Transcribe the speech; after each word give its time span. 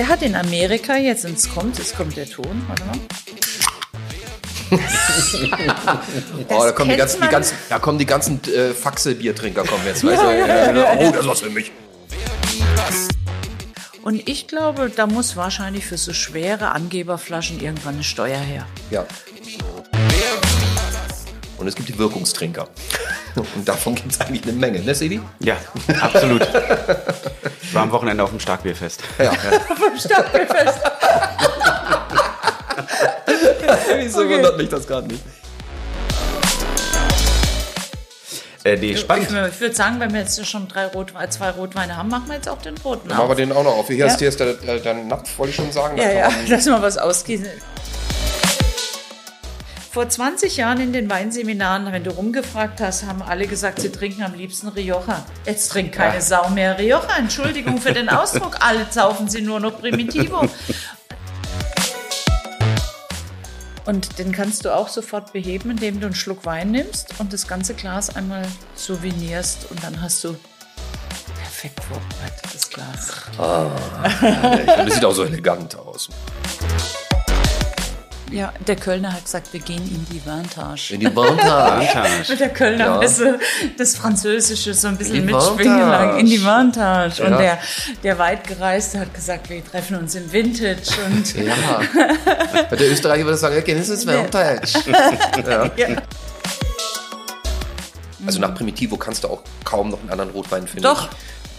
Der 0.00 0.08
hat 0.08 0.22
in 0.22 0.34
Amerika, 0.34 0.96
jetzt 0.96 1.26
es 1.26 1.46
kommt, 1.46 1.76
jetzt 1.76 1.94
kommt 1.94 2.16
der 2.16 2.24
Ton, 2.24 2.64
warte 2.68 2.84
mal. 2.84 2.96
oh, 6.48 6.64
da 6.64 6.72
kommen 6.72 6.88
die 6.88 6.96
ganzen, 6.96 7.20
die 7.20 7.28
ganzen, 7.28 7.58
da 7.68 7.78
kommen 7.78 7.98
die 7.98 8.06
ganzen 8.06 8.40
äh, 8.44 8.72
Faxe-Biertrinker 8.72 9.62
kommen 9.62 9.84
jetzt. 9.84 10.02
Du? 10.02 10.08
ja, 10.08 10.32
ja, 10.32 10.96
oh, 10.98 11.12
das 11.12 11.26
was 11.26 11.40
für 11.40 11.50
mich. 11.50 11.70
Und 14.02 14.26
ich 14.26 14.48
glaube, 14.48 14.88
da 14.88 15.06
muss 15.06 15.36
wahrscheinlich 15.36 15.84
für 15.84 15.98
so 15.98 16.14
schwere 16.14 16.70
Angeberflaschen 16.70 17.60
irgendwann 17.60 17.96
eine 17.96 18.02
Steuer 18.02 18.38
her. 18.38 18.66
Ja. 18.90 19.04
Und 21.58 21.68
es 21.68 21.74
gibt 21.74 21.90
die 21.90 21.98
Wirkungstrinker. 21.98 22.70
Und 23.56 23.68
davon 23.68 23.94
gibt 23.94 24.12
es 24.12 24.20
eigentlich 24.20 24.42
eine 24.42 24.52
Menge, 24.52 24.80
ne, 24.80 24.94
Sebi? 24.94 25.20
Ja, 25.40 25.56
absolut. 26.00 26.46
Ich 27.62 27.74
war 27.74 27.82
am 27.82 27.92
Wochenende 27.92 28.22
auf 28.22 28.30
dem 28.30 28.40
Starkbierfest. 28.40 29.00
Ja, 29.18 29.24
ja. 29.24 29.30
auf 29.70 29.78
dem 29.78 29.98
Starkbierfest. 29.98 30.80
Wieso 33.96 34.20
okay. 34.20 34.34
wundert 34.34 34.56
mich 34.56 34.68
das 34.68 34.86
gerade 34.86 35.08
nicht? 35.08 35.22
Äh, 38.62 38.76
nee, 38.76 38.96
spannend. 38.96 39.28
Ich, 39.30 39.54
ich 39.54 39.60
würde 39.60 39.74
sagen, 39.74 40.00
wenn 40.00 40.12
wir 40.12 40.20
jetzt 40.20 40.46
schon 40.46 40.68
drei 40.68 40.86
Rotweine, 40.86 41.30
zwei 41.30 41.50
Rotweine 41.50 41.96
haben, 41.96 42.08
machen 42.08 42.28
wir 42.28 42.34
jetzt 42.34 42.48
auch 42.48 42.60
den 42.60 42.76
roten 42.78 43.08
Dann 43.08 43.16
machen 43.16 43.30
wir 43.30 43.36
den 43.36 43.52
auch 43.52 43.64
noch 43.64 43.76
auf. 43.78 43.86
Hier, 43.86 43.96
ja. 43.96 44.06
ist, 44.06 44.18
hier 44.18 44.28
ist 44.28 44.38
der, 44.38 44.54
der, 44.54 44.78
der 44.80 44.94
Napf, 44.94 45.38
wollte 45.38 45.50
ich 45.50 45.56
schon 45.56 45.72
sagen. 45.72 45.96
Ja, 45.96 46.10
ja, 46.10 46.30
lass 46.48 46.66
mal 46.66 46.82
was 46.82 46.98
ausgießen. 46.98 47.48
Vor 49.92 50.08
20 50.08 50.56
Jahren 50.56 50.80
in 50.80 50.92
den 50.92 51.10
Weinseminaren, 51.10 51.90
wenn 51.90 52.04
du 52.04 52.12
rumgefragt 52.12 52.80
hast, 52.80 53.06
haben 53.06 53.22
alle 53.22 53.48
gesagt, 53.48 53.80
sie 53.80 53.90
trinken 53.90 54.22
am 54.22 54.34
liebsten 54.34 54.68
Rioja. 54.68 55.26
Jetzt 55.44 55.72
trinkt 55.72 55.96
keine 55.96 56.14
ja. 56.14 56.20
Sau 56.20 56.48
mehr 56.50 56.78
Rioja. 56.78 57.16
Entschuldigung 57.18 57.80
für 57.80 57.92
den 57.92 58.08
Ausdruck. 58.08 58.58
Alle 58.60 58.86
saufen 58.88 59.28
sie 59.28 59.42
nur 59.42 59.58
noch 59.58 59.80
Primitivo. 59.80 60.48
Und 63.84 64.16
den 64.20 64.30
kannst 64.30 64.64
du 64.64 64.72
auch 64.72 64.86
sofort 64.86 65.32
beheben, 65.32 65.72
indem 65.72 65.98
du 65.98 66.06
einen 66.06 66.14
Schluck 66.14 66.46
Wein 66.46 66.70
nimmst 66.70 67.14
und 67.18 67.32
das 67.32 67.48
ganze 67.48 67.74
Glas 67.74 68.14
einmal 68.14 68.46
souvenirst 68.76 69.72
und 69.72 69.82
dann 69.82 70.00
hast 70.00 70.22
du 70.22 70.36
perfekt 71.36 71.80
vorbereitetes 71.82 72.70
Glas. 72.70 73.12
Ah, 73.38 73.70
das 74.84 74.94
sieht 74.94 75.04
auch 75.04 75.14
so 75.14 75.24
elegant 75.24 75.76
aus. 75.76 76.10
Ja, 78.30 78.52
der 78.66 78.76
Kölner 78.76 79.12
hat 79.12 79.24
gesagt, 79.24 79.52
wir 79.52 79.60
gehen 79.60 79.82
in 79.82 80.06
die 80.10 80.24
Vantage. 80.24 80.94
In 80.94 81.00
die 81.00 81.14
Vantage. 81.14 81.88
Mit 82.28 82.40
der 82.40 82.48
Kölner 82.50 82.84
ja. 82.84 82.98
Messe 82.98 83.38
das 83.76 83.96
Französische 83.96 84.74
so 84.74 84.88
ein 84.88 84.96
bisschen 84.96 85.24
mitschwingen 85.24 85.80
lang. 85.80 86.18
In 86.18 86.26
die 86.26 86.42
Vantage. 86.44 87.22
Ja. 87.22 87.28
Und 87.28 87.38
der, 87.38 87.58
der 88.02 88.18
Weitgereiste 88.18 89.00
hat 89.00 89.12
gesagt, 89.14 89.50
wir 89.50 89.64
treffen 89.64 89.96
uns 89.96 90.14
im 90.14 90.30
Vintage. 90.32 90.80
Und 91.06 91.34
ja. 91.44 91.54
Bei 92.68 92.76
der 92.76 92.90
Österreicher 92.90 93.24
würde 93.24 93.38
sagen, 93.38 93.58
okay, 93.58 93.74
das 93.74 93.88
ist 93.88 94.06
Vantage. 94.06 94.72
ja. 95.48 95.70
ja. 95.76 96.02
Also 98.26 98.38
nach 98.38 98.54
Primitivo 98.54 98.96
kannst 98.96 99.24
du 99.24 99.28
auch 99.28 99.42
kaum 99.64 99.90
noch 99.90 100.00
einen 100.00 100.10
anderen 100.10 100.30
Rotwein 100.30 100.66
finden. 100.66 100.84
Doch. 100.84 101.08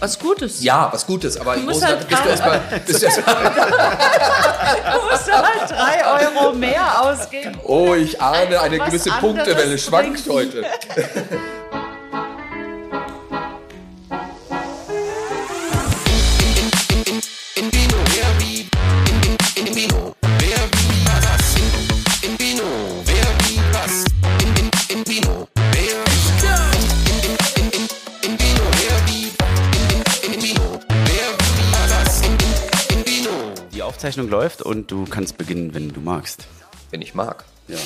Was 0.02 0.18
Gutes. 0.18 0.64
Ja, 0.64 0.88
was 0.92 1.06
Gutes, 1.06 1.40
aber 1.40 1.54
du 1.54 1.60
musst 1.60 1.86
halt 1.86 2.08
bist 2.08 2.24
du 2.24 2.28
erstmal. 2.28 2.58
Bist 2.86 3.02
du, 3.02 3.06
erst 3.06 3.18
du 3.18 3.22
musst 5.08 5.32
halt 5.32 5.70
drei 5.70 6.26
Euro 6.26 6.52
mehr 6.54 7.00
ausgeben. 7.02 7.56
Oh, 7.62 7.94
ich 7.94 8.20
ahne, 8.20 8.60
eine 8.60 8.80
gewisse 8.80 9.10
Punktewelle 9.10 9.78
schwankt 9.78 10.28
heute. 10.28 10.64
Aufzeichnung 34.02 34.28
läuft 34.28 34.62
und 34.62 34.90
du 34.90 35.04
kannst 35.04 35.38
beginnen, 35.38 35.74
wenn 35.74 35.92
du 35.92 36.00
magst. 36.00 36.48
Wenn 36.90 37.00
ich 37.02 37.14
mag. 37.14 37.44
Ja. 37.68 37.78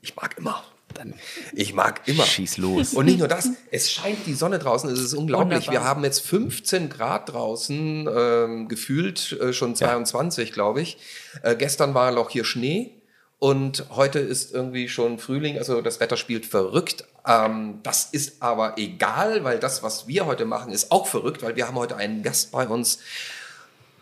Ich 0.00 0.14
mag 0.14 0.38
immer. 0.38 0.62
Dann 0.94 1.14
ich 1.52 1.74
mag 1.74 2.02
immer. 2.06 2.22
Schieß 2.22 2.58
los. 2.58 2.94
Und 2.94 3.06
nicht 3.06 3.18
nur 3.18 3.26
das, 3.26 3.48
es 3.72 3.90
scheint 3.90 4.24
die 4.26 4.34
Sonne 4.34 4.60
draußen, 4.60 4.88
es 4.88 5.00
ist 5.00 5.14
unglaublich. 5.14 5.66
Wunderbar. 5.66 5.72
Wir 5.72 5.82
haben 5.82 6.04
jetzt 6.04 6.20
15 6.20 6.90
Grad 6.90 7.32
draußen, 7.32 8.08
ähm, 8.08 8.68
gefühlt 8.68 9.32
äh, 9.40 9.52
schon 9.52 9.74
22, 9.74 10.50
ja. 10.50 10.54
glaube 10.54 10.80
ich. 10.80 10.96
Äh, 11.42 11.56
gestern 11.56 11.92
war 11.92 12.12
noch 12.12 12.30
hier 12.30 12.44
Schnee. 12.44 12.92
Und 13.40 13.86
heute 13.90 14.20
ist 14.20 14.54
irgendwie 14.54 14.88
schon 14.88 15.18
Frühling, 15.18 15.58
also 15.58 15.80
das 15.80 15.98
Wetter 15.98 16.16
spielt 16.16 16.46
verrückt. 16.46 17.04
Ähm, 17.26 17.80
das 17.82 18.04
ist 18.04 18.40
aber 18.42 18.78
egal, 18.78 19.42
weil 19.42 19.58
das, 19.58 19.82
was 19.82 20.06
wir 20.06 20.24
heute 20.26 20.44
machen, 20.44 20.70
ist 20.70 20.92
auch 20.92 21.08
verrückt, 21.08 21.42
weil 21.42 21.56
wir 21.56 21.66
haben 21.66 21.74
heute 21.74 21.96
einen 21.96 22.22
Gast 22.22 22.52
bei 22.52 22.68
uns, 22.68 23.00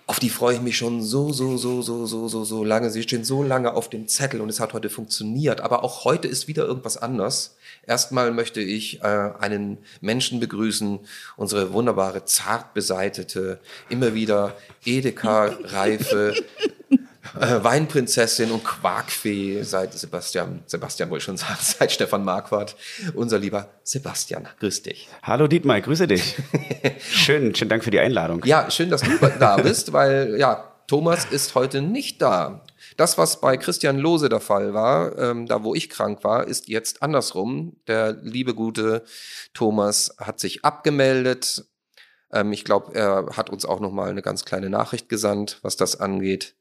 auf 0.06 0.20
die 0.20 0.28
freue 0.28 0.56
ich 0.56 0.60
mich 0.60 0.76
schon 0.76 1.03
so, 1.03 1.32
so, 1.32 1.56
so, 1.56 1.81
so, 1.81 2.04
so, 2.04 2.28
so, 2.28 2.44
so 2.44 2.65
lange. 2.65 2.91
Sie 2.91 3.03
stehen 3.03 3.25
so 3.25 3.42
lange 3.42 3.72
auf 3.72 3.88
dem 3.88 4.06
Zettel 4.06 4.42
und 4.42 4.50
es 4.50 4.60
hat 4.60 4.75
heute 4.75 4.91
funktioniert. 4.91 5.62
Aber 5.62 5.82
auch 5.82 6.04
heute 6.04 6.28
ist 6.28 6.47
wieder 6.47 6.66
irgendwas 6.66 6.98
anders. 6.98 7.56
Erstmal 7.87 8.31
möchte 8.31 8.60
ich 8.60 9.00
äh, 9.03 9.31
einen 9.38 9.78
Menschen 10.00 10.41
begrüßen, 10.41 11.00
unsere 11.37 11.72
wunderbare, 11.72 12.25
zart 12.26 12.75
beseitete, 12.75 13.60
immer 13.88 14.14
wieder 14.14 14.56
Edeka-reife 14.84 16.34
äh, 17.40 17.64
Weinprinzessin 17.64 18.50
und 18.50 18.64
Quarkfee 18.64 19.62
seit 19.62 19.92
Sebastian, 19.92 20.62
Sebastian 20.66 21.10
wollte 21.10 21.20
ich 21.20 21.24
schon 21.24 21.36
sagen, 21.36 21.58
seit 21.60 21.92
Stefan 21.92 22.24
Marquardt, 22.24 22.76
unser 23.14 23.38
lieber 23.38 23.68
Sebastian. 23.82 24.48
Grüß 24.60 24.82
dich. 24.82 25.08
Hallo 25.22 25.46
Dietmar, 25.46 25.80
grüße 25.80 26.06
dich. 26.06 26.36
schön, 27.10 27.54
schönen 27.54 27.68
Dank 27.68 27.84
für 27.84 27.90
die 27.90 28.00
Einladung. 28.00 28.42
Ja, 28.44 28.70
schön, 28.70 28.90
dass 28.90 29.02
du 29.02 29.10
da 29.38 29.56
bist, 29.56 29.92
weil 29.92 30.36
ja, 30.38 30.70
Thomas 30.86 31.24
ist 31.24 31.54
heute 31.54 31.80
nicht 31.80 32.20
da. 32.20 32.62
Das, 32.96 33.18
was 33.18 33.40
bei 33.40 33.56
Christian 33.56 33.98
Lose 33.98 34.28
der 34.28 34.40
Fall 34.40 34.74
war, 34.74 35.18
ähm, 35.18 35.46
da 35.46 35.64
wo 35.64 35.74
ich 35.74 35.88
krank 35.88 36.22
war, 36.22 36.46
ist 36.46 36.68
jetzt 36.68 37.02
andersrum. 37.02 37.76
Der 37.88 38.12
liebe 38.12 38.54
gute 38.54 39.02
Thomas 39.54 40.14
hat 40.18 40.38
sich 40.38 40.64
abgemeldet. 40.64 41.64
Ähm, 42.32 42.52
ich 42.52 42.64
glaube, 42.64 42.94
er 42.94 43.36
hat 43.36 43.50
uns 43.50 43.64
auch 43.64 43.80
noch 43.80 43.90
mal 43.90 44.10
eine 44.10 44.22
ganz 44.22 44.44
kleine 44.44 44.70
Nachricht 44.70 45.08
gesandt, 45.08 45.58
was 45.62 45.76
das 45.76 45.98
angeht. 45.98 46.54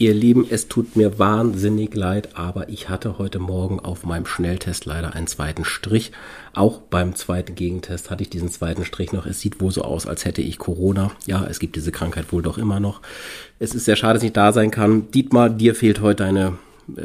Ihr 0.00 0.14
Lieben, 0.14 0.46
es 0.48 0.66
tut 0.66 0.96
mir 0.96 1.18
wahnsinnig 1.18 1.94
leid, 1.94 2.30
aber 2.32 2.70
ich 2.70 2.88
hatte 2.88 3.18
heute 3.18 3.38
Morgen 3.38 3.80
auf 3.80 4.06
meinem 4.06 4.24
Schnelltest 4.24 4.86
leider 4.86 5.14
einen 5.14 5.26
zweiten 5.26 5.66
Strich. 5.66 6.12
Auch 6.54 6.80
beim 6.80 7.14
zweiten 7.16 7.54
Gegentest 7.54 8.10
hatte 8.10 8.22
ich 8.22 8.30
diesen 8.30 8.48
zweiten 8.48 8.86
Strich 8.86 9.12
noch. 9.12 9.26
Es 9.26 9.40
sieht 9.40 9.60
wohl 9.60 9.70
so 9.70 9.82
aus, 9.82 10.06
als 10.06 10.24
hätte 10.24 10.40
ich 10.40 10.56
Corona. 10.56 11.12
Ja, 11.26 11.44
es 11.44 11.58
gibt 11.58 11.76
diese 11.76 11.92
Krankheit 11.92 12.32
wohl 12.32 12.40
doch 12.40 12.56
immer 12.56 12.80
noch. 12.80 13.02
Es 13.58 13.74
ist 13.74 13.84
sehr 13.84 13.96
schade, 13.96 14.14
dass 14.14 14.22
ich 14.22 14.32
da 14.32 14.54
sein 14.54 14.70
kann. 14.70 15.10
Dietmar, 15.10 15.50
dir 15.50 15.74
fehlt 15.74 16.00
heute 16.00 16.24
eine 16.24 16.56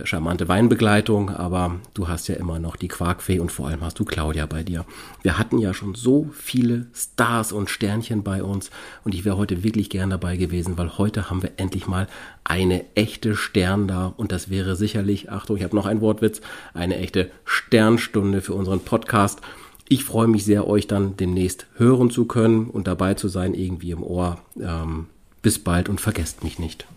charmante 0.04 0.48
Weinbegleitung, 0.48 1.30
aber 1.30 1.76
du 1.94 2.08
hast 2.08 2.28
ja 2.28 2.36
immer 2.36 2.60
noch 2.60 2.76
die 2.76 2.88
Quarkfee 2.88 3.40
und 3.40 3.52
vor 3.52 3.68
allem 3.68 3.82
hast 3.82 4.00
du 4.00 4.06
Claudia 4.06 4.46
bei 4.46 4.64
dir. 4.64 4.86
Wir 5.22 5.38
hatten 5.38 5.58
ja 5.58 5.74
schon 5.74 5.96
so 5.96 6.30
viele 6.34 6.88
Stars 6.94 7.52
und 7.52 7.70
Sternchen 7.70 8.24
bei 8.24 8.44
uns 8.44 8.72
und 9.04 9.14
ich 9.14 9.26
wäre 9.26 9.38
heute 9.38 9.64
wirklich 9.64 9.90
gern 9.90 10.10
dabei 10.10 10.38
gewesen, 10.38 10.78
weil 10.78 10.98
heute 10.98 11.30
haben 11.30 11.44
wir 11.44 11.52
endlich 11.58 11.88
mal 11.88 12.08
eine 12.44 12.86
echte 12.96 13.36
Stern 13.36 13.88
da 13.88 14.14
und 14.18 14.32
das 14.32 14.50
wäre 14.50 14.76
sicherlich, 14.76 15.32
Achtung, 15.32 15.58
ich 15.58 15.64
habe 15.64 15.76
noch 15.76 15.86
einen 15.86 16.02
Wortwitz, 16.02 16.42
eine 16.74 16.98
echte 16.98 17.32
Sternstunde 17.44 18.42
für 18.42 18.54
unseren 18.54 18.80
Podcast. 18.80 19.42
Ich 19.88 20.04
freue 20.04 20.28
mich 20.28 20.46
sehr, 20.46 20.68
euch 20.68 20.88
dann 20.88 21.18
demnächst 21.18 21.68
hören 21.76 22.10
zu 22.10 22.26
können 22.26 22.70
und 22.70 22.88
dabei 22.88 23.14
zu 23.14 23.28
sein, 23.28 23.54
irgendwie 23.54 23.92
im 23.92 24.04
Ohr. 24.04 24.40
Ähm, 24.60 25.08
bis 25.46 25.60
bald 25.60 25.90
und 25.90 26.02
vergesst 26.02 26.44
mich 26.44 26.58
nicht. 26.58 26.88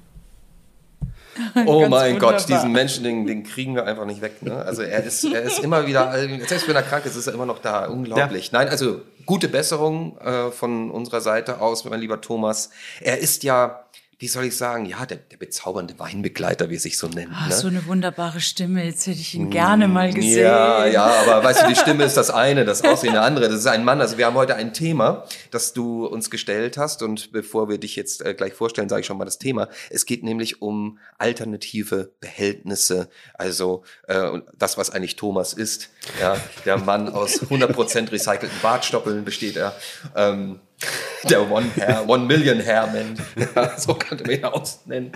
Oh 1.66 1.86
mein 1.88 2.14
wunderbar. 2.14 2.32
Gott, 2.32 2.48
diesen 2.48 2.72
Menschen, 2.72 3.04
den, 3.04 3.26
den, 3.26 3.44
kriegen 3.44 3.74
wir 3.74 3.84
einfach 3.84 4.04
nicht 4.04 4.20
weg. 4.20 4.42
Ne? 4.42 4.54
Also 4.54 4.82
er 4.82 5.02
ist, 5.04 5.24
er 5.24 5.42
ist 5.42 5.60
immer 5.60 5.86
wieder, 5.86 6.12
selbst 6.46 6.68
wenn 6.68 6.76
er 6.76 6.82
krank 6.82 7.04
ist, 7.06 7.16
ist 7.16 7.26
er 7.26 7.34
immer 7.34 7.46
noch 7.46 7.60
da. 7.60 7.86
Unglaublich. 7.86 8.50
Ja. 8.50 8.58
Nein, 8.58 8.68
also 8.68 9.00
gute 9.26 9.48
Besserung 9.48 10.16
äh, 10.18 10.50
von 10.50 10.90
unserer 10.90 11.20
Seite 11.20 11.60
aus, 11.60 11.84
mein 11.84 12.00
lieber 12.00 12.20
Thomas. 12.20 12.70
Er 13.00 13.18
ist 13.18 13.42
ja 13.42 13.84
wie 14.20 14.26
soll 14.26 14.46
ich 14.46 14.56
sagen, 14.56 14.84
ja, 14.84 15.06
der, 15.06 15.18
der 15.18 15.36
bezaubernde 15.36 15.96
Weinbegleiter, 16.00 16.70
wie 16.70 16.74
er 16.74 16.80
sich 16.80 16.98
so 16.98 17.06
nennt. 17.06 17.30
Ach, 17.32 17.48
ne? 17.48 17.54
so 17.54 17.68
eine 17.68 17.86
wunderbare 17.86 18.40
Stimme. 18.40 18.84
Jetzt 18.84 19.06
hätte 19.06 19.20
ich 19.20 19.32
ihn 19.34 19.48
gerne 19.48 19.86
mal 19.86 20.12
gesehen. 20.12 20.42
Ja, 20.42 20.86
ja, 20.86 21.04
aber 21.04 21.44
weißt 21.44 21.62
du, 21.62 21.68
die 21.68 21.76
Stimme 21.76 22.02
ist 22.02 22.16
das 22.16 22.28
eine, 22.28 22.64
das 22.64 22.82
Aussehen 22.82 23.12
der 23.12 23.22
andere. 23.22 23.48
Das 23.48 23.60
ist 23.60 23.66
ein 23.68 23.84
Mann. 23.84 24.00
Also 24.00 24.18
wir 24.18 24.26
haben 24.26 24.34
heute 24.34 24.56
ein 24.56 24.74
Thema, 24.74 25.24
das 25.52 25.72
du 25.72 26.04
uns 26.04 26.30
gestellt 26.30 26.76
hast. 26.76 27.04
Und 27.04 27.30
bevor 27.30 27.68
wir 27.68 27.78
dich 27.78 27.94
jetzt 27.94 28.24
äh, 28.26 28.34
gleich 28.34 28.54
vorstellen, 28.54 28.88
sage 28.88 29.02
ich 29.02 29.06
schon 29.06 29.18
mal 29.18 29.24
das 29.24 29.38
Thema. 29.38 29.68
Es 29.88 30.04
geht 30.04 30.24
nämlich 30.24 30.62
um 30.62 30.98
alternative 31.18 32.10
Behältnisse. 32.18 33.08
Also 33.34 33.84
äh, 34.08 34.40
das, 34.58 34.76
was 34.76 34.90
eigentlich 34.90 35.14
Thomas 35.14 35.52
ist. 35.52 35.90
Ja, 36.20 36.36
der 36.64 36.78
Mann 36.78 37.08
aus 37.08 37.42
100% 37.42 38.10
recycelten 38.10 38.50
Bartstoppeln 38.62 39.24
besteht 39.24 39.56
er. 39.56 39.76
Ähm, 40.16 40.58
Der 41.28 41.50
One 41.50 41.66
Hair, 41.76 42.08
One 42.08 42.24
Million 42.24 42.64
Hair 42.64 42.86
Man. 42.88 43.20
Ja, 43.54 43.78
so 43.78 43.94
könnte 43.94 44.24
man 44.24 44.34
ihn 44.34 44.44
ausnennen. 44.44 45.12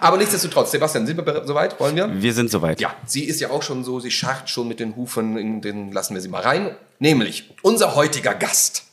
Aber 0.00 0.16
nichtsdestotrotz, 0.16 0.72
Sebastian, 0.72 1.06
sind 1.06 1.24
wir 1.24 1.46
soweit? 1.46 1.78
Wollen 1.78 1.94
wir? 1.94 2.20
Wir 2.20 2.34
sind 2.34 2.50
soweit. 2.50 2.80
Ja, 2.80 2.94
sie 3.06 3.24
ist 3.24 3.40
ja 3.40 3.50
auch 3.50 3.62
schon 3.62 3.84
so, 3.84 4.00
sie 4.00 4.10
scharrt 4.10 4.50
schon 4.50 4.66
mit 4.66 4.80
den 4.80 4.96
Hufen, 4.96 5.36
in 5.36 5.60
den 5.60 5.92
lassen 5.92 6.14
wir 6.14 6.20
sie 6.20 6.28
mal 6.28 6.42
rein. 6.42 6.76
Nämlich 6.98 7.54
unser 7.62 7.94
heutiger 7.94 8.34
Gast 8.34 8.84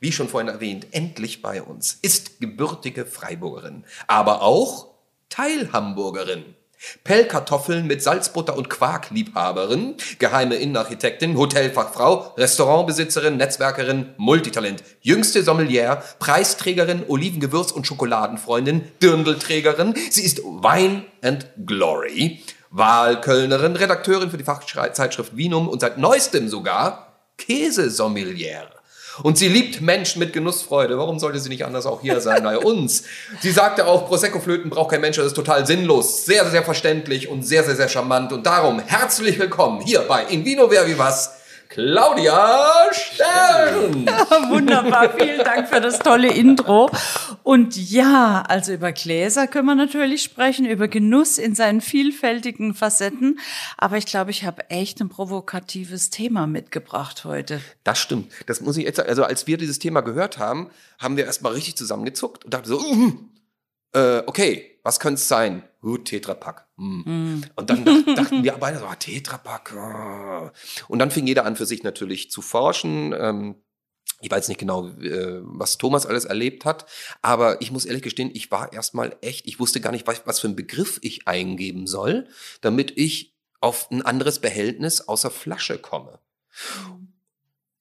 wie 0.00 0.12
schon 0.12 0.28
vorhin 0.28 0.48
erwähnt, 0.48 0.86
endlich 0.92 1.42
bei 1.42 1.62
uns, 1.62 1.98
ist 2.02 2.40
gebürtige 2.40 3.04
Freiburgerin, 3.06 3.84
aber 4.06 4.42
auch 4.42 4.88
Teilhamburgerin. 5.28 6.56
Pellkartoffeln 7.04 7.86
mit 7.86 8.02
Salzbutter 8.02 8.56
und 8.56 8.70
Quark-Liebhaberin, 8.70 9.96
geheime 10.18 10.56
Innenarchitektin, 10.56 11.36
Hotelfachfrau, 11.36 12.34
Restaurantbesitzerin, 12.36 13.36
Netzwerkerin, 13.36 14.14
Multitalent, 14.16 14.82
jüngste 15.00 15.42
Sommelier, 15.42 16.02
Preisträgerin, 16.18 17.04
Olivengewürz- 17.06 17.72
und 17.72 17.86
Schokoladenfreundin, 17.86 18.90
Dirndlträgerin. 19.02 19.94
Sie 20.10 20.22
ist 20.22 20.38
Wine 20.38 21.04
and 21.22 21.46
Glory, 21.66 22.42
Wahlkölnerin, 22.70 23.76
Redakteurin 23.76 24.30
für 24.30 24.38
die 24.38 24.44
Fachzeitschrift 24.44 25.36
Vinum 25.36 25.68
und 25.68 25.80
seit 25.80 25.98
neuestem 25.98 26.48
sogar 26.48 27.18
Käsesommelier. 27.36 28.79
Und 29.22 29.38
sie 29.38 29.48
liebt 29.48 29.80
Menschen 29.80 30.18
mit 30.18 30.32
Genussfreude. 30.32 30.98
Warum 30.98 31.18
sollte 31.18 31.38
sie 31.38 31.48
nicht 31.48 31.64
anders 31.64 31.86
auch 31.86 32.00
hier 32.00 32.20
sein 32.20 32.42
bei 32.42 32.58
uns? 32.58 33.04
Sie 33.40 33.50
sagte 33.50 33.86
auch, 33.86 34.06
Prosecco-Flöten 34.06 34.70
braucht 34.70 34.90
kein 34.90 35.00
Mensch, 35.00 35.16
das 35.16 35.26
ist 35.26 35.34
total 35.34 35.66
sinnlos. 35.66 36.24
Sehr, 36.24 36.48
sehr 36.50 36.62
verständlich 36.62 37.28
und 37.28 37.42
sehr, 37.42 37.64
sehr, 37.64 37.76
sehr 37.76 37.88
charmant. 37.88 38.32
Und 38.32 38.46
darum 38.46 38.80
herzlich 38.80 39.38
willkommen 39.38 39.80
hier 39.80 40.00
bei 40.00 40.24
In 40.24 40.44
Vino 40.44 40.68
Ver 40.68 40.86
Was 40.98 41.39
Claudia 41.70 42.92
Stern. 42.92 44.04
Ja, 44.10 44.50
wunderbar, 44.50 45.16
vielen 45.16 45.38
Dank 45.44 45.68
für 45.68 45.80
das 45.80 46.00
tolle 46.00 46.32
Intro. 46.32 46.90
Und 47.44 47.76
ja, 47.76 48.42
also 48.48 48.72
über 48.72 48.90
Gläser 48.90 49.46
können 49.46 49.66
wir 49.66 49.76
natürlich 49.76 50.24
sprechen, 50.24 50.66
über 50.66 50.88
Genuss 50.88 51.38
in 51.38 51.54
seinen 51.54 51.80
vielfältigen 51.80 52.74
Facetten. 52.74 53.38
Aber 53.78 53.96
ich 53.98 54.06
glaube, 54.06 54.32
ich 54.32 54.44
habe 54.44 54.68
echt 54.68 55.00
ein 55.00 55.08
provokatives 55.08 56.10
Thema 56.10 56.48
mitgebracht 56.48 57.24
heute. 57.24 57.60
Das 57.84 58.00
stimmt. 58.00 58.32
Das 58.46 58.60
muss 58.60 58.76
ich 58.76 58.84
jetzt 58.84 58.96
sagen. 58.96 59.08
Also 59.08 59.22
als 59.22 59.46
wir 59.46 59.56
dieses 59.56 59.78
Thema 59.78 60.00
gehört 60.00 60.38
haben, 60.38 60.70
haben 60.98 61.16
wir 61.16 61.24
erstmal 61.24 61.52
richtig 61.52 61.76
zusammengezuckt 61.76 62.44
und 62.44 62.52
dachten 62.52 62.68
so, 62.68 62.80
uh, 62.80 64.22
okay, 64.26 64.78
was 64.82 64.98
könnte 64.98 65.20
es 65.20 65.28
sein? 65.28 65.62
Uh, 65.82 65.98
Tetrapack. 65.98 66.66
Mm. 66.80 67.02
Mm. 67.04 67.44
Und 67.56 67.70
dann 67.70 67.84
dachten 67.84 68.42
wir 68.42 68.52
beide 68.52 68.78
so, 68.78 68.86
ah, 68.86 68.94
Tetrapack. 68.94 69.74
Oh. 69.76 70.50
Und 70.88 70.98
dann 70.98 71.10
fing 71.10 71.26
jeder 71.26 71.44
an 71.44 71.56
für 71.56 71.66
sich 71.66 71.82
natürlich 71.82 72.30
zu 72.30 72.40
forschen. 72.40 73.12
Ähm, 73.12 73.56
ich 74.22 74.30
weiß 74.30 74.48
nicht 74.48 74.58
genau, 74.58 74.88
äh, 74.88 75.40
was 75.42 75.78
Thomas 75.78 76.06
alles 76.06 76.24
erlebt 76.24 76.64
hat, 76.64 76.86
aber 77.22 77.60
ich 77.62 77.70
muss 77.70 77.84
ehrlich 77.84 78.02
gestehen, 78.02 78.30
ich 78.32 78.50
war 78.50 78.72
erstmal 78.72 79.16
echt, 79.22 79.46
ich 79.46 79.60
wusste 79.60 79.80
gar 79.80 79.92
nicht, 79.92 80.06
was, 80.06 80.22
was 80.26 80.40
für 80.40 80.46
einen 80.46 80.56
Begriff 80.56 80.98
ich 81.02 81.26
eingeben 81.26 81.86
soll, 81.86 82.26
damit 82.60 82.96
ich 82.96 83.34
auf 83.60 83.90
ein 83.90 84.02
anderes 84.02 84.38
Behältnis 84.38 85.02
außer 85.02 85.30
Flasche 85.30 85.78
komme. 85.78 86.18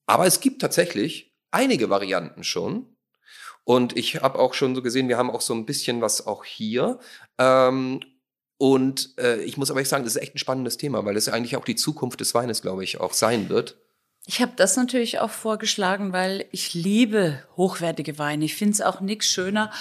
Aber 0.05 0.25
es 0.25 0.39
gibt 0.39 0.61
tatsächlich 0.61 1.33
einige 1.51 1.89
Varianten 1.89 2.43
schon. 2.43 2.95
Und 3.63 3.97
ich 3.97 4.21
habe 4.21 4.39
auch 4.39 4.53
schon 4.53 4.75
so 4.75 4.81
gesehen, 4.81 5.09
wir 5.09 5.17
haben 5.17 5.29
auch 5.29 5.41
so 5.41 5.53
ein 5.53 5.65
bisschen 5.65 6.01
was 6.01 6.25
auch 6.25 6.43
hier. 6.43 6.99
Ähm, 7.37 8.01
und 8.59 9.13
äh, 9.17 9.41
ich 9.41 9.55
muss 9.55 9.71
aber 9.71 9.79
echt 9.79 9.89
sagen, 9.89 10.03
das 10.03 10.17
ist 10.17 10.21
echt 10.21 10.35
ein 10.35 10.37
spannendes 10.37 10.75
Thema, 10.75 11.05
weil 11.05 11.15
es 11.15 11.29
eigentlich 11.29 11.55
auch 11.55 11.63
die 11.63 11.77
Zukunft 11.77 12.19
des 12.19 12.33
Weines, 12.33 12.61
glaube 12.61 12.83
ich, 12.83 12.99
auch 12.99 13.13
sein 13.13 13.47
wird. 13.47 13.77
Ich 14.25 14.43
habe 14.43 14.51
das 14.55 14.77
natürlich 14.77 15.17
auch 15.19 15.31
vorgeschlagen, 15.31 16.13
weil 16.13 16.45
ich 16.51 16.75
liebe 16.75 17.41
hochwertige 17.57 18.19
Weine. 18.19 18.45
Ich 18.45 18.53
finde 18.53 18.73
es 18.73 18.81
auch 18.81 19.01
nichts 19.01 19.25
schöner, 19.25 19.71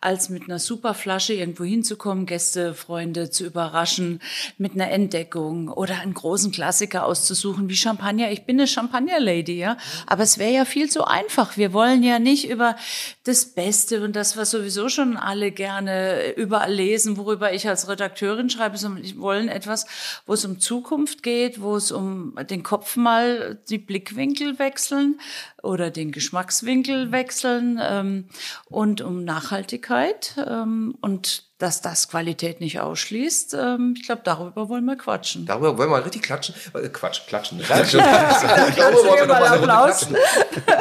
als 0.00 0.30
mit 0.30 0.44
einer 0.44 0.58
super 0.58 0.94
Flasche 0.94 1.34
irgendwo 1.34 1.64
hinzukommen, 1.64 2.24
Gäste, 2.24 2.72
Freunde 2.72 3.28
zu 3.28 3.44
überraschen, 3.44 4.22
mit 4.56 4.72
einer 4.72 4.90
Entdeckung 4.90 5.68
oder 5.68 6.00
einen 6.00 6.14
großen 6.14 6.52
Klassiker 6.52 7.04
auszusuchen 7.04 7.68
wie 7.68 7.76
Champagner. 7.76 8.30
Ich 8.32 8.46
bin 8.46 8.58
eine 8.58 8.66
Champagner-Lady, 8.66 9.58
ja. 9.58 9.76
Aber 10.06 10.22
es 10.22 10.38
wäre 10.38 10.52
ja 10.52 10.64
viel 10.64 10.88
zu 10.88 11.04
einfach. 11.04 11.58
Wir 11.58 11.74
wollen 11.74 12.02
ja 12.02 12.18
nicht 12.18 12.48
über 12.48 12.76
das 13.24 13.44
Beste 13.44 14.02
und 14.02 14.16
das, 14.16 14.38
was 14.38 14.50
sowieso 14.50 14.88
schon 14.88 15.18
alle 15.18 15.52
gerne 15.52 16.32
überall 16.32 16.72
lesen, 16.72 17.18
worüber 17.18 17.52
ich 17.52 17.68
als 17.68 17.88
Redakteurin 17.88 18.48
schreibe, 18.48 18.78
sondern 18.78 19.04
wir 19.04 19.18
wollen 19.18 19.48
etwas, 19.48 19.86
wo 20.24 20.32
es 20.32 20.46
um 20.46 20.60
Zukunft 20.60 21.22
geht, 21.22 21.60
wo 21.60 21.76
es 21.76 21.92
um 21.92 22.34
den 22.48 22.62
Kopf 22.62 22.96
mal 22.96 23.60
die 23.68 23.78
Blickwinkel 23.88 24.60
wechseln 24.60 25.20
oder 25.62 25.90
den 25.90 26.12
Geschmackswinkel 26.12 27.10
wechseln 27.10 27.80
ähm, 27.82 28.28
und 28.66 29.00
um 29.00 29.24
Nachhaltigkeit 29.24 30.36
ähm, 30.46 30.96
und 31.00 31.48
dass 31.58 31.82
das 31.82 32.08
Qualität 32.08 32.60
nicht 32.60 32.78
ausschließt. 32.78 33.54
Ähm, 33.54 33.94
ich 33.96 34.04
glaube, 34.04 34.22
darüber 34.24 34.68
wollen 34.68 34.84
wir 34.84 34.96
quatschen. 34.96 35.46
Darüber 35.46 35.76
wollen 35.76 35.90
wir 35.90 36.04
richtig 36.04 36.22
klatschen. 36.22 36.54
Äh, 36.74 36.88
Quatsch, 36.90 37.26
klatschen. 37.26 37.58
klatschen. 37.62 37.98
darüber 37.98 39.08
wollen 39.08 39.18
wir 39.18 39.26
noch 39.26 39.40
mal 39.40 39.60
klatschen. 39.60 40.16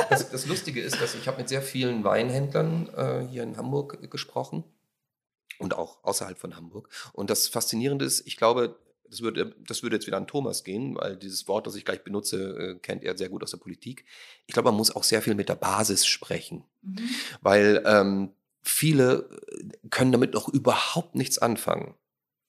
Das, 0.10 0.30
das, 0.30 0.46
Lustige 0.46 0.82
ist, 0.82 1.02
dass 1.02 1.16
ich 1.16 1.28
habe 1.28 1.38
mit 1.38 1.50
sehr 1.50 1.64
vielen 1.64 2.04
Weinhändlern 2.04 2.90
äh, 2.96 3.28
hier 3.28 3.42
in 3.42 3.58
Hamburg 3.58 4.12
gesprochen 4.12 4.64
und 5.58 5.76
auch 5.76 6.04
außerhalb 6.04 6.38
von 6.38 6.56
Hamburg. 6.56 6.90
Und 7.14 7.30
das 7.30 7.48
Faszinierende 7.48 8.06
ist, 8.06 8.28
ich 8.28 8.38
glaube, 8.38 8.76
das 9.10 9.22
würde, 9.22 9.56
das 9.66 9.84
würde 9.84 9.96
jetzt 9.96 10.08
wieder 10.08 10.18
an 10.18 10.28
Thomas 10.28 10.64
gehen, 10.64 10.96
weil 10.96 11.16
dieses 11.16 11.48
Wort, 11.48 11.68
das 11.68 11.76
ich 11.76 11.86
gleich 11.86 12.04
benutze, 12.04 12.58
äh, 12.58 12.80
kennt 12.80 13.04
er 13.04 13.18
sehr 13.18 13.30
gut 13.30 13.44
aus 13.44 13.52
der 13.52 13.58
Politik. 13.58 14.06
Ich 14.46 14.54
glaube, 14.54 14.70
man 14.70 14.78
muss 14.78 14.96
auch 14.96 15.04
sehr 15.04 15.22
viel 15.22 15.36
mit 15.36 15.50
der 15.50 15.56
Basis 15.56 16.06
sprechen, 16.06 16.64
mhm. 16.82 17.10
weil 17.42 17.84
ähm, 17.86 18.32
viele 18.62 19.30
äh, 19.52 19.88
können 19.90 20.12
damit 20.12 20.34
noch 20.34 20.50
überhaupt 20.50 21.16
nichts 21.16 21.38
anfangen. 21.38 21.96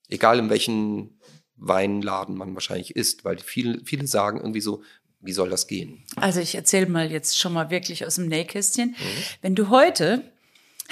Egal 0.09 0.39
in 0.39 0.51
welchen 0.51 1.19
Weinladen 1.57 2.37
man 2.37 2.55
wahrscheinlich 2.55 2.97
ist, 2.97 3.25
weil 3.25 3.39
viele, 3.39 3.85
viele 3.85 4.07
sagen 4.07 4.39
irgendwie 4.39 4.61
so, 4.61 4.83
wie 5.21 5.33
soll 5.33 5.51
das 5.51 5.67
gehen? 5.67 6.05
Also 6.17 6.41
ich 6.41 6.55
erzähle 6.55 6.87
mal 6.87 7.11
jetzt 7.11 7.39
schon 7.39 7.53
mal 7.53 7.71
wirklich 7.71 8.07
aus 8.07 8.15
dem 8.15 8.29
Nähkästchen. 8.29 8.91
Mhm. 8.91 9.23
Wenn 9.43 9.55
du 9.55 9.69
heute 9.69 10.23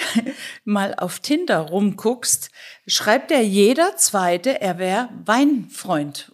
mal 0.63 0.95
auf 0.95 1.19
Tinder 1.19 1.59
rumguckst, 1.59 2.51
schreibt 2.85 3.31
er 3.31 3.41
jeder 3.41 3.97
Zweite, 3.97 4.61
er 4.61 4.77
wäre 4.77 5.09
Weinfreund. 5.25 6.33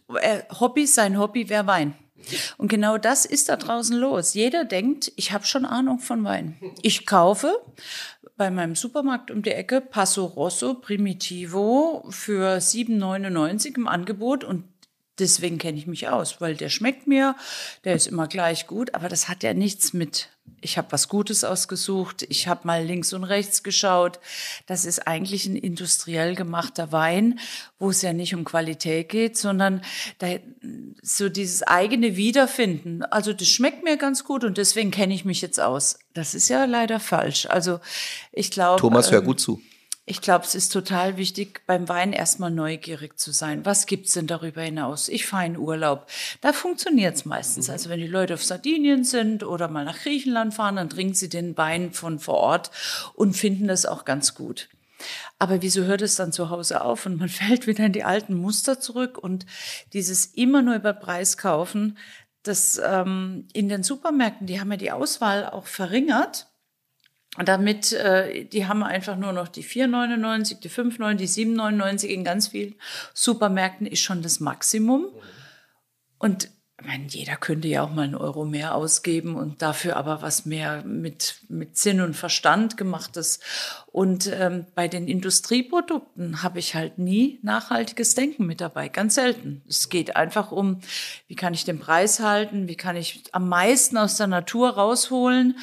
Hobby, 0.59 0.85
sein 0.85 1.17
Hobby 1.17 1.49
wäre 1.49 1.67
Wein. 1.67 1.95
Und 2.57 2.69
genau 2.69 2.97
das 2.97 3.25
ist 3.25 3.49
da 3.49 3.57
draußen 3.57 3.97
los. 3.97 4.33
Jeder 4.33 4.63
denkt, 4.65 5.11
ich 5.15 5.31
habe 5.31 5.45
schon 5.45 5.65
Ahnung 5.65 5.99
von 5.99 6.23
Wein. 6.23 6.55
Ich 6.81 7.05
kaufe 7.05 7.61
bei 8.37 8.49
meinem 8.49 8.75
Supermarkt 8.75 9.29
um 9.29 9.43
die 9.43 9.51
Ecke 9.51 9.81
Passo 9.81 10.25
Rosso 10.25 10.75
Primitivo 10.75 12.05
für 12.09 12.57
7,99 12.57 13.77
im 13.77 13.87
Angebot 13.87 14.43
und 14.43 14.65
deswegen 15.19 15.57
kenne 15.57 15.77
ich 15.77 15.87
mich 15.87 16.07
aus, 16.07 16.41
weil 16.41 16.55
der 16.55 16.69
schmeckt 16.69 17.07
mir, 17.07 17.35
der 17.83 17.95
ist 17.95 18.07
immer 18.07 18.27
gleich 18.27 18.67
gut, 18.67 18.93
aber 18.95 19.09
das 19.09 19.29
hat 19.29 19.43
ja 19.43 19.53
nichts 19.53 19.93
mit, 19.93 20.29
ich 20.61 20.77
habe 20.77 20.91
was 20.91 21.07
Gutes 21.07 21.43
ausgesucht, 21.43 22.25
ich 22.29 22.47
habe 22.47 22.65
mal 22.65 22.83
links 22.83 23.13
und 23.13 23.23
rechts 23.23 23.63
geschaut. 23.63 24.19
Das 24.65 24.85
ist 24.85 25.07
eigentlich 25.07 25.45
ein 25.45 25.55
industriell 25.55 26.35
gemachter 26.35 26.91
Wein, 26.91 27.39
wo 27.79 27.89
es 27.89 28.01
ja 28.01 28.13
nicht 28.13 28.33
um 28.33 28.43
Qualität 28.43 29.09
geht, 29.09 29.37
sondern 29.37 29.81
da, 30.17 30.27
so 31.01 31.29
dieses 31.29 31.63
eigene 31.63 32.15
Wiederfinden. 32.15 33.03
Also 33.03 33.33
das 33.33 33.47
schmeckt 33.47 33.83
mir 33.83 33.97
ganz 33.97 34.23
gut 34.23 34.43
und 34.43 34.57
deswegen 34.57 34.91
kenne 34.91 35.13
ich 35.13 35.25
mich 35.25 35.41
jetzt 35.41 35.59
aus. 35.59 35.99
Das 36.13 36.33
ist 36.33 36.49
ja 36.49 36.65
leider 36.65 36.99
falsch. 36.99 37.45
Also 37.45 37.79
ich 38.31 38.51
glaube. 38.51 38.79
Thomas, 38.79 39.11
hör 39.11 39.19
ähm, 39.19 39.25
gut 39.25 39.39
zu. 39.39 39.61
Ich 40.05 40.19
glaube, 40.19 40.43
es 40.43 40.53
ist 40.53 40.73
total 40.73 41.15
wichtig, 41.15 41.61
beim 41.65 41.87
Wein 41.87 42.11
erstmal 42.11 42.51
neugierig 42.51 43.17
zu 43.17 43.31
sein. 43.31 43.65
Was 43.65 43.85
gibt's 43.85 44.11
denn 44.11 44.27
darüber 44.27 44.61
hinaus? 44.61 45.07
Ich 45.07 45.25
fahre 45.25 45.45
in 45.45 45.57
Urlaub. 45.57 46.07
Da 46.41 46.51
funktioniert's 46.51 47.23
meistens. 47.23 47.69
Also 47.69 47.89
wenn 47.89 48.01
die 48.01 48.07
Leute 48.07 48.33
auf 48.33 48.43
Sardinien 48.43 49.05
sind 49.05 49.43
oder 49.43 49.69
mal 49.69 49.85
nach 49.85 49.99
Griechenland 49.99 50.53
fahren, 50.53 50.75
dann 50.75 50.89
trinken 50.89 51.13
sie 51.13 51.29
den 51.29 51.55
Wein 51.57 51.93
von 51.93 52.19
vor 52.19 52.35
Ort 52.35 52.71
und 53.13 53.37
finden 53.37 53.69
das 53.69 53.85
auch 53.85 54.03
ganz 54.03 54.35
gut. 54.35 54.67
Aber 55.39 55.61
wieso 55.61 55.83
hört 55.83 56.01
es 56.01 56.15
dann 56.15 56.33
zu 56.33 56.49
Hause 56.49 56.81
auf 56.81 57.05
und 57.05 57.17
man 57.17 57.29
fällt 57.29 57.65
wieder 57.65 57.85
in 57.85 57.93
die 57.93 58.03
alten 58.03 58.33
Muster 58.35 58.81
zurück 58.81 59.17
und 59.17 59.45
dieses 59.93 60.25
immer 60.25 60.61
nur 60.61 60.75
über 60.75 60.91
Preis 60.91 61.37
kaufen, 61.37 61.97
das 62.43 62.77
ähm, 62.83 63.47
in 63.53 63.69
den 63.69 63.83
Supermärkten, 63.83 64.47
die 64.47 64.59
haben 64.59 64.71
ja 64.71 64.77
die 64.77 64.91
Auswahl 64.91 65.49
auch 65.49 65.65
verringert 65.65 66.52
damit, 67.37 67.93
äh, 67.93 68.45
die 68.45 68.67
haben 68.67 68.83
einfach 68.83 69.17
nur 69.17 69.33
noch 69.33 69.47
die 69.47 69.63
4,99, 69.63 70.59
die 70.59 70.69
5,99, 70.69 71.15
die 71.15 71.27
7,99 71.27 72.05
in 72.05 72.23
ganz 72.23 72.49
vielen 72.49 72.75
Supermärkten 73.13 73.87
ist 73.87 74.01
schon 74.01 74.21
das 74.21 74.39
Maximum. 74.39 75.07
Und 76.19 76.49
ich 76.79 76.87
meine, 76.87 77.05
jeder 77.07 77.37
könnte 77.37 77.67
ja 77.67 77.83
auch 77.83 77.91
mal 77.91 78.01
einen 78.01 78.15
Euro 78.15 78.45
mehr 78.45 78.75
ausgeben 78.75 79.35
und 79.35 79.61
dafür 79.61 79.95
aber 79.95 80.21
was 80.21 80.45
mehr 80.45 80.83
mit, 80.83 81.35
mit 81.47 81.77
Sinn 81.77 82.01
und 82.01 82.13
Verstand 82.13 82.77
gemachtes. 82.77 83.39
Und 83.87 84.29
ähm, 84.33 84.65
bei 84.75 84.87
den 84.87 85.07
Industrieprodukten 85.07 86.43
habe 86.43 86.59
ich 86.59 86.75
halt 86.75 86.97
nie 86.97 87.39
nachhaltiges 87.41 88.15
Denken 88.15 88.45
mit 88.45 88.59
dabei, 88.59 88.89
ganz 88.89 89.15
selten. 89.15 89.61
Es 89.67 89.89
geht 89.89 90.15
einfach 90.15 90.51
um, 90.51 90.81
wie 91.27 91.35
kann 91.35 91.53
ich 91.53 91.63
den 91.63 91.79
Preis 91.79 92.19
halten, 92.19 92.67
wie 92.67 92.75
kann 92.75 92.97
ich 92.97 93.23
am 93.31 93.47
meisten 93.47 93.97
aus 93.97 94.17
der 94.17 94.27
Natur 94.27 94.71
rausholen 94.71 95.57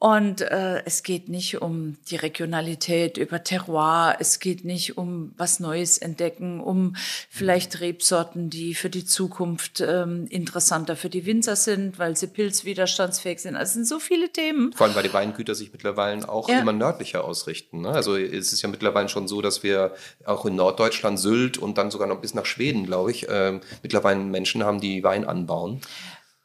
Und 0.00 0.42
äh, 0.42 0.84
es 0.84 1.02
geht 1.02 1.28
nicht 1.28 1.60
um 1.60 1.96
die 2.08 2.14
Regionalität, 2.14 3.16
über 3.16 3.42
Terroir, 3.42 4.16
es 4.20 4.38
geht 4.38 4.64
nicht 4.64 4.96
um 4.96 5.32
was 5.36 5.58
Neues 5.58 5.98
entdecken, 5.98 6.60
um 6.60 6.94
vielleicht 7.28 7.80
Rebsorten, 7.80 8.48
die 8.48 8.74
für 8.74 8.90
die 8.90 9.04
Zukunft 9.04 9.80
ähm, 9.80 10.26
interessanter 10.30 10.94
für 10.94 11.08
die 11.08 11.26
Winzer 11.26 11.56
sind, 11.56 11.98
weil 11.98 12.16
sie 12.16 12.28
pilzwiderstandsfähig 12.28 13.40
sind. 13.40 13.56
Also 13.56 13.70
es 13.70 13.74
sind 13.74 13.88
so 13.88 13.98
viele 13.98 14.30
Themen. 14.32 14.72
Vor 14.72 14.86
allem, 14.86 14.94
weil 14.94 15.02
die 15.02 15.12
Weingüter 15.12 15.56
sich 15.56 15.72
mittlerweile 15.72 16.28
auch 16.28 16.48
ja. 16.48 16.60
immer 16.60 16.72
nördlicher 16.72 17.24
ausrichten. 17.24 17.80
Ne? 17.80 17.88
Also 17.88 18.16
es 18.16 18.52
ist 18.52 18.62
ja 18.62 18.68
mittlerweile 18.68 19.08
schon 19.08 19.26
so, 19.26 19.42
dass 19.42 19.64
wir 19.64 19.94
auch 20.24 20.46
in 20.46 20.54
Norddeutschland, 20.54 21.18
Sylt 21.18 21.58
und 21.58 21.76
dann 21.76 21.90
sogar 21.90 22.06
noch 22.06 22.20
bis 22.20 22.34
nach 22.34 22.46
Schweden, 22.46 22.86
glaube 22.86 23.10
ich, 23.10 23.28
äh, 23.28 23.58
mittlerweile 23.82 24.20
Menschen 24.20 24.62
haben, 24.62 24.80
die 24.80 25.02
Wein 25.02 25.24
anbauen 25.24 25.80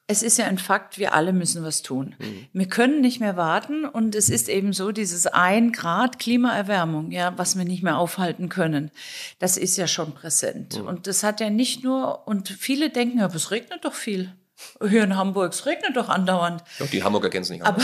es 0.07 0.22
ist 0.22 0.38
ja 0.38 0.45
ein 0.45 0.57
Fakt, 0.57 0.98
wir 0.98 1.13
alle 1.13 1.31
müssen 1.31 1.63
was 1.63 1.81
tun. 1.81 2.15
Mhm. 2.19 2.48
Wir 2.51 2.67
können 2.67 3.01
nicht 3.01 3.19
mehr 3.19 3.38
warten 3.38 3.86
und 3.86 4.15
es 4.15 4.29
ist 4.29 4.50
eben 4.50 4.74
so, 4.74 4.91
dieses 4.91 5.27
ein 5.27 5.72
Grad 5.72 6.19
Klimaerwärmung, 6.19 7.12
ja, 7.12 7.38
was 7.38 7.57
wir 7.57 7.63
nicht 7.63 7.83
mehr 7.83 7.98
aufhalten 7.98 8.50
können, 8.50 8.91
das 9.39 9.55
ist 9.55 9.77
ja 9.77 9.88
schon 9.88 10.13
präsent. 10.13 10.79
Mhm. 10.79 10.88
Und 10.88 11.07
das 11.07 11.24
hat 11.24 11.39
ja 11.39 11.50
nicht 11.50 11.83
nur, 11.83 12.27
und 12.27 12.50
viele 12.50 12.89
denken, 12.89 13.19
ja, 13.19 13.27
es 13.27 13.51
regnet 13.51 13.86
doch 13.86 13.93
viel. 13.93 14.33
Hier 14.88 15.03
in 15.03 15.17
Hamburg, 15.17 15.51
es 15.51 15.65
regnet 15.65 15.95
doch 15.95 16.10
andauernd. 16.10 16.63
Doch, 16.79 16.88
die 16.88 17.03
Hamburger 17.03 17.29
kennen 17.29 17.43
es 17.43 17.50
nicht 17.50 17.65
aber, 17.65 17.81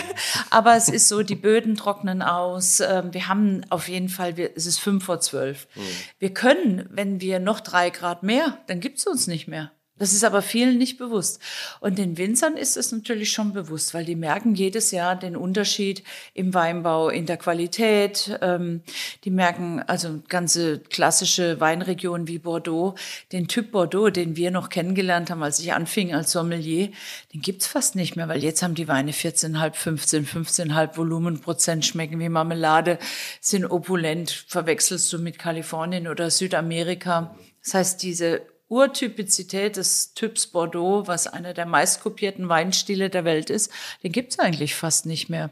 aber 0.50 0.76
es 0.76 0.88
ist 0.88 1.08
so, 1.08 1.22
die 1.22 1.34
Böden 1.34 1.74
trocknen 1.74 2.22
aus. 2.22 2.80
Ähm, 2.80 3.12
wir 3.12 3.28
haben 3.28 3.62
auf 3.70 3.88
jeden 3.88 4.08
Fall, 4.08 4.38
es 4.38 4.66
ist 4.66 4.78
fünf 4.78 5.04
vor 5.04 5.20
zwölf. 5.20 5.68
Mhm. 5.74 5.80
Wir 6.18 6.34
können, 6.34 6.86
wenn 6.90 7.20
wir 7.20 7.40
noch 7.40 7.60
drei 7.60 7.90
Grad 7.90 8.22
mehr, 8.22 8.58
dann 8.66 8.80
gibt 8.80 8.98
es 8.98 9.06
uns 9.06 9.26
nicht 9.26 9.48
mehr. 9.48 9.72
Das 10.02 10.12
ist 10.12 10.24
aber 10.24 10.42
vielen 10.42 10.78
nicht 10.78 10.98
bewusst. 10.98 11.40
Und 11.78 11.96
den 11.96 12.18
Winzern 12.18 12.56
ist 12.56 12.76
es 12.76 12.90
natürlich 12.90 13.30
schon 13.30 13.52
bewusst, 13.52 13.94
weil 13.94 14.04
die 14.04 14.16
merken 14.16 14.56
jedes 14.56 14.90
Jahr 14.90 15.14
den 15.14 15.36
Unterschied 15.36 16.02
im 16.34 16.54
Weinbau, 16.54 17.08
in 17.08 17.24
der 17.24 17.36
Qualität. 17.36 18.36
Ähm, 18.42 18.82
die 19.22 19.30
merken 19.30 19.80
also 19.86 20.20
ganze 20.28 20.80
klassische 20.80 21.60
Weinregionen 21.60 22.26
wie 22.26 22.40
Bordeaux, 22.40 22.96
den 23.30 23.46
Typ 23.46 23.70
Bordeaux, 23.70 24.10
den 24.10 24.34
wir 24.34 24.50
noch 24.50 24.70
kennengelernt 24.70 25.30
haben, 25.30 25.44
als 25.44 25.60
ich 25.60 25.72
anfing 25.72 26.12
als 26.12 26.32
Sommelier, 26.32 26.88
den 27.32 27.40
gibt's 27.40 27.68
fast 27.68 27.94
nicht 27.94 28.16
mehr, 28.16 28.26
weil 28.26 28.42
jetzt 28.42 28.64
haben 28.64 28.74
die 28.74 28.88
Weine 28.88 29.12
14,5, 29.12 29.72
15, 29.72 30.26
15,5 30.26 30.96
Volumenprozent, 30.96 31.86
schmecken 31.86 32.18
wie 32.18 32.28
Marmelade, 32.28 32.98
sind 33.40 33.66
opulent, 33.66 34.46
verwechselst 34.48 35.12
du 35.12 35.20
mit 35.20 35.38
Kalifornien 35.38 36.08
oder 36.08 36.28
Südamerika. 36.28 37.36
Das 37.62 37.74
heißt, 37.74 38.02
diese 38.02 38.42
Urtypizität 38.72 39.76
des 39.76 40.14
Typs 40.14 40.46
Bordeaux, 40.46 41.06
was 41.06 41.26
einer 41.26 41.52
der 41.52 41.66
meistkopierten 41.66 42.48
Weinstile 42.48 43.10
der 43.10 43.26
Welt 43.26 43.50
ist, 43.50 43.70
den 44.02 44.12
gibt's 44.12 44.38
eigentlich 44.38 44.74
fast 44.74 45.04
nicht 45.04 45.28
mehr. 45.28 45.50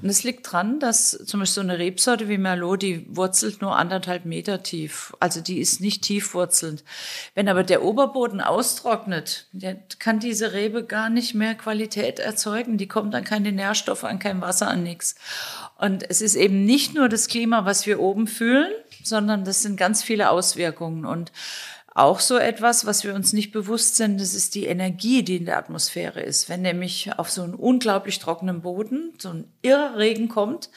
Und 0.00 0.08
es 0.08 0.22
liegt 0.22 0.50
dran, 0.50 0.80
dass 0.80 1.10
zum 1.10 1.40
Beispiel 1.40 1.54
so 1.54 1.60
eine 1.60 1.78
Rebsorte 1.78 2.28
wie 2.28 2.38
Merlot, 2.38 2.82
die 2.82 3.06
wurzelt 3.08 3.62
nur 3.62 3.76
anderthalb 3.76 4.24
Meter 4.24 4.62
tief. 4.62 5.12
Also 5.20 5.40
die 5.40 5.58
ist 5.58 5.80
nicht 5.80 6.02
tiefwurzelnd. 6.02 6.84
Wenn 7.34 7.48
aber 7.48 7.62
der 7.62 7.82
Oberboden 7.82 8.40
austrocknet, 8.40 9.46
kann 9.98 10.20
diese 10.20 10.52
Rebe 10.52 10.84
gar 10.84 11.10
nicht 11.10 11.34
mehr 11.34 11.54
Qualität 11.54 12.18
erzeugen. 12.18 12.76
Die 12.76 12.88
kommt 12.88 13.14
an 13.14 13.24
keine 13.24 13.52
Nährstoffe, 13.52 14.04
an 14.04 14.18
kein 14.18 14.40
Wasser, 14.40 14.68
an 14.68 14.82
nichts. 14.82 15.14
Und 15.78 16.08
es 16.08 16.20
ist 16.20 16.34
eben 16.34 16.64
nicht 16.64 16.94
nur 16.94 17.08
das 17.08 17.28
Klima, 17.28 17.64
was 17.64 17.86
wir 17.86 18.00
oben 18.00 18.26
fühlen, 18.26 18.72
sondern 19.04 19.44
das 19.44 19.62
sind 19.62 19.76
ganz 19.76 20.02
viele 20.02 20.30
Auswirkungen. 20.30 21.04
Und 21.04 21.32
auch 21.94 22.20
so 22.20 22.38
etwas, 22.38 22.86
was 22.86 23.04
wir 23.04 23.14
uns 23.14 23.32
nicht 23.32 23.52
bewusst 23.52 23.96
sind, 23.96 24.20
das 24.20 24.34
ist 24.34 24.54
die 24.54 24.66
Energie, 24.66 25.22
die 25.22 25.36
in 25.36 25.44
der 25.44 25.58
Atmosphäre 25.58 26.20
ist. 26.20 26.48
Wenn 26.48 26.62
nämlich 26.62 27.10
auf 27.18 27.30
so 27.30 27.42
einen 27.42 27.54
unglaublich 27.54 28.18
trockenen 28.18 28.62
Boden 28.62 29.12
so 29.18 29.30
ein 29.30 29.52
irrer 29.60 29.98
Regen 29.98 30.28
kommt, 30.28 30.70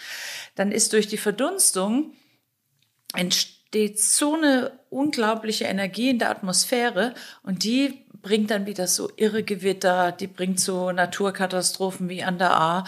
dann 0.56 0.72
ist 0.72 0.92
durch 0.94 1.08
die 1.08 1.18
Verdunstung 1.18 2.12
entsteht 3.14 4.00
so 4.02 4.36
eine 4.36 4.74
unglaubliche 4.90 5.66
Energie 5.66 6.10
in 6.10 6.20
der 6.20 6.30
Atmosphäre 6.30 7.14
und 7.44 7.64
die 7.64 8.06
bringt 8.22 8.52
dann 8.52 8.66
wieder 8.66 8.88
so 8.88 9.10
irre 9.16 9.44
Gewitter, 9.44 10.12
die 10.12 10.28
bringt 10.28 10.60
so 10.60 10.92
Naturkatastrophen 10.92 12.10
wie 12.10 12.24
an 12.24 12.40
der 12.40 12.60
A. 12.60 12.84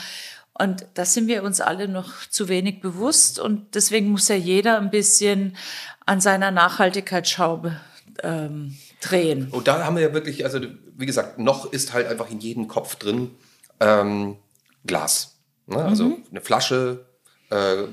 Und 0.54 0.88
da 0.96 1.06
sind 1.06 1.28
wir 1.28 1.44
uns 1.44 1.62
alle 1.62 1.88
noch 1.88 2.28
zu 2.30 2.50
wenig 2.50 2.82
bewusst 2.82 3.40
und 3.40 3.76
deswegen 3.76 4.10
muss 4.10 4.28
ja 4.28 4.36
jeder 4.36 4.80
ein 4.80 4.90
bisschen 4.90 5.56
an 6.06 6.20
seiner 6.20 6.50
Nachhaltigkeitsschraube 6.50 7.80
ähm, 8.24 8.76
drehen. 9.02 9.50
Und 9.52 9.68
da 9.68 9.86
haben 9.86 9.96
wir 9.96 10.04
ja 10.04 10.14
wirklich, 10.14 10.46
also 10.46 10.60
wie 10.96 11.06
gesagt, 11.06 11.40
noch 11.40 11.72
ist 11.72 11.94
halt 11.94 12.08
einfach 12.08 12.30
in 12.30 12.40
jedem 12.40 12.68
Kopf 12.68 12.96
drin 12.96 13.32
ähm, 13.80 14.38
Glas. 14.86 15.38
Ne? 15.68 15.78
Also 15.78 16.06
mhm. 16.06 16.24
eine 16.32 16.42
Flasche, 16.42 17.06
äh, 17.50 17.84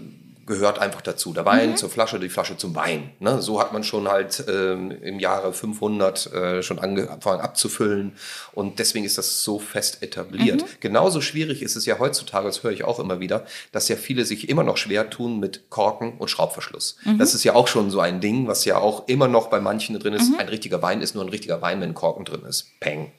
gehört 0.46 0.78
einfach 0.78 1.00
dazu. 1.00 1.32
Der 1.32 1.44
Wein 1.44 1.70
mhm. 1.70 1.76
zur 1.76 1.90
Flasche, 1.90 2.18
die 2.18 2.28
Flasche 2.28 2.56
zum 2.56 2.74
Wein. 2.74 3.10
Ne? 3.20 3.40
So 3.40 3.60
hat 3.60 3.72
man 3.72 3.84
schon 3.84 4.08
halt 4.08 4.44
ähm, 4.48 4.90
im 4.90 5.18
Jahre 5.18 5.52
500 5.52 6.32
äh, 6.32 6.62
schon 6.62 6.78
angefangen 6.78 7.40
abzufüllen 7.40 8.12
und 8.52 8.78
deswegen 8.78 9.04
ist 9.04 9.18
das 9.18 9.42
so 9.42 9.58
fest 9.58 10.02
etabliert. 10.02 10.62
Mhm. 10.62 10.66
Genauso 10.80 11.20
schwierig 11.20 11.62
ist 11.62 11.76
es 11.76 11.86
ja 11.86 11.98
heutzutage, 11.98 12.46
das 12.46 12.62
höre 12.62 12.72
ich 12.72 12.84
auch 12.84 12.98
immer 12.98 13.20
wieder, 13.20 13.46
dass 13.72 13.88
ja 13.88 13.96
viele 13.96 14.24
sich 14.24 14.48
immer 14.48 14.62
noch 14.62 14.76
schwer 14.76 15.10
tun 15.10 15.40
mit 15.40 15.70
Korken 15.70 16.18
und 16.18 16.28
Schraubverschluss. 16.28 16.96
Mhm. 17.04 17.18
Das 17.18 17.34
ist 17.34 17.44
ja 17.44 17.54
auch 17.54 17.68
schon 17.68 17.90
so 17.90 18.00
ein 18.00 18.20
Ding, 18.20 18.46
was 18.46 18.64
ja 18.64 18.78
auch 18.78 19.08
immer 19.08 19.28
noch 19.28 19.48
bei 19.48 19.60
manchen 19.60 19.98
drin 19.98 20.14
ist. 20.14 20.30
Mhm. 20.30 20.38
Ein 20.38 20.48
richtiger 20.48 20.82
Wein 20.82 21.00
ist 21.00 21.14
nur 21.14 21.24
ein 21.24 21.30
richtiger 21.30 21.62
Wein, 21.62 21.80
wenn 21.80 21.94
Korken 21.94 22.24
drin 22.24 22.42
ist. 22.46 22.68
Peng. 22.80 23.12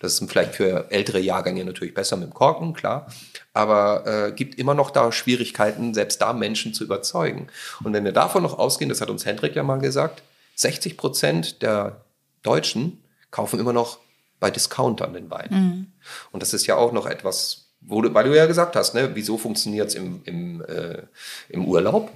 Das 0.00 0.20
ist 0.20 0.30
vielleicht 0.30 0.54
für 0.54 0.90
ältere 0.90 1.18
Jahrgänge 1.18 1.64
natürlich 1.64 1.94
besser 1.94 2.16
mit 2.16 2.28
dem 2.28 2.34
Korken, 2.34 2.72
klar. 2.72 3.08
Aber 3.52 4.06
äh, 4.06 4.32
gibt 4.32 4.56
immer 4.56 4.74
noch 4.74 4.90
da 4.90 5.10
Schwierigkeiten, 5.10 5.94
selbst 5.94 6.22
da 6.22 6.32
Menschen 6.32 6.74
zu 6.74 6.84
überzeugen. 6.84 7.48
Und 7.82 7.92
wenn 7.92 8.04
wir 8.04 8.12
davon 8.12 8.42
noch 8.42 8.58
ausgehen, 8.58 8.88
das 8.88 9.00
hat 9.00 9.10
uns 9.10 9.26
Hendrik 9.26 9.56
ja 9.56 9.62
mal 9.62 9.80
gesagt, 9.80 10.22
60 10.54 10.96
Prozent 10.96 11.62
der 11.62 12.04
Deutschen 12.42 13.02
kaufen 13.30 13.58
immer 13.58 13.72
noch 13.72 13.98
bei 14.40 14.50
Discountern 14.50 15.14
den 15.14 15.30
Wein. 15.30 15.48
Mhm. 15.50 15.86
Und 16.30 16.42
das 16.42 16.54
ist 16.54 16.66
ja 16.66 16.76
auch 16.76 16.92
noch 16.92 17.06
etwas, 17.06 17.70
wo 17.80 18.02
du, 18.02 18.14
weil 18.14 18.24
du 18.24 18.36
ja 18.36 18.46
gesagt 18.46 18.76
hast, 18.76 18.94
ne, 18.94 19.10
wieso 19.14 19.36
funktioniert 19.36 19.88
es 19.88 19.94
im, 19.94 20.22
im, 20.24 20.62
äh, 20.62 21.02
im 21.48 21.64
Urlaub? 21.64 22.10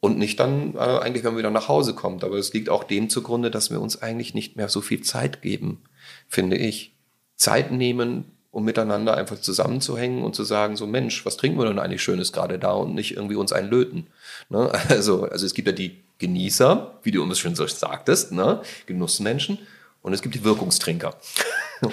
und 0.00 0.18
nicht 0.18 0.38
dann 0.38 0.74
äh, 0.74 0.78
eigentlich, 0.78 1.24
wenn 1.24 1.32
man 1.32 1.38
wieder 1.38 1.50
nach 1.50 1.68
Hause 1.68 1.94
kommt. 1.94 2.22
Aber 2.22 2.36
es 2.36 2.52
liegt 2.52 2.68
auch 2.68 2.84
dem 2.84 3.10
zugrunde, 3.10 3.50
dass 3.50 3.70
wir 3.70 3.80
uns 3.80 4.00
eigentlich 4.00 4.34
nicht 4.34 4.56
mehr 4.56 4.68
so 4.68 4.80
viel 4.80 5.02
Zeit 5.02 5.42
geben, 5.42 5.82
finde 6.28 6.56
ich. 6.56 6.94
Zeit 7.38 7.70
nehmen, 7.72 8.24
um 8.50 8.64
miteinander 8.64 9.16
einfach 9.16 9.40
zusammenzuhängen 9.40 10.22
und 10.22 10.34
zu 10.34 10.44
sagen, 10.44 10.76
so 10.76 10.86
Mensch, 10.86 11.24
was 11.24 11.36
trinken 11.36 11.58
wir 11.58 11.66
denn 11.66 11.78
eigentlich 11.78 12.02
Schönes 12.02 12.32
gerade 12.32 12.58
da 12.58 12.72
und 12.72 12.94
nicht 12.94 13.16
irgendwie 13.16 13.36
uns 13.36 13.52
einen 13.52 13.70
löten. 13.70 14.08
Ne? 14.50 14.70
Also, 14.88 15.24
also 15.24 15.46
es 15.46 15.54
gibt 15.54 15.68
ja 15.68 15.72
die 15.72 16.02
Genießer, 16.18 16.98
wie 17.02 17.12
du 17.12 17.22
uns 17.22 17.38
schon 17.38 17.54
so 17.54 17.66
sagtest, 17.66 18.32
ne? 18.32 18.60
Genussmenschen 18.86 19.58
und 20.02 20.12
es 20.12 20.20
gibt 20.20 20.34
die 20.34 20.44
Wirkungstrinker. 20.44 21.14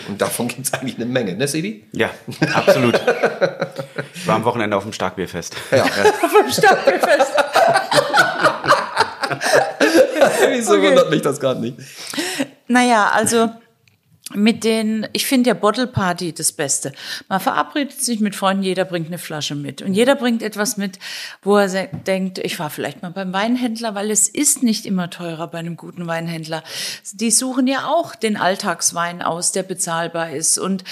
Und 0.07 0.19
davon 0.19 0.47
gibt 0.47 0.65
es 0.65 0.73
eigentlich 0.73 0.95
eine 0.95 1.05
Menge, 1.05 1.35
ne, 1.35 1.47
Sidi? 1.47 1.85
Ja, 1.91 2.09
absolut. 2.55 2.99
Ich 4.15 4.25
war 4.25 4.37
am 4.37 4.43
Wochenende 4.43 4.75
auf 4.75 4.81
dem 4.81 4.93
Starkbierfest. 4.93 5.55
Ja, 5.69 5.77
ja. 5.77 5.83
auf 6.23 6.31
dem 6.41 6.51
Starkbierfest. 6.51 7.31
Wieso 10.49 10.73
okay. 10.73 10.87
wundert 10.87 11.11
mich 11.11 11.21
das 11.21 11.39
gerade 11.39 11.61
nicht? 11.61 11.77
Naja, 12.67 13.11
also 13.13 13.51
mit 14.33 14.63
den, 14.63 15.07
ich 15.13 15.27
finde 15.27 15.49
ja 15.49 15.53
Bottle 15.53 15.85
Party 15.85 16.33
das 16.33 16.51
Beste. 16.51 16.93
Man 17.29 17.39
verabredet 17.39 18.01
sich 18.01 18.19
mit 18.19 18.35
Freunden, 18.35 18.63
jeder 18.63 18.83
bringt 18.83 19.07
eine 19.07 19.19
Flasche 19.19 19.53
mit. 19.53 19.83
Und 19.83 19.93
jeder 19.93 20.15
bringt 20.15 20.41
etwas 20.41 20.77
mit, 20.77 20.97
wo 21.43 21.57
er 21.57 21.85
denkt, 21.85 22.39
ich 22.39 22.57
war 22.57 22.71
vielleicht 22.71 23.03
mal 23.03 23.11
beim 23.11 23.33
Weinhändler, 23.33 23.93
weil 23.93 24.09
es 24.09 24.27
ist 24.27 24.63
nicht 24.63 24.87
immer 24.87 25.11
teurer 25.11 25.47
bei 25.47 25.59
einem 25.59 25.77
guten 25.77 26.07
Weinhändler. 26.07 26.63
Die 27.13 27.29
suchen 27.29 27.67
ja 27.67 27.85
auch 27.85 28.15
den 28.15 28.35
Alltagswein 28.35 29.21
aus, 29.21 29.51
der 29.51 29.61
bezahlbar 29.61 30.31
ist. 30.31 30.57
Und, 30.57 30.83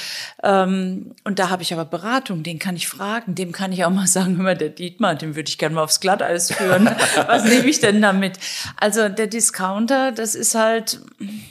ähm, 0.44 1.16
und 1.24 1.40
da 1.40 1.50
habe 1.50 1.64
ich 1.64 1.74
aber 1.74 1.86
Beratung, 1.86 2.44
den 2.44 2.60
kann 2.60 2.76
ich 2.76 2.88
fragen, 2.88 3.34
dem 3.34 3.52
kann 3.52 3.72
ich 3.72 3.84
auch 3.84 3.90
mal 3.90 4.08
sagen, 4.14 4.36
immer 4.36 4.54
der 4.54 4.70
Dietmar, 4.70 5.16
den 5.16 5.36
würde 5.36 5.50
ich 5.50 5.58
gerne 5.58 5.74
mal 5.74 5.84
aufs 5.84 6.02
Glatteis 6.02 6.52
führen. 6.52 6.86
Was 7.28 7.46
nehme 7.46 7.66
ich 7.66 7.80
denn 7.80 8.00
damit? 8.00 8.38
Also 8.80 9.10
der 9.10 9.26
Discounter, 9.26 10.12
das 10.12 10.36
ist 10.36 10.54
halt, 10.54 11.00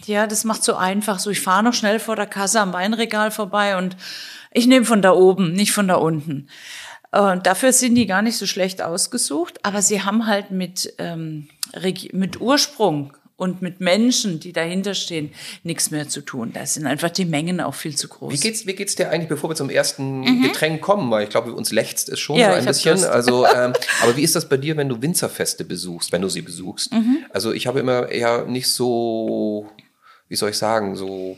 ja, 0.06 0.28
das 0.28 0.44
macht 0.44 0.62
so 0.62 0.76
einfach, 0.76 1.18
so 1.18 1.30
ich 1.30 1.40
fahre 1.40 1.64
noch 1.64 1.71
noch 1.72 1.78
schnell 1.78 1.98
vor 1.98 2.16
der 2.16 2.26
Kasse 2.26 2.60
am 2.60 2.72
Weinregal 2.72 3.30
vorbei 3.30 3.76
und 3.78 3.96
ich 4.52 4.66
nehme 4.66 4.84
von 4.84 5.00
da 5.00 5.12
oben, 5.12 5.52
nicht 5.52 5.72
von 5.72 5.88
da 5.88 5.94
unten. 5.94 6.48
Und 7.10 7.46
dafür 7.46 7.72
sind 7.72 7.94
die 7.94 8.06
gar 8.06 8.22
nicht 8.22 8.36
so 8.36 8.46
schlecht 8.46 8.82
ausgesucht, 8.82 9.58
aber 9.62 9.82
sie 9.82 10.02
haben 10.02 10.26
halt 10.26 10.50
mit, 10.50 10.94
ähm, 10.98 11.48
mit 12.12 12.40
Ursprung 12.40 13.14
und 13.36 13.62
mit 13.62 13.80
Menschen, 13.80 14.38
die 14.38 14.52
dahinter 14.52 14.94
stehen, 14.94 15.32
nichts 15.62 15.90
mehr 15.90 16.08
zu 16.08 16.20
tun. 16.20 16.52
Da 16.52 16.64
sind 16.64 16.86
einfach 16.86 17.10
die 17.10 17.24
Mengen 17.24 17.60
auch 17.60 17.74
viel 17.74 17.96
zu 17.96 18.08
groß. 18.08 18.32
Wie 18.32 18.38
geht's, 18.38 18.66
wie 18.66 18.74
geht's 18.74 18.94
dir 18.94 19.10
eigentlich, 19.10 19.28
bevor 19.28 19.50
wir 19.50 19.56
zum 19.56 19.70
ersten 19.70 20.20
mhm. 20.20 20.42
Getränk 20.42 20.80
kommen? 20.80 21.10
Weil 21.10 21.24
ich 21.24 21.30
glaube, 21.30 21.52
uns 21.52 21.72
lächzt 21.72 22.08
es 22.10 22.20
schon 22.20 22.36
ja, 22.36 22.52
so 22.52 22.58
ein 22.58 22.64
bisschen. 22.66 23.04
Also, 23.04 23.46
ähm, 23.56 23.72
aber 24.02 24.16
wie 24.16 24.22
ist 24.22 24.36
das 24.36 24.48
bei 24.48 24.58
dir, 24.58 24.76
wenn 24.76 24.88
du 24.88 25.00
Winzerfeste 25.00 25.64
besuchst, 25.64 26.12
wenn 26.12 26.22
du 26.22 26.28
sie 26.28 26.42
besuchst? 26.42 26.92
Mhm. 26.92 27.24
Also 27.30 27.52
ich 27.52 27.66
habe 27.66 27.80
immer 27.80 28.10
eher 28.10 28.44
nicht 28.44 28.70
so, 28.70 29.66
wie 30.28 30.36
soll 30.36 30.50
ich 30.50 30.58
sagen, 30.58 30.96
so 30.96 31.36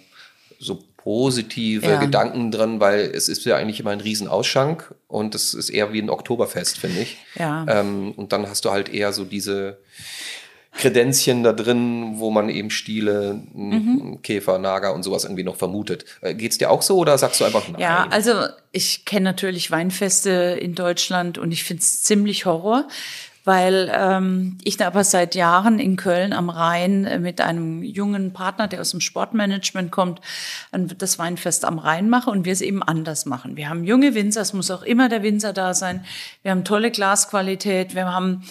so 0.58 0.82
positive 0.96 1.87
ja. 1.87 2.00
Gedanken 2.00 2.50
drin, 2.50 2.80
weil 2.80 3.00
es 3.00 3.28
ist 3.28 3.44
ja 3.44 3.56
eigentlich 3.56 3.78
immer 3.80 3.90
ein 3.90 4.00
Riesenausschank 4.00 4.94
und 5.06 5.34
es 5.34 5.52
ist 5.52 5.68
eher 5.68 5.92
wie 5.92 6.00
ein 6.00 6.08
Oktoberfest, 6.08 6.78
finde 6.78 7.00
ich. 7.00 7.18
Ja. 7.38 7.66
Ähm, 7.68 8.12
und 8.12 8.32
dann 8.32 8.49
hast 8.49 8.64
du 8.64 8.70
halt 8.70 8.88
eher 8.92 9.12
so 9.12 9.25
diese 9.25 9.78
Kredenzchen 10.73 11.42
da 11.44 11.52
drin, 11.52 12.14
wo 12.16 12.30
man 12.30 12.49
eben 12.49 12.70
Stiele, 12.70 13.40
mhm. 13.52 14.20
Käfer, 14.23 14.58
Nager 14.58 14.92
und 14.94 15.02
sowas 15.02 15.25
irgendwie 15.25 15.44
noch 15.44 15.56
vermutet. 15.56 16.04
Äh, 16.20 16.34
geht's 16.34 16.58
dir 16.58 16.70
auch 16.70 16.82
so 16.82 16.96
oder 16.96 17.16
sagst 17.16 17.40
du 17.40 17.44
einfach 17.44 17.68
nein? 17.68 17.80
Ja, 17.80 18.06
also 18.11 18.32
ich 18.73 19.04
kenne 19.04 19.25
natürlich 19.25 19.70
Weinfeste 19.70 20.58
in 20.61 20.75
Deutschland 20.75 21.38
und 21.38 21.52
ich 21.52 21.64
finde 21.64 21.82
es 21.82 22.02
ziemlich 22.02 22.44
Horror 22.44 22.88
weil 23.44 23.92
ähm, 23.94 24.58
ich 24.64 24.76
da 24.76 24.86
aber 24.86 25.04
seit 25.04 25.34
Jahren 25.34 25.78
in 25.78 25.96
Köln 25.96 26.32
am 26.32 26.48
Rhein 26.48 27.04
äh, 27.04 27.18
mit 27.18 27.40
einem 27.40 27.82
jungen 27.82 28.32
Partner, 28.32 28.68
der 28.68 28.80
aus 28.80 28.90
dem 28.90 29.00
Sportmanagement 29.00 29.90
kommt, 29.90 30.20
das 30.72 31.18
Weinfest 31.18 31.64
am 31.64 31.78
Rhein 31.78 32.08
mache 32.08 32.30
und 32.30 32.44
wir 32.44 32.52
es 32.52 32.62
eben 32.62 32.82
anders 32.82 33.26
machen. 33.26 33.56
Wir 33.56 33.68
haben 33.68 33.84
junge 33.84 34.14
Winzer, 34.14 34.40
es 34.40 34.52
muss 34.52 34.70
auch 34.70 34.82
immer 34.82 35.08
der 35.08 35.22
Winzer 35.22 35.52
da 35.52 35.74
sein. 35.74 36.04
Wir 36.42 36.50
haben 36.50 36.64
tolle 36.64 36.90
Glasqualität, 36.90 37.94
wir 37.94 38.06
haben 38.06 38.42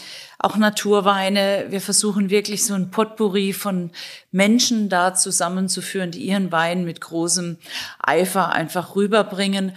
auch 0.43 0.57
Naturweine. 0.57 1.65
Wir 1.69 1.79
versuchen 1.81 2.29
wirklich 2.29 2.65
so 2.65 2.73
ein 2.73 2.91
Potpourri 2.91 3.53
von 3.53 3.91
Menschen 4.31 4.89
da 4.89 5.13
zusammenzuführen, 5.13 6.12
die 6.12 6.27
ihren 6.27 6.51
Wein 6.51 6.83
mit 6.83 7.00
großem 7.00 7.57
Eifer 8.00 8.51
einfach 8.51 8.95
rüberbringen 8.95 9.71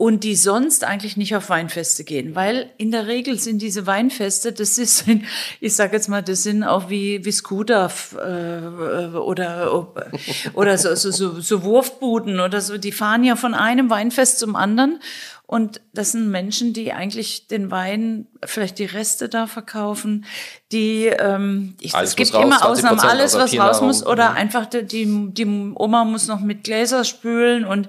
und 0.00 0.24
die 0.24 0.34
sonst 0.34 0.82
eigentlich 0.82 1.18
nicht 1.18 1.36
auf 1.36 1.50
Weinfeste 1.50 2.04
gehen, 2.04 2.34
weil 2.34 2.70
in 2.78 2.90
der 2.90 3.06
Regel 3.06 3.38
sind 3.38 3.60
diese 3.60 3.86
Weinfeste, 3.86 4.50
das 4.50 4.78
ist, 4.78 5.04
ich 5.60 5.74
sage 5.74 5.92
jetzt 5.94 6.08
mal, 6.08 6.22
das 6.22 6.42
sind 6.42 6.64
auch 6.64 6.88
wie 6.88 7.22
wie 7.26 7.30
Scooter 7.30 7.90
äh, 8.16 9.14
oder 9.14 9.92
oder 10.54 10.78
so, 10.78 10.94
so, 10.94 11.10
so, 11.10 11.40
so 11.42 11.64
Wurfbuden 11.64 12.40
oder 12.40 12.62
so, 12.62 12.78
die 12.78 12.92
fahren 12.92 13.24
ja 13.24 13.36
von 13.36 13.52
einem 13.52 13.90
Weinfest 13.90 14.38
zum 14.38 14.56
anderen 14.56 15.00
und 15.50 15.80
das 15.92 16.12
sind 16.12 16.30
Menschen, 16.30 16.74
die 16.74 16.92
eigentlich 16.92 17.48
den 17.48 17.72
Wein, 17.72 18.28
vielleicht 18.44 18.78
die 18.78 18.84
Reste 18.84 19.28
da 19.28 19.48
verkaufen, 19.48 20.24
die, 20.70 21.06
ähm, 21.06 21.74
ich, 21.80 21.92
es 21.92 22.14
gibt 22.14 22.32
raus, 22.34 22.44
immer 22.44 22.64
Ausnahmen, 22.64 23.00
alles, 23.00 23.34
was 23.34 23.58
raus 23.58 23.80
muss, 23.80 24.06
oder 24.06 24.26
ja. 24.26 24.32
einfach 24.34 24.66
die, 24.66 24.84
die, 24.84 25.30
die 25.32 25.72
Oma 25.74 26.04
muss 26.04 26.28
noch 26.28 26.38
mit 26.38 26.62
Gläser 26.62 27.02
spülen 27.02 27.64
und 27.64 27.88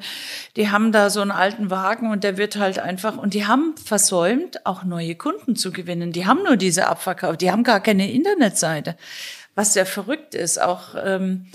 die 0.55 0.71
haben 0.71 0.91
da 0.91 1.11
so 1.11 1.21
einen 1.21 1.29
alten 1.29 1.69
Wagen 1.69 2.09
und 2.09 2.23
der 2.23 2.37
wird 2.37 2.55
halt 2.55 2.79
einfach, 2.79 3.15
und 3.15 3.35
die 3.35 3.45
haben 3.45 3.75
versäumt, 3.77 4.65
auch 4.65 4.83
neue 4.83 5.13
Kunden 5.13 5.55
zu 5.55 5.71
gewinnen. 5.71 6.11
Die 6.13 6.25
haben 6.25 6.41
nur 6.41 6.57
diese 6.57 6.87
Abverkauf, 6.87 7.37
die 7.37 7.51
haben 7.51 7.63
gar 7.63 7.79
keine 7.79 8.11
Internetseite 8.11 8.95
was 9.53 9.73
sehr 9.73 9.85
verrückt 9.85 10.33
ist. 10.33 10.61
Auch 10.61 10.95
ähm, 11.03 11.47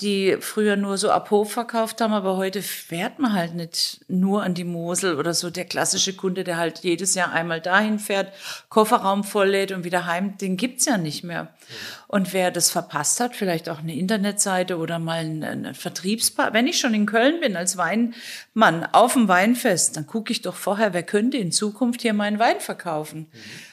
die 0.00 0.38
früher 0.40 0.74
nur 0.76 0.98
so 0.98 1.10
ab 1.10 1.30
Hof 1.30 1.52
verkauft 1.52 2.00
haben, 2.00 2.12
aber 2.12 2.36
heute 2.36 2.62
fährt 2.62 3.20
man 3.20 3.32
halt 3.32 3.54
nicht 3.54 4.00
nur 4.08 4.42
an 4.42 4.54
die 4.54 4.64
Mosel 4.64 5.16
oder 5.16 5.34
so. 5.34 5.50
Der 5.50 5.64
klassische 5.64 6.14
Kunde, 6.14 6.42
der 6.42 6.56
halt 6.56 6.80
jedes 6.80 7.14
Jahr 7.14 7.32
einmal 7.32 7.60
dahin 7.60 8.00
fährt, 8.00 8.32
Kofferraum 8.70 9.22
volllädt 9.22 9.70
und 9.70 9.84
wieder 9.84 10.06
heim, 10.06 10.36
den 10.36 10.56
gibt's 10.56 10.86
ja 10.86 10.98
nicht 10.98 11.22
mehr. 11.22 11.54
Und 12.08 12.32
wer 12.32 12.50
das 12.50 12.70
verpasst 12.70 13.20
hat, 13.20 13.36
vielleicht 13.36 13.68
auch 13.68 13.78
eine 13.78 13.96
Internetseite 13.96 14.78
oder 14.78 14.98
mal 14.98 15.24
ein, 15.24 15.74
Vertriebspaar. 15.74 16.52
Wenn 16.52 16.66
ich 16.66 16.78
schon 16.78 16.94
in 16.94 17.06
Köln 17.06 17.40
bin 17.40 17.56
als 17.56 17.76
Weinmann 17.76 18.86
auf 18.92 19.14
dem 19.14 19.28
Weinfest, 19.28 19.96
dann 19.96 20.06
gucke 20.06 20.32
ich 20.32 20.42
doch 20.42 20.54
vorher, 20.54 20.92
wer 20.92 21.02
könnte 21.02 21.36
in 21.36 21.52
Zukunft 21.52 22.02
hier 22.02 22.14
meinen 22.14 22.38
Wein 22.38 22.60
verkaufen. 22.60 23.26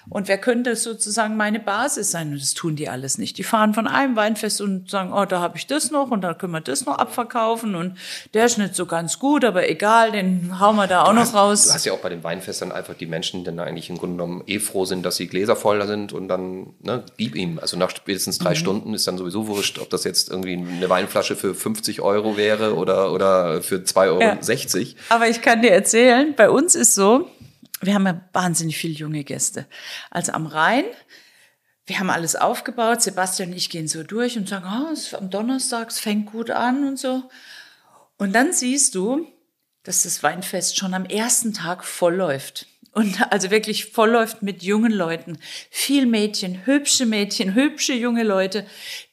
Und 0.10 0.28
wer 0.28 0.38
könnte 0.38 0.76
sozusagen 0.76 1.38
meine 1.38 1.60
Basis 1.60 2.12
sein? 2.12 2.32
Und 2.32 2.42
das 2.42 2.54
tun 2.54 2.76
die 2.76 2.90
alles 2.90 3.18
nicht. 3.18 3.38
Die 3.38 3.44
fahren 3.44 3.74
von 3.74 3.88
einem 3.88 4.16
Weinfest 4.16 4.62
und 4.62 4.90
sagen, 4.90 5.14
oh, 5.14 5.26
da 5.26 5.40
habe 5.40 5.58
ich 5.58 5.68
das 5.68 5.92
noch 5.92 6.11
und 6.12 6.22
da 6.22 6.34
können 6.34 6.54
wir 6.54 6.62
das 6.62 6.86
noch 6.86 6.98
abverkaufen 6.98 7.76
und 7.76 7.98
der 8.34 8.46
ist 8.46 8.58
nicht 8.58 8.76
so 8.76 8.86
ganz 8.86 9.20
gut, 9.20 9.44
aber 9.46 9.70
egal, 9.70 10.12
den 10.12 10.60
hauen 10.60 10.76
wir 10.76 10.88
da 10.88 11.04
auch 11.04 11.16
hast, 11.16 11.34
noch 11.34 11.40
raus. 11.40 11.68
Du 11.68 11.74
hast 11.74 11.86
ja 11.86 11.94
auch 11.94 12.00
bei 12.00 12.10
den 12.10 12.24
Weinfestern 12.24 12.72
einfach 12.72 12.94
die 12.94 13.06
Menschen, 13.06 13.42
die 13.42 13.46
dann 13.46 13.60
eigentlich 13.60 13.90
im 13.90 13.98
Grunde 13.98 14.18
genommen 14.18 14.44
eh 14.48 14.60
froh 14.60 14.86
sind, 14.86 15.04
dass 15.04 15.16
sie 15.16 15.28
Gläser 15.28 15.56
voller 15.56 15.88
sind 15.88 16.14
und 16.14 16.28
dann, 16.28 16.74
ne, 16.82 17.04
gib 17.18 17.36
ihm. 17.36 17.60
Also 17.60 17.78
nach 17.78 17.90
spätestens 17.90 18.38
drei 18.38 18.52
mhm. 18.52 18.56
Stunden 18.56 18.94
ist 18.94 19.08
dann 19.08 19.18
sowieso 19.18 19.48
wurscht, 19.48 19.80
ob 19.80 19.90
das 19.90 20.04
jetzt 20.04 20.30
irgendwie 20.30 20.54
eine 20.54 20.90
Weinflasche 20.90 21.36
für 21.36 21.56
50 21.56 22.02
Euro 22.02 22.38
wäre 22.38 22.76
oder, 22.76 23.12
oder 23.12 23.62
für 23.62 23.78
2,60 23.78 24.08
Euro. 24.08 24.22
Ja. 24.22 24.86
Aber 25.10 25.28
ich 25.28 25.42
kann 25.42 25.62
dir 25.62 25.72
erzählen, 25.72 26.34
bei 26.36 26.50
uns 26.50 26.76
ist 26.76 26.96
so, 26.96 27.30
wir 27.82 27.94
haben 27.94 28.06
ja 28.06 28.22
wahnsinnig 28.34 28.78
viele 28.78 28.94
junge 28.94 29.24
Gäste. 29.24 29.66
Also 30.10 30.34
am 30.34 30.46
Rhein, 30.46 30.86
wir 31.92 32.00
haben 32.00 32.10
alles 32.10 32.38
aufgebaut. 32.38 33.02
Sebastian 33.02 33.50
und 33.50 33.58
ich 33.58 33.70
gehen 33.70 33.90
so 33.90 34.04
durch 34.04 34.38
und 34.38 34.48
sagen, 34.48 34.66
oh, 34.66 34.94
es 34.94 35.14
am 35.14 35.30
Donnerstag, 35.30 35.90
es 35.90 36.00
fängt 36.00 36.32
gut 36.32 36.50
an 36.50 36.88
und 36.88 36.98
so. 36.98 37.30
Und 38.18 38.34
dann 38.34 38.54
siehst 38.54 38.96
du, 38.96 39.28
dass 39.84 40.04
das 40.04 40.24
Weinfest 40.24 40.78
schon 40.78 40.94
am 40.94 41.04
ersten 41.04 41.54
Tag 41.54 41.84
voll 41.84 42.16
läuft. 42.16 42.68
Und 42.94 43.30
also 43.30 43.52
wirklich 43.52 43.88
voll 43.88 44.12
läuft 44.12 44.42
mit 44.42 44.64
jungen 44.64 44.94
Leuten. 44.94 45.38
Viel 45.70 46.06
Mädchen, 46.06 46.66
hübsche 46.66 47.06
Mädchen, 47.06 47.56
hübsche 47.56 47.94
junge 47.94 48.24
Leute, 48.24 48.66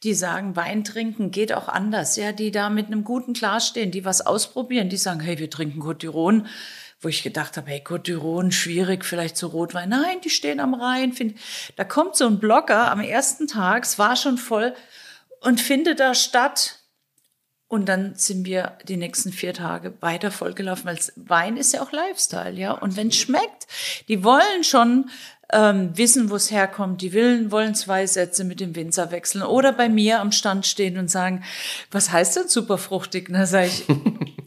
die 0.05 0.15
sagen, 0.15 0.55
Wein 0.55 0.85
trinken 0.85 1.33
geht 1.33 1.53
auch 1.53 1.67
anders. 1.67 2.15
Ja, 2.15 2.31
die 2.31 2.53
da 2.53 2.71
mit 2.71 2.87
einem 2.87 3.03
guten 3.03 3.33
Glas 3.33 3.67
stehen, 3.67 3.91
die 3.91 4.05
was 4.05 4.25
ausprobieren, 4.25 4.89
die 4.89 4.97
sagen, 4.97 5.19
hey, 5.19 5.41
wir 5.41 5.51
trinken 5.51 5.81
Cotiron 5.81 6.47
wo 7.01 7.09
ich 7.09 7.23
gedacht 7.23 7.57
habe, 7.57 7.71
hey, 7.71 7.81
Côte 7.85 8.13
d'Iron, 8.13 8.51
schwierig, 8.51 9.05
vielleicht 9.05 9.37
so 9.37 9.49
Rotwein. 9.49 9.89
Nein, 9.89 10.21
die 10.25 10.31
stehen 10.31 10.61
am 10.61 10.75
Rhein. 10.75 11.13
Find, 11.13 11.39
da 11.77 11.85
kommt 11.85 12.17
so 12.17 12.27
ein 12.27 12.39
Blogger 12.39 12.91
am 12.91 13.01
ersten 13.01 13.47
Tag, 13.47 13.85
es 13.85 13.99
war 13.99 14.17
schon 14.17 14.39
voll, 14.39 14.75
und 15.41 15.61
findet 15.61 16.01
da 16.01 16.15
statt. 16.15 16.77
Und 17.71 17.87
dann 17.87 18.15
sind 18.15 18.47
wir 18.47 18.79
die 18.85 18.97
nächsten 18.97 19.31
vier 19.31 19.53
Tage 19.53 19.93
weiter 20.01 20.31
vollgelaufen, 20.31 20.87
weil 20.87 20.99
Wein 21.17 21.59
ist 21.59 21.75
ja 21.75 21.83
auch 21.83 21.93
Lifestyle, 21.93 22.55
ja. 22.55 22.73
Und 22.73 22.97
wenn 22.97 23.09
es 23.09 23.17
schmeckt, 23.17 23.67
die 24.09 24.25
wollen 24.25 24.65
schon 24.65 25.11
ähm, 25.53 25.97
wissen, 25.97 26.31
wo 26.31 26.37
es 26.37 26.51
herkommt. 26.51 27.03
Die 27.03 27.13
willen, 27.13 27.51
wollen 27.51 27.75
zwei 27.75 28.07
Sätze 28.07 28.45
mit 28.45 28.61
dem 28.61 28.75
Winzer 28.75 29.11
wechseln 29.11 29.43
oder 29.43 29.73
bei 29.73 29.89
mir 29.89 30.21
am 30.21 30.33
Stand 30.33 30.67
stehen 30.67 30.99
und 30.99 31.11
sagen, 31.11 31.45
was 31.91 32.11
heißt 32.11 32.37
denn 32.37 32.49
superfruchtig? 32.49 33.29
Na, 33.31 33.47
sag 33.47 33.67
ich, 33.67 33.85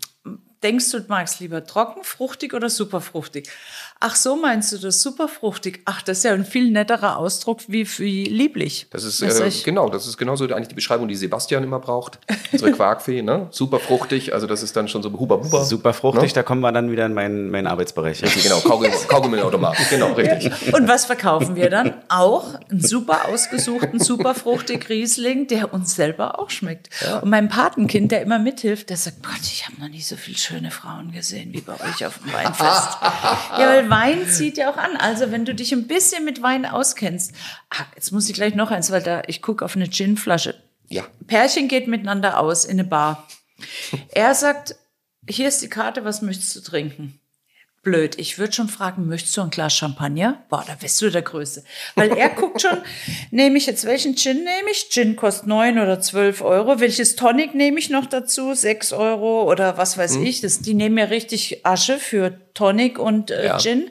Denkst 0.64 0.92
du, 0.92 1.00
du 1.00 1.08
magst 1.08 1.40
lieber 1.40 1.66
trocken, 1.66 2.04
fruchtig 2.04 2.54
oder 2.54 2.70
superfruchtig? 2.70 3.50
Ach, 4.04 4.16
so 4.16 4.36
meinst 4.36 4.72
du 4.72 4.80
das 4.80 5.04
superfruchtig? 5.04 5.82
Ach, 5.86 6.02
das 6.02 6.18
ist 6.18 6.24
ja 6.24 6.34
ein 6.34 6.44
viel 6.44 6.72
netterer 6.72 7.18
Ausdruck 7.18 7.60
wie, 7.68 7.88
wie 8.00 8.26
lieblich. 8.26 8.88
Das 8.90 9.04
ist 9.04 9.22
äh, 9.22 9.52
genau, 9.64 9.90
das 9.90 10.08
ist 10.08 10.18
genauso 10.18 10.46
eigentlich 10.46 10.70
die 10.70 10.76
Beschreibung, 10.76 11.08
die 11.08 11.16
Sebastian 11.16 11.64
immer 11.64 11.78
braucht. 11.78 12.18
Unsere 12.52 12.72
Quarkfee, 12.82 13.22
ne? 13.22 13.46
Superfruchtig, 13.52 14.34
also 14.34 14.48
das 14.48 14.64
ist 14.64 14.76
dann 14.76 14.88
schon 14.88 15.04
so 15.04 15.12
huber 15.12 15.38
buber. 15.38 15.64
Superfruchtig, 15.64 16.32
ne? 16.32 16.34
da 16.34 16.42
kommen 16.42 16.62
wir 16.62 16.72
dann 16.72 16.92
wieder 16.92 17.06
in 17.06 17.14
meinen, 17.14 17.52
meinen 17.52 17.68
Arbeitsbereich. 17.68 18.24
Richtig, 18.24 18.42
genau, 18.42 18.60
Kaugummiautomat. 19.08 19.78
genau, 19.92 20.14
richtig. 20.14 20.52
Und 20.74 20.88
was 20.88 21.06
verkaufen 21.06 21.56
wir 21.56 21.70
dann? 21.70 21.94
Auch 22.10 22.56
einen 22.72 22.82
super 22.82 23.28
ausgesuchten, 23.30 24.00
superfruchtig 24.00 24.90
Riesling, 24.90 25.46
der 25.46 25.76
uns 25.76 25.96
selber 25.96 26.40
auch 26.40 26.50
schmeckt. 26.50 26.90
Ja. 27.06 27.20
Und 27.20 27.30
mein 27.30 27.50
Patenkind, 27.50 28.12
der 28.12 28.24
immer 28.24 28.40
mithilft, 28.40 28.90
der 28.90 28.98
sagt, 28.98 29.22
Gott, 29.22 29.44
ich 29.44 29.68
habe 29.68 29.80
noch 29.80 29.90
nie 29.90 30.02
so 30.02 30.16
viele 30.16 30.40
schöne 30.40 30.72
Frauen 30.72 31.12
gesehen 31.12 31.54
wie 31.54 31.62
bei 31.62 31.74
euch 31.74 32.04
auf 32.04 32.18
dem 32.18 32.34
Weinfest. 32.34 32.98
ja, 33.60 33.68
weil 33.68 33.91
Wein 33.92 34.28
zieht 34.28 34.58
ja 34.58 34.72
auch 34.72 34.78
an. 34.78 34.96
Also 34.98 35.32
wenn 35.32 35.46
du 35.46 35.54
dich 35.54 35.72
ein 35.72 35.86
bisschen 35.86 36.26
mit 36.26 36.42
Wein 36.42 36.66
auskennst. 36.66 37.34
Ah, 37.70 37.86
jetzt 37.96 38.12
muss 38.12 38.28
ich 38.30 38.36
gleich 38.36 38.56
noch 38.56 38.72
eins, 38.72 38.92
weil 38.92 39.04
da 39.04 39.22
ich 39.28 39.42
gucke 39.42 39.64
auf 39.64 39.76
eine 39.76 39.88
Ginflasche. 39.88 40.56
Ja. 40.88 41.04
Pärchen 41.28 41.68
geht 41.68 41.88
miteinander 41.88 42.40
aus 42.40 42.66
in 42.66 42.80
eine 42.80 42.84
Bar. 42.84 43.28
Er 44.10 44.34
sagt, 44.34 44.76
hier 45.30 45.48
ist 45.48 45.62
die 45.62 45.70
Karte, 45.70 46.04
was 46.04 46.22
möchtest 46.24 46.56
du 46.56 46.62
trinken? 46.62 47.21
Blöd. 47.84 48.20
Ich 48.20 48.38
würde 48.38 48.54
schon 48.54 48.70
fragen, 48.70 49.08
möchtest 49.08 49.36
du 49.36 49.42
ein 49.42 49.50
Glas 49.50 49.74
Champagner? 49.74 50.44
Boah, 50.50 50.64
da 50.66 50.76
bist 50.76 51.02
du 51.02 51.10
der 51.10 51.24
Größte. 51.24 51.64
Weil 51.96 52.12
er 52.16 52.30
guckt 52.30 52.62
schon, 52.62 52.78
nehme 53.32 53.58
ich 53.58 53.66
jetzt 53.66 53.86
welchen 53.86 54.16
Gin 54.16 54.38
nehme 54.38 54.72
ich? 54.72 54.90
Gin 54.90 55.16
kostet 55.16 55.48
neun 55.48 55.80
oder 55.80 56.00
zwölf 56.00 56.42
Euro. 56.42 56.80
Welches 56.80 57.16
Tonic 57.16 57.56
nehme 57.56 57.80
ich 57.80 57.90
noch 57.90 58.06
dazu? 58.06 58.54
Sechs 58.54 58.94
Euro 58.94 59.50
oder 59.50 59.78
was 59.78 59.98
weiß 59.98 60.16
hm. 60.16 60.26
ich. 60.26 60.42
Das, 60.42 60.60
die 60.60 60.74
nehmen 60.74 60.98
ja 60.98 61.06
richtig 61.06 61.66
Asche 61.66 61.98
für 61.98 62.40
Tonic 62.54 63.00
und 63.00 63.32
äh, 63.32 63.48
ja. 63.48 63.58
Gin. 63.58 63.90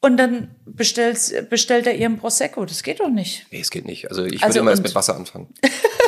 Und 0.00 0.16
dann 0.16 0.54
bestellt, 0.66 1.48
bestellt 1.48 1.86
er 1.86 1.94
ihren 1.94 2.18
Prosecco. 2.18 2.64
Das 2.64 2.82
geht 2.82 3.00
doch 3.00 3.08
nicht. 3.08 3.46
Nee, 3.52 3.60
es 3.60 3.70
geht 3.70 3.84
nicht. 3.84 4.10
Also 4.10 4.24
ich 4.24 4.34
würde 4.34 4.44
also 4.44 4.60
immer 4.60 4.70
erst 4.72 4.82
mit 4.82 4.94
Wasser 4.94 5.14
anfangen. 5.14 5.48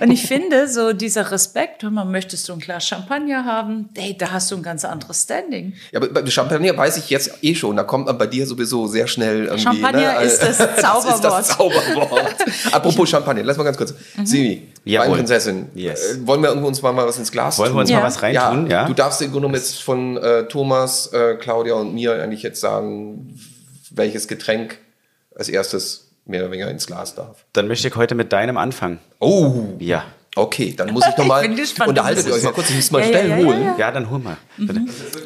und 0.00 0.10
ich 0.10 0.26
finde, 0.26 0.68
so 0.68 0.92
dieser 0.92 1.30
Respekt, 1.30 1.82
hör 1.82 1.90
mal, 1.90 2.04
möchtest 2.04 2.48
du 2.48 2.52
ein 2.52 2.58
Glas 2.58 2.86
Champagner 2.86 3.44
haben? 3.44 3.88
Hey, 3.96 4.16
da 4.16 4.30
hast 4.30 4.50
du 4.50 4.56
ein 4.56 4.62
ganz 4.62 4.84
anderes 4.84 5.22
Standing. 5.22 5.74
Ja, 5.90 6.00
aber 6.00 6.08
bei 6.08 6.26
Champagner 6.26 6.76
weiß 6.76 6.96
ich 6.98 7.10
jetzt 7.10 7.32
eh 7.42 7.54
schon, 7.54 7.76
da 7.76 7.84
kommt 7.84 8.06
man 8.06 8.18
bei 8.18 8.26
dir 8.26 8.46
sowieso 8.46 8.86
sehr 8.86 9.06
schnell 9.06 9.44
irgendwie. 9.44 9.62
Champagner 9.62 10.20
ne? 10.20 10.22
ist 10.24 10.42
das 10.42 10.58
Zauberwort. 10.58 11.24
das 11.24 11.40
ist 11.40 11.48
das 11.48 11.48
Zauberwort. 11.48 12.36
Apropos 12.72 13.08
Champagner, 13.08 13.42
lass 13.42 13.56
mal 13.56 13.64
ganz 13.64 13.76
kurz. 13.76 13.94
Mhm. 14.16 14.26
Simi, 14.26 14.68
Weinprinzessin. 14.84 15.68
Yes. 15.74 16.16
Äh, 16.16 16.26
wollen 16.26 16.42
wir 16.42 16.54
uns 16.54 16.82
mal, 16.82 16.92
mal 16.92 17.06
was 17.06 17.18
ins 17.18 17.30
Glas 17.30 17.58
wollen 17.58 17.68
tun? 17.68 17.76
Wollen 17.76 17.76
wir 17.76 17.80
uns 17.82 17.90
ja. 17.90 18.00
mal 18.00 18.06
was 18.06 18.22
reintun? 18.22 18.66
Ja, 18.70 18.82
ja. 18.82 18.86
Du 18.86 18.94
darfst 18.94 19.20
im 19.22 19.30
Grunde 19.30 19.48
genommen 19.48 19.54
jetzt 19.54 19.82
von 19.82 20.16
äh, 20.16 20.48
Thomas, 20.48 21.12
äh, 21.12 21.36
Claudia 21.36 21.74
und 21.74 21.94
mir 21.94 22.22
eigentlich 22.22 22.42
jetzt 22.42 22.60
sagen, 22.60 23.38
welches 23.90 24.28
Getränk 24.28 24.78
als 25.34 25.48
erstes 25.48 26.11
mehr 26.24 26.42
oder 26.42 26.50
weniger 26.52 26.70
ins 26.70 26.86
Glas 26.86 27.14
darf. 27.14 27.44
Dann 27.52 27.68
möchte 27.68 27.88
ich 27.88 27.96
heute 27.96 28.14
mit 28.14 28.32
deinem 28.32 28.56
anfangen. 28.56 28.98
Oh! 29.18 29.52
Ja. 29.78 30.04
Okay, 30.34 30.72
dann 30.74 30.92
muss 30.94 31.04
ich 31.06 31.14
nochmal, 31.18 31.44
unterhaltet 31.86 32.26
ihr 32.26 32.32
euch 32.32 32.42
mal 32.42 32.52
kurz, 32.52 32.70
ich 32.70 32.76
muss 32.76 32.90
mal 32.90 33.00
Ja, 33.00 33.06
schnell 33.08 33.28
ja, 33.28 33.36
ja, 33.36 33.44
holen. 33.44 33.62
ja, 33.64 33.76
Ja, 33.78 33.90
dann 33.90 34.08
hol 34.08 34.18
mal. 34.18 34.38
Bitte. 34.56 34.80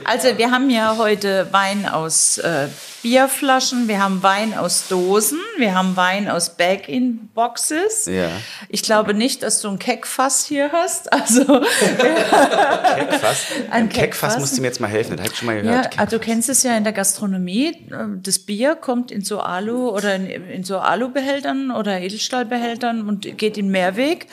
Also 0.05 0.37
wir 0.37 0.51
haben 0.51 0.69
ja 0.69 0.97
heute 0.99 1.47
Wein 1.53 1.87
aus 1.87 2.38
äh, 2.38 2.66
Bierflaschen, 3.03 3.87
wir 3.87 4.03
haben 4.03 4.25
Wein 4.25 4.53
aus 4.59 4.88
Dosen, 4.88 5.38
wir 5.59 5.77
haben 5.77 5.97
Wein 5.97 6.29
aus 6.29 6.57
Bag-in-Boxes. 6.57 8.07
Ja. 8.07 8.31
Ich 8.69 8.83
glaube 8.83 9.14
nicht, 9.14 9.45
dass 9.45 9.61
du 9.61 9.69
ein 9.69 9.79
Keckfass 9.79 10.45
hier 10.45 10.73
hast. 10.73 11.12
Also 11.16 11.45
Keckfass. 11.45 13.47
Ein 13.71 13.85
Ein 13.85 13.88
Keckfass 13.88 13.90
Keckfass. 13.90 14.38
musst 14.40 14.57
du 14.57 14.61
mir 14.61 14.69
jetzt 14.69 14.81
mal 14.81 14.88
helfen. 14.88 15.16
Das 15.16 15.25
habe 15.25 15.33
ich 15.33 15.38
schon 15.38 15.47
mal 15.47 15.57
ja, 15.57 15.62
gehört. 15.62 15.99
also 15.99 16.19
du 16.19 16.25
kennst 16.25 16.49
es 16.49 16.62
ja 16.62 16.77
in 16.77 16.85
der 16.85 16.92
Gastronomie. 16.92 17.87
Das 18.23 18.38
Bier 18.40 18.75
kommt 18.75 19.11
in 19.11 19.23
so 19.23 19.40
Alu 19.40 19.88
oder 19.90 20.14
in, 20.16 20.27
in 20.27 20.64
so 20.64 20.79
Alubehältern 20.79 21.71
oder 21.71 22.01
Edelstahlbehältern 22.01 23.09
und 23.09 23.38
geht 23.38 23.57
in 23.59 23.71
Mehrweg. 23.71 24.27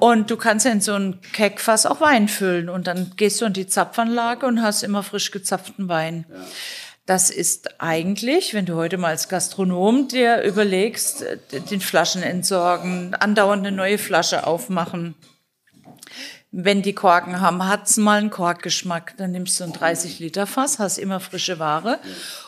Und 0.00 0.30
du 0.30 0.36
kannst 0.36 0.66
ja 0.66 0.72
in 0.72 0.80
so 0.80 0.94
ein 0.94 1.20
Keckfass 1.32 1.86
auch 1.86 2.00
Wein 2.00 2.28
füllen 2.28 2.68
und 2.68 2.86
dann 2.86 3.12
gehst 3.16 3.40
du 3.40 3.46
in 3.46 3.52
die 3.52 3.66
Zapfanlage 3.66 4.46
und 4.46 4.62
hast 4.62 4.82
immer 4.82 5.02
frisch 5.02 5.30
gezapften 5.30 5.88
Wein. 5.88 6.24
Das 7.08 7.30
ist 7.30 7.80
eigentlich, 7.80 8.52
wenn 8.52 8.66
du 8.66 8.74
heute 8.74 8.98
mal 8.98 9.08
als 9.08 9.30
Gastronom 9.30 10.08
dir 10.08 10.42
überlegst, 10.42 11.22
äh, 11.22 11.38
den 11.70 11.80
Flaschen 11.80 12.22
entsorgen, 12.22 13.14
andauernd 13.14 13.66
eine 13.66 13.74
neue 13.74 13.96
Flasche 13.96 14.46
aufmachen. 14.46 15.14
Wenn 16.50 16.82
die 16.82 16.92
Korken 16.92 17.40
haben, 17.40 17.66
hat's 17.66 17.96
mal 17.96 18.18
einen 18.18 18.28
Korkgeschmack. 18.28 19.14
Dann 19.16 19.32
nimmst 19.32 19.58
du 19.58 19.64
ein 19.64 19.72
30 19.72 20.18
Liter 20.18 20.46
Fass, 20.46 20.78
hast 20.78 20.98
immer 20.98 21.18
frische 21.20 21.58
Ware 21.58 21.98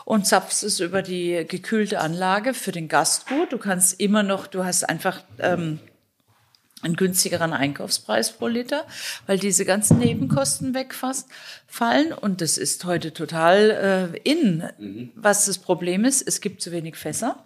und 0.04 0.26
zapfst 0.26 0.62
es 0.62 0.80
über 0.80 1.00
die 1.00 1.46
gekühlte 1.48 2.00
Anlage 2.00 2.52
für 2.52 2.72
den 2.72 2.88
Gast 2.88 3.28
gut. 3.28 3.52
Du 3.52 3.58
kannst 3.58 3.98
immer 3.98 4.22
noch, 4.22 4.46
du 4.46 4.64
hast 4.64 4.86
einfach 4.86 5.22
ähm, 5.38 5.80
einen 6.82 6.96
günstigeren 6.96 7.52
Einkaufspreis 7.52 8.32
pro 8.32 8.46
Liter, 8.46 8.86
weil 9.26 9.38
diese 9.38 9.64
ganzen 9.64 9.98
Nebenkosten 9.98 10.74
wegfallen. 10.74 12.12
Und 12.12 12.40
das 12.40 12.58
ist 12.58 12.84
heute 12.84 13.12
total 13.12 14.12
äh, 14.14 14.18
in. 14.30 15.10
Was 15.14 15.46
das 15.46 15.58
Problem 15.58 16.04
ist, 16.04 16.26
es 16.26 16.40
gibt 16.40 16.62
zu 16.62 16.72
wenig 16.72 16.96
Fässer. 16.96 17.44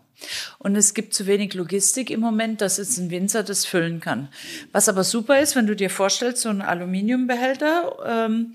Und 0.59 0.77
es 0.77 0.95
gibt 0.95 1.13
zu 1.13 1.27
wenig 1.27 1.55
Logistik 1.55 2.11
im 2.11 2.21
Moment, 2.21 2.61
dass 2.61 2.77
jetzt 2.77 2.99
ein 2.99 3.11
Winzer 3.11 3.43
das 3.43 3.67
füllen 3.67 4.01
kann. 4.01 4.29
Was 4.73 4.89
aber 4.89 5.05
super 5.05 5.41
ist, 5.41 5.57
wenn 5.57 5.67
du 5.67 5.75
dir 5.75 5.91
vorstellst, 5.91 6.43
so 6.43 6.49
ein 6.49 6.63
Aluminiumbehälter 6.63 7.97
ähm, 8.07 8.55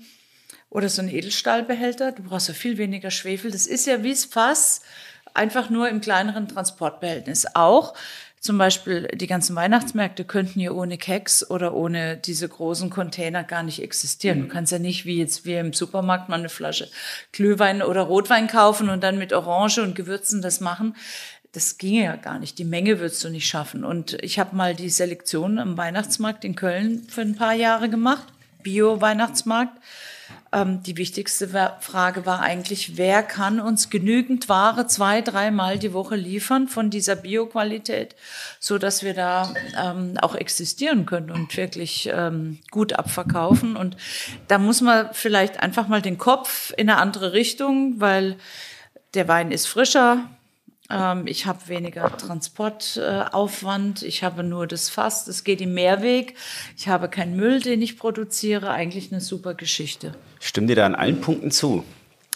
oder 0.70 0.88
so 0.88 1.02
ein 1.02 1.10
Edelstahlbehälter, 1.10 2.12
du 2.12 2.22
brauchst 2.22 2.48
ja 2.48 2.54
viel 2.54 2.78
weniger 2.78 3.10
Schwefel. 3.10 3.50
Das 3.50 3.66
ist 3.66 3.86
ja 3.86 4.02
wie 4.02 4.10
das 4.10 4.24
Fass, 4.24 4.80
einfach 5.34 5.70
nur 5.70 5.88
im 5.88 6.00
kleineren 6.00 6.48
Transportbehältnis. 6.48 7.46
Auch 7.54 7.94
zum 8.40 8.56
Beispiel 8.56 9.06
die 9.14 9.26
ganzen 9.26 9.54
Weihnachtsmärkte 9.54 10.24
könnten 10.24 10.60
ja 10.60 10.70
ohne 10.70 10.96
Keks 10.96 11.48
oder 11.50 11.74
ohne 11.74 12.16
diese 12.16 12.48
großen 12.48 12.88
Container 12.88 13.44
gar 13.44 13.62
nicht 13.62 13.82
existieren. 13.82 14.40
Du 14.40 14.48
kannst 14.48 14.72
ja 14.72 14.78
nicht 14.78 15.04
wie 15.04 15.18
jetzt 15.18 15.44
wir 15.44 15.60
im 15.60 15.74
Supermarkt 15.74 16.30
mal 16.30 16.38
eine 16.38 16.48
Flasche 16.48 16.88
Glühwein 17.32 17.82
oder 17.82 18.00
Rotwein 18.00 18.46
kaufen 18.48 18.88
und 18.88 19.02
dann 19.02 19.18
mit 19.18 19.34
Orange 19.34 19.82
und 19.82 19.94
Gewürzen 19.94 20.40
das 20.40 20.60
machen. 20.60 20.96
Das 21.52 21.76
ginge 21.76 22.04
ja 22.04 22.16
gar 22.16 22.38
nicht. 22.38 22.58
Die 22.58 22.64
Menge 22.64 22.98
würdest 22.98 23.22
du 23.24 23.28
nicht 23.28 23.46
schaffen. 23.46 23.84
Und 23.84 24.16
ich 24.22 24.38
habe 24.38 24.56
mal 24.56 24.74
die 24.74 24.88
Selektion 24.88 25.58
am 25.58 25.76
Weihnachtsmarkt 25.76 26.44
in 26.44 26.54
Köln 26.54 27.02
für 27.08 27.20
ein 27.20 27.36
paar 27.36 27.54
Jahre 27.54 27.90
gemacht. 27.90 28.26
Bio-Weihnachtsmarkt. 28.62 29.76
Ähm, 30.52 30.82
die 30.82 30.96
wichtigste 30.96 31.48
Frage 31.80 32.26
war 32.26 32.40
eigentlich, 32.40 32.96
wer 32.96 33.22
kann 33.22 33.60
uns 33.60 33.88
genügend 33.88 34.48
Ware 34.48 34.86
zwei, 34.86 35.20
dreimal 35.20 35.78
die 35.78 35.92
Woche 35.92 36.16
liefern 36.16 36.66
von 36.66 36.90
dieser 36.90 37.16
Bioqualität, 37.16 38.16
so 38.58 38.78
dass 38.78 39.02
wir 39.02 39.14
da 39.14 39.54
ähm, 39.80 40.14
auch 40.20 40.34
existieren 40.34 41.06
können 41.06 41.30
und 41.30 41.56
wirklich 41.56 42.10
ähm, 42.12 42.58
gut 42.70 42.94
abverkaufen. 42.94 43.76
Und 43.76 43.96
da 44.48 44.58
muss 44.58 44.80
man 44.80 45.10
vielleicht 45.12 45.60
einfach 45.60 45.86
mal 45.86 46.02
den 46.02 46.18
Kopf 46.18 46.72
in 46.76 46.90
eine 46.90 47.00
andere 47.00 47.32
Richtung, 47.32 48.00
weil 48.00 48.36
der 49.14 49.28
Wein 49.28 49.52
ist 49.52 49.66
frischer, 49.66 50.28
ich 51.26 51.46
habe 51.46 51.58
weniger 51.68 52.16
Transportaufwand. 52.16 54.02
ich 54.02 54.22
habe 54.24 54.42
nur 54.42 54.66
das 54.66 54.88
Fass. 54.88 55.26
Es 55.28 55.44
geht 55.44 55.60
im 55.60 55.74
Mehrweg. 55.74 56.34
Ich 56.76 56.88
habe 56.88 57.08
keinen 57.08 57.36
Müll, 57.36 57.60
den 57.60 57.80
ich 57.82 57.98
produziere. 57.98 58.70
Eigentlich 58.70 59.12
eine 59.12 59.20
super 59.20 59.54
Geschichte. 59.54 60.14
Ich 60.40 60.48
stimme 60.48 60.66
dir 60.66 60.76
da 60.76 60.86
an 60.86 60.94
allen 60.94 61.20
Punkten 61.20 61.50
zu. 61.50 61.84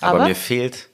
Aber, 0.00 0.18
Aber? 0.20 0.28
mir 0.28 0.34
fehlt 0.34 0.88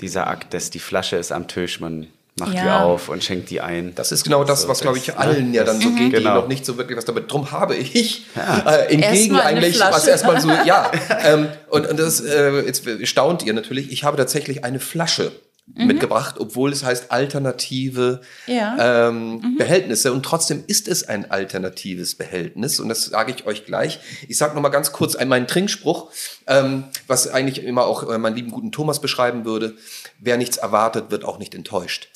dieser 0.00 0.26
Akt, 0.26 0.52
dass 0.54 0.70
die 0.70 0.78
Flasche 0.80 1.16
ist 1.16 1.32
am 1.32 1.48
Tisch, 1.48 1.80
man 1.80 2.08
macht 2.38 2.52
die 2.54 2.56
Ja. 2.56 2.82
auf 2.84 3.08
und 3.08 3.22
schenkt 3.22 3.50
die 3.50 3.60
ein. 3.60 3.94
Das 3.94 4.10
ist 4.10 4.24
genau 4.24 4.42
das, 4.44 4.62
So, 4.62 4.68
was, 4.68 4.80
glaube 4.80 4.98
ich, 4.98 5.16
allen 5.16 5.52
ja 5.54 5.64
dann 5.64 5.80
so 5.80 5.90
geht, 5.90 6.12
die 6.12 6.16
Genau. 6.18 6.34
noch 6.36 6.48
nicht 6.48 6.64
so 6.66 6.76
wirklich 6.76 6.96
was 6.96 7.04
damit. 7.04 7.30
Drum 7.30 7.50
habe 7.52 7.76
ich 7.76 8.26
äh, 8.36 8.92
entgegen 8.94 9.36
eigentlich, 9.36 9.78
was 9.78 9.88
Flasche. 10.04 10.10
erstmal 10.10 10.40
so, 10.40 10.48
ja. 10.50 10.90
ähm, 11.24 11.48
und, 11.68 11.86
und 11.86 11.98
das, 11.98 12.20
äh, 12.20 12.62
jetzt 12.66 12.84
staunt 13.06 13.42
ihr 13.44 13.52
natürlich, 13.54 13.92
ich 13.92 14.04
habe 14.04 14.16
tatsächlich 14.16 14.64
eine 14.64 14.80
Flasche 14.80 15.32
mitgebracht, 15.66 16.36
obwohl 16.38 16.72
es 16.72 16.84
heißt 16.84 17.10
alternative 17.12 18.20
Ja. 18.46 19.08
ähm, 19.08 19.54
Behältnisse. 19.58 20.12
Und 20.12 20.24
trotzdem 20.24 20.64
ist 20.66 20.88
es 20.88 21.08
ein 21.08 21.30
alternatives 21.30 22.16
Behältnis. 22.16 22.80
Und 22.80 22.88
das 22.88 23.04
sage 23.06 23.32
ich 23.36 23.46
euch 23.46 23.64
gleich. 23.64 24.00
Ich 24.28 24.36
sage 24.36 24.54
noch 24.54 24.60
mal 24.62 24.68
ganz 24.70 24.92
kurz 24.92 25.14
einen 25.14 25.30
meinen 25.30 25.46
Trinkspruch, 25.46 26.10
ähm, 26.46 26.84
was 27.06 27.28
eigentlich 27.28 27.64
immer 27.64 27.84
auch 27.86 28.10
äh, 28.10 28.18
meinen 28.18 28.34
lieben 28.36 28.50
guten 28.50 28.72
Thomas 28.72 29.00
beschreiben 29.00 29.44
würde. 29.44 29.74
Wer 30.18 30.36
nichts 30.36 30.56
erwartet, 30.56 31.10
wird 31.10 31.24
auch 31.24 31.38
nicht 31.38 31.54
enttäuscht. 31.54 32.08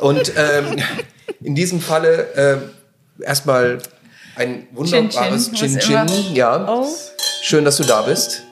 Und 0.00 0.32
ähm, 0.36 0.76
in 1.42 1.54
diesem 1.54 1.80
Falle 1.80 2.34
äh, 3.18 3.22
erstmal 3.22 3.78
ein 4.36 4.66
wunderbares 4.72 5.52
Chin 5.52 5.78
Chin 5.78 6.08
Ja, 6.34 6.66
Oh. 6.68 6.86
schön, 7.42 7.64
dass 7.64 7.76
du 7.76 7.84
da 7.84 8.02
bist. 8.02 8.42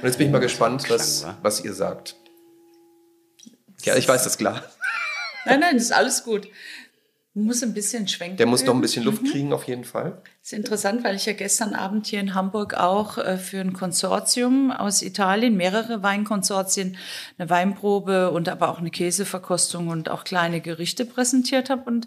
Und 0.00 0.08
jetzt 0.08 0.16
bin 0.18 0.26
ich 0.26 0.32
mal 0.32 0.40
gespannt, 0.40 0.90
was, 0.90 1.24
was 1.42 1.62
ihr 1.64 1.74
sagt. 1.74 2.16
Ja, 3.84 3.96
ich 3.96 4.08
weiß 4.08 4.24
das 4.24 4.38
klar. 4.38 4.62
Nein, 5.44 5.60
nein, 5.60 5.74
das 5.74 5.84
ist 5.84 5.92
alles 5.92 6.22
gut. 6.24 6.46
Du 7.34 7.40
musst 7.40 7.62
ein 7.62 7.72
bisschen 7.72 8.06
schwenken. 8.06 8.36
Der 8.36 8.44
muss 8.46 8.62
noch 8.62 8.74
ein 8.74 8.82
bisschen 8.82 9.04
Luft 9.04 9.24
kriegen, 9.24 9.54
auf 9.54 9.64
jeden 9.64 9.84
Fall. 9.84 10.20
Das 10.42 10.52
ist 10.52 10.52
interessant, 10.52 11.02
weil 11.02 11.16
ich 11.16 11.24
ja 11.24 11.32
gestern 11.32 11.74
Abend 11.74 12.06
hier 12.06 12.20
in 12.20 12.34
Hamburg 12.34 12.74
auch 12.74 13.16
äh, 13.16 13.38
für 13.38 13.58
ein 13.58 13.72
Konsortium 13.72 14.70
aus 14.70 15.00
Italien, 15.00 15.56
mehrere 15.56 16.02
Weinkonsortien, 16.02 16.98
eine 17.38 17.48
Weinprobe 17.48 18.30
und 18.32 18.50
aber 18.50 18.68
auch 18.68 18.80
eine 18.80 18.90
Käseverkostung 18.90 19.88
und 19.88 20.10
auch 20.10 20.24
kleine 20.24 20.60
Gerichte 20.60 21.06
präsentiert 21.06 21.70
habe. 21.70 21.84
Und 21.86 22.06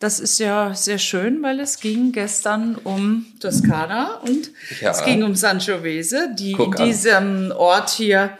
das 0.00 0.18
ist 0.18 0.40
ja 0.40 0.74
sehr 0.74 0.98
schön, 0.98 1.44
weil 1.44 1.60
es 1.60 1.78
ging 1.78 2.10
gestern 2.10 2.74
um 2.74 3.24
Toskana 3.38 4.16
und 4.16 4.50
Ja. 4.80 4.90
es 4.90 5.04
ging 5.04 5.22
um 5.22 5.36
Sangiovese, 5.36 6.30
die 6.36 6.54
Guck 6.54 6.74
in 6.74 6.80
an. 6.80 6.86
diesem 6.88 7.52
Ort 7.56 7.90
hier 7.90 8.36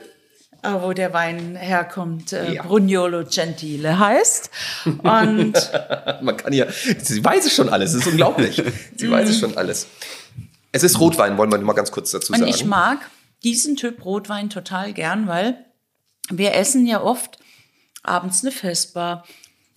wo 0.82 0.92
der 0.92 1.12
Wein 1.12 1.56
herkommt, 1.56 2.32
äh, 2.32 2.54
Ja. 2.54 2.62
Brugnolo 2.62 3.24
Gentile 3.24 3.98
heißt. 3.98 4.50
Und 4.84 5.54
Man 6.22 6.36
kann 6.36 6.52
ja, 6.52 6.66
sie 6.98 7.24
weiß 7.24 7.46
es 7.46 7.54
schon 7.54 7.68
alles, 7.68 7.92
das 7.92 8.02
ist 8.02 8.08
unglaublich. 8.08 8.62
Sie 8.96 9.10
weiß 9.10 9.28
es 9.28 9.38
schon 9.38 9.56
alles. 9.56 9.86
Es 10.72 10.82
ist 10.82 10.98
Rotwein, 11.00 11.36
wollen 11.38 11.50
wir 11.50 11.58
mal 11.58 11.72
ganz 11.72 11.90
kurz 11.90 12.10
dazu 12.10 12.32
Und 12.32 12.38
sagen. 12.40 12.50
ich 12.50 12.64
mag 12.64 12.98
diesen 13.42 13.76
Typ 13.76 14.04
Rotwein 14.04 14.50
total 14.50 14.92
gern, 14.92 15.26
weil 15.26 15.64
wir 16.30 16.54
essen 16.54 16.86
ja 16.86 17.00
oft 17.02 17.38
abends 18.02 18.42
eine 18.42 18.52
Vespa. 18.52 19.24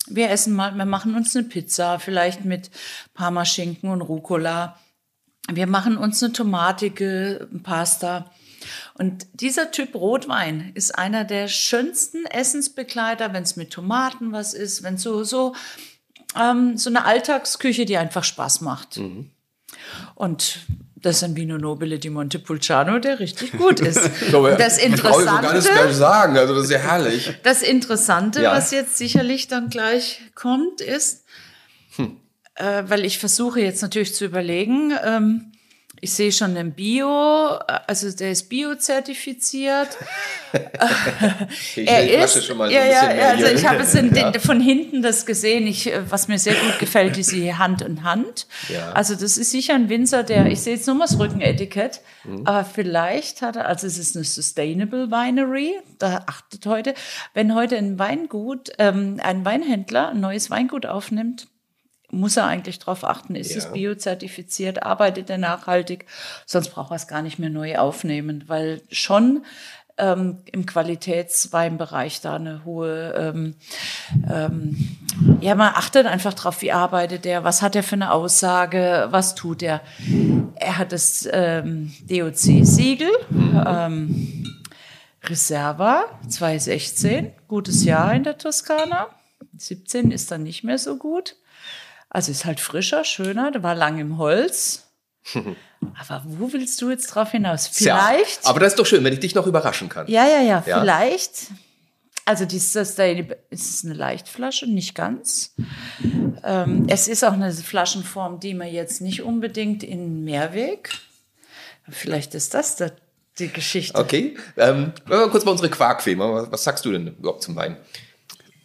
Wir 0.08 0.30
essen 0.30 0.54
mal, 0.54 0.74
wir 0.74 0.84
machen 0.86 1.14
uns 1.14 1.34
eine 1.36 1.46
Pizza, 1.46 1.98
vielleicht 1.98 2.44
mit 2.44 2.70
Parmaschinken 3.14 3.90
und 3.90 4.00
Rucola. 4.02 4.78
Wir 5.52 5.66
machen 5.66 5.96
uns 5.96 6.22
eine 6.22 6.32
tomatige 6.32 7.48
Pasta. 7.62 8.30
Und 9.00 9.26
dieser 9.32 9.70
Typ 9.70 9.94
Rotwein 9.94 10.72
ist 10.74 10.98
einer 10.98 11.24
der 11.24 11.48
schönsten 11.48 12.26
Essensbegleiter, 12.26 13.32
wenn 13.32 13.44
es 13.44 13.56
mit 13.56 13.70
Tomaten 13.72 14.30
was 14.32 14.52
ist, 14.52 14.82
wenn 14.82 14.98
so 14.98 15.24
so 15.24 15.54
ähm, 16.38 16.76
so 16.76 16.90
eine 16.90 17.06
Alltagsküche, 17.06 17.86
die 17.86 17.96
einfach 17.96 18.24
Spaß 18.24 18.60
macht. 18.60 19.00
Und 20.14 20.58
das 20.96 21.16
ist 21.16 21.24
ein 21.24 21.34
Vino 21.34 21.56
Nobile 21.56 21.98
di 21.98 22.10
Montepulciano, 22.10 22.98
der 22.98 23.20
richtig 23.20 23.52
gut 23.52 23.80
ist. 23.80 23.98
Ich 24.20 24.28
glaube, 24.28 24.54
das 24.58 24.76
ich 24.76 24.92
brauche 25.00 25.20
so 25.20 25.24
gar 25.26 25.40
nicht 25.54 25.64
Interessante, 25.66 25.94
sagen, 25.94 26.36
also 26.36 26.54
das 26.54 26.64
ist 26.64 26.70
ja 26.72 26.78
herrlich. 26.78 27.34
das 27.42 27.62
Interessante, 27.62 28.42
Ja. 28.42 28.52
was 28.52 28.70
jetzt 28.70 28.98
sicherlich 28.98 29.48
dann 29.48 29.70
gleich 29.70 30.20
kommt, 30.34 30.82
ist, 30.82 31.24
Hm. 31.96 32.18
äh, 32.54 32.82
weil 32.86 33.06
ich 33.06 33.18
versuche 33.18 33.60
jetzt 33.62 33.80
natürlich 33.80 34.14
zu 34.14 34.26
überlegen, 34.26 34.92
ähm, 35.02 35.52
ich 36.00 36.12
sehe 36.12 36.32
schon 36.32 36.54
den 36.54 36.72
Bio, 36.72 37.56
äh, 37.68 37.80
also 37.86 38.10
der 38.10 38.30
ist 38.30 38.48
Bio-zertifiziert. 38.48 39.88
Die 41.76 41.86
Flasche 41.86 42.42
schon 42.42 42.56
mal 42.56 42.68
so 42.68 42.74
ja, 42.74 42.82
bisschen 42.84 43.10
ja, 43.10 43.14
ja, 43.14 43.28
also 43.30 43.46
ich 43.46 43.66
habe 43.66 43.82
es 43.82 43.94
in 43.94 44.10
den, 44.14 44.34
von 44.40 44.60
hinten 44.60 45.02
das 45.02 45.26
gesehen. 45.26 45.66
Ich, 45.66 45.92
äh, 45.92 46.10
was 46.10 46.28
mir 46.28 46.38
sehr 46.38 46.54
gut 46.54 46.78
gefällt, 46.78 47.18
ist 47.18 47.32
die 47.32 47.54
Hand 47.54 47.82
in 47.82 48.02
Hand. 48.02 48.46
Ja. 48.68 48.92
Also 48.92 49.14
das 49.14 49.38
ist 49.38 49.50
sicher 49.50 49.74
ein 49.74 49.88
Winzer, 49.88 50.22
der, 50.22 50.46
ich 50.46 50.60
sehe 50.60 50.74
jetzt 50.74 50.86
nur 50.86 50.96
mal 50.96 51.06
das 51.06 51.18
Rückenetikett, 51.18 52.00
Mhm. 52.22 52.46
aber 52.46 52.64
vielleicht 52.66 53.40
hat 53.40 53.56
er, 53.56 53.66
also 53.66 53.86
es 53.86 53.96
ist 53.96 54.14
eine 54.14 54.24
Sustainable 54.26 55.10
Winery, 55.10 55.72
da 55.98 56.24
achtet 56.26 56.66
heute, 56.66 56.92
wenn 57.32 57.54
heute 57.54 57.78
ein 57.78 57.98
Weingut, 57.98 58.70
ähm, 58.78 59.18
ein 59.22 59.44
Weinhändler 59.44 60.10
ein 60.10 60.20
neues 60.20 60.50
Weingut 60.50 60.84
aufnimmt, 60.84 61.48
muss 62.10 62.36
er 62.36 62.46
eigentlich 62.46 62.78
darauf 62.78 63.04
achten, 63.04 63.34
ist 63.34 63.52
Ja. 63.52 63.58
es 63.58 63.72
biozertifiziert, 63.72 64.82
arbeitet 64.82 65.30
er 65.30 65.38
nachhaltig, 65.38 66.06
sonst 66.46 66.70
braucht 66.70 66.90
er 66.92 66.96
es 66.96 67.06
gar 67.08 67.22
nicht 67.22 67.38
mehr 67.38 67.50
neu 67.50 67.76
aufnehmen, 67.78 68.44
weil 68.46 68.82
schon 68.90 69.44
ähm, 69.98 70.38
im 70.50 70.64
Qualitätsweinbereich 70.64 72.20
da 72.22 72.36
eine 72.36 72.64
hohe, 72.64 73.12
ähm, 73.16 73.54
ähm, 74.32 74.96
ja, 75.40 75.54
man 75.54 75.74
achtet 75.74 76.06
einfach 76.06 76.32
drauf, 76.34 76.62
wie 76.62 76.72
arbeitet 76.72 77.26
er, 77.26 77.44
was 77.44 77.60
hat 77.60 77.76
er 77.76 77.82
für 77.82 77.96
eine 77.96 78.12
Aussage, 78.12 79.08
was 79.10 79.34
tut 79.34 79.62
er. 79.62 79.82
Er 80.54 80.78
hat 80.78 80.92
das 80.92 81.28
ähm, 81.30 81.92
DOC-Siegel, 82.08 83.10
ähm, 83.66 84.46
Reserva 85.24 86.04
2016, 86.28 87.32
gutes 87.46 87.84
Jahr 87.84 88.14
in 88.14 88.24
der 88.24 88.38
Toskana. 88.38 89.08
17 89.58 90.10
ist 90.12 90.30
dann 90.30 90.42
nicht 90.44 90.64
mehr 90.64 90.78
so 90.78 90.96
gut. 90.96 91.36
Also 92.10 92.32
ist 92.32 92.44
halt 92.44 92.60
frischer, 92.60 93.04
schöner, 93.04 93.50
der 93.52 93.62
war 93.62 93.74
lang 93.74 93.98
im 93.98 94.18
Holz. 94.18 94.88
Aber 95.34 96.22
wo 96.26 96.52
willst 96.52 96.80
du 96.82 96.90
jetzt 96.90 97.06
drauf 97.06 97.30
hinaus? 97.30 97.66
Vielleicht. 97.66 98.44
Ja, 98.44 98.50
aber 98.50 98.60
das 98.60 98.72
ist 98.74 98.78
doch 98.78 98.84
schön, 98.84 99.02
wenn 99.02 99.14
ich 99.14 99.20
dich 99.20 99.34
noch 99.34 99.46
überraschen 99.46 99.88
kann. 99.88 100.06
Ja, 100.08 100.26
ja, 100.26 100.40
ja, 100.42 100.62
Ja. 100.66 100.80
vielleicht. 100.80 101.46
Also 102.26 102.44
dieses 102.44 102.76
es 102.76 102.98
ist 103.50 103.84
eine 103.84 103.94
Leichtflasche, 103.94 104.66
nicht 104.66 104.94
ganz. 104.94 105.54
Ähm, 106.44 106.86
es 106.88 107.08
ist 107.08 107.24
auch 107.24 107.32
eine 107.32 107.50
Flaschenform, 107.52 108.40
die 108.40 108.52
man 108.54 108.68
jetzt 108.68 109.00
nicht 109.00 109.22
unbedingt 109.22 109.82
in 109.82 110.22
Mehrweg. 110.22 110.90
Vielleicht 111.88 112.34
ist 112.34 112.52
das 112.54 112.76
da 112.76 112.90
die 113.38 113.48
Geschichte. 113.48 113.98
Okay, 113.98 114.36
ähm, 114.58 114.92
kurz 115.08 115.44
mal 115.44 115.52
unsere 115.52 115.70
Quarkfee. 115.70 116.18
Was 116.18 116.62
sagst 116.62 116.84
du 116.84 116.92
denn 116.92 117.16
überhaupt 117.16 117.42
zum 117.42 117.56
Wein? 117.56 117.78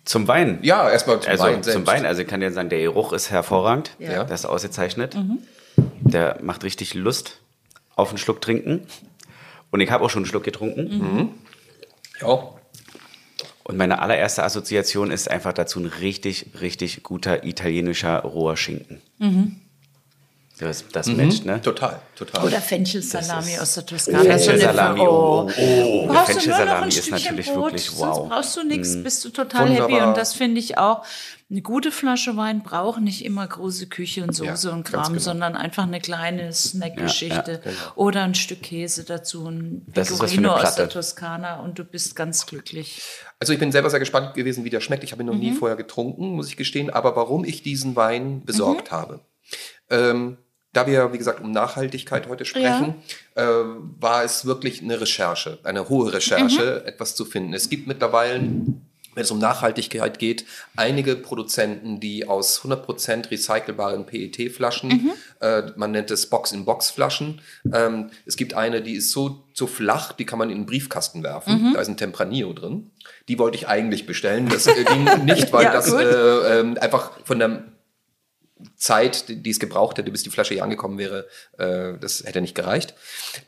Zum 0.05 0.27
Wein. 0.27 0.59
Ja, 0.61 0.89
erstmal 0.89 1.19
zum 1.19 1.31
also 1.31 1.43
Wein 1.43 1.63
zum 1.63 1.63
selbst. 1.63 1.87
Wein, 1.87 2.05
also 2.05 2.21
ich 2.21 2.27
kann 2.27 2.39
dir 2.39 2.51
sagen, 2.51 2.69
der 2.69 2.79
Geruch 2.79 3.11
ist 3.11 3.31
hervorragend. 3.31 3.91
Ja. 3.99 4.23
Das 4.23 4.41
ist 4.41 4.45
ausgezeichnet. 4.45 5.17
Der 6.01 6.37
macht 6.41 6.63
richtig 6.63 6.93
Lust 6.93 7.41
auf 7.95 8.09
einen 8.09 8.19
Schluck 8.19 8.39
trinken. 8.39 8.85
Und 9.71 9.81
ich 9.81 9.89
habe 9.91 10.05
auch 10.05 10.09
schon 10.09 10.21
einen 10.21 10.27
Schluck 10.27 10.43
getrunken. 10.43 11.33
Ja. 12.21 12.39
Und 13.63 13.77
meine 13.77 13.99
allererste 13.99 14.43
Assoziation 14.43 15.09
ist 15.09 15.29
einfach 15.29 15.53
dazu 15.53 15.79
ein 15.79 15.87
richtig, 15.87 16.51
richtig 16.61 17.01
guter 17.01 17.43
italienischer 17.43 18.19
roher 18.19 18.57
Schinken. 18.57 19.01
Das, 20.57 20.85
das 20.89 21.07
matcht, 21.07 21.45
ne? 21.45 21.61
Total, 21.61 21.99
total. 22.15 22.45
Oder 22.45 22.61
Fenchelsalami 22.61 23.57
aus 23.59 23.73
der 23.73 23.85
Toskana. 23.85 24.23
Fenchelsalami, 24.23 25.01
oh, 25.01 25.49
oh, 25.49 26.07
oh. 26.09 26.13
Fenchelsalami 26.13 26.87
ist 26.87 27.11
natürlich 27.11 27.47
Brot, 27.47 27.63
wirklich 27.73 27.89
Sonst 27.89 27.99
wow. 27.99 28.25
Mhm. 28.25 28.29
brauchst 28.29 28.55
du 28.55 28.63
nichts, 28.63 29.03
bist 29.03 29.25
du 29.25 29.29
total 29.31 29.69
happy. 29.69 29.83
Wunderbar. 29.83 30.07
Und 30.09 30.17
das 30.17 30.33
finde 30.33 30.59
ich 30.59 30.77
auch. 30.77 31.03
Eine 31.47 31.61
gute 31.61 31.91
Flasche 31.91 32.35
Wein 32.37 32.63
braucht 32.63 33.01
nicht 33.01 33.23
immer 33.23 33.45
große 33.45 33.85
Küche 33.85 34.23
und 34.23 34.33
Soße 34.33 34.69
Ja, 34.69 34.73
und 34.73 34.83
Kram, 34.83 35.09
genau. 35.09 35.19
sondern 35.19 35.55
einfach 35.55 35.83
eine 35.83 35.99
kleine 35.99 36.51
Snackgeschichte 36.51 37.51
Ja, 37.51 37.57
ja, 37.57 37.57
genau. 37.57 37.75
oder 37.95 38.23
ein 38.23 38.33
Stück 38.33 38.63
Käse 38.63 39.03
dazu, 39.03 39.47
ein 39.47 39.85
Pecorino 39.93 40.53
aus 40.53 40.73
der. 40.73 40.89
Toskana 40.89 41.59
und 41.59 41.77
du 41.77 41.83
bist 41.83 42.15
ganz 42.15 42.47
glücklich. 42.47 43.03
Also 43.39 43.53
ich 43.53 43.59
bin 43.59 43.71
selber 43.71 43.91
sehr 43.91 43.99
gespannt 43.99 44.33
gewesen, 44.33 44.63
wie 44.63 44.71
der 44.71 44.79
schmeckt. 44.79 45.03
Ich 45.03 45.11
habe 45.11 45.21
ihn 45.21 45.27
noch 45.27 45.35
nie 45.35 45.53
vorher 45.53 45.75
getrunken, 45.75 46.29
muss 46.29 46.47
ich 46.47 46.57
gestehen. 46.57 46.89
Aber 46.89 47.15
warum 47.15 47.45
ich 47.45 47.61
diesen 47.61 47.95
Wein 47.95 48.43
besorgt 48.43 48.91
habe, 48.91 49.19
ähm, 49.91 50.37
da 50.75 50.85
wir, 50.85 51.13
wie 51.13 51.17
gesagt, 51.17 51.39
um 51.39 51.51
Nachhaltigkeit 51.51 52.27
heute 52.27 52.43
sprechen, 52.43 52.95
äh, 53.35 53.43
war 53.43 54.23
es 54.23 54.45
wirklich 54.45 54.81
eine 54.81 54.99
Recherche, 54.99 55.57
eine 55.63 55.87
hohe 55.87 56.11
Recherche, 56.11 56.83
etwas 56.85 57.15
zu 57.15 57.23
finden. 57.23 57.53
Es 57.53 57.69
gibt 57.69 57.87
mittlerweile, 57.87 58.39
wenn 58.39 59.23
es 59.23 59.31
um 59.31 59.39
Nachhaltigkeit 59.39 60.19
geht, 60.19 60.45
einige 60.75 61.15
Produzenten, 61.15 62.01
die 62.01 62.27
aus 62.27 62.61
100% 62.65 63.31
recycelbaren 63.31 64.05
PET-Flaschen, 64.05 65.13
äh, 65.39 65.63
man 65.77 65.91
nennt 65.91 66.11
es 66.11 66.29
Box-in-Box-Flaschen, 66.29 67.39
ähm, 67.73 68.09
es 68.25 68.35
gibt 68.35 68.53
eine, 68.53 68.81
die 68.81 68.95
ist 68.95 69.11
so, 69.11 69.45
so 69.53 69.67
flach, 69.67 70.11
die 70.11 70.25
kann 70.25 70.39
man 70.39 70.49
in 70.49 70.57
einen 70.57 70.65
Briefkasten 70.65 71.23
werfen, 71.23 71.71
da 71.73 71.79
ist 71.79 71.87
ein 71.87 71.95
Tempranillo 71.95 72.51
drin. 72.51 72.91
Die 73.29 73.39
wollte 73.39 73.57
ich 73.57 73.69
eigentlich 73.69 74.05
bestellen, 74.05 74.49
das 74.49 74.67
äh, 74.67 74.83
ging 74.83 75.23
nicht, 75.23 75.53
weil 75.53 75.63
Ja, 75.63 75.71
das 75.71 75.91
äh, 75.93 76.59
ähm, 76.59 76.77
einfach 76.79 77.11
von 77.23 77.39
der 77.39 77.63
Zeit, 78.77 79.25
die 79.27 79.49
es 79.49 79.59
gebraucht 79.59 79.97
hätte, 79.97 80.11
bis 80.11 80.23
die 80.23 80.29
Flasche 80.29 80.53
hier 80.53 80.63
angekommen 80.63 80.97
wäre, 80.97 81.27
äh, 81.57 81.97
das 81.99 82.23
hätte 82.23 82.39
nicht 82.41 82.55
gereicht. 82.55 82.93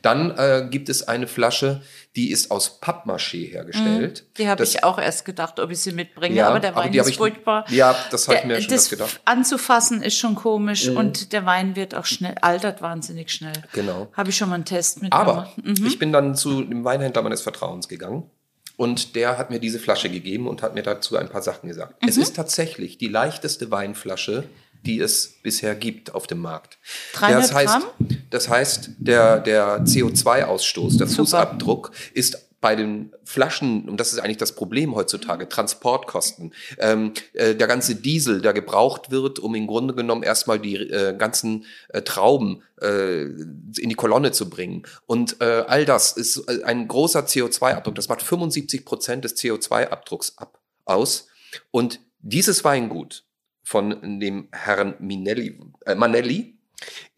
Dann 0.02 0.30
äh, 0.36 0.68
gibt 0.70 0.88
es 0.90 1.08
eine 1.08 1.26
Flasche, 1.26 1.80
die 2.14 2.30
ist 2.30 2.50
aus 2.50 2.80
Pappmaché 2.82 3.50
hergestellt. 3.50 4.26
Die 4.36 4.48
habe 4.48 4.64
ich 4.64 4.84
auch 4.84 4.98
erst 4.98 5.24
gedacht, 5.24 5.60
ob 5.60 5.70
ich 5.70 5.78
sie 5.80 5.92
mitbringe, 5.92 6.34
Ja, 6.36 6.48
aber 6.48 6.60
der 6.60 6.70
aber 6.70 6.80
Wein 6.84 6.88
hab 6.92 7.06
ist 7.06 7.08
ich- 7.08 7.16
furchtbar. 7.16 7.64
Ja, 7.70 7.96
das 8.10 8.28
hab 8.28 8.36
ich 8.36 8.44
mir 8.44 8.60
schon 8.60 8.70
das 8.70 8.90
gedacht. 8.90 9.20
Anzufassen 9.24 10.02
ist 10.02 10.18
schon 10.18 10.34
komisch 10.34 10.88
und 10.88 11.32
der 11.32 11.46
Wein 11.46 11.74
wird 11.74 11.94
auch 11.94 12.04
schnell, 12.06 12.34
altert 12.42 12.82
wahnsinnig 12.82 13.30
schnell. 13.32 13.54
Genau. 13.72 14.08
Habe 14.12 14.28
ich 14.30 14.36
schon 14.36 14.50
mal 14.50 14.56
einen 14.56 14.64
Test 14.66 15.00
mit 15.02 15.12
Aber 15.12 15.48
gemacht. 15.56 15.78
ich 15.86 15.98
bin 15.98 16.12
dann 16.12 16.34
zu 16.34 16.62
dem 16.64 16.84
Weinhändler 16.84 17.22
meines 17.22 17.40
Vertrauens 17.40 17.88
gegangen 17.88 18.28
und 18.76 19.16
der 19.16 19.38
hat 19.38 19.50
mir 19.50 19.58
diese 19.58 19.78
Flasche 19.78 20.10
gegeben 20.10 20.46
und 20.48 20.62
hat 20.62 20.74
mir 20.74 20.82
dazu 20.82 21.16
ein 21.16 21.28
paar 21.28 21.42
Sachen 21.42 21.68
gesagt. 21.68 21.94
Es 22.06 22.16
ist 22.16 22.36
tatsächlich 22.36 22.98
die 22.98 23.08
leichteste 23.08 23.70
Weinflasche, 23.70 24.44
die 24.88 25.00
es 25.00 25.38
bisher 25.42 25.74
gibt 25.74 26.14
auf 26.14 26.26
dem 26.26 26.38
Markt. 26.38 26.78
300 27.12 27.42
das 27.44 27.54
heißt, 27.54 27.78
Gramm? 27.78 28.08
das 28.30 28.48
heißt, 28.48 28.90
der, 28.98 29.40
der 29.40 29.84
CO2-Ausstoß, 29.84 30.96
der 30.98 31.06
Super. 31.06 31.22
Fußabdruck 31.22 31.92
ist 32.14 32.48
bei 32.60 32.74
den 32.74 33.12
Flaschen, 33.22 33.88
und 33.88 34.00
das 34.00 34.12
ist 34.12 34.18
eigentlich 34.18 34.38
das 34.38 34.56
Problem 34.56 34.96
heutzutage, 34.96 35.48
Transportkosten, 35.48 36.52
ähm, 36.78 37.12
äh, 37.34 37.54
der 37.54 37.68
ganze 37.68 37.94
Diesel, 37.94 38.40
der 38.40 38.52
gebraucht 38.52 39.12
wird, 39.12 39.38
um 39.38 39.54
im 39.54 39.68
Grunde 39.68 39.94
genommen 39.94 40.24
erstmal 40.24 40.58
die 40.58 40.76
äh, 40.76 41.14
ganzen 41.16 41.66
äh, 41.90 42.02
Trauben 42.02 42.62
äh, 42.80 43.24
in 43.26 43.88
die 43.88 43.94
Kolonne 43.94 44.32
zu 44.32 44.50
bringen. 44.50 44.82
Und 45.06 45.40
äh, 45.40 45.64
all 45.68 45.84
das 45.84 46.12
ist 46.12 46.48
äh, 46.48 46.64
ein 46.64 46.88
großer 46.88 47.20
CO2-Abdruck. 47.20 47.94
Das 47.94 48.08
macht 48.08 48.22
75 48.22 48.84
Prozent 48.84 49.24
des 49.24 49.36
CO2-Abdrucks 49.36 50.36
ab, 50.38 50.58
aus. 50.84 51.28
Und 51.70 52.00
dieses 52.20 52.64
Weingut 52.64 53.27
von 53.68 54.18
dem 54.18 54.48
Herrn 54.50 54.94
Minelli, 54.98 55.60
äh, 55.84 55.94
Manelli 55.94 56.58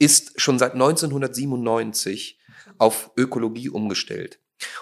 ist 0.00 0.40
schon 0.40 0.58
seit 0.58 0.72
1997 0.72 2.40
auf 2.76 3.12
Ökologie 3.16 3.68
umgestellt. 3.68 4.40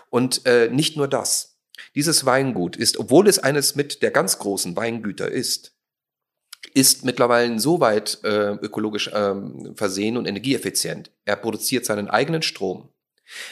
Und 0.09 0.47
äh, 0.47 0.71
nicht 0.71 0.97
nur 0.97 1.09
das. 1.09 1.59
Dieses 1.95 2.25
Weingut 2.25 2.77
ist, 2.77 2.97
obwohl 2.99 3.29
es 3.29 3.39
eines 3.39 3.77
mit 3.77 4.01
der 4.03 4.11
ganz 4.13 4.39
großen 4.39 4.77
Weingüter 4.77 5.31
ist, 5.31 5.77
ist 6.73 7.05
mittlerweile 7.05 7.61
so 7.61 7.81
weit 7.81 8.19
äh, 8.25 8.53
ökologisch 8.53 9.11
ähm, 9.13 9.75
versehen 9.77 10.17
und 10.17 10.27
energieeffizient. 10.27 11.11
Er 11.27 11.37
produziert 11.37 11.85
seinen 11.85 12.09
eigenen 12.09 12.41
Strom. 12.41 12.89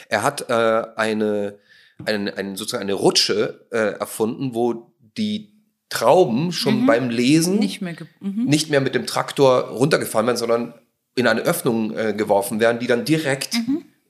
Er 0.09 0.23
hat 0.23 0.49
äh, 0.49 0.53
eine, 0.95 1.59
eine, 2.03 2.35
eine, 2.35 2.57
sozusagen 2.57 2.81
eine 2.81 2.93
Rutsche 2.93 3.67
äh, 3.71 3.99
erfunden, 3.99 4.55
wo 4.55 4.95
die 5.17 5.56
Trauben 5.89 6.51
schon 6.51 6.85
beim 6.85 7.09
Lesen 7.09 7.59
Nicht 7.59 7.81
mehr. 7.81 7.95
Mhm. 8.19 8.45
nicht 8.45 8.69
mehr 8.69 8.81
mit 8.81 8.93
dem 8.93 9.05
Traktor 9.05 9.69
runtergefahren 9.69 10.27
werden, 10.27 10.37
sondern 10.37 10.73
in 11.15 11.27
eine 11.27 11.41
Öffnung 11.41 11.95
äh, 11.97 12.13
geworfen 12.13 12.59
werden, 12.59 12.79
die 12.79 12.87
dann 12.87 13.05
direkt 13.05 13.55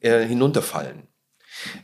äh, 0.02 0.26
hinunterfallen. 0.26 1.04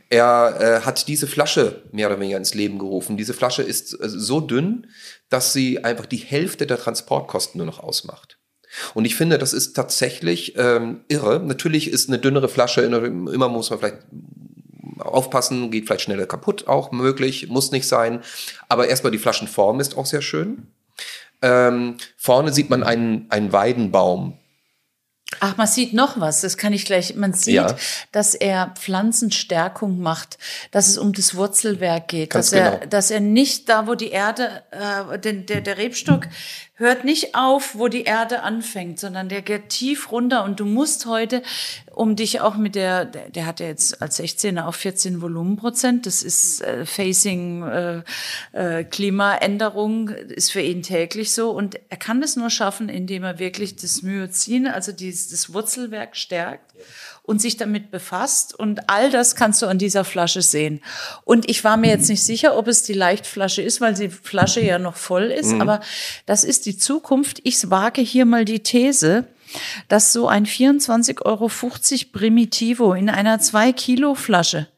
Er 0.08 0.60
äh, 0.60 0.80
hat 0.84 1.08
diese 1.08 1.26
Flasche 1.26 1.82
mehr 1.92 2.08
oder 2.08 2.20
weniger 2.20 2.36
ins 2.36 2.54
Leben 2.54 2.78
gerufen. 2.78 3.16
Diese 3.16 3.34
Flasche 3.34 3.62
ist 3.62 3.92
äh, 3.94 4.08
so 4.08 4.40
dünn, 4.40 4.86
dass 5.28 5.52
sie 5.52 5.82
einfach 5.82 6.06
die 6.06 6.18
Hälfte 6.18 6.66
der 6.66 6.78
Transportkosten 6.78 7.58
nur 7.58 7.66
noch 7.66 7.80
ausmacht. 7.80 8.38
Und 8.94 9.04
ich 9.04 9.14
finde, 9.14 9.38
das 9.38 9.52
ist 9.52 9.74
tatsächlich 9.74 10.54
ähm, 10.56 11.04
irre. 11.08 11.40
Natürlich 11.40 11.88
ist 11.88 12.08
eine 12.08 12.18
dünnere 12.18 12.48
Flasche, 12.48 12.82
immer 12.82 13.48
muss 13.48 13.70
man 13.70 13.78
vielleicht 13.78 13.98
aufpassen, 15.06 15.70
geht 15.70 15.86
vielleicht 15.86 16.02
schneller 16.02 16.26
kaputt, 16.26 16.66
auch 16.66 16.92
möglich, 16.92 17.48
muss 17.48 17.70
nicht 17.70 17.86
sein. 17.88 18.22
Aber 18.68 18.88
erstmal 18.88 19.12
die 19.12 19.18
Flaschenform 19.18 19.80
ist 19.80 19.96
auch 19.96 20.06
sehr 20.06 20.22
schön. 20.22 20.68
Ähm, 21.42 21.96
vorne 22.16 22.52
sieht 22.52 22.70
man 22.70 22.82
einen, 22.82 23.26
einen 23.30 23.52
Weidenbaum. 23.52 24.38
Ach, 25.40 25.56
man 25.56 25.66
sieht 25.66 25.92
noch 25.92 26.20
was, 26.20 26.42
das 26.42 26.56
kann 26.56 26.72
ich 26.72 26.84
gleich. 26.84 27.16
Man 27.16 27.32
sieht, 27.32 27.54
Ja. 27.54 27.74
dass 28.12 28.34
er 28.34 28.72
Pflanzenstärkung 28.78 29.98
macht, 30.00 30.38
dass 30.70 30.88
es 30.88 30.98
um 30.98 31.12
das 31.12 31.34
Wurzelwerk 31.34 32.08
geht, 32.08 32.30
Ganz 32.30 32.50
dass 32.50 32.58
er, 32.58 32.70
genau. 32.72 32.86
dass 32.86 33.10
er 33.10 33.20
nicht 33.20 33.68
da, 33.68 33.86
wo 33.86 33.94
die 33.94 34.10
Erde, 34.10 34.62
äh, 34.70 35.18
den, 35.18 35.46
der, 35.46 35.60
der 35.60 35.78
Rebstock 35.78 36.28
hört 36.74 37.04
nicht 37.04 37.34
auf, 37.34 37.74
wo 37.74 37.88
die 37.88 38.04
Erde 38.04 38.42
anfängt, 38.42 38.98
sondern 38.98 39.28
der 39.28 39.42
geht 39.42 39.68
tief 39.70 40.10
runter 40.10 40.44
und 40.44 40.60
du 40.60 40.64
musst 40.64 41.06
heute, 41.06 41.42
um 41.94 42.16
dich 42.16 42.40
auch 42.40 42.56
mit 42.56 42.74
der, 42.74 43.04
der, 43.04 43.30
der 43.30 43.46
hat 43.46 43.60
ja 43.60 43.66
jetzt 43.66 44.02
als 44.02 44.18
16er 44.20 44.64
auf 44.64 44.76
14 44.76 45.20
Volumenprozent, 45.20 46.06
das 46.06 46.22
ist 46.22 46.62
äh, 46.62 46.84
Facing 46.86 47.62
äh, 47.62 48.02
äh, 48.52 48.84
Klimaänderung, 48.84 50.08
ist 50.08 50.52
für 50.52 50.60
ihn 50.60 50.82
täglich 50.82 51.32
so 51.32 51.50
und 51.50 51.78
er 51.88 51.96
kann 51.96 52.20
das 52.20 52.36
nur 52.36 52.50
schaffen, 52.50 52.88
indem 52.88 53.24
er 53.24 53.38
wirklich 53.38 53.76
das 53.76 54.02
Myozin, 54.02 54.66
also 54.66 54.92
dieses, 54.92 55.28
das 55.28 55.52
Wurzelwerk 55.52 56.16
stärkt 56.16 56.74
und 57.24 57.40
sich 57.40 57.56
damit 57.56 57.90
befasst. 57.90 58.54
Und 58.54 58.90
all 58.90 59.10
das 59.10 59.34
kannst 59.34 59.62
du 59.62 59.66
an 59.66 59.78
dieser 59.78 60.04
Flasche 60.04 60.42
sehen. 60.42 60.80
Und 61.24 61.48
ich 61.48 61.64
war 61.64 61.76
mir 61.76 61.88
jetzt 61.88 62.08
nicht 62.08 62.22
sicher, 62.22 62.56
ob 62.56 62.68
es 62.68 62.82
die 62.82 62.92
Leichtflasche 62.92 63.62
ist, 63.62 63.80
weil 63.80 63.94
die 63.94 64.10
Flasche 64.10 64.60
ja 64.60 64.78
noch 64.78 64.96
voll 64.96 65.24
ist. 65.24 65.52
Mhm. 65.52 65.62
Aber 65.62 65.80
das 66.26 66.44
ist 66.44 66.66
die 66.66 66.76
Zukunft. 66.76 67.40
Ich 67.42 67.70
wage 67.70 68.02
hier 68.02 68.26
mal 68.26 68.44
die 68.44 68.62
These, 68.62 69.24
dass 69.88 70.12
so 70.12 70.28
ein 70.28 70.46
24,50 70.46 71.22
Euro 71.22 71.50
Primitivo 72.12 72.94
in 72.94 73.08
einer 73.08 73.40
2 73.40 73.72
Kilo 73.72 74.14
Flasche 74.14 74.68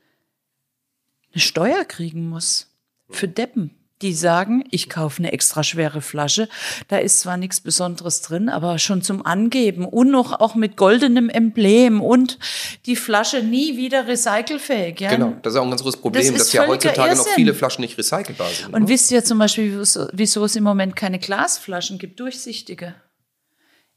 eine 1.32 1.40
Steuer 1.40 1.84
kriegen 1.84 2.28
muss. 2.28 2.70
Für 3.08 3.28
Deppen 3.28 3.76
die 4.02 4.12
sagen, 4.12 4.64
ich 4.70 4.90
kaufe 4.90 5.20
eine 5.20 5.32
extra 5.32 5.62
schwere 5.62 6.02
Flasche. 6.02 6.48
Da 6.88 6.98
ist 6.98 7.20
zwar 7.20 7.38
nichts 7.38 7.60
Besonderes 7.60 8.20
drin, 8.20 8.50
aber 8.50 8.78
schon 8.78 9.00
zum 9.00 9.24
Angeben 9.24 9.86
und 9.86 10.10
noch 10.10 10.38
auch 10.38 10.54
mit 10.54 10.76
goldenem 10.76 11.30
Emblem 11.30 12.02
und 12.02 12.38
die 12.84 12.96
Flasche 12.96 13.42
nie 13.42 13.78
wieder 13.78 14.06
recycelfähig. 14.06 15.00
Ja? 15.00 15.10
Genau, 15.10 15.34
das 15.42 15.54
ist 15.54 15.58
auch 15.58 15.64
ein 15.64 15.70
ganz 15.70 15.82
großes 15.82 16.00
Problem, 16.00 16.26
das 16.34 16.38
dass 16.38 16.52
ja 16.52 16.66
heutzutage 16.66 17.08
Irrsinn. 17.08 17.24
noch 17.24 17.34
viele 17.34 17.54
Flaschen 17.54 17.82
nicht 17.82 17.96
recycelbar 17.96 18.48
sind. 18.50 18.74
Und 18.74 18.82
ne? 18.82 18.88
wisst 18.88 19.10
ihr 19.10 19.24
zum 19.24 19.38
Beispiel, 19.38 19.82
wieso 20.12 20.44
es 20.44 20.56
im 20.56 20.64
Moment 20.64 20.94
keine 20.94 21.18
Glasflaschen 21.18 21.98
gibt, 21.98 22.20
durchsichtige? 22.20 22.94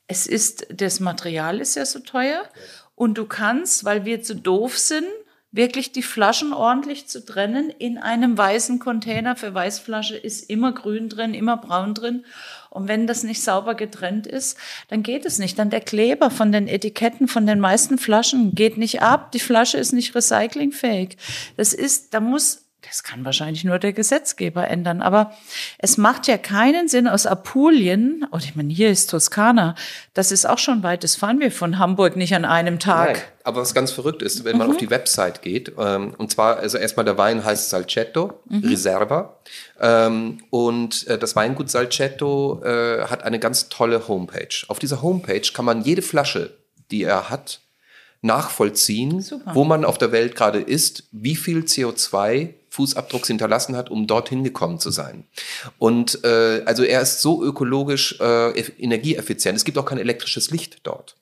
Es 0.09 0.25
ist, 0.25 0.65
das 0.73 0.99
Material 0.99 1.61
ist 1.61 1.75
ja 1.75 1.85
so 1.85 1.99
teuer 1.99 2.41
und 2.95 3.17
du 3.17 3.25
kannst, 3.25 3.85
weil 3.85 4.05
wir 4.05 4.23
zu 4.23 4.35
doof 4.35 4.77
sind, 4.77 5.05
wirklich 5.51 5.91
die 5.91 6.01
Flaschen 6.01 6.51
ordentlich 6.51 7.07
zu 7.07 7.23
trennen. 7.23 7.69
In 7.69 7.97
einem 7.97 8.37
weißen 8.37 8.79
Container 8.79 9.35
für 9.35 9.53
Weißflasche 9.53 10.17
ist 10.17 10.49
immer 10.49 10.73
grün 10.73 11.09
drin, 11.09 11.33
immer 11.33 11.57
braun 11.57 11.93
drin. 11.93 12.25
Und 12.71 12.87
wenn 12.87 13.05
das 13.07 13.23
nicht 13.23 13.43
sauber 13.43 13.75
getrennt 13.75 14.27
ist, 14.27 14.57
dann 14.89 15.03
geht 15.03 15.25
es 15.25 15.39
nicht. 15.39 15.57
Dann 15.57 15.69
der 15.69 15.81
Kleber 15.81 16.31
von 16.31 16.51
den 16.51 16.67
Etiketten 16.67 17.27
von 17.27 17.45
den 17.45 17.59
meisten 17.59 17.99
Flaschen 17.99 18.53
geht 18.55 18.77
nicht 18.77 19.01
ab. 19.01 19.31
Die 19.31 19.39
Flasche 19.39 19.77
ist 19.77 19.91
nicht 19.91 20.15
recyclingfähig. 20.15 21.17
Das 21.55 21.73
ist, 21.73 22.13
da 22.13 22.19
muss 22.19 22.68
das 22.89 23.03
kann 23.03 23.23
wahrscheinlich 23.23 23.63
nur 23.63 23.77
der 23.77 23.93
Gesetzgeber 23.93 24.67
ändern. 24.67 25.01
Aber 25.01 25.31
es 25.77 25.97
macht 25.97 26.27
ja 26.27 26.37
keinen 26.37 26.87
Sinn 26.87 27.07
aus 27.07 27.25
Apulien, 27.25 28.25
oder 28.31 28.43
ich 28.43 28.55
meine, 28.55 28.73
hier 28.73 28.89
ist 28.89 29.09
Toskana, 29.09 29.75
das 30.13 30.31
ist 30.31 30.45
auch 30.45 30.57
schon 30.57 30.83
weit, 30.83 31.03
das 31.03 31.15
fahren 31.15 31.39
wir 31.39 31.51
von 31.51 31.77
Hamburg 31.77 32.15
nicht 32.15 32.33
an 32.33 32.45
einem 32.45 32.79
Tag. 32.79 33.13
Nein, 33.13 33.21
aber 33.43 33.61
was 33.61 33.73
ganz 33.73 33.91
verrückt 33.91 34.21
ist, 34.21 34.43
wenn 34.43 34.57
man 34.57 34.67
mhm. 34.67 34.73
auf 34.73 34.79
die 34.79 34.89
Website 34.89 35.41
geht, 35.41 35.71
ähm, 35.77 36.13
und 36.17 36.31
zwar, 36.31 36.57
also 36.57 36.77
erstmal 36.77 37.05
der 37.05 37.17
Wein 37.17 37.45
heißt 37.45 37.69
Salcetto, 37.69 38.41
mhm. 38.49 38.67
Reserva, 38.67 39.37
ähm, 39.79 40.39
und 40.49 41.07
äh, 41.07 41.17
das 41.17 41.35
Weingut 41.35 41.69
Salcetto 41.69 42.61
äh, 42.63 43.05
hat 43.05 43.23
eine 43.23 43.39
ganz 43.39 43.69
tolle 43.69 44.07
Homepage. 44.07 44.65
Auf 44.67 44.79
dieser 44.79 45.01
Homepage 45.01 45.41
kann 45.53 45.65
man 45.65 45.83
jede 45.83 46.01
Flasche, 46.01 46.57
die 46.89 47.03
er 47.03 47.29
hat, 47.29 47.61
nachvollziehen, 48.21 49.21
Super. 49.21 49.51
wo 49.53 49.63
man 49.63 49.85
auf 49.85 49.97
der 49.97 50.11
Welt 50.11 50.35
gerade 50.35 50.59
ist, 50.59 51.03
wie 51.11 51.35
viel 51.35 51.59
CO2 51.59 52.53
Fußabdrucks 52.79 53.27
hinterlassen 53.27 53.75
hat, 53.75 53.89
um 53.89 54.07
dorthin 54.07 54.45
gekommen 54.45 54.79
zu 54.79 54.89
sein. 54.89 55.25
Und 55.77 56.23
äh, 56.23 56.63
also 56.65 56.83
er 56.83 57.01
ist 57.01 57.21
so 57.21 57.43
ökologisch 57.43 58.17
äh, 58.21 58.51
energieeffizient. 58.79 59.57
Es 59.57 59.65
gibt 59.65 59.77
auch 59.77 59.85
kein 59.85 59.97
elektrisches 59.97 60.49
Licht 60.49 60.79
dort. 60.83 61.17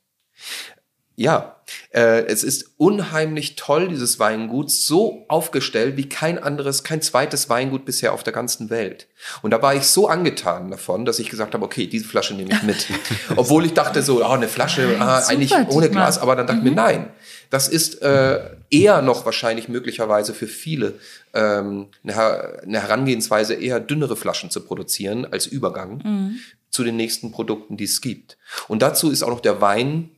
Ja, 1.19 1.55
äh, 1.89 2.27
es 2.27 2.43
ist 2.43 2.75
unheimlich 2.77 3.55
toll, 3.55 3.87
dieses 3.87 4.19
Weingut, 4.19 4.69
so 4.69 5.25
aufgestellt 5.29 5.97
wie 5.97 6.07
kein 6.07 6.37
anderes, 6.37 6.83
kein 6.83 7.01
zweites 7.01 7.49
Weingut 7.49 7.85
bisher 7.85 8.13
auf 8.13 8.21
der 8.21 8.33
ganzen 8.33 8.69
Welt. 8.69 9.07
Und 9.41 9.49
da 9.49 9.59
war 9.63 9.73
ich 9.73 9.87
so 9.87 10.07
angetan 10.07 10.69
davon, 10.69 11.05
dass 11.05 11.17
ich 11.17 11.31
gesagt 11.31 11.55
habe, 11.55 11.65
okay, 11.65 11.87
diese 11.87 12.05
Flasche 12.05 12.35
nehme 12.35 12.51
ich 12.53 12.61
mit. 12.61 12.85
Obwohl 13.35 13.65
ich 13.65 13.73
dachte 13.73 14.03
so, 14.03 14.23
oh, 14.23 14.29
eine 14.29 14.47
Flasche, 14.47 14.95
ah, 14.99 15.23
eigentlich 15.25 15.55
ohne 15.69 15.89
Glas, 15.89 16.19
aber 16.19 16.35
dann 16.35 16.45
dachte 16.45 16.59
ich 16.59 16.65
mhm. 16.65 16.69
mir, 16.69 16.75
nein, 16.75 17.09
das 17.49 17.67
ist 17.67 18.01
äh, 18.01 18.55
eher 18.69 19.01
noch 19.01 19.25
wahrscheinlich 19.25 19.69
möglicherweise 19.69 20.33
für 20.33 20.47
viele 20.47 20.95
ähm, 21.33 21.87
eine, 22.03 22.81
Herangehensweise, 22.81 23.53
eher 23.53 23.79
dünnere 23.79 24.15
Flaschen 24.15 24.49
zu 24.49 24.61
produzieren 24.61 25.25
als 25.25 25.47
Übergang 25.47 26.01
mhm. 26.03 26.39
zu 26.69 26.83
den 26.83 26.95
nächsten 26.95 27.31
Produkten, 27.31 27.77
die 27.77 27.85
es 27.85 28.01
gibt. 28.01 28.37
Und 28.67 28.81
dazu 28.81 29.09
ist 29.09 29.23
auch 29.23 29.29
noch 29.29 29.41
der 29.41 29.61
Wein 29.61 30.09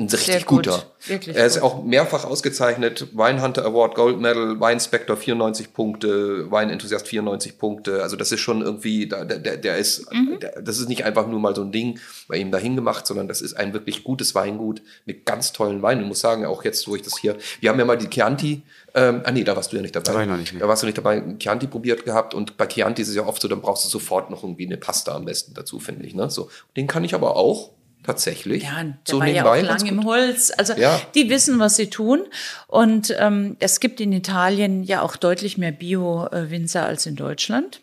ein 0.00 0.08
richtig 0.08 0.24
Sehr 0.24 0.42
guter. 0.42 0.82
Wirklich 1.06 1.36
er 1.36 1.46
ist 1.46 1.60
gut. 1.60 1.62
auch 1.62 1.84
mehrfach 1.84 2.24
ausgezeichnet. 2.24 3.08
Wine 3.12 3.42
Hunter 3.42 3.64
Award, 3.64 3.94
Gold 3.94 4.18
Medal, 4.18 4.58
Wine 4.58 4.80
Spector 4.80 5.16
94 5.16 5.72
Punkte, 5.74 6.50
Wine 6.50 6.72
Enthusiast 6.72 7.06
94 7.06 7.58
Punkte. 7.58 8.02
Also 8.02 8.16
das 8.16 8.32
ist 8.32 8.40
schon 8.40 8.62
irgendwie, 8.62 9.06
der, 9.06 9.24
der, 9.24 9.58
der 9.58 9.76
ist, 9.76 10.10
mhm. 10.12 10.38
der, 10.40 10.62
das 10.62 10.78
ist 10.78 10.88
nicht 10.88 11.04
einfach 11.04 11.26
nur 11.26 11.38
mal 11.38 11.54
so 11.54 11.62
ein 11.62 11.70
Ding 11.70 11.98
bei 12.28 12.38
ihm 12.38 12.50
dahin 12.50 12.76
gemacht, 12.76 13.06
sondern 13.06 13.28
das 13.28 13.42
ist 13.42 13.54
ein 13.54 13.74
wirklich 13.74 14.02
gutes 14.02 14.34
Weingut 14.34 14.82
mit 15.04 15.26
ganz 15.26 15.52
tollen 15.52 15.82
Weinen. 15.82 16.02
Ich 16.02 16.08
muss 16.08 16.20
sagen, 16.20 16.46
auch 16.46 16.64
jetzt, 16.64 16.88
wo 16.88 16.96
ich 16.96 17.02
das 17.02 17.18
hier, 17.18 17.36
wir 17.60 17.70
haben 17.70 17.78
ja 17.78 17.84
mal 17.84 17.98
die 17.98 18.08
Chianti, 18.08 18.62
ähm, 18.94 19.20
ah 19.24 19.30
nee, 19.30 19.44
da 19.44 19.54
warst 19.54 19.70
du 19.72 19.76
ja 19.76 19.82
nicht 19.82 19.94
dabei. 19.94 20.12
Da 20.12 20.14
war 20.14 20.22
ich 20.22 20.28
noch 20.28 20.36
nicht. 20.38 20.52
Nee. 20.54 20.60
Da 20.60 20.68
warst 20.68 20.82
du 20.82 20.86
nicht 20.86 20.98
dabei, 20.98 21.22
Chianti 21.38 21.66
probiert 21.66 22.04
gehabt 22.04 22.34
und 22.34 22.56
bei 22.56 22.66
Chianti 22.66 23.02
ist 23.02 23.08
es 23.08 23.14
ja 23.14 23.26
oft 23.26 23.42
so, 23.42 23.48
dann 23.48 23.60
brauchst 23.60 23.84
du 23.84 23.88
sofort 23.88 24.30
noch 24.30 24.42
irgendwie 24.42 24.66
eine 24.66 24.78
Pasta 24.78 25.14
am 25.14 25.26
besten 25.26 25.52
dazu, 25.54 25.78
finde 25.78 26.06
ich. 26.06 26.14
Ne? 26.14 26.30
So, 26.30 26.50
den 26.76 26.86
kann 26.86 27.04
ich 27.04 27.14
aber 27.14 27.36
auch 27.36 27.70
tatsächlich. 28.10 28.64
Ja, 28.64 28.82
der 28.82 28.94
so 29.04 29.18
war 29.18 29.26
nebenbei, 29.26 29.60
ja 29.60 29.64
auch 29.64 29.78
lang 29.78 29.86
im 29.86 30.04
Holz. 30.04 30.52
Also 30.56 30.74
ja. 30.74 31.00
die 31.14 31.28
wissen, 31.30 31.58
was 31.58 31.76
sie 31.76 31.90
tun. 31.90 32.20
Und 32.66 33.14
ähm, 33.18 33.56
es 33.60 33.80
gibt 33.80 34.00
in 34.00 34.12
Italien 34.12 34.82
ja 34.82 35.02
auch 35.02 35.16
deutlich 35.16 35.58
mehr 35.58 35.72
Bio-Winzer 35.72 36.84
als 36.84 37.06
in 37.06 37.16
Deutschland. 37.16 37.80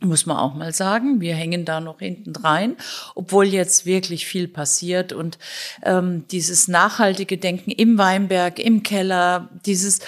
Muss 0.00 0.26
man 0.26 0.36
auch 0.36 0.54
mal 0.54 0.74
sagen. 0.74 1.20
Wir 1.22 1.34
hängen 1.34 1.64
da 1.64 1.80
noch 1.80 2.00
hinten 2.00 2.36
rein, 2.36 2.76
obwohl 3.14 3.46
jetzt 3.46 3.86
wirklich 3.86 4.26
viel 4.26 4.46
passiert 4.46 5.14
und 5.14 5.38
ähm, 5.82 6.26
dieses 6.30 6.68
nachhaltige 6.68 7.38
Denken 7.38 7.70
im 7.70 7.96
Weinberg, 7.96 8.58
im 8.58 8.82
Keller, 8.82 9.48
dieses 9.64 10.00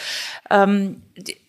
ähm, 0.50 1.00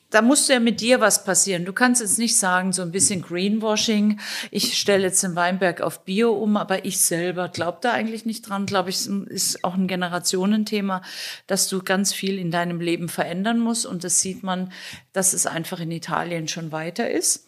da 0.10 0.22
musst 0.22 0.50
du 0.50 0.54
ja 0.54 0.60
mit 0.60 0.82
dir 0.82 1.02
was 1.02 1.24
passieren. 1.24 1.66
Du 1.66 1.74
kannst 1.74 2.02
jetzt 2.02 2.18
nicht 2.18 2.38
sagen, 2.38 2.74
so 2.74 2.82
ein 2.82 2.92
bisschen 2.92 3.22
Greenwashing, 3.22 4.20
ich 4.50 4.78
stelle 4.78 5.04
jetzt 5.04 5.22
den 5.24 5.36
Weinberg 5.36 5.82
auf 5.82 6.04
Bio 6.04 6.34
um, 6.34 6.58
aber 6.58 6.86
ich 6.86 7.00
selber 7.00 7.48
glaube 7.48 7.78
da 7.82 7.92
eigentlich 7.92 8.26
nicht 8.26 8.50
dran. 8.50 8.66
Glaube 8.66 8.90
ich, 8.90 9.08
ist 9.08 9.64
auch 9.64 9.76
ein 9.76 9.88
Generationenthema, 9.88 11.04
dass 11.46 11.68
du 11.68 11.84
ganz 11.84 12.14
viel 12.14 12.40
in 12.40 12.50
deinem 12.50 12.82
Leben 12.82 13.08
verändern 13.08 13.60
musst. 13.60 13.86
Und 13.86 14.04
das 14.04 14.20
sieht 14.20 14.42
man, 14.42 14.72
dass 15.14 15.34
es 15.34 15.46
einfach 15.46 15.80
in 15.80 15.92
Italien 15.92 16.48
schon 16.48 16.72
weiter 16.72 17.10
ist. 17.10 17.46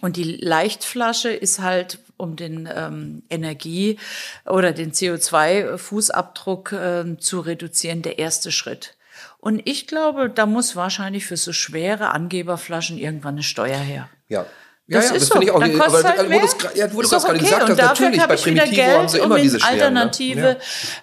Und 0.00 0.16
die 0.16 0.24
Leichtflasche 0.24 1.30
ist 1.30 1.60
halt, 1.60 2.00
um 2.16 2.36
den 2.36 2.68
ähm, 2.74 3.22
Energie- 3.30 3.98
oder 4.44 4.72
den 4.72 4.92
CO2-Fußabdruck 4.92 6.72
äh, 6.72 7.18
zu 7.18 7.40
reduzieren, 7.40 8.02
der 8.02 8.18
erste 8.18 8.52
Schritt. 8.52 8.96
Und 9.44 9.60
ich 9.66 9.86
glaube, 9.86 10.30
da 10.30 10.46
muss 10.46 10.74
wahrscheinlich 10.74 11.26
für 11.26 11.36
so 11.36 11.52
schwere 11.52 12.12
Angeberflaschen 12.12 12.96
irgendwann 12.96 13.34
eine 13.34 13.42
Steuer 13.42 13.76
her. 13.76 14.08
Ja. 14.26 14.46
Ja, 14.86 14.98
das 14.98 15.08
ja, 15.08 15.14
das 15.14 15.26
so. 15.26 15.32
finde 15.32 15.46
ich 15.46 15.52
auch. 15.52 15.60
Dann 15.60 15.80
aber 15.80 16.02
halt 16.02 16.30
wo, 16.30 16.40
das, 16.40 16.56
ja, 16.74 16.92
wo 16.94 17.02
du 17.02 17.08
das 17.08 17.24
gerade 17.24 17.38
okay. 17.38 17.44
gesagt 17.44 17.70
hast, 17.70 17.78
natürlich, 17.78 18.26
bei 18.26 18.36
Primitivo 18.36 18.74
Geld, 18.74 18.96
haben 18.96 19.08
sie 19.08 19.18
immer 19.18 19.34
um 19.34 19.42
diese 19.42 19.60
schweren, 19.60 19.96
alternative, 19.96 20.40
ne? 20.40 20.58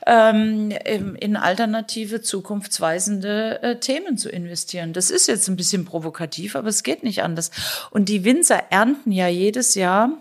ähm, 0.07 0.71
in 1.19 1.35
alternative, 1.35 2.21
zukunftsweisende 2.21 3.61
äh, 3.61 3.79
Themen 3.79 4.17
zu 4.17 4.29
investieren. 4.29 4.93
Das 4.93 5.11
ist 5.11 5.27
jetzt 5.27 5.47
ein 5.47 5.55
bisschen 5.55 5.85
provokativ, 5.85 6.55
aber 6.55 6.69
es 6.69 6.81
geht 6.81 7.03
nicht 7.03 7.21
anders. 7.21 7.51
Und 7.91 8.09
die 8.09 8.23
Winzer 8.23 8.63
ernten 8.71 9.11
ja 9.11 9.27
jedes 9.27 9.75
Jahr 9.75 10.11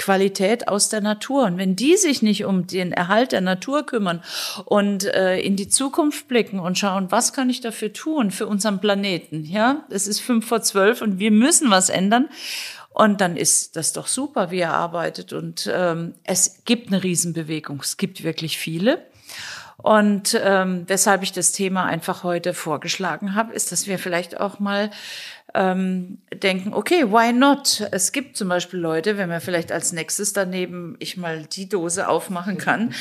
Qualität 0.00 0.66
aus 0.66 0.88
der 0.88 1.02
Natur. 1.02 1.44
Und 1.44 1.58
wenn 1.58 1.76
die 1.76 1.96
sich 1.96 2.22
nicht 2.22 2.44
um 2.46 2.66
den 2.66 2.90
Erhalt 2.90 3.32
der 3.32 3.42
Natur 3.42 3.84
kümmern 3.84 4.22
und 4.64 5.04
äh, 5.04 5.38
in 5.38 5.56
die 5.56 5.68
Zukunft 5.68 6.26
blicken 6.26 6.58
und 6.58 6.78
schauen, 6.78 7.12
was 7.12 7.34
kann 7.34 7.50
ich 7.50 7.60
dafür 7.60 7.92
tun 7.92 8.30
für 8.30 8.46
unseren 8.46 8.80
Planeten? 8.80 9.44
Ja, 9.44 9.84
es 9.90 10.06
ist 10.06 10.20
fünf 10.20 10.48
vor 10.48 10.62
zwölf 10.62 11.02
und 11.02 11.18
wir 11.18 11.30
müssen 11.30 11.70
was 11.70 11.90
ändern. 11.90 12.28
Und 12.92 13.20
dann 13.20 13.36
ist 13.36 13.76
das 13.76 13.92
doch 13.92 14.06
super, 14.06 14.50
wie 14.50 14.60
er 14.60 14.72
arbeitet. 14.72 15.32
Und 15.32 15.70
ähm, 15.72 16.14
es 16.24 16.64
gibt 16.64 16.88
eine 16.88 17.04
Riesenbewegung. 17.04 17.80
Es 17.80 17.98
gibt 17.98 18.24
wirklich 18.24 18.58
viele. 18.58 19.06
Und 19.76 20.38
ähm, 20.42 20.84
weshalb 20.88 21.22
ich 21.22 21.32
das 21.32 21.52
Thema 21.52 21.84
einfach 21.84 22.22
heute 22.22 22.52
vorgeschlagen 22.52 23.34
habe, 23.34 23.54
ist, 23.54 23.72
dass 23.72 23.86
wir 23.86 23.98
vielleicht 23.98 24.38
auch 24.38 24.58
mal 24.58 24.90
ähm, 25.54 26.18
denken, 26.32 26.72
okay, 26.74 27.10
why 27.10 27.32
not? 27.32 27.86
Es 27.92 28.12
gibt 28.12 28.36
zum 28.36 28.48
Beispiel 28.48 28.80
Leute, 28.80 29.16
wenn 29.16 29.28
man 29.28 29.40
vielleicht 29.40 29.72
als 29.72 29.92
nächstes 29.92 30.32
daneben 30.32 30.96
ich 30.98 31.16
mal 31.16 31.44
die 31.44 31.68
Dose 31.68 32.08
aufmachen 32.08 32.58
kann. 32.58 32.94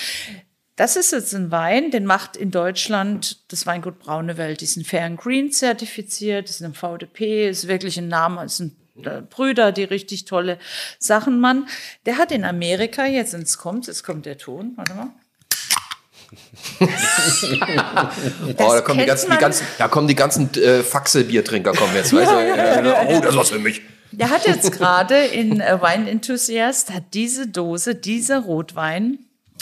Das 0.75 0.95
ist 0.95 1.11
jetzt 1.11 1.33
ein 1.35 1.51
Wein, 1.51 1.91
den 1.91 2.05
macht 2.05 2.37
in 2.37 2.51
Deutschland 2.51 3.51
das 3.51 3.65
Weingut 3.65 3.99
Braune 3.99 4.37
Welt. 4.37 4.61
Die 4.61 4.65
sind 4.65 4.87
Fair 4.87 5.03
and 5.03 5.19
Green 5.19 5.51
zertifiziert, 5.51 6.47
sind 6.47 6.67
im 6.67 6.73
VDP, 6.73 7.49
ist 7.49 7.67
wirklich 7.67 7.97
ein 7.97 8.07
Name, 8.07 8.45
ist 8.45 8.59
ein 8.59 8.77
äh, 9.03 9.21
Brüder, 9.21 9.73
die 9.73 9.83
richtig 9.83 10.23
tolle 10.23 10.57
Sachen 10.97 11.41
machen. 11.41 11.67
Der 12.05 12.17
hat 12.17 12.31
in 12.31 12.45
Amerika, 12.45 13.05
jetzt, 13.05 13.33
jetzt 13.33 13.57
kommt, 13.57 13.87
jetzt 13.87 14.03
kommt 14.03 14.25
der 14.25 14.37
Ton, 14.37 14.73
warte 14.77 14.93
mal. 14.93 15.09
oh, 18.57 18.73
da 18.73 18.81
kommen 18.81 18.99
die 18.99 19.05
ganzen, 19.05 19.31
die 19.31 19.37
ganzen, 19.37 19.67
da 19.77 19.87
kommen 19.87 20.07
die 20.07 20.15
ganzen 20.15 20.53
äh, 20.55 20.83
Faxe-Biertrinker 20.83 21.73
kommen 21.73 21.93
jetzt. 21.95 22.11
ja, 22.11 22.21
ja, 22.21 22.55
ja, 22.55 22.81
ja, 22.81 23.05
oh, 23.07 23.19
das 23.21 23.35
war's 23.35 23.49
für 23.49 23.59
mich. 23.59 23.81
Der 24.11 24.29
hat 24.29 24.47
jetzt 24.47 24.71
gerade 24.71 25.17
in 25.17 25.61
äh, 25.61 25.79
Wine 25.81 26.09
Enthusiast, 26.09 26.91
hat 26.91 27.03
diese 27.13 27.47
Dose, 27.47 27.95
dieser 27.95 28.39
Rotwein, 28.39 29.19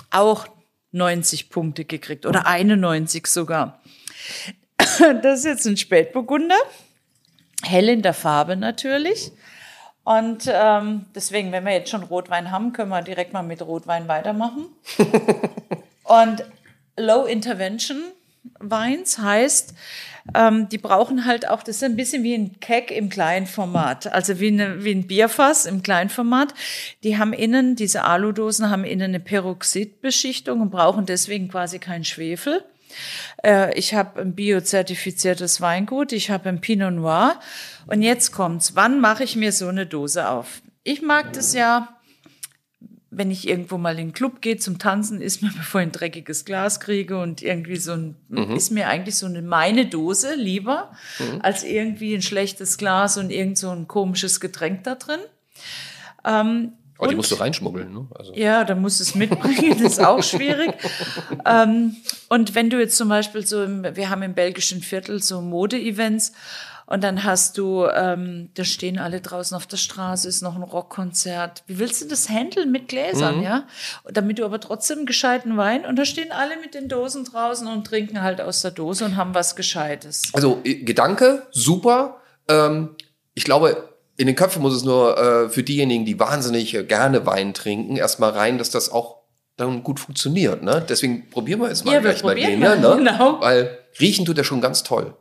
auch 0.09 0.47
90 0.91 1.49
Punkte 1.49 1.85
gekriegt 1.85 2.25
oder 2.25 2.47
91 2.47 3.27
sogar. 3.27 3.81
Das 5.21 5.39
ist 5.39 5.45
jetzt 5.45 5.65
ein 5.67 5.77
Spätburgunder, 5.77 6.57
hell 7.63 7.89
in 7.89 8.01
der 8.01 8.13
Farbe 8.13 8.55
natürlich. 8.55 9.31
Und 10.03 10.49
ähm, 10.51 11.05
deswegen, 11.13 11.51
wenn 11.51 11.65
wir 11.65 11.73
jetzt 11.73 11.89
schon 11.89 12.03
Rotwein 12.03 12.49
haben, 12.49 12.71
können 12.71 12.89
wir 12.89 13.01
direkt 13.01 13.33
mal 13.33 13.43
mit 13.43 13.61
Rotwein 13.61 14.07
weitermachen. 14.07 14.67
Und 16.03 16.45
Low 16.97 17.25
Intervention 17.25 18.01
Weins 18.59 19.17
heißt, 19.17 19.73
ähm, 20.33 20.67
die 20.69 20.77
brauchen 20.77 21.25
halt 21.25 21.47
auch, 21.47 21.63
das 21.63 21.77
ist 21.77 21.83
ein 21.83 21.95
bisschen 21.95 22.23
wie 22.23 22.33
ein 22.33 22.59
Keck 22.59 22.91
im 22.91 23.09
Kleinformat, 23.09 24.07
also 24.07 24.39
wie, 24.39 24.47
eine, 24.47 24.83
wie 24.83 24.91
ein 24.91 25.07
Bierfass 25.07 25.65
im 25.65 25.83
Kleinformat. 25.83 26.53
Die 27.03 27.17
haben 27.17 27.33
innen, 27.33 27.75
diese 27.75 28.03
Aludosen 28.03 28.69
haben 28.69 28.83
innen 28.83 29.11
eine 29.11 29.19
Peroxidbeschichtung 29.19 30.61
und 30.61 30.69
brauchen 30.69 31.05
deswegen 31.05 31.49
quasi 31.49 31.79
keinen 31.79 32.03
Schwefel. 32.03 32.63
Äh, 33.43 33.77
ich 33.77 33.93
habe 33.93 34.21
ein 34.21 34.35
biozertifiziertes 34.35 35.61
Weingut, 35.61 36.11
ich 36.11 36.29
habe 36.29 36.49
ein 36.49 36.61
Pinot 36.61 36.93
Noir. 36.93 37.39
Und 37.87 38.01
jetzt 38.01 38.31
kommt's. 38.31 38.75
Wann 38.75 38.99
mache 38.99 39.23
ich 39.23 39.35
mir 39.35 39.51
so 39.51 39.67
eine 39.67 39.85
Dose 39.85 40.27
auf? 40.29 40.61
Ich 40.83 41.01
mag 41.01 41.33
das 41.33 41.53
ja, 41.53 41.96
wenn 43.17 43.31
ich 43.31 43.47
irgendwo 43.47 43.77
mal 43.77 43.91
in 43.91 44.07
den 44.07 44.13
Club 44.13 44.41
gehe 44.41 44.57
zum 44.57 44.79
Tanzen, 44.79 45.21
ist 45.21 45.41
mir, 45.41 45.51
bevor 45.57 45.81
ich 45.81 45.87
ein 45.87 45.91
dreckiges 45.91 46.45
Glas 46.45 46.79
kriege 46.79 47.19
und 47.19 47.41
irgendwie 47.41 47.77
so 47.77 47.93
ein, 47.93 48.15
mhm. 48.29 48.55
ist 48.55 48.71
mir 48.71 48.87
eigentlich 48.87 49.17
so 49.17 49.25
eine 49.25 49.41
meine 49.41 49.87
Dose 49.87 50.35
lieber, 50.35 50.91
mhm. 51.19 51.41
als 51.41 51.63
irgendwie 51.63 52.13
ein 52.13 52.21
schlechtes 52.21 52.77
Glas 52.77 53.17
und 53.17 53.31
irgend 53.31 53.57
so 53.57 53.69
ein 53.69 53.87
komisches 53.87 54.39
Getränk 54.39 54.83
da 54.83 54.95
drin. 54.95 55.19
Ähm, 56.25 56.73
aber 56.97 57.03
und, 57.03 57.09
die 57.11 57.15
musst 57.15 57.31
du 57.31 57.35
reinschmuggeln, 57.35 57.93
ne? 57.93 58.07
Also. 58.15 58.33
Ja, 58.33 58.63
da 58.63 58.73
musst 58.73 58.99
du 58.99 59.03
es 59.03 59.13
mitbringen, 59.13 59.77
das 59.81 59.93
ist 59.93 60.03
auch 60.03 60.23
schwierig. 60.23 60.73
ähm, 61.45 61.95
und 62.29 62.55
wenn 62.55 62.71
du 62.71 62.79
jetzt 62.79 62.97
zum 62.97 63.09
Beispiel 63.09 63.45
so, 63.45 63.63
im, 63.63 63.83
wir 63.95 64.09
haben 64.09 64.23
im 64.23 64.33
belgischen 64.33 64.81
Viertel 64.81 65.21
so 65.21 65.41
Mode-Events 65.41 66.33
und 66.87 67.03
dann 67.03 67.25
hast 67.25 67.57
du, 67.57 67.85
ähm, 67.85 68.49
da 68.55 68.63
stehen 68.63 68.97
alle 68.97 69.19
draußen 69.19 69.55
auf 69.55 69.67
der 69.67 69.75
Straße, 69.75 70.27
ist 70.27 70.41
noch 70.41 70.55
ein 70.55 70.63
Rockkonzert. 70.63 71.63
Wie 71.67 71.79
willst 71.79 72.01
du 72.01 72.07
das 72.07 72.29
handeln 72.29 72.71
mit 72.71 72.87
Gläsern, 72.87 73.37
mhm. 73.37 73.43
ja? 73.43 73.67
Damit 74.09 74.39
du 74.39 74.45
aber 74.45 74.61
trotzdem 74.61 75.05
gescheiten 75.05 75.57
Wein 75.57 75.85
und 75.85 75.97
da 75.97 76.05
stehen 76.05 76.31
alle 76.31 76.57
mit 76.61 76.73
den 76.73 76.87
Dosen 76.87 77.25
draußen 77.25 77.67
und 77.67 77.85
trinken 77.85 78.21
halt 78.21 78.39
aus 78.39 78.61
der 78.61 78.71
Dose 78.71 79.03
und 79.03 79.17
haben 79.17 79.35
was 79.35 79.57
Gescheites. 79.57 80.23
Also 80.31 80.61
Gedanke, 80.63 81.45
super. 81.51 82.21
Ähm, 82.47 82.95
ich 83.33 83.43
glaube, 83.43 83.89
in 84.15 84.27
den 84.27 84.37
Köpfen 84.37 84.61
muss 84.61 84.73
es 84.73 84.85
nur 84.85 85.17
äh, 85.17 85.49
für 85.49 85.63
diejenigen, 85.63 86.05
die 86.05 86.17
wahnsinnig 86.17 86.73
äh, 86.73 86.85
gerne 86.85 87.25
Wein 87.25 87.53
trinken, 87.53 87.97
erstmal 87.97 88.31
rein, 88.31 88.57
dass 88.57 88.69
das 88.69 88.89
auch 88.89 89.17
dann 89.57 89.83
gut 89.83 89.99
funktioniert. 89.99 90.63
Ne? 90.63 90.85
Deswegen 90.87 91.29
probieren 91.29 91.59
wir 91.59 91.67
es 91.69 91.83
mal 91.83 91.95
ja, 91.95 91.99
gleich 91.99 92.23
mal 92.23 92.35
gehen. 92.35 92.59
Ne? 92.59 92.77
Genau. 92.97 93.41
Weil 93.41 93.77
riechen 93.99 94.23
tut 94.23 94.37
er 94.37 94.45
schon 94.45 94.61
ganz 94.61 94.83
toll. 94.83 95.13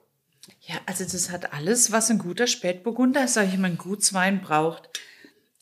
Ja, 0.66 0.76
also 0.86 1.04
das 1.04 1.30
hat 1.30 1.52
alles, 1.52 1.92
was 1.92 2.10
ein 2.10 2.18
guter 2.18 2.48
Spätburgunder, 2.48 3.28
sage 3.28 3.50
ich 3.52 3.58
mal, 3.58 3.70
ein 3.70 3.78
Gutswein 3.78 4.40
braucht. 4.40 4.90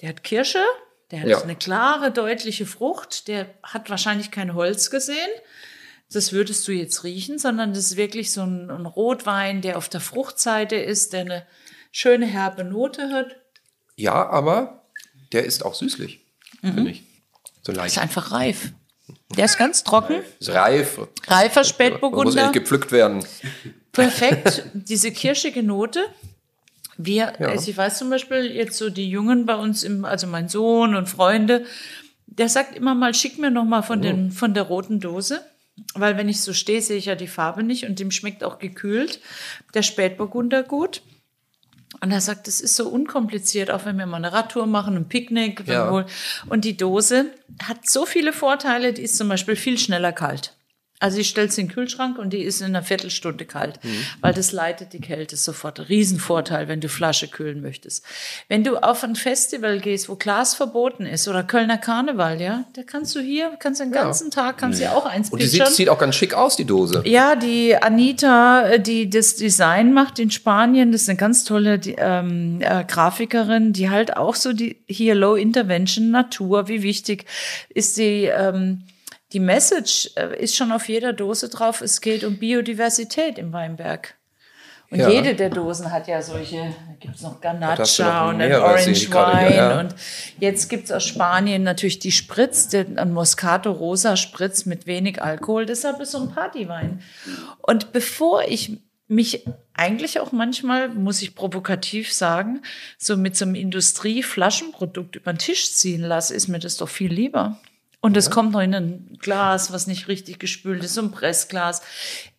Der 0.01 0.09
hat 0.09 0.25
Kirsche, 0.25 0.63
der 1.11 1.21
hat 1.21 1.29
ja. 1.29 1.43
eine 1.43 1.57
klare, 1.57 2.11
deutliche 2.11 2.65
Frucht, 2.65 3.29
der 3.29 3.55
hat 3.63 3.91
wahrscheinlich 3.91 4.31
kein 4.31 4.55
Holz 4.55 4.91
gesehen. 4.91 5.29
Das 6.11 6.33
würdest 6.33 6.67
du 6.67 6.73
jetzt 6.73 7.05
riechen, 7.05 7.39
sondern 7.39 7.75
das 7.75 7.87
ist 7.87 7.97
wirklich 7.97 8.33
so 8.33 8.43
ein, 8.43 8.71
ein 8.71 8.87
Rotwein, 8.87 9.61
der 9.61 9.77
auf 9.77 9.91
der 9.91 10.01
Fruchtseite 10.01 10.77
ist, 10.77 11.13
der 11.13 11.21
eine 11.21 11.47
schöne 11.93 12.27
herbe 12.27 12.65
Note 12.65 13.11
hat. 13.11 13.37
Ja, 13.97 14.29
aber 14.29 14.87
der 15.33 15.45
ist 15.45 15.65
auch 15.65 15.75
süßlich, 15.75 16.25
mhm. 16.63 16.75
finde 16.75 16.91
ich. 16.93 17.03
So 17.63 17.73
leicht. 17.73 17.97
Ist 17.97 18.03
einfach 18.03 18.33
reif. 18.33 18.73
Der 19.37 19.45
ist 19.45 19.59
ganz 19.59 19.85
trocken. 19.85 20.23
Ist 20.39 20.51
reif. 20.51 20.99
Reifer 21.27 21.65
Spätburgunder. 21.65 22.25
Muss 22.25 22.35
nicht 22.35 22.53
gepflückt 22.53 22.91
werden. 22.91 23.25
Perfekt, 23.95 24.65
diese 24.75 25.13
kirschige 25.13 25.63
Note. 25.63 26.05
Wir, 26.97 27.33
ja. 27.39 27.49
also 27.49 27.71
ich 27.71 27.77
weiß 27.77 27.99
zum 27.99 28.11
Beispiel 28.11 28.53
jetzt 28.53 28.79
so 28.79 28.91
die 28.91 29.09
Jungen 29.09 29.47
bei 29.47 29.57
uns, 29.57 29.83
im, 29.83 30.05
also 30.05 30.27
mein 30.27 30.49
Sohn 30.49 30.95
und 30.95 31.09
Freunde, 31.09 31.65
der 32.27 32.49
sagt 32.49 32.77
immer 32.77 32.95
mal, 32.95 33.15
schick 33.15 33.39
mir 33.39 33.51
noch 33.51 33.65
mal 33.65 33.83
von, 33.83 34.03
den, 34.03 34.31
von 34.31 34.55
der 34.55 34.65
roten 34.65 35.01
Dose. 35.01 35.41
Weil 35.95 36.17
wenn 36.17 36.29
ich 36.29 36.41
so 36.41 36.53
stehe, 36.53 36.81
sehe 36.81 36.97
ich 36.97 37.07
ja 37.07 37.17
die 37.17 37.27
Farbe 37.27 37.65
nicht 37.65 37.85
und 37.85 37.99
dem 37.99 38.13
schmeckt 38.13 38.45
auch 38.45 38.59
gekühlt 38.59 39.21
der 39.75 39.83
Spätburgunder 39.83 40.63
gut. 40.63 41.03
Und 42.01 42.11
er 42.11 42.21
sagt, 42.21 42.49
es 42.49 42.61
ist 42.61 42.77
so 42.77 42.89
unkompliziert, 42.89 43.71
auch 43.71 43.85
wenn 43.85 43.97
wir 43.97 44.07
mal 44.07 44.19
eine 44.19 44.33
Radtour 44.33 44.67
machen, 44.67 44.97
ein 44.97 45.09
Picknick. 45.09 45.67
Ja. 45.67 46.07
Und 46.49 46.65
die 46.65 46.77
Dose 46.77 47.27
hat 47.63 47.89
so 47.89 48.07
viele 48.07 48.33
Vorteile, 48.33 48.93
die 48.93 49.03
ist 49.03 49.17
zum 49.17 49.29
Beispiel 49.29 49.57
viel 49.57 49.79
schneller 49.79 50.13
kalt. 50.13 50.55
Also 51.01 51.19
ich 51.19 51.29
stelle 51.29 51.51
sie 51.51 51.61
in 51.61 51.67
den 51.67 51.75
Kühlschrank 51.75 52.19
und 52.19 52.33
die 52.33 52.43
ist 52.43 52.61
in 52.61 52.69
einer 52.69 52.83
Viertelstunde 52.83 53.45
kalt, 53.45 53.83
mhm. 53.83 53.91
weil 54.21 54.33
das 54.33 54.53
leitet 54.53 54.93
die 54.93 55.01
Kälte 55.01 55.37
sofort. 55.37 55.89
Riesenvorteil, 55.89 56.69
wenn 56.69 56.81
du 56.81 56.89
Flasche 56.89 57.27
kühlen 57.29 57.61
möchtest. 57.61 58.05
Wenn 58.49 58.63
du 58.63 58.77
auf 58.77 59.03
ein 59.03 59.17
Festival 59.17 59.81
gehst, 59.81 60.09
wo 60.09 60.15
Glas 60.15 60.55
verboten 60.55 61.05
ist 61.05 61.27
oder 61.27 61.43
Kölner 61.43 61.79
Karneval, 61.79 62.41
ja, 62.41 62.65
da 62.75 62.83
kannst 62.85 63.15
du 63.17 63.21
hier, 63.21 63.53
kannst 63.59 63.81
den 63.81 63.91
ganzen 63.91 64.29
ja. 64.29 64.43
Tag, 64.43 64.59
kannst 64.59 64.79
du 64.79 64.85
ja 64.85 64.93
auch 64.93 65.05
eins 65.05 65.31
Und 65.31 65.43
die 65.43 65.47
sieht, 65.47 65.67
sieht, 65.67 65.89
auch 65.89 65.99
ganz 65.99 66.15
schick 66.15 66.33
aus, 66.33 66.57
die 66.57 66.65
Dose. 66.65 67.03
Ja, 67.05 67.35
die 67.35 67.77
Anita, 67.77 68.79
die 68.79 69.11
das 69.11 69.35
Design 69.35 69.93
macht 69.93 70.21
in 70.21 70.31
Spanien, 70.31 70.93
das 70.93 71.03
ist 71.03 71.09
eine 71.09 71.19
ganz 71.19 71.43
tolle 71.45 71.81
die, 71.81 71.97
ähm, 71.99 72.61
äh, 72.61 72.85
Grafikerin, 72.85 73.73
die 73.73 73.91
halt 73.91 74.17
auch 74.17 74.37
so 74.37 74.53
die 74.53 74.77
hier 74.87 75.17
Low 75.17 75.35
Intervention 75.35 76.13
Natur, 76.13 76.69
wie 76.69 76.83
wichtig 76.83 77.27
ist 77.69 77.99
die 77.99 78.27
ähm, 78.27 78.85
die 79.35 79.41
Message 79.41 80.11
äh, 80.17 80.41
ist 80.43 80.57
schon 80.57 80.73
auf 80.73 80.89
jeder 80.89 81.13
Dose 81.13 81.49
drauf, 81.49 81.81
es 81.81 82.01
geht 82.01 82.25
um 82.25 82.39
Biodiversität 82.39 83.37
im 83.37 83.53
Weinberg. 83.53 84.15
Und 84.91 85.01
ja. 85.01 85.09
jede 85.09 85.35
der 85.35 85.51
Dosen 85.51 85.91
hat 85.91 86.07
ja 86.07 86.23
solche, 86.23 86.57
da 86.59 86.95
gibt 87.01 87.17
es 87.17 87.23
noch 87.23 87.41
Ganacha 87.41 88.29
und 88.29 88.41
ein 88.41 88.53
Orange 88.53 89.11
Wine. 89.11 89.57
Ja. 89.57 89.81
Und 89.81 89.95
jetzt 90.39 90.69
gibt 90.69 90.85
es 90.85 90.93
aus 90.93 91.05
Spanien 91.05 91.65
natürlich 91.65 91.99
die 91.99 92.13
Spritz, 92.13 92.69
den 92.69 92.95
Moscato 93.13 93.73
Rosa 93.73 94.17
Spritz 94.17 94.67
mit 94.67 94.87
wenig 94.87 95.21
Alkohol. 95.21 95.67
Deshalb 95.67 96.01
ist 96.01 96.13
so 96.13 96.19
ein 96.19 96.31
Partywein. 96.31 97.03
Und 97.61 97.93
bevor 97.93 98.45
ich 98.45 98.79
mich 99.09 99.45
eigentlich 99.73 100.21
auch 100.21 100.31
manchmal, 100.31 100.91
muss 100.91 101.23
ich 101.23 101.35
provokativ 101.35 102.13
sagen, 102.13 102.63
so 102.97 103.17
mit 103.17 103.37
so 103.37 103.47
einem 103.47 103.57
Industrieflaschenprodukt 103.57 105.17
über 105.17 105.33
den 105.33 105.39
Tisch 105.39 105.73
ziehen 105.73 106.03
lasse, 106.03 106.35
ist 106.35 106.47
mir 106.47 106.61
das 106.61 106.77
doch 106.77 106.89
viel 106.89 107.13
lieber. 107.13 107.59
Und 108.05 108.19
es 108.19 108.29
kommt 108.29 108.53
noch 108.53 108.61
in 108.61 108.75
ein 108.75 109.17
Glas, 109.19 109.73
was 109.73 109.87
nicht 109.87 110.09
richtig 110.09 110.39
gespült 110.39 110.85
ist, 110.85 110.93
so 110.93 111.01
ein 111.01 111.11
Pressglas. 111.11 111.81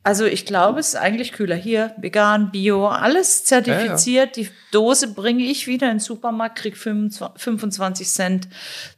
Also 0.03 0.26
ich 0.26 0.45
glaube, 0.45 0.80
es 0.80 0.89
ist 0.89 0.95
eigentlich 0.95 1.32
kühler. 1.32 1.55
Hier, 1.55 1.95
vegan, 1.97 2.51
bio, 2.51 2.86
alles 2.88 3.45
zertifiziert. 3.45 4.38
Ja, 4.38 4.43
ja. 4.43 4.49
Die 4.49 4.55
Dose 4.72 5.11
bringe 5.11 5.43
ich 5.43 5.66
wieder 5.66 5.88
in 5.88 5.95
den 5.95 5.99
Supermarkt, 5.99 6.59
krieg 6.59 6.78
25 6.78 8.07
Cent 8.07 8.47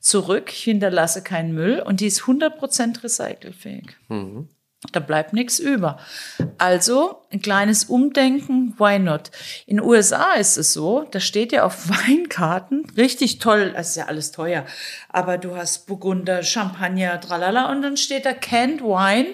zurück. 0.01 0.49
Ich 0.51 0.63
hinterlasse 0.63 1.23
keinen 1.23 1.53
Müll 1.53 1.79
und 1.79 2.01
die 2.01 2.07
ist 2.07 2.23
100% 2.23 3.01
recycelfähig. 3.01 3.95
Mhm. 4.09 4.49
Da 4.91 4.99
bleibt 4.99 5.33
nichts 5.33 5.59
über. 5.59 5.97
Also 6.57 7.21
ein 7.31 7.41
kleines 7.41 7.85
Umdenken, 7.85 8.73
why 8.77 8.99
not? 8.99 9.31
In 9.65 9.81
USA 9.81 10.33
ist 10.33 10.57
es 10.57 10.73
so, 10.73 11.05
da 11.11 11.19
steht 11.19 11.51
ja 11.51 11.63
auf 11.63 11.89
Weinkarten, 12.07 12.85
richtig 12.95 13.39
toll, 13.39 13.73
das 13.75 13.89
ist 13.89 13.95
ja 13.97 14.05
alles 14.05 14.31
teuer, 14.31 14.65
aber 15.09 15.37
du 15.37 15.55
hast 15.55 15.87
Burgunder, 15.87 16.43
Champagner, 16.43 17.19
tralala 17.19 17.71
und 17.71 17.81
dann 17.81 17.97
steht 17.97 18.25
da 18.25 18.33
Canned 18.33 18.81
Wine, 18.81 19.33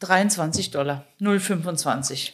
23 0.00 0.70
Dollar, 0.70 1.04
0,25. 1.20 2.32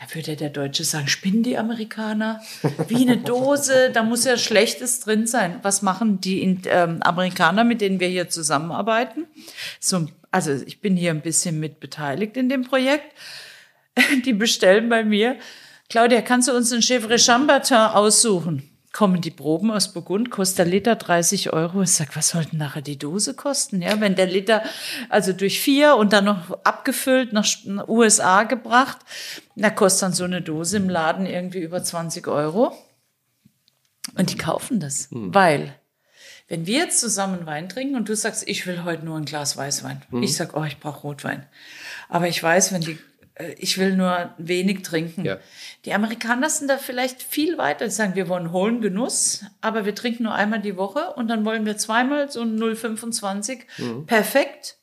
Da 0.00 0.14
würde 0.14 0.36
der 0.36 0.50
Deutsche 0.50 0.84
sagen, 0.84 1.08
spinnen 1.08 1.42
die 1.42 1.58
Amerikaner? 1.58 2.40
Wie 2.86 3.02
eine 3.02 3.16
Dose, 3.16 3.90
da 3.92 4.04
muss 4.04 4.24
ja 4.24 4.36
Schlechtes 4.36 5.00
drin 5.00 5.26
sein. 5.26 5.58
Was 5.62 5.82
machen 5.82 6.20
die 6.20 6.40
ähm, 6.66 7.02
Amerikaner, 7.02 7.64
mit 7.64 7.80
denen 7.80 7.98
wir 7.98 8.06
hier 8.06 8.28
zusammenarbeiten? 8.28 9.26
So, 9.80 10.06
also 10.30 10.52
ich 10.52 10.80
bin 10.80 10.96
hier 10.96 11.10
ein 11.10 11.22
bisschen 11.22 11.60
mit 11.60 11.80
beteiligt 11.80 12.36
in 12.36 12.48
dem 12.48 12.64
Projekt. 12.64 13.14
Die 14.24 14.32
bestellen 14.32 14.88
bei 14.88 15.04
mir, 15.04 15.36
Claudia, 15.88 16.20
kannst 16.20 16.48
du 16.48 16.52
uns 16.52 16.72
einen 16.72 16.82
Chevre 16.82 17.18
Chambertin 17.18 17.76
aussuchen? 17.76 18.68
kommen 18.92 19.20
die 19.20 19.30
Proben 19.30 19.70
aus 19.70 19.92
Burgund, 19.92 20.30
kostet 20.30 20.58
der 20.58 20.66
Liter 20.66 20.96
30 20.96 21.52
Euro. 21.52 21.82
Ich 21.82 21.92
sag, 21.92 22.16
was 22.16 22.30
sollten 22.30 22.56
nachher 22.56 22.82
die 22.82 22.98
Dose 22.98 23.34
kosten? 23.34 23.82
Ja, 23.82 24.00
wenn 24.00 24.16
der 24.16 24.26
Liter 24.26 24.62
also 25.08 25.32
durch 25.32 25.60
vier 25.60 25.96
und 25.96 26.12
dann 26.12 26.24
noch 26.24 26.64
abgefüllt 26.64 27.32
nach 27.32 27.46
USA 27.86 28.44
gebracht, 28.44 28.98
da 29.56 29.70
kostet 29.70 30.02
dann 30.02 30.12
so 30.14 30.24
eine 30.24 30.42
Dose 30.42 30.78
im 30.78 30.88
Laden 30.88 31.26
irgendwie 31.26 31.60
über 31.60 31.82
20 31.82 32.26
Euro. 32.28 32.76
Und 34.16 34.32
die 34.32 34.36
kaufen 34.38 34.80
das, 34.80 35.10
hm. 35.10 35.34
weil 35.34 35.74
wenn 36.48 36.66
wir 36.66 36.78
jetzt 36.78 37.00
zusammen 37.00 37.46
Wein 37.46 37.68
trinken 37.68 37.96
und 37.96 38.08
du 38.08 38.16
sagst, 38.16 38.48
ich 38.48 38.66
will 38.66 38.84
heute 38.84 39.04
nur 39.04 39.16
ein 39.16 39.24
Glas 39.24 39.56
Weißwein, 39.56 40.02
hm. 40.10 40.22
ich 40.22 40.34
sag, 40.34 40.56
oh, 40.56 40.64
ich 40.64 40.80
brauche 40.80 41.02
Rotwein. 41.02 41.46
Aber 42.08 42.26
ich 42.26 42.42
weiß, 42.42 42.72
wenn 42.72 42.80
die 42.80 42.98
äh, 43.38 43.52
ich 43.58 43.78
will 43.78 43.96
nur 43.96 44.30
wenig 44.38 44.82
trinken. 44.82 45.24
Ja. 45.24 45.38
Die 45.84 45.92
Amerikaner 45.92 46.50
sind 46.50 46.68
da 46.68 46.76
vielleicht 46.76 47.22
viel 47.22 47.58
weiter. 47.58 47.88
Sie 47.88 47.96
sagen, 47.96 48.14
wir 48.14 48.28
wollen 48.28 48.52
hohen 48.52 48.80
Genuss, 48.80 49.44
aber 49.60 49.84
wir 49.84 49.94
trinken 49.94 50.24
nur 50.24 50.34
einmal 50.34 50.60
die 50.60 50.76
Woche 50.76 51.12
und 51.14 51.28
dann 51.28 51.44
wollen 51.44 51.64
wir 51.64 51.76
zweimal 51.76 52.30
so 52.30 52.42
ein 52.42 52.58
0,25. 52.58 53.60
Mhm. 53.78 54.06
Perfekt. 54.06 54.77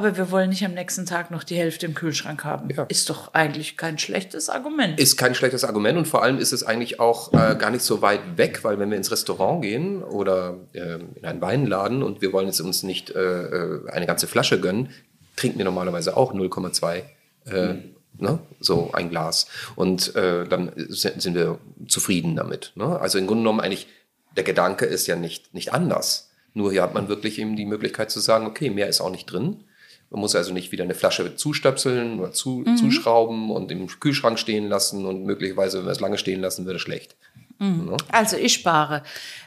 Aber 0.00 0.16
wir 0.16 0.30
wollen 0.30 0.48
nicht 0.48 0.64
am 0.64 0.72
nächsten 0.72 1.04
Tag 1.04 1.30
noch 1.30 1.44
die 1.44 1.56
Hälfte 1.56 1.84
im 1.84 1.92
Kühlschrank 1.92 2.42
haben. 2.42 2.70
Ja. 2.74 2.84
Ist 2.84 3.10
doch 3.10 3.34
eigentlich 3.34 3.76
kein 3.76 3.98
schlechtes 3.98 4.48
Argument. 4.48 4.98
Ist 4.98 5.18
kein 5.18 5.34
schlechtes 5.34 5.62
Argument 5.62 5.98
und 5.98 6.08
vor 6.08 6.22
allem 6.22 6.38
ist 6.38 6.52
es 6.52 6.62
eigentlich 6.62 7.00
auch 7.00 7.34
äh, 7.34 7.54
gar 7.56 7.70
nicht 7.70 7.82
so 7.82 8.00
weit 8.00 8.38
weg, 8.38 8.64
weil 8.64 8.78
wenn 8.78 8.88
wir 8.88 8.96
ins 8.96 9.10
Restaurant 9.10 9.60
gehen 9.60 10.02
oder 10.02 10.56
äh, 10.72 11.00
in 11.16 11.26
einen 11.26 11.42
Weinladen 11.42 12.02
und 12.02 12.22
wir 12.22 12.32
wollen 12.32 12.46
jetzt 12.46 12.60
uns 12.60 12.82
nicht 12.82 13.10
äh, 13.10 13.20
äh 13.20 13.90
eine 13.90 14.06
ganze 14.06 14.26
Flasche 14.26 14.58
gönnen, 14.58 14.88
trinken 15.36 15.58
wir 15.58 15.66
normalerweise 15.66 16.16
auch 16.16 16.32
0,2 16.32 17.02
äh, 17.46 17.74
mhm. 17.74 17.96
ne? 18.16 18.38
so 18.58 18.92
ein 18.94 19.10
Glas 19.10 19.48
und 19.76 20.16
äh, 20.16 20.46
dann 20.48 20.72
sind 20.76 21.34
wir 21.34 21.58
zufrieden 21.88 22.36
damit. 22.36 22.72
Ne? 22.74 22.98
Also 22.98 23.18
im 23.18 23.26
Grunde 23.26 23.42
genommen 23.42 23.60
eigentlich 23.60 23.86
der 24.34 24.44
Gedanke 24.44 24.86
ist 24.86 25.06
ja 25.06 25.16
nicht 25.16 25.52
nicht 25.52 25.74
anders. 25.74 26.30
Nur 26.54 26.72
hier 26.72 26.82
hat 26.82 26.94
man 26.94 27.08
wirklich 27.08 27.38
eben 27.38 27.54
die 27.54 27.66
Möglichkeit 27.66 28.10
zu 28.10 28.18
sagen, 28.18 28.46
okay, 28.46 28.70
mehr 28.70 28.88
ist 28.88 29.02
auch 29.02 29.10
nicht 29.10 29.26
drin. 29.26 29.64
Man 30.10 30.20
muss 30.20 30.34
also 30.34 30.52
nicht 30.52 30.72
wieder 30.72 30.84
eine 30.84 30.94
Flasche 30.94 31.36
zustöpseln 31.36 32.18
oder 32.18 32.32
zu, 32.32 32.64
mhm. 32.66 32.76
zuschrauben 32.76 33.50
und 33.50 33.70
im 33.70 33.86
Kühlschrank 33.86 34.38
stehen 34.38 34.68
lassen 34.68 35.06
und 35.06 35.24
möglicherweise, 35.24 35.78
wenn 35.78 35.84
wir 35.86 35.92
es 35.92 36.00
lange 36.00 36.18
stehen 36.18 36.40
lassen, 36.40 36.66
wird 36.66 36.76
es 36.76 36.82
schlecht. 36.82 37.16
Mhm. 37.60 37.96
Also 38.10 38.36
ich 38.36 38.54
spare. 38.54 39.04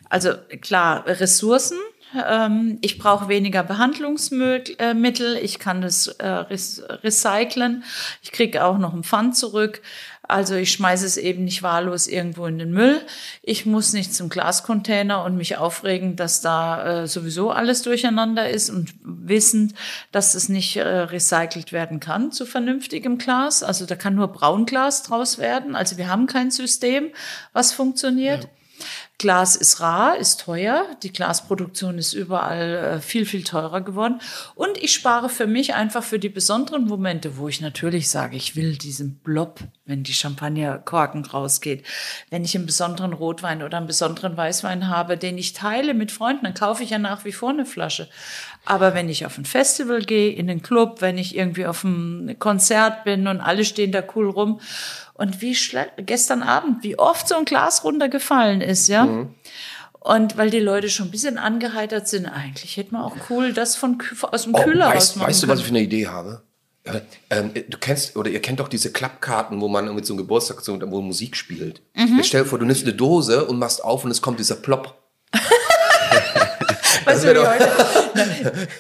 Also 0.09 0.34
klar, 0.61 1.05
Ressourcen. 1.05 1.78
Ähm, 2.28 2.78
ich 2.82 2.97
brauche 2.97 3.28
weniger 3.28 3.64
Behandlungsmittel. 3.64 5.38
Ich 5.41 5.59
kann 5.59 5.82
das 5.82 6.07
äh, 6.07 6.28
recyceln. 6.28 7.84
Ich 8.22 8.32
kriege 8.32 8.64
auch 8.64 8.78
noch 8.78 8.93
ein 8.93 9.03
Pfand 9.03 9.36
zurück. 9.36 9.82
Also 10.26 10.55
ich 10.55 10.72
schmeiße 10.72 11.05
es 11.05 11.18
eben 11.18 11.43
nicht 11.43 11.64
wahllos 11.64 12.07
irgendwo 12.07 12.45
in 12.45 12.57
den 12.57 12.72
Müll. 12.72 13.01
Ich 13.41 13.66
muss 13.66 13.91
nicht 13.91 14.16
zum 14.16 14.30
Glascontainer 14.30 15.24
und 15.26 15.36
mich 15.36 15.57
aufregen, 15.57 16.16
dass 16.16 16.39
da 16.39 17.03
äh, 17.03 17.07
sowieso 17.07 17.51
alles 17.51 17.82
durcheinander 17.82 18.49
ist 18.49 18.70
und 18.70 18.93
wissend, 19.03 19.74
dass 20.14 20.34
es 20.34 20.47
nicht 20.47 20.78
äh, 20.78 20.82
recycelt 20.88 21.74
werden 21.74 21.99
kann 21.99 22.32
zu 22.32 22.45
vernünftigem 22.45 23.18
Glas. 23.18 23.64
Also 23.64 23.86
da 23.86 23.95
kann 23.95 24.16
nur 24.16 24.30
Braunglas 24.30 25.03
draus 25.03 25.39
werden. 25.39 25.76
Also 25.76 25.97
wir 25.97 26.07
haben 26.07 26.26
kein 26.26 26.51
System, 26.51 27.09
was 27.51 27.74
funktioniert. 27.74 28.45
Ja. 28.45 28.49
Glas 29.20 29.55
ist 29.55 29.80
rar, 29.80 30.18
ist 30.18 30.41
teuer. 30.41 30.86
Die 31.01 31.14
Glasproduktion 31.14 31.97
ist 31.97 32.14
überall 32.14 32.97
äh, 32.97 32.99
viel, 32.99 33.26
viel 33.26 33.43
teurer 33.43 33.82
geworden. 33.82 34.20
Und 34.55 34.78
ich 34.78 34.93
spare 34.93 35.30
für 35.30 35.47
mich 35.47 35.76
einfach 35.76 36.03
für 36.03 36.20
die 36.20 36.30
besonderen 36.30 36.86
Momente, 36.86 37.38
wo 37.38 37.47
ich 37.47 37.61
natürlich 37.61 38.09
sage, 38.09 38.36
ich 38.36 38.55
will 38.55 38.76
diesen 38.76 39.20
Blob, 39.20 39.59
wenn 39.86 40.03
die 40.03 40.14
Champagnerkorken 40.14 41.26
rausgeht. 41.26 41.86
Wenn 42.32 42.43
ich 42.43 42.55
einen 42.55 42.66
besonderen 42.66 43.14
Rotwein 43.14 43.64
oder 43.64 43.78
einen 43.78 43.88
besonderen 43.88 44.36
Weißwein 44.36 44.89
habe, 44.89 45.16
den 45.16 45.38
ich 45.38 45.53
teile 45.53 45.93
mit 45.93 46.11
Freunden, 46.11 46.43
dann 46.43 46.53
kaufe 46.53 46.84
ich 46.84 46.89
ja 46.89 46.99
nach 46.99 47.24
wie 47.24 47.32
vor 47.32 47.51
eine 47.51 47.66
Flasche. 47.66 48.09
Aber 48.66 48.93
wenn 48.93 49.09
ich 49.09 49.26
auf 49.26 49.38
ein 49.38 49.45
Festival 49.45 50.01
gehe, 50.01 50.34
in 50.34 50.47
den 50.47 50.61
Club, 50.61 51.01
wenn 51.01 51.18
ich 51.18 51.36
irgendwie 51.36 51.66
auf 51.66 51.86
einem 51.86 52.38
Konzert 52.39 53.03
bin 53.03 53.28
und 53.28 53.41
alle 53.41 53.64
stehen 53.64 53.91
da 53.91 54.03
cool 54.16 54.30
rum 54.30 54.59
und 55.14 55.41
wie 55.41 55.55
gestern 55.97 56.41
Abend, 56.41 56.84
wie 56.84 56.97
oft 56.97 57.28
so 57.28 57.36
ein 57.36 57.45
Glas 57.45 57.84
runtergefallen 57.84 58.61
ist, 58.61 58.88
ja. 58.88 59.05
Mhm. 59.05 59.36
Und 59.99 60.38
weil 60.38 60.49
die 60.49 60.59
Leute 60.59 60.89
schon 60.89 61.07
ein 61.07 61.11
bisschen 61.11 61.38
angeheitert 61.38 62.09
sind, 62.09 62.26
eigentlich 62.26 62.76
hätte 62.76 62.93
man 62.93 63.03
auch 63.03 63.16
cool 63.30 63.53
das 63.53 63.78
von 63.78 64.01
aus 64.32 64.43
dem 64.43 64.53
oh, 64.53 64.61
Kühler 64.61 64.88
weißt, 64.88 65.11
rausmachen 65.11 65.30
Weißt 65.30 65.43
du, 65.43 65.47
was 65.47 65.59
ich 65.59 65.66
für 65.66 65.72
eine 65.72 65.82
Idee 65.82 66.07
habe? 66.07 66.43
Äh, 66.84 66.99
ähm, 67.30 67.53
du 67.53 67.78
kennst 67.78 68.18
oder 68.18 68.30
ihr 68.30 68.41
kennt 68.41 68.59
doch 68.59 68.68
diese 68.68 68.91
Klappkarten, 68.91 69.61
wo 69.61 69.70
man 69.70 69.95
mit 69.95 70.05
so 70.05 70.14
einem 70.14 70.18
Geburtstag 70.18 70.59
so, 70.59 70.78
wo 70.91 71.01
Musik 71.01 71.38
spielt. 71.38 71.82
Mhm. 71.95 72.18
Jetzt 72.18 72.28
stell 72.28 72.43
dir 72.43 72.49
vor, 72.49 72.59
du 72.59 72.66
nimmst 72.66 72.84
eine 72.84 72.93
Dose 72.93 73.45
und 73.45 73.59
machst 73.59 73.82
auf 73.82 74.03
und 74.03 74.11
es 74.11 74.22
kommt 74.22 74.39
dieser 74.39 74.55
Plop. 74.55 74.93
weißt 77.05 77.24
du, 77.24 77.49
heute, 77.49 77.72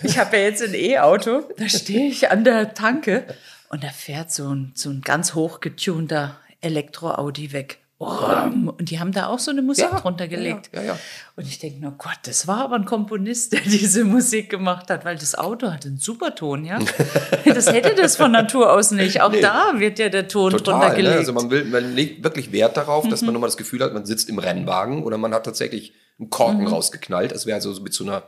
ich 0.03 0.17
habe 0.17 0.35
ja 0.35 0.43
jetzt 0.43 0.61
ein 0.61 0.73
E-Auto, 0.73 1.43
da 1.57 1.69
stehe 1.69 2.09
ich 2.09 2.29
an 2.29 2.43
der 2.43 2.73
Tanke 2.73 3.25
und 3.73 3.83
da 3.83 3.89
fährt 3.89 4.31
so 4.31 4.53
ein, 4.53 4.71
so 4.75 4.91
ein 4.91 5.01
ganz 5.01 5.33
hochgetunter 5.33 6.37
Elektro-Audi 6.61 7.53
weg. 7.53 7.79
Und 7.97 8.91
die 8.91 8.99
haben 8.99 9.11
da 9.13 9.27
auch 9.27 9.39
so 9.39 9.49
eine 9.49 9.63
Musik 9.63 9.87
ja, 9.91 9.99
drunter 9.99 10.27
gelegt. 10.27 10.69
Ja, 10.73 10.83
ja, 10.83 10.99
und 11.35 11.47
ich 11.47 11.57
denke, 11.57 11.83
oh 11.87 11.93
Gott, 11.97 12.19
das 12.23 12.47
war 12.47 12.59
aber 12.59 12.75
ein 12.75 12.85
Komponist, 12.85 13.53
der 13.53 13.61
diese 13.65 14.03
Musik 14.03 14.51
gemacht 14.51 14.91
hat, 14.91 15.05
weil 15.05 15.15
das 15.15 15.33
Auto 15.33 15.71
hat 15.71 15.87
einen 15.87 15.97
super 15.97 16.35
Ton, 16.35 16.65
ja. 16.65 16.77
das 17.45 17.73
hätte 17.73 17.95
das 17.95 18.15
von 18.15 18.31
Natur 18.31 18.71
aus 18.71 18.91
nicht. 18.91 19.21
Auch 19.21 19.31
nee. 19.31 19.41
da 19.41 19.73
wird 19.77 19.97
ja 19.97 20.09
der 20.09 20.27
Ton 20.27 20.51
Total, 20.51 20.79
drunter 20.79 20.95
gelegt. 20.95 21.13
Ne? 21.15 21.19
Also 21.19 21.33
man, 21.33 21.49
will, 21.49 21.65
man 21.65 21.95
legt 21.95 22.23
wirklich 22.23 22.51
Wert 22.51 22.77
darauf, 22.77 23.09
dass 23.09 23.21
mhm. 23.21 23.27
man 23.27 23.33
nochmal 23.33 23.49
das 23.49 23.57
Gefühl 23.57 23.81
hat, 23.81 23.91
man 23.91 24.05
sitzt 24.05 24.29
im 24.29 24.37
Rennwagen 24.37 25.01
oder 25.03 25.17
man 25.17 25.33
hat 25.33 25.45
tatsächlich 25.45 25.93
einen 26.19 26.29
Korken 26.29 26.61
mhm. 26.61 26.67
rausgeknallt. 26.67 27.31
Das 27.31 27.47
wäre 27.47 27.55
also 27.55 27.73
mit 27.81 27.95
so 27.95 28.03
einer 28.03 28.23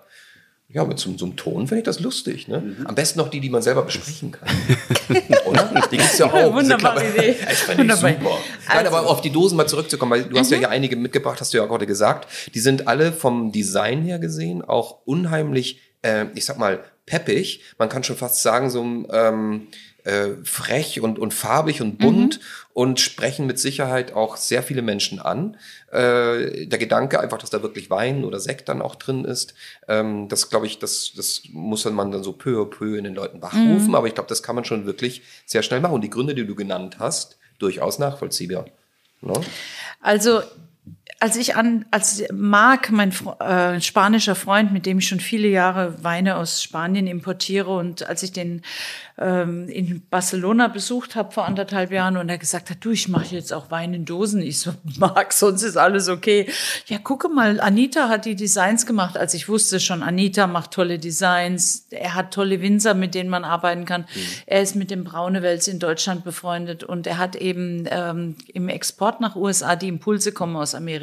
ja, 0.75 0.83
mit 0.83 0.99
so, 0.99 1.17
so 1.17 1.23
einem 1.23 1.37
Ton 1.37 1.67
finde 1.67 1.79
ich 1.79 1.85
das 1.85 2.01
lustig. 2.01 2.49
Ne? 2.49 2.59
Mhm. 2.59 2.87
Am 2.87 2.95
besten 2.95 3.17
noch 3.17 3.29
die, 3.29 3.39
die 3.39 3.49
man 3.49 3.61
selber 3.61 3.83
besprechen 3.83 4.33
kann. 4.33 4.49
Oder? 5.45 5.71
Die 5.89 5.95
gibt 5.95 6.11
es 6.11 6.17
ja 6.17 6.25
auch. 6.25 6.53
Wunderbare 6.53 7.01
Idee. 7.01 7.37
Das 7.47 7.61
fand 7.61 7.79
ich 7.79 7.95
super. 7.95 8.07
Also, 8.07 8.37
Nein, 8.67 8.87
aber 8.87 9.07
auf 9.07 9.21
die 9.21 9.29
Dosen 9.29 9.55
mal 9.55 9.67
zurückzukommen, 9.67 10.11
weil 10.11 10.23
du 10.23 10.31
mhm. 10.31 10.39
hast 10.39 10.51
ja 10.51 10.57
mhm. 10.57 10.61
hier 10.61 10.69
einige 10.71 10.97
mitgebracht, 10.97 11.39
hast 11.39 11.53
du 11.53 11.57
ja 11.59 11.65
gerade 11.65 11.85
gesagt. 11.85 12.27
Die 12.53 12.59
sind 12.59 12.89
alle 12.89 13.13
vom 13.13 13.53
Design 13.53 14.01
her 14.01 14.19
gesehen 14.19 14.65
auch 14.65 14.97
unheimlich, 15.05 15.79
äh, 16.01 16.25
ich 16.35 16.43
sag 16.43 16.59
mal, 16.59 16.83
peppig. 17.05 17.63
Man 17.77 17.87
kann 17.87 18.03
schon 18.03 18.17
fast 18.17 18.41
sagen, 18.41 18.69
so 18.69 18.83
ähm, 18.83 19.67
äh, 20.05 20.29
frech 20.43 21.01
und, 21.01 21.19
und 21.19 21.33
farbig 21.33 21.81
und 21.81 21.97
bunt 21.97 22.39
mhm. 22.39 22.45
und 22.73 22.99
sprechen 22.99 23.47
mit 23.47 23.59
Sicherheit 23.59 24.13
auch 24.13 24.37
sehr 24.37 24.63
viele 24.63 24.81
Menschen 24.81 25.19
an. 25.19 25.57
Äh, 25.91 26.67
der 26.67 26.79
Gedanke 26.79 27.19
einfach, 27.19 27.39
dass 27.39 27.49
da 27.49 27.61
wirklich 27.61 27.89
Wein 27.89 28.23
oder 28.23 28.39
Sekt 28.39 28.69
dann 28.69 28.81
auch 28.81 28.95
drin 28.95 29.25
ist, 29.25 29.55
ähm, 29.87 30.29
das 30.29 30.49
glaube 30.49 30.67
ich, 30.67 30.79
das, 30.79 31.11
das 31.17 31.41
muss 31.51 31.85
man 31.85 32.11
dann 32.11 32.23
so 32.23 32.33
peu 32.33 32.61
à 32.61 32.65
peu 32.65 32.97
in 32.97 33.03
den 33.03 33.15
Leuten 33.15 33.41
wachrufen, 33.41 33.87
mhm. 33.87 33.95
aber 33.95 34.07
ich 34.07 34.13
glaube, 34.13 34.29
das 34.29 34.43
kann 34.43 34.55
man 34.55 34.63
schon 34.63 34.85
wirklich 34.85 35.23
sehr 35.45 35.63
schnell 35.63 35.81
machen. 35.81 35.95
Und 35.95 36.01
die 36.01 36.09
Gründe, 36.09 36.35
die 36.35 36.45
du 36.45 36.55
genannt 36.55 36.97
hast, 36.99 37.37
durchaus 37.59 37.99
nachvollziehbar. 37.99 38.65
No? 39.21 39.33
Ne? 39.33 39.41
Also 40.01 40.41
als 41.19 41.37
ich 41.37 41.55
an, 41.55 41.85
als 41.91 42.23
Marc, 42.33 42.91
mein 42.91 43.11
äh, 43.39 43.79
spanischer 43.79 44.35
Freund, 44.35 44.73
mit 44.73 44.85
dem 44.85 44.99
ich 44.99 45.07
schon 45.07 45.19
viele 45.19 45.47
Jahre 45.47 46.03
Weine 46.03 46.35
aus 46.35 46.61
Spanien 46.61 47.07
importiere 47.07 47.75
und 47.75 48.07
als 48.07 48.21
ich 48.23 48.31
den 48.31 48.63
ähm, 49.17 49.69
in 49.69 50.03
Barcelona 50.09 50.67
besucht 50.67 51.15
habe 51.15 51.31
vor 51.31 51.45
anderthalb 51.45 51.91
Jahren 51.91 52.17
und 52.17 52.27
er 52.27 52.37
gesagt 52.37 52.69
hat, 52.69 52.77
du, 52.81 52.91
ich 52.91 53.07
mache 53.07 53.33
jetzt 53.33 53.53
auch 53.53 53.71
Wein 53.71 53.93
in 53.93 54.03
Dosen. 54.03 54.41
Ich 54.41 54.59
so, 54.59 54.73
Marc, 54.99 55.31
sonst 55.31 55.63
ist 55.63 55.77
alles 55.77 56.09
okay. 56.09 56.49
Ja, 56.87 56.97
gucke 56.97 57.29
mal, 57.29 57.61
Anita 57.61 58.09
hat 58.09 58.25
die 58.25 58.35
Designs 58.35 58.85
gemacht. 58.85 59.17
Als 59.17 59.33
ich 59.33 59.47
wusste 59.47 59.79
schon, 59.79 60.03
Anita 60.03 60.47
macht 60.47 60.71
tolle 60.71 60.99
Designs. 60.99 61.87
Er 61.91 62.13
hat 62.13 62.33
tolle 62.33 62.61
Winzer, 62.61 62.93
mit 62.93 63.15
denen 63.15 63.29
man 63.29 63.45
arbeiten 63.45 63.85
kann. 63.85 64.01
Mhm. 64.01 64.21
Er 64.47 64.61
ist 64.61 64.75
mit 64.75 64.91
dem 64.91 65.05
Braunewels 65.05 65.69
in 65.69 65.79
Deutschland 65.79 66.25
befreundet 66.25 66.83
und 66.83 67.07
er 67.07 67.17
hat 67.17 67.37
eben 67.37 67.87
ähm, 67.89 68.35
im 68.53 68.67
Export 68.67 69.21
nach 69.21 69.37
USA 69.37 69.77
die 69.77 69.87
Impulse 69.87 70.33
kommen 70.33 70.57
aus 70.57 70.75
Amerika 70.75 70.94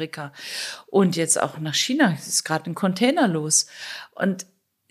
und 0.87 1.15
jetzt 1.15 1.41
auch 1.41 1.57
nach 1.59 1.75
China. 1.75 2.13
Es 2.17 2.27
ist 2.27 2.43
gerade 2.43 2.69
ein 2.69 2.75
Container 2.75 3.27
los. 3.27 3.67
Und 4.11 4.45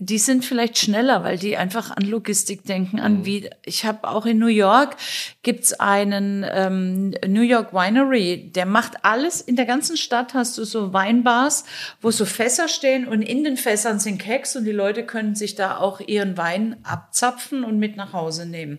die 0.05 0.19
sind 0.19 0.45
vielleicht 0.45 0.79
schneller, 0.79 1.23
weil 1.23 1.39
die 1.39 1.57
einfach 1.57 1.93
an 1.97 2.03
Logistik 2.03 2.65
denken, 2.65 2.99
an 2.99 3.19
mhm. 3.19 3.25
wie 3.25 3.51
ich 3.65 3.85
habe 3.85 4.09
auch 4.09 4.27
in 4.27 4.39
New 4.39 4.49
York 4.49 4.97
gibt's 5.45 5.75
einen 5.75 6.45
ähm, 6.51 7.15
New 7.25 7.43
York 7.43 7.73
Winery, 7.73 8.51
der 8.53 8.67
macht 8.67 9.05
alles 9.05 9.41
in 9.41 9.55
der 9.55 9.65
ganzen 9.65 9.97
Stadt 9.97 10.35
hast 10.35 10.59
du 10.59 10.65
so 10.65 10.93
Weinbars, 10.93 11.65
wo 12.01 12.11
so 12.11 12.25
Fässer 12.25 12.67
stehen 12.67 13.07
und 13.07 13.23
in 13.23 13.45
den 13.45 13.57
Fässern 13.57 14.01
sind 14.01 14.19
Keks 14.19 14.57
und 14.57 14.65
die 14.65 14.73
Leute 14.73 15.07
können 15.07 15.37
sich 15.37 15.55
da 15.55 15.77
auch 15.77 16.01
ihren 16.01 16.37
Wein 16.37 16.79
abzapfen 16.83 17.63
und 17.63 17.79
mit 17.79 17.97
nach 17.97 18.13
Hause 18.13 18.45
nehmen. 18.47 18.79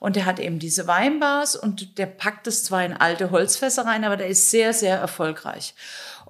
Und 0.00 0.16
der 0.16 0.26
hat 0.26 0.40
eben 0.40 0.58
diese 0.58 0.88
Weinbars 0.88 1.54
und 1.54 1.98
der 1.98 2.06
packt 2.06 2.48
es 2.48 2.64
zwar 2.64 2.84
in 2.84 2.94
alte 2.94 3.30
Holzfässer 3.30 3.86
rein, 3.86 4.02
aber 4.02 4.16
der 4.16 4.26
ist 4.26 4.50
sehr 4.50 4.72
sehr 4.72 4.98
erfolgreich. 4.98 5.74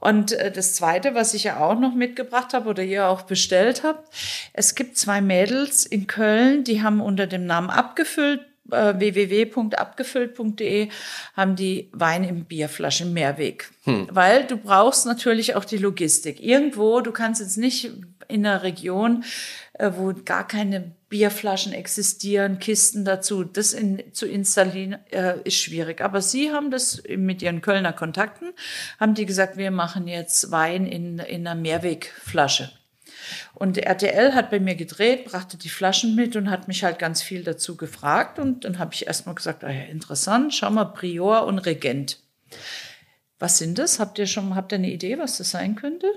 Und 0.01 0.33
äh, 0.33 0.51
das 0.51 0.75
Zweite, 0.75 1.15
was 1.15 1.35
ich 1.35 1.45
ja 1.45 1.61
auch 1.61 1.79
noch 1.79 1.95
mitgebracht 1.95 2.53
habe 2.55 2.69
oder 2.71 2.83
ihr 2.83 3.09
auch 3.09 3.23
bestellt 3.23 3.83
habt, 3.83 4.09
es 4.53 4.75
gibt 4.75 4.97
zwei 4.97 5.21
Mädels 5.21 5.87
in 5.87 6.07
Köln, 6.07 6.65
die 6.65 6.83
haben 6.83 7.01
unter 7.01 7.27
dem 7.27 7.47
Namen 7.47 7.71
abgefüllt 7.71 8.41
äh, 8.71 8.99
www.abgefüllt.de 8.99 10.89
haben 11.35 11.57
die 11.57 11.89
Wein 11.93 12.25
im 12.25 12.45
Bierflaschen 12.45 13.13
Mehrweg. 13.13 13.71
Hm. 13.85 14.09
Weil 14.11 14.45
du 14.45 14.57
brauchst 14.57 15.07
natürlich 15.07 15.57
auch 15.57 15.65
die 15.65 15.79
Logistik. 15.79 16.43
Irgendwo, 16.43 17.01
du 17.01 17.13
kannst 17.13 17.41
jetzt 17.41 17.57
nicht 17.57 17.91
in 18.29 18.47
einer 18.47 18.63
Region, 18.63 19.25
wo 19.79 20.12
gar 20.24 20.47
keine 20.47 20.93
Bierflaschen 21.09 21.72
existieren, 21.72 22.59
Kisten 22.59 23.05
dazu, 23.05 23.45
das 23.45 23.72
in, 23.72 24.03
zu 24.12 24.26
installieren, 24.26 24.99
äh, 25.11 25.41
ist 25.45 25.57
schwierig. 25.57 26.01
Aber 26.01 26.20
sie 26.20 26.51
haben 26.51 26.70
das 26.70 27.03
mit 27.09 27.43
ihren 27.43 27.62
Kölner 27.62 27.93
Kontakten, 27.93 28.53
haben 29.01 29.14
die 29.14 29.26
gesagt, 29.26 29.57
wir 29.57 29.70
machen 29.70 30.09
jetzt 30.09 30.51
Wein 30.51 30.87
in, 30.87 31.18
in 31.18 31.47
einer 31.47 31.59
Mehrwegflasche. 31.59 32.70
Und 33.55 33.79
RTL 33.79 34.35
hat 34.35 34.51
bei 34.51 34.61
mir 34.61 34.74
gedreht, 34.74 35.24
brachte 35.24 35.57
die 35.57 35.68
Flaschen 35.68 36.14
mit 36.14 36.37
und 36.37 36.51
hat 36.51 36.68
mich 36.68 36.85
halt 36.85 36.99
ganz 36.99 37.22
viel 37.22 37.43
dazu 37.43 37.76
gefragt. 37.76 38.39
Und 38.39 38.64
dann 38.64 38.79
habe 38.79 38.95
ich 38.95 39.07
erstmal 39.07 39.35
gesagt, 39.35 39.64
ah 39.64 39.70
ja, 39.70 39.85
interessant, 39.85 40.55
schau 40.55 40.70
mal, 40.70 40.87
Prior 40.87 41.45
und 41.47 41.59
Regent. 41.59 42.20
Was 43.39 43.59
sind 43.59 43.79
das? 43.79 44.01
Habt 44.01 44.18
ihr 44.18 44.26
schon, 44.26 44.55
habt 44.55 44.72
ihr 44.72 44.79
eine 44.79 44.91
Idee, 44.91 45.18
was 45.18 45.39
das 45.39 45.51
sein 45.51 45.76
könnte? 45.76 46.09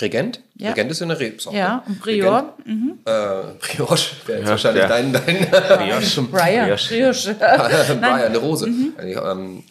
Regent? 0.00 0.40
Ja. 0.56 0.70
Regent 0.70 0.90
ist 0.90 1.02
eine 1.02 1.18
Rebsorte. 1.18 1.56
Ja, 1.58 1.82
und 1.86 2.00
Prior. 2.00 2.54
Regent, 2.66 2.98
äh, 3.06 3.42
Brioche 3.58 4.10
wäre 4.26 4.38
jetzt 4.40 4.48
wahrscheinlich 4.48 4.82
ja. 4.82 4.88
dein, 4.88 5.12
dein 5.12 5.22
Brioche. 5.50 6.22
Briar. 6.22 6.66
Brioche. 6.66 6.88
Brioche. 6.94 7.34
Brian, 7.34 8.02
eine 8.04 8.38
Rose. 8.38 8.66
Mhm. 8.66 8.94
Ähm, 8.98 9.64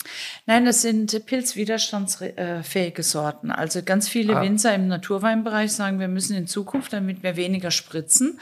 Nein, 0.47 0.65
das 0.65 0.83
sind 0.83 1.25
pilzwiderstandsfähige 1.25 3.01
Sorten. 3.03 3.51
Also 3.51 3.81
ganz 3.83 4.07
viele 4.07 4.35
Ah. 4.37 4.41
Winzer 4.41 4.75
im 4.75 4.87
Naturweinbereich 4.87 5.71
sagen, 5.71 5.99
wir 5.99 6.07
müssen 6.07 6.35
in 6.35 6.45
Zukunft, 6.47 6.93
damit 6.93 7.23
wir 7.23 7.35
weniger 7.35 7.71
spritzen, 7.71 8.39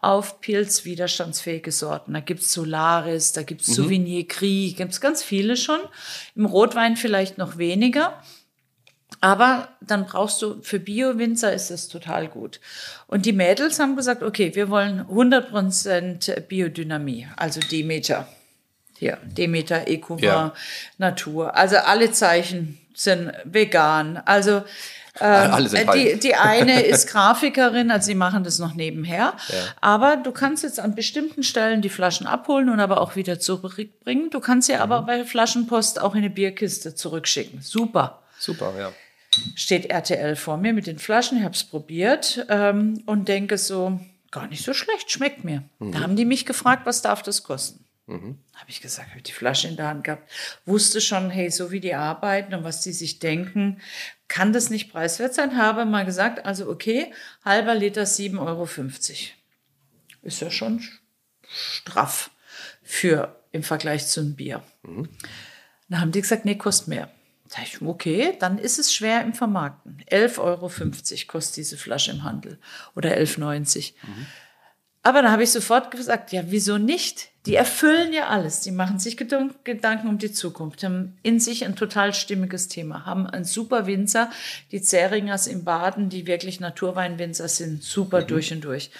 auf 0.00 0.40
pilzwiderstandsfähige 0.40 1.70
Sorten. 1.72 2.12
Da 2.14 2.20
gibt's 2.20 2.52
Solaris, 2.52 3.32
da 3.32 3.42
gibt's 3.42 3.68
Mhm. 3.68 3.72
Souvenir 3.74 4.24
Gris, 4.24 4.76
gibt's 4.76 5.00
ganz 5.00 5.22
viele 5.22 5.56
schon. 5.56 5.78
Im 6.34 6.46
Rotwein 6.46 6.96
vielleicht 6.96 7.38
noch 7.38 7.56
weniger. 7.58 8.20
Aber 9.24 9.68
dann 9.80 10.04
brauchst 10.04 10.42
du, 10.42 10.60
für 10.60 10.78
Bio-Winzer 10.78 11.50
ist 11.50 11.70
das 11.70 11.88
total 11.88 12.28
gut. 12.28 12.60
Und 13.06 13.24
die 13.24 13.32
Mädels 13.32 13.78
haben 13.78 13.96
gesagt, 13.96 14.22
okay, 14.22 14.54
wir 14.54 14.68
wollen 14.68 15.00
100% 15.06 16.40
Biodynamie, 16.40 17.26
also 17.34 17.58
Demeter. 17.60 18.28
Hier, 18.98 19.16
Demeter, 19.24 19.88
Ecuva, 19.88 20.22
Ja. 20.22 20.54
Natur. 20.98 21.56
Also 21.56 21.78
alle 21.78 22.12
Zeichen 22.12 22.78
sind 22.92 23.32
vegan. 23.44 24.18
Also 24.26 24.62
ähm, 25.18 25.68
die, 25.94 26.20
die 26.20 26.34
eine 26.34 26.82
ist 26.86 27.06
Grafikerin, 27.08 27.90
also 27.90 28.04
sie 28.04 28.14
machen 28.14 28.44
das 28.44 28.58
noch 28.58 28.74
nebenher. 28.74 29.32
Aber 29.80 30.16
du 30.18 30.32
kannst 30.32 30.64
jetzt 30.64 30.78
an 30.78 30.94
bestimmten 30.94 31.44
Stellen 31.44 31.80
die 31.80 31.88
Flaschen 31.88 32.26
abholen 32.26 32.68
und 32.68 32.78
aber 32.78 33.00
auch 33.00 33.16
wieder 33.16 33.40
zurückbringen. 33.40 34.28
Du 34.28 34.40
kannst 34.40 34.66
sie 34.66 34.74
aber 34.74 35.00
Mhm. 35.00 35.06
bei 35.06 35.24
Flaschenpost 35.24 35.98
auch 35.98 36.12
in 36.12 36.18
eine 36.18 36.30
Bierkiste 36.30 36.94
zurückschicken. 36.94 37.62
Super 37.62 38.20
super, 38.38 38.74
ja. 38.78 38.92
Steht 39.54 39.90
RTL 39.90 40.36
vor 40.36 40.56
mir 40.56 40.72
mit 40.72 40.86
den 40.86 40.98
Flaschen, 40.98 41.38
ich 41.38 41.44
habe 41.44 41.54
es 41.54 41.64
probiert 41.64 42.46
ähm, 42.48 43.02
und 43.06 43.28
denke 43.28 43.58
so, 43.58 44.00
gar 44.30 44.46
nicht 44.48 44.64
so 44.64 44.74
schlecht, 44.74 45.10
schmeckt 45.10 45.44
mir. 45.44 45.62
Da 45.92 46.00
haben 46.00 46.16
die 46.16 46.24
mich 46.24 46.44
gefragt, 46.46 46.86
was 46.86 47.02
darf 47.02 47.22
das 47.22 47.42
kosten? 47.44 47.84
Habe 48.54 48.68
ich 48.70 48.82
gesagt, 48.82 49.10
habe 49.10 49.22
die 49.22 49.32
Flasche 49.32 49.68
in 49.68 49.76
der 49.76 49.88
Hand 49.88 50.04
gehabt, 50.04 50.30
wusste 50.66 51.00
schon, 51.00 51.30
hey, 51.30 51.50
so 51.50 51.70
wie 51.70 51.80
die 51.80 51.94
arbeiten 51.94 52.54
und 52.54 52.64
was 52.64 52.82
die 52.82 52.92
sich 52.92 53.18
denken, 53.18 53.80
kann 54.28 54.52
das 54.52 54.68
nicht 54.68 54.92
preiswert 54.92 55.34
sein. 55.34 55.56
Habe 55.56 55.86
mal 55.86 56.04
gesagt, 56.04 56.44
also 56.44 56.68
okay, 56.68 57.12
halber 57.44 57.74
Liter 57.74 58.02
7,50 58.02 58.38
Euro. 58.40 58.68
Ist 60.22 60.40
ja 60.40 60.50
schon 60.50 60.82
straff 61.48 62.30
für 62.82 63.40
im 63.52 63.62
Vergleich 63.62 64.06
zu 64.06 64.20
einem 64.20 64.34
Bier. 64.34 64.62
Dann 65.88 66.00
haben 66.00 66.12
die 66.12 66.20
gesagt, 66.20 66.44
nee, 66.44 66.56
kostet 66.56 66.88
mehr. 66.88 67.10
Da 67.54 67.62
ich, 67.62 67.80
okay, 67.80 68.34
dann 68.40 68.58
ist 68.58 68.80
es 68.80 68.92
schwer 68.92 69.22
im 69.22 69.32
Vermarkten. 69.32 69.98
11,50 70.10 70.38
Euro 70.40 70.70
kostet 71.28 71.56
diese 71.58 71.76
Flasche 71.76 72.10
im 72.10 72.24
Handel 72.24 72.58
oder 72.96 73.10
11,90 73.16 73.92
Aber 75.04 75.22
da 75.22 75.30
habe 75.30 75.44
ich 75.44 75.52
sofort 75.52 75.92
gesagt, 75.92 76.32
ja, 76.32 76.42
wieso 76.46 76.78
nicht? 76.78 77.28
Die 77.46 77.54
erfüllen 77.54 78.12
ja 78.12 78.28
alles. 78.28 78.60
Die 78.60 78.72
machen 78.72 78.98
sich 78.98 79.16
Gedan- 79.16 79.54
Gedanken 79.62 80.08
um 80.08 80.18
die 80.18 80.32
Zukunft, 80.32 80.82
haben 80.82 81.16
in 81.22 81.38
sich 81.38 81.64
ein 81.64 81.76
total 81.76 82.12
stimmiges 82.12 82.66
Thema, 82.68 83.06
haben 83.06 83.28
einen 83.28 83.44
super 83.44 83.86
Winzer, 83.86 84.30
die 84.72 84.82
Zeringers 84.82 85.46
im 85.46 85.62
Baden, 85.62 86.08
die 86.08 86.26
wirklich 86.26 86.58
Naturweinwinzer 86.58 87.46
sind, 87.46 87.84
super 87.84 88.22
durch 88.22 88.52
und 88.52 88.64
durch. 88.64 88.90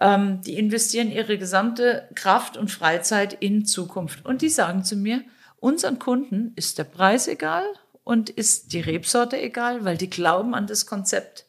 Ähm, 0.00 0.40
die 0.40 0.56
investieren 0.56 1.10
ihre 1.10 1.36
gesamte 1.36 2.08
Kraft 2.14 2.56
und 2.56 2.70
Freizeit 2.70 3.34
in 3.34 3.66
Zukunft. 3.66 4.24
Und 4.24 4.40
die 4.40 4.48
sagen 4.48 4.84
zu 4.84 4.96
mir, 4.96 5.22
unseren 5.58 5.98
Kunden 5.98 6.52
ist 6.56 6.78
der 6.78 6.84
Preis 6.84 7.28
egal 7.28 7.64
und 8.10 8.28
ist 8.28 8.72
die 8.72 8.80
Rebsorte 8.80 9.40
egal, 9.40 9.84
weil 9.84 9.96
die 9.96 10.10
glauben 10.10 10.52
an 10.52 10.66
das 10.66 10.84
Konzept. 10.84 11.44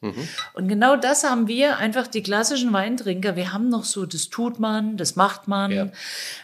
Und 0.54 0.68
genau 0.68 0.94
das 0.94 1.24
haben 1.24 1.48
wir 1.48 1.78
einfach, 1.78 2.06
die 2.06 2.22
klassischen 2.22 2.72
Weintrinker, 2.72 3.34
wir 3.34 3.52
haben 3.52 3.68
noch 3.68 3.82
so, 3.82 4.06
das 4.06 4.28
tut 4.28 4.60
man, 4.60 4.96
das 4.96 5.16
macht 5.16 5.48
man. 5.48 5.72
Ja. 5.72 5.88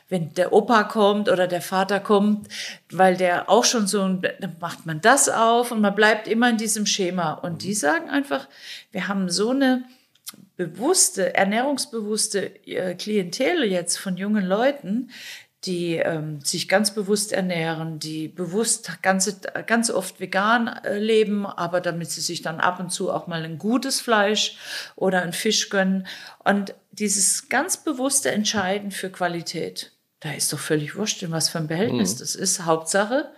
Wenn 0.09 0.35
der 0.35 0.53
Opa 0.53 0.83
kommt 0.83 1.29
oder 1.29 1.47
der 1.47 1.63
Vater 1.63 2.01
kommt, 2.01 2.49
weil 2.91 3.17
der 3.17 3.49
auch 3.49 3.65
schon 3.65 3.87
so, 3.87 4.01
dann 4.09 4.57
macht 4.59 4.87
man 4.87 5.01
das 5.01 5.29
auf 5.29 5.71
und 5.71 5.81
man 5.81 5.95
bleibt 5.95 6.27
immer 6.27 6.51
in 6.51 6.57
diesem 6.57 6.85
Schema. 6.85 7.35
Und 7.35 7.63
die 7.63 7.75
sagen 7.75 8.11
einfach, 8.11 8.49
wir 8.91 9.07
haben 9.07 9.31
so 9.31 9.51
eine 9.51 9.85
bewusste, 10.57 11.37
ernährungsbewusste 11.37 12.67
äh, 12.67 12.97
Klientel 12.97 13.63
jetzt 13.63 13.99
von 13.99 14.17
jungen 14.17 14.45
Leuten, 14.45 15.11
die 15.65 15.97
ähm, 15.97 16.41
sich 16.41 16.69
ganz 16.69 16.95
bewusst 16.95 17.33
ernähren, 17.33 17.99
die 17.99 18.29
bewusst 18.29 19.03
ganz, 19.03 19.41
ganz 19.67 19.91
oft 19.91 20.21
vegan 20.21 20.69
äh, 20.69 20.99
leben, 20.99 21.47
aber 21.47 21.81
damit 21.81 22.11
sie 22.11 22.21
sich 22.21 22.43
dann 22.43 22.61
ab 22.61 22.79
und 22.79 22.91
zu 22.91 23.13
auch 23.13 23.27
mal 23.27 23.45
ein 23.45 23.59
gutes 23.59 24.01
Fleisch 24.01 24.57
oder 24.95 25.23
einen 25.23 25.33
Fisch 25.33 25.69
gönnen. 25.69 26.07
Und 26.45 26.75
dieses 26.93 27.49
ganz 27.49 27.77
bewusste 27.77 28.31
Entscheiden 28.31 28.93
für 28.93 29.11
Qualität, 29.11 29.93
da 30.21 30.33
ist 30.33 30.53
doch 30.53 30.59
völlig 30.59 30.97
wurscht, 30.97 31.23
in 31.23 31.33
was 31.33 31.49
für 31.49 31.59
ein 31.59 31.69
Verhältnis 31.69 32.17
das 32.17 32.35
ist. 32.35 32.65
Hauptsache, 32.65 33.31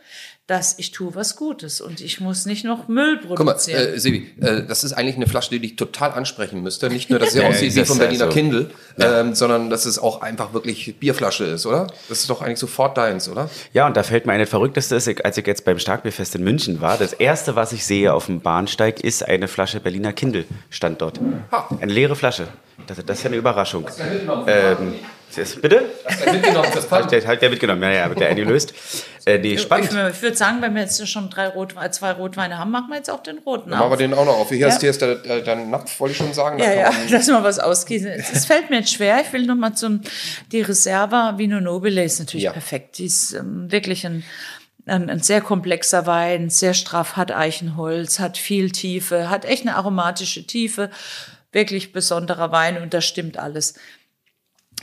dass 0.51 0.75
ich 0.79 0.91
tue 0.91 1.15
was 1.15 1.37
Gutes 1.37 1.81
und 1.81 2.01
ich 2.01 2.21
muss 2.21 2.45
nicht 2.45 2.65
noch 2.65 2.89
Müll 2.89 3.21
Guck 3.21 3.39
mal, 3.39 3.53
produzieren. 3.53 3.95
äh, 3.95 4.01
Sebi, 4.01 4.29
äh, 4.41 4.65
das 4.67 4.83
ist 4.83 4.93
eigentlich 4.93 5.15
eine 5.15 5.29
Flasche, 5.29 5.51
die 5.51 5.61
dich 5.61 5.77
total 5.77 6.11
ansprechen 6.11 6.61
müsste. 6.61 6.91
Nicht 6.91 7.09
nur, 7.09 7.21
dass 7.21 7.35
sie 7.35 7.39
Ja, 7.43 7.47
aussieht 7.47 7.73
wie 7.77 7.79
das 7.79 7.87
vom 7.87 7.99
ja 7.99 8.05
Berliner 8.05 8.25
so. 8.25 8.33
Kindle, 8.33 8.71
ähm, 8.99 9.33
sondern 9.37 9.71
dass 9.71 9.85
es 9.85 10.01
auch 10.01 10.23
einfach 10.23 10.53
wirklich 10.53 10.97
Bierflasche 10.99 11.45
ist, 11.45 11.67
oder? 11.67 11.87
Das 12.09 12.19
ist 12.19 12.31
doch 12.31 12.43
eigentlich 12.43 12.59
sofort 12.59 12.99
deins, 12.99 13.29
oder? 13.29 13.49
Ja, 13.73 13.87
und 13.87 13.97
da 13.97 14.03
fällt 14.03 14.27
mir 14.27 14.33
eine 14.33 14.47
verrückteste, 14.47 14.97
ist, 14.97 15.25
als 15.25 15.39
ich 15.39 15.47
jetzt 15.47 15.65
beim 15.65 15.79
Starkbierfest 15.79 16.35
in 16.35 16.43
München 16.43 16.81
war, 16.81 16.99
das 16.99 17.13
erste, 17.13 17.55
was 17.55 17.73
ich 17.73 17.87
sehe 17.87 18.13
auf 18.13 18.27
dem 18.27 18.41
Bahnsteig, 18.41 19.05
ist 19.05 19.23
eine 19.25 19.47
Flasche 19.47 19.79
Berliner 19.79 20.13
Kindle, 20.13 20.47
stand 20.69 21.01
dort. 21.01 21.21
Ha. 21.53 21.69
Eine 21.81 21.93
leere 21.93 22.17
Flasche. 22.17 22.49
Das, 22.89 22.99
das 23.07 23.19
ist 23.19 23.23
ja 23.23 23.29
eine 23.31 23.37
Überraschung. 23.37 23.87
Ähm, 24.49 24.95
das, 25.37 25.57
bitte? 25.57 25.85
Hast 26.05 26.25
du 26.27 26.33
mitgenommen? 26.33 26.67
Hat 26.91 27.13
der, 27.13 27.27
hat 27.27 27.43
der 27.43 27.51
mitgenommen, 27.51 27.83
ja, 27.83 27.91
ja, 27.91 28.09
wird 28.09 28.21
der 28.21 28.31
Andy 28.31 28.43
löst. 28.43 28.73
Äh, 29.27 29.39
nee, 29.39 29.59
spannend. 29.59 29.91
Ich, 29.93 30.15
ich 30.17 30.23
würde 30.23 30.37
sagen, 30.37 30.63
wenn 30.63 30.75
wir 30.75 30.83
jetzt 30.83 31.07
schon 31.09 31.29
drei 31.31 31.49
Rotwe 31.49 31.91
zwei 31.91 32.13
Rotweine 32.13 32.59
haben, 32.59 32.71
machen 32.71 32.87
wir 32.89 32.97
jetzt 32.97 33.11
auch 33.11 33.23
den 33.23 33.39
roten 33.39 33.71
Dann 33.71 33.79
machen 33.79 33.91
wir 33.91 33.95
auf. 33.95 33.99
den 33.99 34.15
auch 34.15 34.25
noch 34.25 34.39
auf. 34.39 34.49
Hier, 34.49 34.59
Ja. 34.59 34.69
ist, 34.69 34.81
hier 34.81 34.91
ist 34.91 35.01
der, 35.03 35.17
der, 35.17 35.41
der 35.41 35.57
Napf, 35.57 36.01
wollte 36.01 36.13
ich 36.13 36.19
schon 36.19 36.33
sagen. 36.33 36.59
Da 36.59 36.65
Ja, 36.65 36.73
ja, 36.75 36.93
lass 37.11 37.27
mal 37.29 37.43
was 37.45 37.59
ausgießen. 37.59 38.09
Es 38.09 38.47
fällt 38.47 38.71
mir 38.71 38.77
jetzt 38.79 38.93
schwer. 38.93 39.21
Ich 39.21 39.33
will 39.33 39.45
noch 39.47 39.57
mal 39.57 39.75
zum, 39.75 40.01
die 40.53 40.63
Reserva 40.63 41.37
Vino 41.39 41.61
Nobile 41.61 42.03
ist 42.03 42.19
natürlich 42.19 42.45
Ja. 42.45 42.53
perfekt. 42.53 42.99
Die 42.99 43.05
ist 43.07 43.33
ähm, 43.35 43.71
wirklich 43.71 44.07
ein, 44.07 44.25
ein, 44.87 45.11
ein 45.11 45.21
sehr 45.21 45.41
komplexer 45.43 46.07
Wein, 46.07 46.49
sehr 46.51 46.75
straff, 46.75 47.17
hat 47.17 47.31
Eichenholz, 47.31 48.19
hat 48.19 48.39
viel 48.39 48.71
Tiefe, 48.71 49.29
hat 49.31 49.45
echt 49.45 49.67
eine 49.67 49.77
aromatische 49.77 50.47
Tiefe. 50.47 50.91
Wirklich 51.53 51.93
besonderer 51.93 52.53
Wein 52.53 52.81
und 52.81 52.95
da 52.95 53.01
stimmt 53.01 53.37
alles. 53.37 53.75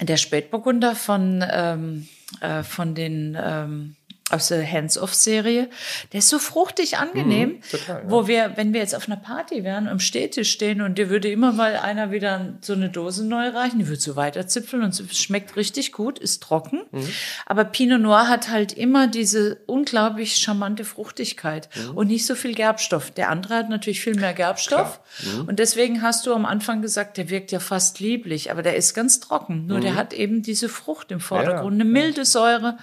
Der 0.02 0.18
Spätburgunder 0.18 0.96
von, 0.96 1.44
ähm, 1.52 2.08
äh, 2.42 2.64
von 2.64 2.96
den 2.96 3.38
ähm, 3.40 3.97
aus 4.30 4.50
der 4.50 4.70
Hands-Off-Serie, 4.70 5.70
der 6.12 6.20
ist 6.20 6.28
so 6.28 6.38
fruchtig 6.38 6.98
angenehm, 6.98 7.62
total, 7.72 8.04
ja. 8.04 8.12
wo 8.12 8.28
wir, 8.28 8.52
wenn 8.56 8.74
wir 8.74 8.82
jetzt 8.82 8.94
auf 8.94 9.08
einer 9.08 9.16
Party 9.16 9.64
wären, 9.64 9.88
am 9.88 10.00
Städtisch 10.00 10.52
stehen 10.52 10.82
und 10.82 10.98
dir 10.98 11.10
würde 11.10 11.32
immer 11.32 11.54
mal 11.54 11.78
einer 11.78 12.12
wieder 12.12 12.58
so 12.62 12.74
eine 12.74 12.90
Dose 12.90 13.26
neu 13.26 13.50
reichen, 13.50 13.80
die 13.80 13.88
würde 13.88 14.02
so 14.02 14.18
weiterzipfeln 14.18 14.84
und 14.84 15.00
es 15.00 15.18
schmeckt 15.18 15.56
richtig 15.56 15.94
gut, 15.94 16.20
ist 16.20 16.44
trocken. 16.44 16.82
Mhm. 16.92 17.08
Aber 17.46 17.64
Pinot 17.64 18.02
Noir 18.02 18.28
hat 18.28 18.50
halt 18.50 18.74
immer 18.74 19.08
diese 19.08 19.58
unglaublich 19.66 20.36
charmante 20.38 20.84
Fruchtigkeit 20.84 21.70
Mhm. 21.76 21.98
und 21.98 22.08
nicht 22.08 22.26
so 22.26 22.36
viel 22.36 22.54
Gerbstoff. 22.54 23.12
Der 23.12 23.30
andere 23.30 23.56
hat 23.56 23.70
natürlich 23.70 24.02
viel 24.02 24.16
mehr 24.16 24.34
Gerbstoff. 24.34 25.00
Mhm. 25.24 25.48
Und 25.48 25.60
deswegen 25.60 26.02
hast 26.02 26.26
du 26.26 26.34
am 26.34 26.46
Anfang 26.46 26.82
gesagt, 26.82 27.18
der 27.18 27.30
wirkt 27.30 27.52
ja 27.52 27.60
fast 27.60 28.00
lieblich, 28.00 28.52
aber 28.52 28.62
der 28.62 28.76
ist 28.76 28.94
ganz 28.94 29.20
trocken. 29.20 29.66
Nur 29.68 29.80
der 29.80 29.96
hat 29.96 30.14
eben 30.14 30.42
diese 30.42 30.70
Frucht 30.70 31.12
im 31.12 31.20
Vordergrund, 31.20 31.74
eine 31.76 31.86
milde 31.86 32.26
Säure. 32.26 32.78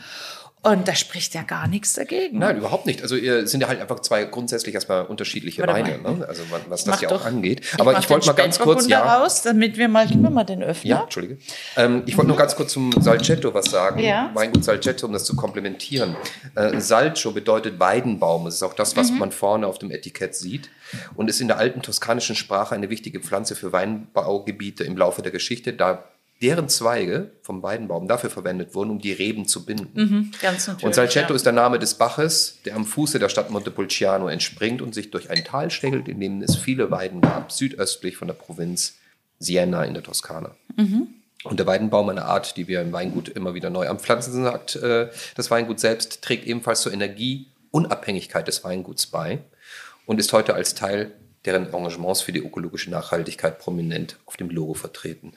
Und 0.65 0.89
da 0.89 0.95
spricht 0.95 1.35
ja 1.35 1.43
gar 1.43 1.69
nichts 1.69 1.93
dagegen. 1.93 2.39
Nein, 2.39 2.57
überhaupt 2.57 2.87
nicht. 2.87 3.03
Also 3.03 3.17
ihr 3.17 3.47
sind 3.47 3.61
ja 3.61 3.69
halt 3.69 3.83
einfach 3.83 4.01
zwei 4.01 4.25
grundsätzlich 4.25 4.75
erstmal 4.75 5.05
unterschiedliche 5.05 5.61
Warte 5.61 5.75
Weine, 5.75 5.99
ne? 5.99 6.27
also 6.27 6.43
was, 6.69 6.81
Ich 6.81 6.87
das 6.87 7.01
ja 7.03 7.11
auch 7.11 7.27
angeht. 7.27 7.61
Aber 7.79 7.93
mach 7.93 8.01
ich 8.01 8.09
wollte 8.09 8.27
mal 8.27 8.33
ganz 8.33 8.59
kurz, 8.59 8.89
ja, 8.89 9.19
raus, 9.19 9.43
damit 9.43 9.77
wir 9.77 9.89
mal, 9.89 10.07
gib 10.07 10.23
mir 10.23 10.31
mal 10.31 10.45
den 10.45 10.63
Öffner. 10.63 10.91
ja, 10.91 11.03
Entschuldige. 11.03 11.37
Ähm, 11.77 12.03
ich 12.07 12.17
wollte 12.17 12.29
nur 12.29 12.39
ganz 12.39 12.57
kurz 12.57 12.73
zum 12.73 12.93
Salcetto 12.99 13.53
was 13.53 13.67
sagen. 13.67 14.01
Ja. 14.01 14.31
Weingut 14.33 14.65
Salcetto, 14.65 15.07
um 15.07 15.13
das 15.13 15.25
zu 15.25 15.37
komplementieren. 15.37 16.17
Äh, 16.55 16.81
Salcio 16.81 17.33
bedeutet 17.33 17.79
Weidenbaum. 17.79 18.47
Das 18.47 18.55
ist 18.55 18.63
auch 18.63 18.75
das, 18.75 18.97
was 18.97 19.11
man 19.11 19.33
vorne 19.33 19.67
auf 19.67 19.79
dem 19.79 19.91
Etikett 19.91 20.35
sieht. 20.35 20.71
Und 21.15 21.29
ist 21.29 21.43
in 21.43 21.49
der 21.49 21.59
alten 21.59 21.83
toskanischen 21.83 22.37
Sprache 22.37 22.75
eine 22.75 22.89
wichtige 22.89 23.21
Pflanze 23.21 23.55
für 23.55 23.73
Weinbaugebiete 23.73 24.83
im 24.85 24.97
Laufe 24.97 25.21
der 25.21 25.33
Geschichte, 25.33 25.75
da 25.75 26.05
deren 26.43 26.69
Zweige 26.69 27.31
vom 27.43 27.63
Weidenbaum 27.63 28.09
dafür 28.09 28.31
verwendet 28.31 28.75
wurden, 28.75 28.91
um 28.91 28.99
die 28.99 29.13
Reben 29.13 29.47
zu 29.47 29.65
binden. 29.65 30.33
Ganz 30.41 30.67
natürlich. 30.67 30.85
Und 30.85 30.95
Salcetto 30.95 31.31
ja. 31.31 31.37
ist 31.37 31.47
der 31.47 31.53
Name 31.53 31.79
des 31.79 31.95
Baches, 31.95 32.59
der 32.65 32.77
am 32.77 32.85
Fuße 32.85 33.19
der 33.19 33.29
Stadt 33.29 33.51
Montepulciano 33.51 34.29
entspringt 34.29 34.83
und 34.83 34.95
sich 34.95 35.11
durch 35.11 35.31
ein 35.31 35.45
Tal 35.45 35.71
schlängelt, 35.71 36.09
in 36.09 36.21
dem 36.21 36.43
es 36.43 36.57
viele 36.57 36.91
Weiden 36.91 37.21
gab, 37.21 37.53
südöstlich 37.53 38.17
von 38.17 38.29
der 38.29 38.35
Provinz 38.35 38.95
Siena 39.39 39.85
in 39.85 39.95
der 39.95 40.03
Toskana. 40.03 40.55
Und 41.45 41.59
der 41.59 41.67
Weidenbaum, 41.67 42.09
eine 42.09 42.25
Art, 42.25 42.57
die 42.57 42.69
wir 42.69 42.81
im 42.81 42.93
Weingut 42.93 43.29
immer 43.29 43.55
wieder 43.55 43.71
neu 43.71 43.89
anpflanzen, 43.89 44.45
sagt 44.45 44.77
äh, 44.77 45.11
das 45.37 45.51
Weingut 45.51 45.79
selbst, 45.79 46.23
trägt 46.23 46.47
ebenfalls 46.47 46.81
zur 46.81 46.93
Energieunabhängigkeit 46.93 48.49
des 48.49 48.65
Weinguts 48.65 49.07
bei 49.07 49.41
und 50.07 50.19
ist 50.19 50.33
heute 50.33 50.55
als 50.55 50.75
Teil 50.75 51.13
deren 51.45 51.67
Engagements 51.67 52.23
für 52.23 52.33
die 52.33 52.41
ökologische 52.41 52.91
Nachhaltigkeit 52.91 53.59
prominent 53.59 54.17
auf 54.25 54.39
dem 54.39 54.49
Logo 54.49 54.73
vertreten. 54.73 55.33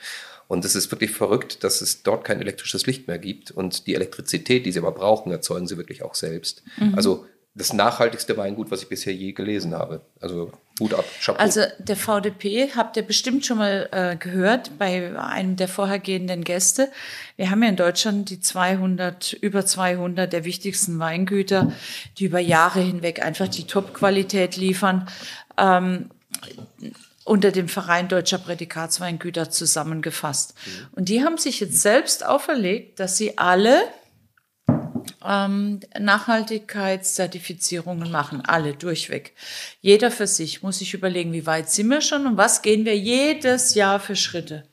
Und 0.48 0.64
es 0.64 0.76
ist 0.76 0.92
wirklich 0.92 1.12
verrückt, 1.12 1.64
dass 1.64 1.82
es 1.82 2.04
dort 2.04 2.24
kein 2.24 2.40
elektrisches 2.40 2.86
Licht 2.86 3.08
mehr 3.08 3.20
gibt. 3.20 3.52
Und 3.52 3.88
die 3.88 3.96
Elektrizität, 3.96 4.66
die 4.66 4.72
sie 4.72 4.80
aber 4.80 4.94
brauchen, 4.94 5.32
erzeugen 5.32 5.68
sie 5.68 5.78
wirklich 5.78 6.04
auch 6.04 6.16
selbst. 6.16 6.64
Mhm. 6.78 6.96
Also 6.96 7.26
das 7.58 7.74
nachhaltigste 7.74 8.38
Weingut, 8.38 8.70
was 8.70 8.84
ich 8.84 8.90
bisher 8.90 9.14
je 9.14 9.32
gelesen 9.32 9.74
habe. 9.74 10.02
Also 10.22 10.52
Hut 10.80 10.94
ab, 10.94 11.06
Chapeau. 11.20 11.40
Also 11.40 11.62
der 11.80 11.96
VDP 11.96 12.70
habt 12.76 12.98
ihr 12.98 13.04
bestimmt 13.04 13.46
schon 13.46 13.58
mal 13.58 13.90
äh, 13.92 14.16
gehört 14.16 14.78
bei 14.78 15.18
einem 15.18 15.56
der 15.56 15.68
vorhergehenden 15.68 16.44
Gäste. 16.44 16.92
Wir 17.36 17.50
haben 17.50 17.64
ja 17.64 17.70
in 17.70 17.76
Deutschland 17.76 18.30
die 18.30 18.40
200, 18.40 19.34
über 19.34 19.66
200 19.66 20.32
der 20.32 20.46
wichtigsten 20.46 21.00
Weingüter, 21.00 21.72
die 22.20 22.26
über 22.26 22.40
Jahre 22.40 22.80
hinweg 22.80 23.26
einfach 23.26 23.48
die 23.48 23.66
Top-Qualität 23.66 24.56
liefern. 24.56 25.08
Ähm, 25.58 26.12
unter 27.28 27.52
dem 27.52 27.68
Verein 27.68 28.08
Deutscher 28.08 28.38
Prädikatsweingüter 28.38 29.50
zusammengefasst. 29.50 30.54
Mhm. 30.56 30.88
Und 30.94 31.10
die 31.10 31.22
haben 31.24 31.38
sich 31.38 31.60
jetzt 31.60 31.82
selbst 31.82 32.26
auferlegt, 32.26 33.02
dass 33.02 33.18
sie 33.18 33.38
alle 33.38 33.84
ähm, 35.26 35.82
Nachhaltigkeitszertifizierungen 36.00 38.10
machen, 38.12 38.46
alle 38.46 38.74
durchweg. 38.74 39.34
Jeder 39.82 40.10
für 40.10 40.28
sich 40.28 40.64
muss 40.64 40.80
sich 40.80 40.94
überlegen, 40.94 41.34
wie 41.34 41.46
weit 41.46 41.70
sind 41.70 41.90
wir 41.90 42.00
schon 42.02 42.28
und 42.28 42.38
was 42.38 42.62
gehen 42.62 42.86
wir 42.86 42.98
jedes 42.98 43.76
Jahr 43.76 44.00
für 44.00 44.16
Schritte. 44.16 44.64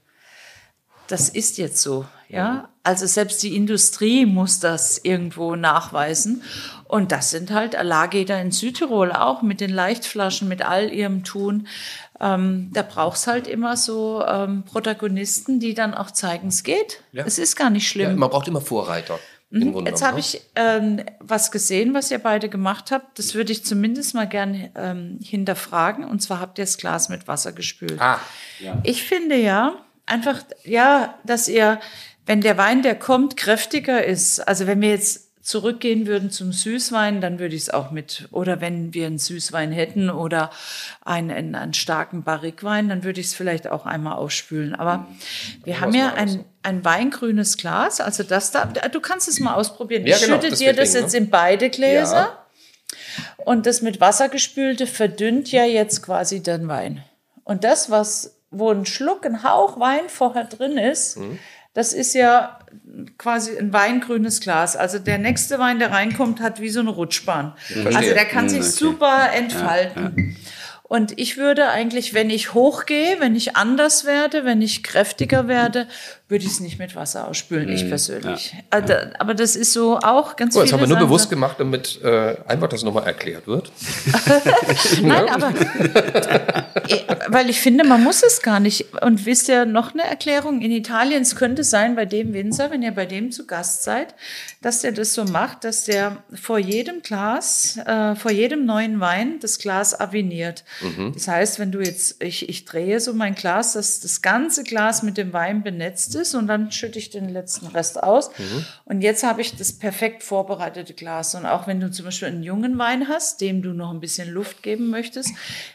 Das 1.09 1.29
ist 1.29 1.59
jetzt 1.59 1.83
so, 1.83 2.07
ja. 2.29 2.69
Also 2.83 3.07
selbst 3.07 3.43
die 3.43 3.57
Industrie 3.57 4.27
muss 4.27 4.61
das 4.61 4.99
irgendwo 4.99 5.57
nachweisen. 5.57 6.43
Und 6.87 7.13
das 7.13 7.31
sind 7.31 7.51
halt 7.51 7.75
Lageter 7.83 8.41
in 8.41 8.53
Südtirol 8.53 9.11
auch 9.11 9.41
mit 9.41 9.61
den 9.61 9.71
Leichtflaschen, 9.71 10.49
mit 10.49 10.63
all 10.63 10.93
ihrem 10.93 11.25
Tun. 11.25 11.67
Ähm, 12.21 12.71
da 12.73 12.83
brauchst 12.83 13.27
halt 13.27 13.47
immer 13.47 13.77
so 13.77 14.25
ähm, 14.27 14.63
Protagonisten, 14.65 15.59
die 15.61 15.75
dann 15.75 15.95
auch 15.95 16.11
zeigen, 16.11 16.49
es 16.49 16.63
geht. 16.63 17.03
Ja. 17.13 17.25
Es 17.27 17.39
ist 17.39 17.57
gar 17.57 17.71
nicht 17.71 17.89
schlimm. 17.89 18.11
Ja, 18.11 18.17
man 18.17 18.31
braucht 18.31 18.49
immer 18.49 18.61
Vorreiter. 18.61 19.19
Mhm. 19.51 19.87
Jetzt 19.87 20.03
habe 20.03 20.15
ne? 20.15 20.21
ich 20.21 20.43
ähm, 20.57 21.05
was 21.21 21.53
gesehen, 21.53 21.95
was 21.95 22.11
ihr 22.11 22.19
beide 22.19 22.49
gemacht 22.49 22.91
habt. 22.91 23.19
Das 23.19 23.35
würde 23.35 23.53
ich 23.53 23.65
zumindest 23.65 24.15
mal 24.15 24.27
gern 24.27 24.71
ähm, 24.75 25.19
hinterfragen. 25.23 26.05
Und 26.05 26.21
zwar 26.21 26.41
habt 26.41 26.59
ihr 26.59 26.65
das 26.65 26.77
Glas 26.77 27.09
mit 27.09 27.29
Wasser 27.29 27.53
gespült. 27.53 28.01
Ah, 28.01 28.19
ja. 28.59 28.81
Ich 28.83 29.05
finde 29.05 29.37
ja 29.37 29.75
einfach, 30.07 30.43
ja, 30.65 31.19
dass 31.25 31.49
ihr, 31.49 31.81
wenn 32.27 32.41
der 32.41 32.59
Wein, 32.59 32.83
der 32.83 32.99
kommt, 32.99 33.37
kräftiger 33.37 34.05
ist. 34.05 34.41
Also 34.41 34.67
wenn 34.67 34.81
wir 34.81 34.91
jetzt 34.91 35.24
zurückgehen 35.45 36.07
würden 36.07 36.31
zum 36.31 36.53
Süßwein, 36.53 37.21
dann 37.21 37.39
würde 37.39 37.55
ich 37.55 37.63
es 37.63 37.71
auch 37.71 37.91
mit, 37.91 38.29
oder 38.31 38.63
wenn 38.63 38.95
wir 38.95 39.07
einen 39.07 39.19
Süßwein 39.19 39.73
hätten 39.73 40.09
oder 40.09 40.51
einen, 41.05 41.31
einen, 41.31 41.55
einen 41.55 41.75
starken 41.75 42.23
Barrikwein, 42.23 42.89
dann 42.89 43.05
würde 43.05 43.21
ich 43.21 43.27
es 43.27 43.35
vielleicht 43.35 43.69
auch 43.69 43.85
einmal 43.85 44.15
ausspülen. 44.15 44.75
Aber 44.75 45.07
wir 45.63 45.83
haben 45.83 45.95
ja 45.95 46.15
ein, 46.15 46.47
ein 46.63 46.83
weingrünes 46.83 47.59
Glas, 47.59 48.01
also 48.01 48.23
das 48.23 48.53
da, 48.53 48.65
du 48.65 49.01
kannst 49.01 49.29
es 49.29 49.39
mal 49.39 49.55
ausprobieren. 49.55 50.07
Ja, 50.07 50.17
ich 50.17 50.25
genau, 50.25 50.41
schütte 50.41 50.57
dir 50.57 50.73
das 50.73 50.95
jetzt 50.95 51.13
ne? 51.13 51.19
in 51.19 51.31
beide 51.31 51.69
Gläser. 51.69 52.17
Ja. 52.17 52.47
Und 53.45 53.67
das 53.67 53.83
mit 53.83 54.01
Wasser 54.01 54.31
gespülte 54.31 54.87
verdünnt 54.87 55.53
ja 55.53 55.67
jetzt 55.67 56.03
quasi 56.03 56.43
den 56.43 56.69
Wein. 56.69 57.05
Und 57.45 57.65
das, 57.65 57.91
was, 57.91 58.41
wo 58.51 58.71
ein 58.71 58.87
Schluck, 58.87 59.27
ein 59.27 59.43
Hauch 59.43 59.79
Wein 59.79 60.09
vorher 60.09 60.45
drin 60.45 60.79
ist, 60.79 61.19
mhm 61.19 61.39
das 61.75 61.93
ist 61.93 62.15
ja 62.15 62.59
quasi 63.19 63.57
ein 63.59 63.73
weingrünes 63.73 64.41
Glas. 64.41 64.77
Also 64.77 64.99
der 64.99 65.19
nächste 65.19 65.59
Wein, 65.59 65.79
der 65.79 65.91
reinkommt, 65.91 66.41
hat 66.41 66.61
wie 66.61 66.69
so 66.69 66.81
eine 66.81 66.91
Rutschbahn. 66.91 67.53
Also 67.85 68.15
der 68.15 68.25
kann 68.25 68.49
sich 68.49 68.61
okay. 68.61 68.71
super 68.71 69.33
entfalten. 69.33 70.15
Ja, 70.17 70.25
ja. 70.25 70.35
Und 70.87 71.19
ich 71.19 71.37
würde 71.37 71.71
eigentlich, 71.71 72.15
wenn 72.15 72.31
ich 72.31 72.55
hochgehe, 72.55 73.19
wenn 73.19 73.35
ich 73.35 73.57
anders 73.57 74.05
werde, 74.05 74.45
wenn 74.45 74.63
ich 74.63 74.85
kräftiger 74.85 75.49
werde, 75.49 75.89
würde 76.27 76.47
ich 76.47 76.53
es 76.53 76.61
nicht 76.61 76.79
mit 76.79 76.97
Wasser 76.97 77.29
ausspülen, 77.29 77.69
ich 77.69 77.85
mhm. 77.85 77.89
persönlich. 77.91 78.55
Ja. 78.55 78.59
Also, 78.71 78.95
aber 79.19 79.35
das 79.35 79.57
ist 79.57 79.75
so 79.75 79.99
auch 79.99 80.37
ganz 80.37 80.57
oh, 80.57 80.63
Das 80.63 80.73
haben 80.73 80.81
wir 80.81 80.87
nur 80.87 80.97
Sachen. 80.97 81.07
bewusst 81.07 81.29
gemacht, 81.29 81.57
damit 81.59 82.01
äh, 82.03 82.37
einfach 82.47 82.69
das 82.69 82.83
nochmal 82.83 83.05
erklärt 83.07 83.47
wird. 83.47 83.71
Nein, 85.03 85.29
aber 85.29 85.51
äh, 86.89 87.05
weil 87.29 87.51
ich 87.51 87.61
finde, 87.61 87.85
man 87.85 88.03
muss 88.03 88.23
es 88.23 88.41
gar 88.41 88.59
nicht. 88.59 88.87
Und 89.03 89.27
wisst 89.27 89.51
ihr 89.51 89.67
noch 89.67 89.93
eine 89.93 90.05
Erklärung? 90.05 90.63
In 90.63 90.71
Italien, 90.71 91.21
es 91.21 91.37
könnte 91.37 91.63
sein, 91.63 91.95
bei 91.95 92.07
dem 92.07 92.33
Winzer, 92.33 92.71
wenn 92.71 92.83
ihr 92.83 92.93
bei 92.93 93.05
dem 93.05 93.31
zu 93.31 93.47
Gast 93.47 93.83
seid, 93.83 94.15
dass 94.63 94.81
der 94.81 94.93
das 94.93 95.13
so 95.13 95.25
macht, 95.25 95.65
dass 95.65 95.85
der 95.85 96.23
vor 96.33 96.59
jedem 96.59 97.03
Glas, 97.03 97.77
äh, 97.85 98.15
vor 98.15 98.31
jedem 98.31 98.65
neuen 98.65 98.99
Wein 98.99 99.41
das 99.41 99.59
Glas 99.59 99.99
aviniert. 99.99 100.65
Mhm. 100.81 101.13
Das 101.13 101.29
heißt, 101.29 101.59
wenn 101.59 101.71
du 101.71 101.81
jetzt, 101.81 102.23
ich, 102.23 102.49
ich 102.49 102.65
drehe 102.65 102.99
so 102.99 103.13
mein 103.13 103.35
Glas, 103.35 103.75
dass 103.75 104.01
das 104.01 104.23
ganze 104.23 104.65
Glas 104.65 105.03
mit 105.03 105.19
dem 105.19 105.35
Wein 105.35 105.63
benetzt 105.63 106.14
ist 106.15 106.35
und 106.35 106.47
dann 106.47 106.71
schütte 106.73 106.99
ich 106.99 107.11
den 107.11 107.29
letzten 107.29 107.67
Rest 107.67 108.03
aus. 108.03 108.31
Mhm. 108.39 108.65
Und 108.85 109.01
jetzt 109.01 109.23
habe 109.23 109.41
ich 109.41 109.57
das 109.57 109.73
perfekt 109.73 110.23
vorbereitete 110.23 110.95
Glas. 110.95 111.35
Und 111.35 111.47
auch 111.47 111.67
wenn 111.67 111.81
du 111.81 111.91
zum 111.91 112.05
Beispiel 112.07 112.29
einen 112.29 112.43
jungen 112.43 112.79
Wein 112.79 113.09
hast, 113.09 113.41
dem 113.41 113.63
du 113.63 113.73
noch 113.73 113.91
ein 113.91 114.01
bisschen 114.01 114.31
Luft 114.31 114.63
geben 114.63 114.91
möchtest, 114.91 115.31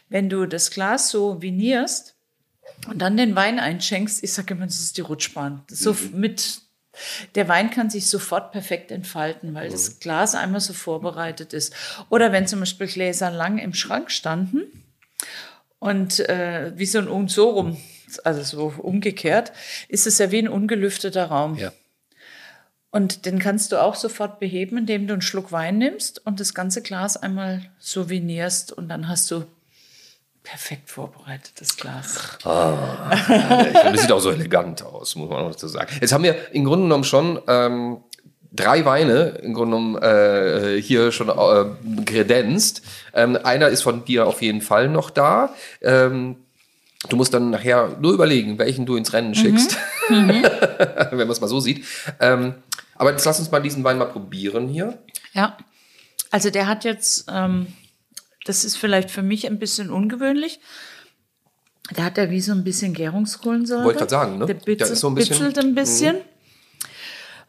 wenn 0.08 0.28
du 0.28 0.46
das 0.46 0.70
Glas 0.70 1.10
so 1.10 1.40
vinierst 1.40 2.14
und 2.88 2.98
dann 3.00 3.16
den 3.16 3.34
Wein 3.36 3.58
einschenkst, 3.58 4.22
ich 4.22 4.32
sage 4.32 4.54
immer, 4.54 4.66
das 4.66 4.80
ist 4.80 4.96
die 4.96 5.02
Rutschbahn. 5.02 5.62
So 5.68 5.92
mhm. 5.92 6.20
mit 6.20 6.62
der 7.34 7.48
Wein 7.48 7.70
kann 7.70 7.90
sich 7.90 8.06
sofort 8.08 8.52
perfekt 8.52 8.90
entfalten, 8.90 9.54
weil 9.54 9.68
mhm. 9.68 9.72
das 9.72 10.00
Glas 10.00 10.34
einmal 10.34 10.60
so 10.60 10.72
vorbereitet 10.72 11.52
ist. 11.52 11.74
Oder 12.08 12.32
wenn 12.32 12.46
zum 12.46 12.60
Beispiel 12.60 12.86
Gläser 12.86 13.30
lang 13.30 13.58
im 13.58 13.74
Schrank 13.74 14.10
standen 14.10 14.62
und 15.78 16.20
äh, 16.28 16.72
wie 16.76 16.86
so 16.86 16.98
ein 16.98 17.08
um 17.08 17.28
so 17.28 17.50
rum 17.50 17.76
also 18.18 18.42
so 18.42 18.74
umgekehrt, 18.82 19.52
ist 19.88 20.06
es 20.06 20.18
ja 20.18 20.30
wie 20.30 20.38
ein 20.38 20.48
ungelüfteter 20.48 21.26
Raum. 21.26 21.56
Ja. 21.56 21.72
Und 22.90 23.24
den 23.24 23.38
kannst 23.38 23.70
du 23.70 23.80
auch 23.80 23.94
sofort 23.94 24.40
beheben, 24.40 24.78
indem 24.78 25.06
du 25.06 25.12
einen 25.12 25.22
Schluck 25.22 25.52
Wein 25.52 25.78
nimmst 25.78 26.26
und 26.26 26.40
das 26.40 26.54
ganze 26.54 26.82
Glas 26.82 27.16
einmal 27.16 27.62
souvenirst 27.78 28.72
und 28.72 28.88
dann 28.88 29.08
hast 29.08 29.30
du 29.30 29.44
perfekt 30.42 30.90
vorbereitetes 30.90 31.76
Glas. 31.76 32.38
Ah, 32.44 33.14
das 33.92 34.02
sieht 34.02 34.10
auch 34.10 34.20
so 34.20 34.30
elegant 34.30 34.82
aus, 34.82 35.14
muss 35.14 35.28
man 35.30 35.44
auch 35.44 35.52
dazu 35.52 35.68
sagen. 35.68 35.92
Jetzt 36.00 36.12
haben 36.12 36.24
wir 36.24 36.34
im 36.52 36.64
Grunde 36.64 36.84
genommen 36.86 37.04
schon 37.04 37.40
ähm, 37.46 37.98
drei 38.52 38.84
Weine 38.84 39.38
im 39.42 39.54
Grunde 39.54 39.76
genommen 39.76 40.02
äh, 40.02 40.82
hier 40.82 41.12
schon 41.12 41.28
äh, 41.28 42.04
kredenzt. 42.04 42.82
Ähm, 43.14 43.38
einer 43.42 43.68
ist 43.68 43.82
von 43.82 44.04
dir 44.04 44.26
auf 44.26 44.42
jeden 44.42 44.62
Fall 44.62 44.88
noch 44.88 45.10
da. 45.10 45.54
Ähm, 45.82 46.36
Du 47.08 47.16
musst 47.16 47.32
dann 47.32 47.50
nachher 47.50 47.96
nur 48.00 48.12
überlegen, 48.12 48.58
welchen 48.58 48.84
du 48.84 48.96
ins 48.96 49.12
Rennen 49.12 49.34
schickst, 49.34 49.76
mhm. 50.08 50.16
mhm. 50.16 50.42
wenn 51.10 51.18
man 51.18 51.30
es 51.30 51.40
mal 51.40 51.48
so 51.48 51.60
sieht. 51.60 51.84
Ähm, 52.20 52.54
aber 52.94 53.12
jetzt 53.12 53.24
lass 53.24 53.38
uns 53.38 53.50
mal 53.50 53.60
diesen 53.60 53.82
Wein 53.84 53.96
mal 53.96 54.06
probieren 54.06 54.68
hier. 54.68 54.98
Ja, 55.32 55.56
also 56.30 56.50
der 56.50 56.66
hat 56.66 56.84
jetzt, 56.84 57.24
ähm, 57.28 57.68
das 58.44 58.64
ist 58.64 58.76
vielleicht 58.76 59.10
für 59.10 59.22
mich 59.22 59.46
ein 59.46 59.58
bisschen 59.58 59.90
ungewöhnlich. 59.90 60.60
Der 61.96 62.04
hat 62.04 62.18
ja 62.18 62.30
wie 62.30 62.40
so 62.40 62.52
ein 62.52 62.64
bisschen 62.64 62.92
Gärungskohlensäure. 62.92 63.84
Wollte 63.84 63.96
ich 63.96 63.98
gerade 63.98 64.10
sagen, 64.10 64.38
ne? 64.38 64.46
Der, 64.46 64.54
bitzelt, 64.54 64.80
der 64.80 64.90
ist 64.90 65.00
so 65.00 65.08
ein 65.08 65.14
bisschen, 65.14 65.38
bitzelt 65.38 65.58
ein 65.58 65.74
bisschen. 65.74 66.16
Mhm. 66.16 66.22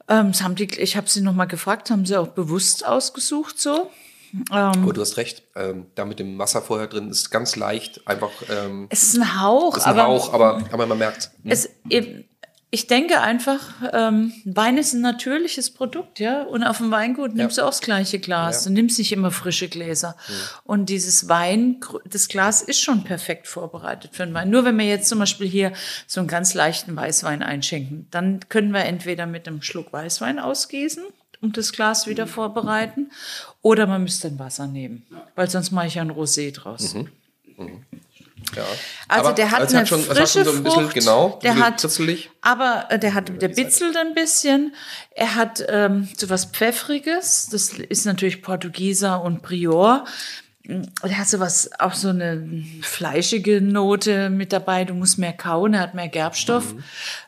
Ähm, 0.08 0.34
haben 0.34 0.56
die, 0.56 0.66
ich 0.80 0.98
habe 0.98 1.10
sie 1.10 1.22
noch 1.22 1.34
mal 1.34 1.46
gefragt, 1.46 1.92
haben 1.92 2.06
sie 2.06 2.18
auch 2.18 2.30
bewusst 2.30 2.86
ausgesucht 2.86 3.60
so? 3.60 3.92
Ähm, 4.52 4.88
oh, 4.88 4.92
du 4.92 5.02
hast 5.02 5.18
recht. 5.18 5.44
Ähm, 5.56 5.88
da 5.96 6.06
mit 6.06 6.20
dem 6.20 6.38
Wasser 6.40 6.62
vorher 6.62 6.88
drin 6.88 7.10
ist 7.10 7.32
ganz 7.32 7.56
leicht 7.56 8.08
einfach. 8.08 8.32
Ähm, 8.50 8.88
es 8.90 9.04
ist 9.04 9.16
ein 9.16 9.42
Hauch. 9.42 9.76
Es 9.76 9.84
ist 9.84 9.88
ein 9.88 10.00
aber, 10.00 10.08
Hauch, 10.08 10.34
aber, 10.34 10.64
aber 10.72 10.86
man 10.86 10.98
merkt. 10.98 11.32
Hm. 11.44 11.52
Es, 11.52 11.70
ich 12.74 12.88
denke 12.88 13.20
einfach, 13.20 13.60
ähm, 13.92 14.32
Wein 14.46 14.78
ist 14.78 14.94
ein 14.94 15.02
natürliches 15.02 15.72
Produkt, 15.72 16.22
ja. 16.22 16.44
Und 16.44 16.64
auf 16.64 16.78
dem 16.78 16.90
Weingut 16.90 17.36
nimmst 17.36 17.58
ja. 17.58 17.64
du 17.64 17.68
auch 17.68 17.72
das 17.72 17.82
gleiche 17.82 18.18
Glas. 18.18 18.64
Ja. 18.64 18.70
Du 18.70 18.76
nimmst 18.76 18.98
nicht 18.98 19.12
immer 19.12 19.30
frische 19.30 19.68
Gläser. 19.68 20.16
Mhm. 20.28 20.34
Und 20.64 20.86
dieses 20.86 21.28
Wein, 21.28 21.82
das 22.06 22.30
Glas 22.30 22.62
ist 22.62 22.80
schon 22.80 23.04
perfekt 23.04 23.48
vorbereitet 23.48 24.12
für 24.14 24.26
den 24.26 24.34
Wein. 24.34 24.50
Nur 24.50 24.64
wenn 24.64 24.78
wir 24.78 24.86
jetzt 24.86 25.10
zum 25.10 25.20
Beispiel 25.20 25.50
hier 25.50 25.74
so 26.08 26.22
einen 26.22 26.30
ganz 26.30 26.54
leichten 26.54 26.96
Weißwein 26.96 27.44
einschenken, 27.44 28.08
dann 28.10 28.40
können 28.48 28.72
wir 28.72 28.86
entweder 28.86 29.26
mit 29.26 29.50
einem 29.50 29.62
Schluck 29.62 29.92
Weißwein 29.92 30.40
ausgießen 30.40 31.04
und 31.42 31.58
das 31.58 31.74
Glas 31.74 32.08
wieder 32.08 32.26
mhm. 32.26 32.30
vorbereiten. 32.30 33.12
Oder 33.62 33.88
man 33.88 34.04
müsste 34.04 34.28
ein 34.28 34.40
Wasser 34.40 34.68
nehmen, 34.68 35.06
weil 35.36 35.50
sonst 35.50 35.72
mache 35.72 35.88
ich 35.88 35.96
ja 35.96 36.02
ein 36.02 36.12
Rosé 36.12 36.54
draus. 36.54 36.94
Mhm. 36.94 37.10
Mhm. 37.58 37.86
Ja. 38.56 38.64
Also 39.08 39.28
aber 39.28 39.36
der 39.36 39.52
hat 39.52 39.70
eine 39.70 39.80
hat 39.80 39.88
schon, 39.88 40.02
frische 40.02 40.44
so 40.44 40.52
ein 40.52 40.64
bisschen, 40.64 40.84
Frucht, 40.84 40.94
genau, 40.96 41.40
der 41.44 41.58
hat, 41.58 41.88
aber 42.42 42.86
äh, 42.90 43.00
der 43.00 43.14
hat, 43.14 43.42
der 43.42 43.48
bitzelt 43.50 43.96
ein 43.96 44.14
bisschen. 44.14 44.74
Er 45.12 45.36
hat 45.36 45.64
ähm, 45.70 46.10
so 46.18 46.30
was 46.30 46.46
Pfeffriges. 46.46 47.50
Das 47.52 47.70
ist 47.70 48.06
natürlich 48.06 48.42
Portugieser 48.42 49.22
und 49.22 49.42
Prior. 49.42 50.06
Der 50.64 51.18
hat 51.18 51.28
so 51.28 51.40
was, 51.40 51.70
auch 51.80 51.94
so 51.94 52.10
eine 52.10 52.66
fleischige 52.82 53.62
Note 53.62 54.30
mit 54.30 54.54
dabei. 54.54 54.86
Du 54.86 54.96
musst 54.96 55.18
mehr 55.18 55.34
kauen, 55.34 55.74
er 55.74 55.82
hat 55.82 55.94
mehr 55.94 56.08
Gerbstoff. 56.08 56.74
Mhm. 56.74 56.84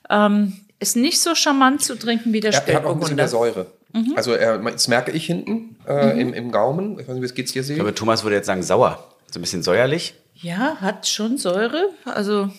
Ähm, 0.09 0.59
ist 0.80 0.95
nicht 0.97 1.22
so 1.22 1.36
charmant 1.36 1.84
zu 1.84 1.95
trinken 1.95 2.34
wie 2.34 2.41
der 2.41 2.51
Spätburgunder. 2.51 2.74
Er 2.74 2.80
hat 2.80 2.86
auch 2.86 2.93
ein 2.93 2.99
bisschen 2.99 3.16
mehr 3.16 3.28
Säure. 3.30 3.68
Mhm. 3.93 4.13
Also 4.15 4.33
er, 4.33 4.57
das 4.57 4.87
merke 4.87 5.11
ich 5.11 5.25
hinten 5.25 5.77
äh, 5.87 6.13
mhm. 6.13 6.19
im, 6.19 6.33
im 6.33 6.51
Gaumen. 6.51 6.99
Ich 6.99 7.07
weiß 7.07 7.13
nicht, 7.13 7.21
wie 7.21 7.25
es 7.25 7.33
geht's 7.35 7.53
hier 7.53 7.63
sehen. 7.63 7.75
Ich 7.75 7.79
glaube, 7.79 7.95
Thomas 7.95 8.23
würde 8.23 8.35
jetzt 8.35 8.47
sagen 8.47 8.63
sauer. 8.63 9.07
So 9.31 9.39
ein 9.39 9.41
bisschen 9.41 9.63
säuerlich. 9.63 10.15
Ja, 10.35 10.77
hat 10.81 11.07
schon 11.07 11.37
Säure. 11.37 11.89
Also 12.05 12.49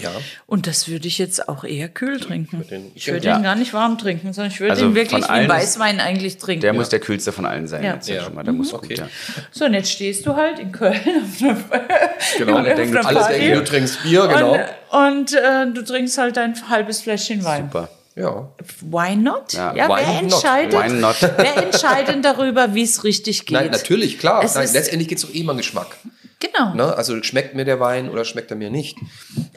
Ja. 0.00 0.10
Und 0.46 0.66
das 0.66 0.88
würde 0.88 1.06
ich 1.06 1.18
jetzt 1.18 1.48
auch 1.48 1.62
eher 1.64 1.88
kühl 1.88 2.18
trinken. 2.18 2.64
ich 2.94 3.06
würde 3.08 3.26
Ja. 3.26 3.36
ihn 3.36 3.42
gar 3.42 3.54
nicht 3.56 3.72
warm 3.74 3.98
trinken, 3.98 4.32
sondern 4.32 4.52
ich 4.52 4.58
würde 4.60 4.72
Also 4.72 4.86
ihn 4.86 4.94
wirklich 4.94 5.22
wie 5.24 5.48
Weißwein 5.48 6.00
eigentlich 6.00 6.38
trinken. 6.38 6.62
Der 6.62 6.72
muss 6.72 6.88
der 6.88 6.98
kühlste 7.00 7.30
von 7.32 7.46
allen 7.46 7.66
sein. 7.68 7.82
Ja. 7.84 7.94
Jetzt 7.94 8.08
ja. 8.08 8.16
Ja. 8.16 8.22
schon 8.22 8.34
mal. 8.34 8.42
Der 8.44 8.52
muss 8.52 8.72
Okay. 8.72 8.88
gut, 8.88 8.98
ja. 8.98 9.08
so, 9.52 9.64
und 9.66 9.74
jetzt 9.74 9.90
stehst 9.90 10.24
du 10.26 10.34
halt 10.34 10.58
in 10.60 10.72
Köln 10.72 10.94
auf 11.50 11.70
einer, 11.72 11.90
Genau, 12.38 12.56
alle 12.56 12.74
denken, 12.74 12.94
du 12.94 13.64
trinkst 13.64 14.02
Bier, 14.02 14.26
genau. 14.28 14.52
und, 14.54 14.60
und 15.08 15.32
äh, 15.34 15.66
du 15.72 15.82
trinkst 15.84 16.16
halt 16.18 16.38
ein 16.38 16.54
halbes 16.68 17.02
Fläschchen 17.02 17.44
Wein. 17.44 17.64
Super. 17.72 17.88
Ja. 18.16 18.52
Why 18.80 19.16
not? 19.16 19.52
Ja, 19.52 19.74
Ja, 19.74 19.88
why 19.88 20.02
wer 20.06 20.22
not? 20.22 20.32
entscheidet, 20.32 20.72
Why 20.80 20.88
not? 20.92 21.16
wer 21.36 21.56
entscheidet 21.56 22.24
darüber, 22.24 22.74
wie 22.74 22.82
es 22.84 23.02
richtig 23.02 23.46
geht? 23.46 23.56
Nein, 23.56 23.70
natürlich, 23.70 24.18
klar. 24.18 24.44
Es 24.44 24.54
Nein, 24.54 24.68
letztendlich 24.72 25.08
geht 25.08 25.18
es 25.18 25.26
doch 25.26 25.34
eh 25.34 25.42
mal 25.42 25.56
Geschmack. 25.56 25.96
Genau. 26.38 26.74
Ne? 26.74 26.96
Also 26.96 27.20
schmeckt 27.22 27.54
mir 27.54 27.64
der 27.64 27.80
Wein 27.80 28.08
oder 28.08 28.24
schmeckt 28.24 28.50
er 28.50 28.56
mir 28.56 28.70
nicht. 28.70 28.96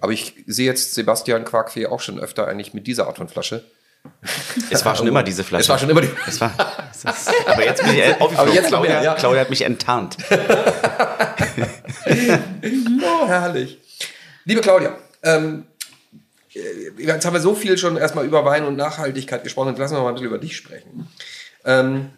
Aber 0.02 0.12
ich 0.12 0.34
sehe 0.48 0.66
jetzt 0.66 0.96
Sebastian 0.96 1.46
Quarkfee 1.46 1.86
auch 1.88 2.00
schon 2.00 2.20
öfter 2.20 2.48
eigentlich 2.48 2.74
mit 2.74 2.88
dieser 2.88 3.08
Art 3.08 3.18
von 3.18 3.28
Flasche. 3.28 3.64
Es 4.72 4.86
war 4.86 4.96
schon 4.96 5.08
immer 5.08 5.22
diese 5.22 5.44
Flasche. 5.44 5.64
Es 5.64 5.70
war 5.70 5.78
schon 5.80 5.90
immer 5.90 6.02
die. 6.02 6.10
Es 6.28 6.40
war, 6.40 6.52
es 6.92 7.04
ist, 7.04 7.30
aber 7.46 7.66
jetzt 7.66 7.84
bin 7.84 7.94
ich 7.94 8.04
aufgeflogen. 8.22 8.38
Aber 8.38 8.54
jetzt 8.54 8.68
Claudia, 8.68 8.92
mehr, 8.94 9.04
ja. 9.04 9.16
Claudia 9.16 9.42
hat 9.42 9.50
mich 9.50 9.62
enttarnt. 9.64 10.18
Oh, 12.10 13.28
herrlich. 13.28 13.80
Liebe 14.46 14.62
Claudia, 14.62 14.96
ähm, 15.24 15.66
äh, 15.70 15.77
jetzt 16.98 17.26
haben 17.26 17.34
wir 17.34 17.40
so 17.42 17.56
viel 17.56 17.78
schon 17.78 17.98
erstmal 17.98 18.26
über 18.26 18.44
Wein 18.46 18.66
und 18.66 18.76
Nachhaltigkeit 18.76 19.44
gesprochen. 19.44 19.70
Jetzt 19.70 19.80
lassen 19.80 19.96
wir 19.96 20.02
mal 20.02 20.10
ein 20.10 20.14
bisschen 20.16 20.28
über 20.28 20.38
dich 20.40 20.56
sprechen. 20.56 21.08
Ähm, 21.66 22.10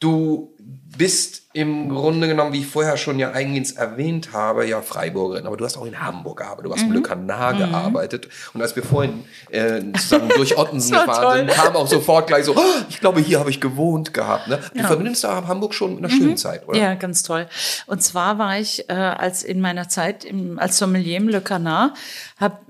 du 0.00 0.50
bist 0.96 1.42
im 1.54 1.88
Grunde 1.88 2.28
genommen, 2.28 2.52
wie 2.52 2.60
ich 2.60 2.66
vorher 2.68 2.96
schon 2.96 3.18
ja 3.18 3.32
eingehend 3.32 3.76
erwähnt 3.76 4.32
habe, 4.32 4.64
ja 4.66 4.80
Freiburgerin, 4.80 5.44
aber 5.46 5.56
du 5.56 5.64
hast 5.64 5.76
auch 5.76 5.86
in 5.86 6.00
Hamburg 6.00 6.38
gearbeitet, 6.38 6.66
du 6.66 6.72
hast 6.72 6.82
Mhm. 6.82 6.88
in 6.88 6.94
Le 6.94 7.02
Canard 7.02 7.58
gearbeitet 7.58 8.28
und 8.54 8.62
als 8.62 8.76
wir 8.76 8.84
vorhin 8.84 9.24
äh, 9.50 9.80
zusammen 9.98 10.28
durch 10.36 10.56
Ottensen 10.56 10.92
gefahren 10.92 11.38
sind, 11.38 11.50
kam 11.50 11.74
auch 11.74 11.88
sofort 11.88 12.28
gleich 12.28 12.44
so, 12.44 12.56
"Oh, 12.56 12.60
ich 12.88 13.00
glaube, 13.00 13.20
hier 13.20 13.40
habe 13.40 13.50
ich 13.50 13.60
gewohnt 13.60 14.14
gehabt. 14.14 14.46
Ne? 14.46 14.60
Du 14.72 14.80
Ja. 14.80 14.86
verbindest 14.86 15.24
da 15.24 15.44
Hamburg 15.48 15.74
schon 15.74 15.96
mit 15.96 16.04
einer 16.04 16.10
schönen 16.10 16.36
Zeit, 16.36 16.66
oder? 16.68 16.78
Ja, 16.78 16.94
ganz 16.94 17.24
toll. 17.24 17.48
Und 17.86 18.00
zwar 18.02 18.38
war 18.38 18.58
ich 18.58 18.88
äh, 18.88 18.92
als 18.92 19.42
in 19.42 19.60
meiner 19.60 19.88
Zeit 19.88 20.24
im, 20.24 20.60
als 20.60 20.78
Sommelier 20.78 21.16
im 21.16 21.28
Le 21.28 21.40
Canard, 21.40 21.92
hab, 22.38 22.60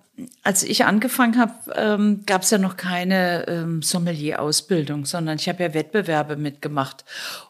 als 0.43 0.63
ich 0.63 0.85
angefangen 0.85 1.39
habe, 1.39 1.55
ähm, 1.75 2.23
gab 2.27 2.43
es 2.43 2.51
ja 2.51 2.59
noch 2.59 2.77
keine 2.77 3.49
ähm, 3.49 3.83
Sommelier-Ausbildung, 3.83 5.07
sondern 5.07 5.39
ich 5.39 5.49
habe 5.49 5.63
ja 5.63 5.75
Wettbewerbe 5.75 6.37
mitgemacht. 6.37 7.05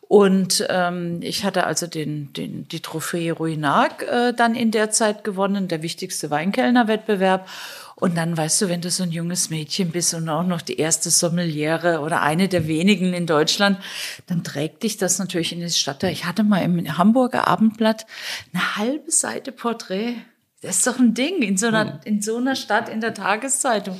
Und 0.08 0.64
ähm, 0.70 1.20
ich 1.22 1.44
hatte 1.44 1.64
also 1.64 1.86
den, 1.86 2.32
den, 2.32 2.68
die 2.68 2.80
Trophäe 2.80 3.32
Ruinart 3.32 4.02
äh, 4.02 4.32
dann 4.32 4.54
in 4.54 4.70
der 4.70 4.90
Zeit 4.90 5.24
gewonnen, 5.24 5.68
der 5.68 5.82
wichtigste 5.82 6.30
Weinkellner-Wettbewerb. 6.30 7.48
Und 7.96 8.16
dann 8.16 8.36
weißt 8.36 8.62
du, 8.62 8.68
wenn 8.68 8.80
du 8.80 8.90
so 8.90 9.02
ein 9.02 9.12
junges 9.12 9.50
Mädchen 9.50 9.90
bist 9.90 10.14
und 10.14 10.28
auch 10.28 10.42
noch 10.42 10.62
die 10.62 10.78
erste 10.78 11.10
Sommeliere 11.10 12.00
oder 12.00 12.22
eine 12.22 12.48
der 12.48 12.66
wenigen 12.66 13.12
in 13.12 13.26
Deutschland, 13.26 13.78
dann 14.26 14.42
trägt 14.42 14.82
dich 14.82 14.96
das 14.96 15.18
natürlich 15.18 15.52
in 15.52 15.60
die 15.60 15.70
Stadt. 15.70 16.02
Ich 16.04 16.24
hatte 16.24 16.44
mal 16.44 16.62
im 16.62 16.98
Hamburger 16.98 17.46
Abendblatt 17.46 18.06
eine 18.52 18.76
halbe 18.76 19.10
Seite 19.10 19.52
Porträt. 19.52 20.16
Das 20.64 20.78
ist 20.78 20.86
doch 20.86 20.98
ein 20.98 21.14
Ding 21.14 21.42
in 21.42 21.56
so 21.56 21.66
einer, 21.68 22.00
in 22.04 22.22
so 22.22 22.36
einer 22.36 22.56
Stadt 22.56 22.88
in 22.88 23.00
der 23.00 23.14
Tageszeitung. 23.14 23.98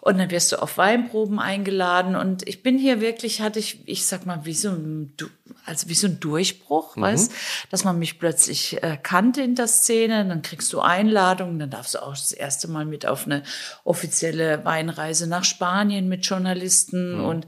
Und 0.00 0.18
dann 0.18 0.30
wirst 0.30 0.52
du 0.52 0.60
auf 0.60 0.76
Weinproben 0.76 1.38
eingeladen. 1.38 2.14
Und 2.14 2.46
ich 2.46 2.62
bin 2.62 2.76
hier 2.76 3.00
wirklich, 3.00 3.40
hatte 3.40 3.58
ich, 3.58 3.80
ich 3.86 4.04
sag 4.04 4.26
mal, 4.26 4.44
wie 4.44 4.52
so 4.52 4.68
ein, 4.68 5.14
Du- 5.16 5.30
also 5.64 5.88
wie 5.88 5.94
so 5.94 6.06
ein 6.08 6.20
Durchbruch, 6.20 6.94
weißt, 6.98 7.32
dass 7.70 7.84
man 7.84 7.98
mich 7.98 8.18
plötzlich 8.18 8.82
äh, 8.82 8.98
kannte 9.02 9.40
in 9.40 9.54
der 9.54 9.66
Szene. 9.66 10.26
Dann 10.28 10.42
kriegst 10.42 10.70
du 10.74 10.80
Einladungen, 10.80 11.58
dann 11.58 11.70
darfst 11.70 11.94
du 11.94 12.02
auch 12.02 12.10
das 12.10 12.32
erste 12.32 12.68
Mal 12.68 12.84
mit 12.84 13.06
auf 13.06 13.24
eine 13.24 13.44
offizielle 13.84 14.62
Weinreise 14.66 15.26
nach 15.26 15.44
Spanien 15.44 16.06
mit 16.08 16.26
Journalisten 16.26 17.18
und 17.20 17.46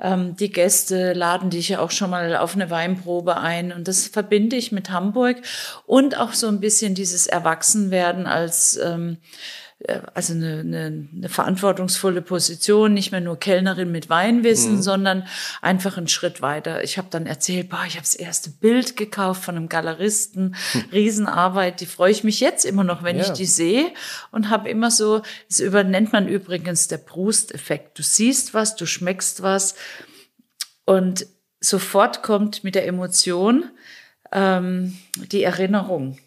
ähm, 0.00 0.36
die 0.36 0.50
Gäste 0.50 1.12
laden 1.12 1.50
dich 1.50 1.70
ja 1.70 1.80
auch 1.80 1.90
schon 1.90 2.10
mal 2.10 2.36
auf 2.36 2.54
eine 2.54 2.70
Weinprobe 2.70 3.36
ein. 3.36 3.72
Und 3.72 3.88
das 3.88 4.06
verbinde 4.06 4.56
ich 4.56 4.72
mit 4.72 4.90
Hamburg 4.90 5.38
und 5.86 6.18
auch 6.18 6.32
so 6.32 6.48
ein 6.48 6.60
bisschen 6.60 6.94
dieses 6.94 7.26
Erwachsenwerden 7.26 8.26
als 8.26 8.76
ähm, 8.76 9.16
äh, 9.16 9.63
also 10.14 10.32
eine, 10.32 10.60
eine, 10.60 11.08
eine 11.14 11.28
verantwortungsvolle 11.28 12.22
Position, 12.22 12.94
nicht 12.94 13.12
mehr 13.12 13.20
nur 13.20 13.38
Kellnerin 13.38 13.92
mit 13.92 14.08
Weinwissen, 14.08 14.82
sondern 14.82 15.26
einfach 15.60 15.98
einen 15.98 16.08
Schritt 16.08 16.40
weiter. 16.40 16.82
Ich 16.82 16.96
habe 16.96 17.08
dann 17.10 17.26
erzählt, 17.26 17.68
boah, 17.68 17.84
ich 17.86 17.94
habe 17.94 18.02
das 18.02 18.14
erste 18.14 18.50
Bild 18.50 18.96
gekauft 18.96 19.44
von 19.44 19.56
einem 19.56 19.68
Galeristen, 19.68 20.54
Riesenarbeit, 20.92 21.80
die 21.80 21.86
freue 21.86 22.12
ich 22.12 22.24
mich 22.24 22.40
jetzt 22.40 22.64
immer 22.64 22.84
noch, 22.84 23.02
wenn 23.02 23.18
Ja. 23.18 23.24
ich 23.24 23.30
die 23.30 23.46
sehe 23.46 23.92
und 24.30 24.48
habe 24.50 24.68
immer 24.70 24.90
so, 24.90 25.22
das 25.48 25.60
über, 25.60 25.84
nennt 25.84 26.12
man 26.12 26.28
übrigens 26.28 26.88
der 26.88 26.98
Proust-Effekt. 26.98 27.98
Du 27.98 28.02
siehst 28.02 28.54
was, 28.54 28.76
du 28.76 28.86
schmeckst 28.86 29.42
was 29.42 29.74
und 30.86 31.26
sofort 31.60 32.22
kommt 32.22 32.64
mit 32.64 32.74
der 32.74 32.86
Emotion 32.86 33.64
ähm, 34.32 34.96
die 35.30 35.42
Erinnerung. 35.42 36.18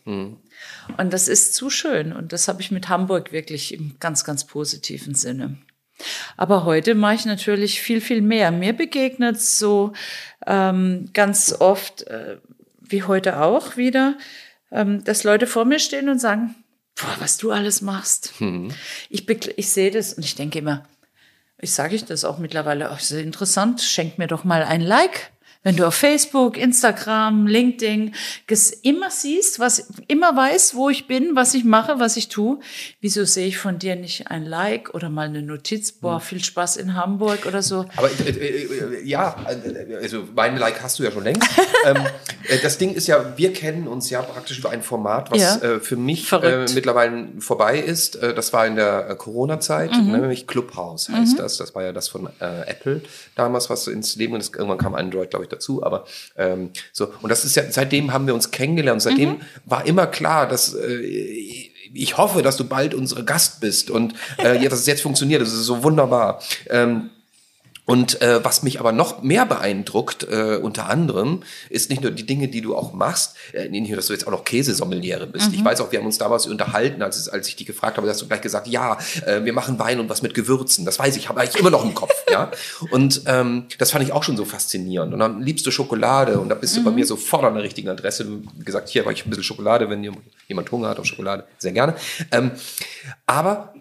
Und 0.97 1.13
das 1.13 1.27
ist 1.27 1.53
zu 1.53 1.69
schön. 1.69 2.13
Und 2.13 2.33
das 2.33 2.47
habe 2.47 2.61
ich 2.61 2.71
mit 2.71 2.89
Hamburg 2.89 3.31
wirklich 3.31 3.73
im 3.73 3.95
ganz, 3.99 4.23
ganz 4.23 4.45
positiven 4.45 5.15
Sinne. 5.15 5.57
Aber 6.37 6.63
heute 6.63 6.93
mache 6.93 7.15
ich 7.15 7.25
natürlich 7.25 7.81
viel, 7.81 8.01
viel 8.01 8.21
mehr. 8.21 8.51
Mir 8.51 8.73
begegnet 8.73 9.41
so 9.41 9.93
ähm, 10.45 11.09
ganz 11.13 11.55
oft, 11.59 12.03
äh, 12.03 12.37
wie 12.79 13.03
heute 13.03 13.41
auch 13.41 13.77
wieder, 13.77 14.17
ähm, 14.71 15.03
dass 15.03 15.23
Leute 15.23 15.47
vor 15.47 15.65
mir 15.65 15.79
stehen 15.79 16.07
und 16.07 16.19
sagen, 16.19 16.55
boah, 16.95 17.15
was 17.19 17.37
du 17.37 17.51
alles 17.51 17.81
machst. 17.81 18.33
Ich, 19.09 19.21
begl- 19.21 19.53
ich 19.57 19.69
sehe 19.69 19.91
das 19.91 20.13
und 20.13 20.23
ich 20.23 20.35
denke 20.35 20.59
immer, 20.59 20.85
ich 21.59 21.71
sage 21.73 21.95
ich 21.95 22.05
das 22.05 22.23
auch 22.23 22.37
mittlerweile, 22.37 22.91
auch 22.91 22.99
sehr 22.99 23.23
interessant, 23.23 23.81
schenk 23.81 24.19
mir 24.19 24.27
doch 24.27 24.43
mal 24.43 24.63
ein 24.63 24.81
Like. 24.81 25.31
Wenn 25.67 25.75
du 25.75 25.85
auf 25.85 25.95
Facebook, 25.95 26.55
Instagram, 26.57 27.45
LinkedIn 27.45 28.15
immer 28.83 29.11
siehst, 29.11 29.59
was 29.59 29.89
immer 30.07 30.33
weiß, 30.33 30.75
wo 30.75 30.89
ich 30.89 31.07
bin, 31.07 31.35
was 31.35 31.53
ich 31.55 31.65
mache, 31.65 31.99
was 31.99 32.15
ich 32.15 32.29
tue, 32.29 32.59
wieso 33.01 33.25
sehe 33.25 33.47
ich 33.47 33.57
von 33.57 33.77
dir 33.77 33.97
nicht 33.97 34.31
ein 34.31 34.45
Like 34.45 34.93
oder 34.95 35.09
mal 35.09 35.27
eine 35.27 35.41
Notiz, 35.41 35.91
boah, 35.91 36.21
viel 36.21 36.41
Spaß 36.41 36.77
in 36.77 36.93
Hamburg 36.93 37.45
oder 37.45 37.61
so. 37.61 37.83
Aber 37.97 38.09
äh, 38.09 38.29
äh, 38.29 38.63
äh, 38.63 39.03
ja, 39.03 39.35
also 40.01 40.23
mein 40.33 40.55
Like 40.55 40.81
hast 40.81 40.99
du 40.99 41.03
ja 41.03 41.11
schon 41.11 41.25
längst. 41.25 41.45
ähm, 41.85 41.97
äh, 42.47 42.59
das 42.63 42.77
Ding 42.77 42.93
ist 42.93 43.07
ja, 43.07 43.33
wir 43.37 43.51
kennen 43.51 43.89
uns 43.89 44.09
ja 44.09 44.21
praktisch 44.21 44.59
über 44.59 44.69
ein 44.69 44.81
Format, 44.81 45.31
was 45.31 45.41
Ja. 45.41 45.57
äh, 45.57 45.79
für 45.81 45.97
mich 45.97 46.31
äh, 46.31 46.65
mittlerweile 46.75 47.27
vorbei 47.39 47.77
ist. 47.77 48.15
Das 48.21 48.53
war 48.53 48.65
in 48.65 48.77
der 48.77 49.15
Corona-Zeit, 49.17 49.91
Mhm. 49.91 50.11
ne, 50.11 50.17
nämlich 50.19 50.47
Clubhouse 50.47 51.09
heißt 51.09 51.37
das. 51.39 51.57
Das 51.57 51.75
war 51.75 51.83
ja 51.83 51.91
das 51.91 52.07
von 52.07 52.29
Apple 52.39 53.01
damals, 53.35 53.69
was 53.69 53.87
ins 53.87 54.15
Leben 54.15 54.33
und 54.33 54.49
irgendwann 54.55 54.77
kam 54.77 54.95
Android, 54.95 55.29
glaube 55.29 55.43
ich, 55.43 55.56
dazu. 55.57 55.83
Aber 55.83 56.05
ähm, 56.37 56.69
so 56.93 57.11
und 57.21 57.29
das 57.29 57.45
ist 57.45 57.55
ja 57.55 57.63
seitdem 57.69 58.13
haben 58.13 58.27
wir 58.27 58.33
uns 58.33 58.51
kennengelernt. 58.51 59.01
Seitdem 59.01 59.29
Mhm. 59.29 59.41
war 59.65 59.85
immer 59.85 60.07
klar, 60.07 60.47
dass 60.47 60.73
äh, 60.73 60.97
ich 61.93 62.17
hoffe, 62.17 62.41
dass 62.41 62.57
du 62.57 62.65
bald 62.65 62.93
unsere 62.93 63.23
Gast 63.23 63.59
bist 63.61 63.89
und 63.89 64.13
äh, 64.37 64.61
ja, 64.61 64.69
dass 64.69 64.79
es 64.79 64.85
jetzt 64.87 65.01
funktioniert. 65.01 65.41
Das 65.41 65.53
ist 65.53 65.63
so 65.65 65.83
wunderbar. 65.83 66.41
Ähm, 66.69 67.09
und 67.87 68.21
äh, 68.21 68.43
was 68.43 68.63
mich 68.63 68.81
aber 68.81 68.91
noch 68.91 69.23
mehr 69.23 69.45
beeindruckt, 69.45 70.27
äh, 70.29 70.59
unter 70.61 70.89
anderem, 70.89 71.43
ist 71.69 71.89
nicht 71.89 72.01
nur 72.01 72.11
die 72.11 72.25
Dinge, 72.25 72.49
die 72.49 72.59
du 72.59 72.75
auch 72.75 72.91
machst, 72.91 73.35
äh, 73.53 73.69
nicht 73.69 73.87
nur, 73.87 73.95
dass 73.95 74.07
du 74.07 74.13
jetzt 74.13 74.27
auch 74.27 74.31
noch 74.31 74.43
Käsesommeliere 74.43 75.25
bist. 75.25 75.53
Ich 75.53 75.63
weiß 75.63 75.79
auch, 75.79 75.89
wir 75.91 75.99
haben 75.99 76.05
uns 76.05 76.17
damals 76.17 76.47
unterhalten, 76.47 77.01
als, 77.01 77.29
als 77.29 77.47
ich 77.47 77.55
dich 77.55 77.65
gefragt 77.65 77.95
habe, 77.95 78.09
hast 78.09 78.21
du 78.21 78.27
gleich 78.27 78.41
gesagt, 78.41 78.67
ja, 78.67 78.97
äh, 79.25 79.45
wir 79.45 79.53
machen 79.53 79.79
Wein 79.79 80.01
und 80.01 80.09
was 80.09 80.21
mit 80.21 80.33
Gewürzen. 80.33 80.83
Das 80.83 80.99
weiß 80.99 81.15
ich, 81.15 81.29
habe 81.29 81.41
ich 81.45 81.55
immer 81.55 81.69
noch 81.69 81.85
im 81.85 81.93
Kopf. 81.93 82.13
ja. 82.29 82.51
Und 82.91 83.23
ähm, 83.25 83.65
das 83.77 83.91
fand 83.91 84.03
ich 84.03 84.11
auch 84.11 84.23
schon 84.23 84.35
so 84.35 84.43
faszinierend. 84.43 85.13
Und 85.13 85.19
dann 85.19 85.41
liebst 85.41 85.65
du 85.65 85.71
Schokolade 85.71 86.39
und 86.39 86.49
da 86.49 86.55
bist 86.55 86.75
du 86.75 86.83
bei 86.83 86.91
mir 86.91 87.05
sofort 87.05 87.43
an 87.43 87.53
der 87.53 87.63
richtigen 87.63 87.89
Adresse. 87.89 88.25
Gesagt, 88.63 88.89
hier 88.89 89.03
habe 89.03 89.13
ich 89.13 89.25
ein 89.25 89.29
bisschen 89.29 89.43
Schokolade, 89.43 89.89
wenn 89.89 90.03
jemand 90.47 90.71
Hunger 90.71 90.89
hat 90.89 90.99
auf 90.99 91.05
Schokolade, 91.05 91.45
sehr 91.57 91.71
gerne. 91.71 91.95
Ähm, 92.31 92.51
aber 93.25 93.73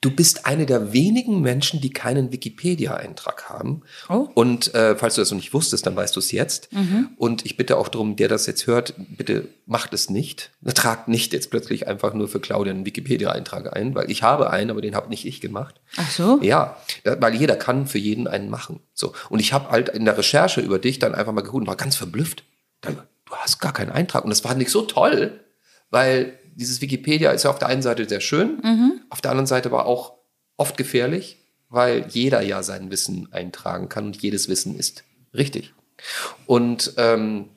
Du 0.00 0.10
bist 0.10 0.46
eine 0.46 0.64
der 0.66 0.92
wenigen 0.92 1.40
Menschen, 1.40 1.80
die 1.80 1.90
keinen 1.90 2.30
Wikipedia-Eintrag 2.32 3.48
haben. 3.48 3.82
Oh. 4.08 4.28
Und 4.34 4.72
äh, 4.74 4.94
falls 4.96 5.14
du 5.16 5.20
das 5.20 5.30
noch 5.30 5.38
nicht 5.38 5.52
wusstest, 5.54 5.86
dann 5.86 5.96
weißt 5.96 6.14
du 6.14 6.20
es 6.20 6.30
jetzt. 6.32 6.68
Und 7.16 7.44
ich 7.44 7.56
bitte 7.56 7.76
auch 7.76 7.88
darum, 7.88 8.14
der 8.16 8.28
das 8.28 8.46
jetzt 8.46 8.66
hört, 8.66 8.94
bitte 8.96 9.48
macht 9.66 9.92
es 9.94 10.08
nicht. 10.10 10.50
Tragt 10.74 11.08
nicht 11.08 11.32
jetzt 11.32 11.50
plötzlich 11.50 11.88
einfach 11.88 12.14
nur 12.14 12.28
für 12.28 12.40
Claudia 12.40 12.72
einen 12.72 12.86
Wikipedia-Eintrag 12.86 13.74
ein, 13.76 13.94
weil 13.94 14.10
ich 14.10 14.22
habe 14.22 14.50
einen, 14.50 14.70
aber 14.70 14.80
den 14.80 14.94
habe 14.94 15.08
nicht 15.08 15.24
ich 15.26 15.40
gemacht. 15.40 15.80
Ach 15.96 16.10
so? 16.10 16.38
Ja, 16.42 16.76
da- 17.04 17.20
weil 17.20 17.34
jeder 17.34 17.56
kann 17.56 17.86
für 17.86 17.98
jeden 17.98 18.28
einen 18.28 18.50
machen. 18.50 18.80
So. 18.94 19.12
Und 19.30 19.40
ich 19.40 19.52
habe 19.52 19.70
halt 19.70 19.88
in 19.88 20.04
der 20.04 20.16
Recherche 20.16 20.60
über 20.60 20.78
dich 20.78 20.98
dann 20.98 21.14
einfach 21.14 21.32
mal 21.32 21.40
geguckt 21.42 21.62
und 21.62 21.66
war 21.68 21.76
ganz 21.76 21.96
verblüfft. 21.96 22.44
Dann, 22.82 22.94
du 23.26 23.34
hast 23.34 23.58
gar 23.60 23.72
keinen 23.72 23.90
Eintrag. 23.90 24.22
Und 24.24 24.30
das 24.30 24.40
fand 24.40 24.62
ich 24.62 24.70
so 24.70 24.82
toll, 24.82 25.40
weil 25.90 26.38
dieses 26.58 26.80
Wikipedia 26.82 27.30
ist 27.30 27.44
ja 27.44 27.50
auf 27.50 27.58
der 27.58 27.68
einen 27.68 27.82
Seite 27.82 28.06
sehr 28.08 28.20
schön, 28.20 28.60
auf 29.10 29.20
der 29.22 29.30
anderen 29.30 29.46
Seite 29.46 29.68
aber 29.70 29.86
auch 29.86 30.14
oft 30.56 30.76
gefährlich, 30.76 31.38
weil 31.70 32.06
jeder 32.08 32.42
ja 32.42 32.62
sein 32.62 32.90
Wissen 32.90 33.32
eintragen 33.32 33.88
kann 33.88 34.06
und 34.06 34.20
jedes 34.20 34.48
Wissen 34.48 34.76
ist 34.76 35.04
richtig. 35.32 35.72
Und 36.46 36.92
ähm, 36.96 37.50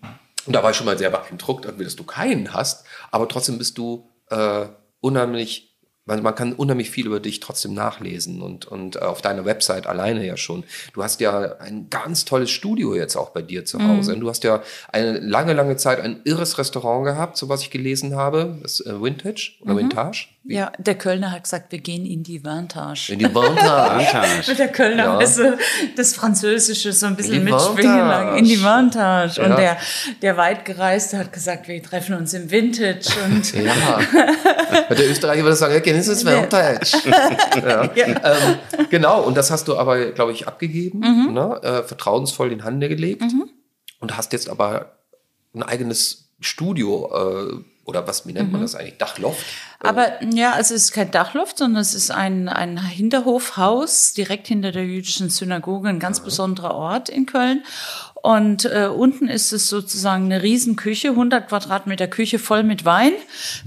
Und 0.45 0.55
da 0.55 0.63
war 0.63 0.71
ich 0.71 0.77
schon 0.77 0.85
mal 0.87 0.97
sehr 0.97 1.11
beeindruckt, 1.11 1.65
dass 1.65 1.95
du 1.95 2.03
keinen 2.03 2.53
hast, 2.53 2.85
aber 3.11 3.27
trotzdem 3.27 3.57
bist 3.57 3.77
du 3.77 4.09
äh, 4.29 4.65
unheimlich 4.99 5.70
man, 6.05 6.23
man 6.23 6.33
kann 6.33 6.53
unheimlich 6.53 6.89
viel 6.89 7.05
über 7.05 7.19
dich 7.19 7.39
trotzdem 7.39 7.73
nachlesen 7.73 8.41
und, 8.41 8.65
und 8.65 9.01
auf 9.01 9.21
deiner 9.21 9.45
Website 9.45 9.85
alleine 9.85 10.25
ja 10.25 10.35
schon. 10.35 10.63
Du 10.93 11.03
hast 11.03 11.21
ja 11.21 11.57
ein 11.59 11.89
ganz 11.89 12.25
tolles 12.25 12.49
Studio 12.49 12.95
jetzt 12.95 13.15
auch 13.15 13.29
bei 13.29 13.43
dir 13.43 13.65
zu 13.65 13.79
Hause. 13.79 14.15
Mhm. 14.15 14.21
Du 14.21 14.29
hast 14.29 14.43
ja 14.43 14.63
eine 14.91 15.19
lange, 15.19 15.53
lange 15.53 15.77
Zeit 15.77 15.99
ein 15.99 16.21
irres 16.23 16.57
Restaurant 16.57 17.05
gehabt, 17.05 17.37
so 17.37 17.49
was 17.49 17.61
ich 17.61 17.69
gelesen 17.69 18.15
habe. 18.15 18.57
Das 18.63 18.79
äh, 18.79 18.99
Vintage 19.01 19.53
oder 19.61 19.73
mhm. 19.73 19.77
Vintage. 19.77 20.27
Ja, 20.43 20.71
der 20.79 20.95
Kölner 20.95 21.31
hat 21.31 21.43
gesagt, 21.43 21.71
wir 21.71 21.77
gehen 21.77 22.03
in 22.03 22.23
die 22.23 22.43
Vantage. 22.43 23.13
In 23.13 23.19
die 23.19 23.33
Vantage. 23.33 24.47
Mit 24.47 24.57
der 24.57 24.69
Kölner 24.69 25.03
ja. 25.03 25.17
also 25.17 25.53
das 25.95 26.15
Französische 26.15 26.93
so 26.93 27.05
ein 27.05 27.15
bisschen 27.15 27.43
mitschwingen 27.43 28.37
In 28.37 28.45
die 28.45 28.63
Vantage. 28.63 29.39
Ja. 29.39 29.47
Und 29.47 29.59
der, 29.59 29.77
der 30.23 30.37
Weitgereiste 30.37 31.19
hat 31.19 31.31
gesagt, 31.31 31.67
wir 31.67 31.81
treffen 31.83 32.15
uns 32.15 32.33
im 32.33 32.49
Vintage. 32.49 33.11
Und 33.23 33.53
ja. 33.53 33.99
der 34.89 35.09
Österreicher 35.11 35.43
würde 35.43 35.55
sagen, 35.55 35.75
ja, 35.75 35.79
gehen 35.79 36.00
ins 36.07 36.25
Vantage. 36.25 36.97
ja. 37.55 37.89
ja. 37.93 38.05
Ähm, 38.07 38.87
genau, 38.89 39.21
und 39.23 39.35
das 39.35 39.51
hast 39.51 39.67
du 39.67 39.77
aber, 39.77 40.11
glaube 40.11 40.31
ich, 40.31 40.47
abgegeben, 40.47 40.99
mhm. 40.99 41.33
ne? 41.33 41.59
äh, 41.63 41.83
vertrauensvoll 41.83 42.51
in 42.51 42.63
Hände 42.63 42.89
gelegt. 42.89 43.21
Mhm. 43.21 43.49
Und 43.99 44.17
hast 44.17 44.33
jetzt 44.33 44.49
aber 44.49 44.97
ein 45.53 45.63
eigenes 45.63 46.31
Studio 46.39 47.09
äh, 47.13 47.63
oder 47.85 48.07
was, 48.07 48.27
wie 48.27 48.33
nennt 48.33 48.47
mhm. 48.47 48.53
man 48.53 48.61
das 48.61 48.75
eigentlich? 48.75 48.97
Dachloft? 48.97 49.45
Aber 49.79 50.23
ja, 50.23 50.53
also 50.53 50.75
es 50.75 50.85
ist 50.85 50.91
kein 50.91 51.11
Dachloft, 51.11 51.57
sondern 51.57 51.81
es 51.81 51.93
ist 51.93 52.11
ein, 52.11 52.47
ein 52.47 52.77
Hinterhofhaus 52.81 54.13
direkt 54.13 54.47
hinter 54.47 54.71
der 54.71 54.85
jüdischen 54.85 55.29
Synagoge, 55.29 55.89
ein 55.89 55.99
ganz 55.99 56.19
ja. 56.19 56.23
besonderer 56.23 56.75
Ort 56.75 57.09
in 57.09 57.25
Köln. 57.25 57.63
Und 58.22 58.65
äh, 58.65 58.88
unten 58.88 59.28
ist 59.28 59.51
es 59.51 59.67
sozusagen 59.67 60.26
eine 60.26 60.43
Riesenküche, 60.43 61.09
100 61.09 61.47
Quadratmeter 61.47 62.07
Küche 62.07 62.38
voll 62.38 62.63
mit 62.63 62.86
Wein, 62.86 63.13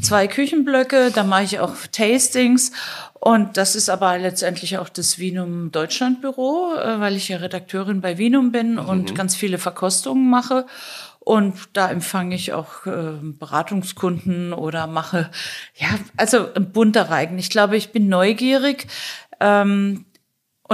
zwei 0.00 0.28
Küchenblöcke, 0.28 1.10
da 1.12 1.24
mache 1.24 1.42
ich 1.42 1.60
auch 1.60 1.74
Tastings. 1.90 2.70
Und 3.14 3.56
das 3.56 3.74
ist 3.74 3.88
aber 3.88 4.18
letztendlich 4.18 4.78
auch 4.78 4.88
das 4.88 5.18
Vinum 5.18 5.72
Deutschlandbüro, 5.72 6.74
äh, 6.76 7.00
weil 7.00 7.16
ich 7.16 7.28
ja 7.28 7.38
Redakteurin 7.38 8.00
bei 8.00 8.18
Vinum 8.18 8.52
bin 8.52 8.72
mhm. 8.72 8.86
und 8.86 9.14
ganz 9.14 9.34
viele 9.34 9.58
Verkostungen 9.58 10.28
mache. 10.30 10.66
Und 11.20 11.54
da 11.72 11.90
empfange 11.90 12.34
ich 12.34 12.52
auch 12.52 12.84
äh, 12.84 13.14
Beratungskunden 13.22 14.52
oder 14.52 14.86
mache, 14.86 15.30
ja, 15.74 15.88
also 16.18 16.52
ein 16.54 16.70
bunter 16.70 17.08
Reigen. 17.08 17.38
Ich 17.38 17.48
glaube, 17.48 17.78
ich 17.78 17.92
bin 17.92 18.08
neugierig. 18.08 18.86
Ähm, 19.40 20.04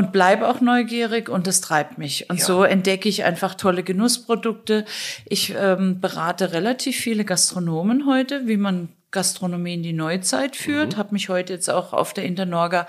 und 0.00 0.12
bleibe 0.12 0.48
auch 0.48 0.62
neugierig 0.62 1.28
und 1.28 1.46
das 1.46 1.60
treibt 1.60 1.98
mich. 1.98 2.30
Und 2.30 2.38
ja. 2.38 2.44
so 2.46 2.64
entdecke 2.64 3.06
ich 3.06 3.24
einfach 3.24 3.54
tolle 3.54 3.82
Genussprodukte. 3.82 4.86
Ich 5.26 5.54
ähm, 5.54 6.00
berate 6.00 6.54
relativ 6.54 6.96
viele 6.96 7.26
Gastronomen 7.26 8.06
heute, 8.06 8.46
wie 8.46 8.56
man 8.56 8.88
Gastronomie 9.10 9.74
in 9.74 9.82
die 9.82 9.92
Neuzeit 9.92 10.56
führt. 10.56 10.94
Mhm. 10.94 10.96
Habe 10.96 11.12
mich 11.12 11.28
heute 11.28 11.52
jetzt 11.52 11.68
auch 11.68 11.92
auf 11.92 12.14
der 12.14 12.24
Internorga 12.24 12.86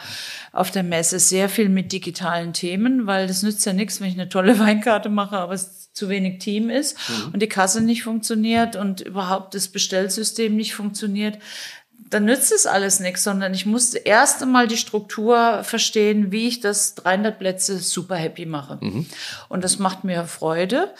auf 0.53 0.71
der 0.71 0.83
Messe 0.83 1.19
sehr 1.19 1.49
viel 1.49 1.67
mit 1.67 1.91
digitalen 1.91 2.53
Themen, 2.53 3.07
weil 3.07 3.27
das 3.27 3.43
nützt 3.43 3.65
ja 3.65 3.73
nichts, 3.73 3.99
wenn 3.99 4.07
ich 4.07 4.13
eine 4.13 4.29
tolle 4.29 4.57
Weinkarte 4.59 5.09
mache, 5.09 5.37
aber 5.37 5.51
es 5.51 5.91
zu 5.91 6.07
wenig 6.07 6.39
Team 6.39 6.69
ist 6.69 6.97
mhm. 7.09 7.33
und 7.33 7.41
die 7.41 7.49
Kasse 7.49 7.81
nicht 7.81 8.03
funktioniert 8.03 8.77
und 8.77 9.01
überhaupt 9.01 9.53
das 9.53 9.67
Bestellsystem 9.67 10.55
nicht 10.55 10.73
funktioniert 10.73 11.37
dann 12.11 12.25
nützt 12.25 12.51
es 12.51 12.67
alles 12.67 12.99
nichts, 12.99 13.23
sondern 13.23 13.53
ich 13.53 13.65
musste 13.65 13.97
erst 13.97 14.43
einmal 14.43 14.67
die 14.67 14.77
Struktur 14.77 15.63
verstehen, 15.63 16.31
wie 16.31 16.47
ich 16.47 16.59
das 16.59 16.93
300 16.95 17.39
Plätze 17.39 17.79
super 17.79 18.15
happy 18.15 18.45
mache. 18.45 18.77
Mhm. 18.81 19.05
Und 19.47 19.63
das 19.63 19.79
macht 19.79 20.03
mir 20.03 20.25
Freude. 20.25 20.93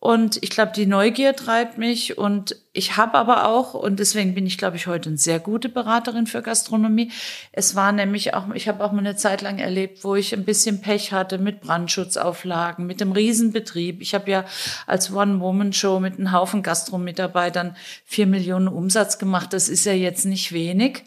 Und 0.00 0.40
ich 0.42 0.50
glaube, 0.50 0.70
die 0.76 0.86
Neugier 0.86 1.34
treibt 1.34 1.76
mich 1.76 2.16
und 2.16 2.54
ich 2.72 2.96
habe 2.96 3.18
aber 3.18 3.48
auch, 3.48 3.74
und 3.74 3.98
deswegen 3.98 4.32
bin 4.32 4.46
ich, 4.46 4.56
glaube 4.56 4.76
ich, 4.76 4.86
heute 4.86 5.08
eine 5.08 5.18
sehr 5.18 5.40
gute 5.40 5.68
Beraterin 5.68 6.28
für 6.28 6.40
Gastronomie. 6.40 7.10
Es 7.50 7.74
war 7.74 7.90
nämlich 7.90 8.32
auch, 8.32 8.44
ich 8.54 8.68
habe 8.68 8.84
auch 8.84 8.92
mal 8.92 9.00
eine 9.00 9.16
Zeit 9.16 9.42
lang 9.42 9.58
erlebt, 9.58 10.04
wo 10.04 10.14
ich 10.14 10.32
ein 10.32 10.44
bisschen 10.44 10.80
Pech 10.80 11.12
hatte 11.12 11.38
mit 11.38 11.60
Brandschutzauflagen, 11.60 12.86
mit 12.86 13.00
dem 13.00 13.10
Riesenbetrieb. 13.10 14.00
Ich 14.00 14.14
habe 14.14 14.30
ja 14.30 14.44
als 14.86 15.12
One-Woman-Show 15.12 15.98
mit 15.98 16.16
einem 16.16 16.30
Haufen 16.30 16.62
Gastromitarbeitern 16.62 17.74
vier 18.04 18.28
Millionen 18.28 18.68
Umsatz 18.68 19.18
gemacht. 19.18 19.52
Das 19.52 19.68
ist 19.68 19.84
ja 19.84 19.94
jetzt 19.94 20.26
nicht 20.26 20.52
wenig. 20.52 21.02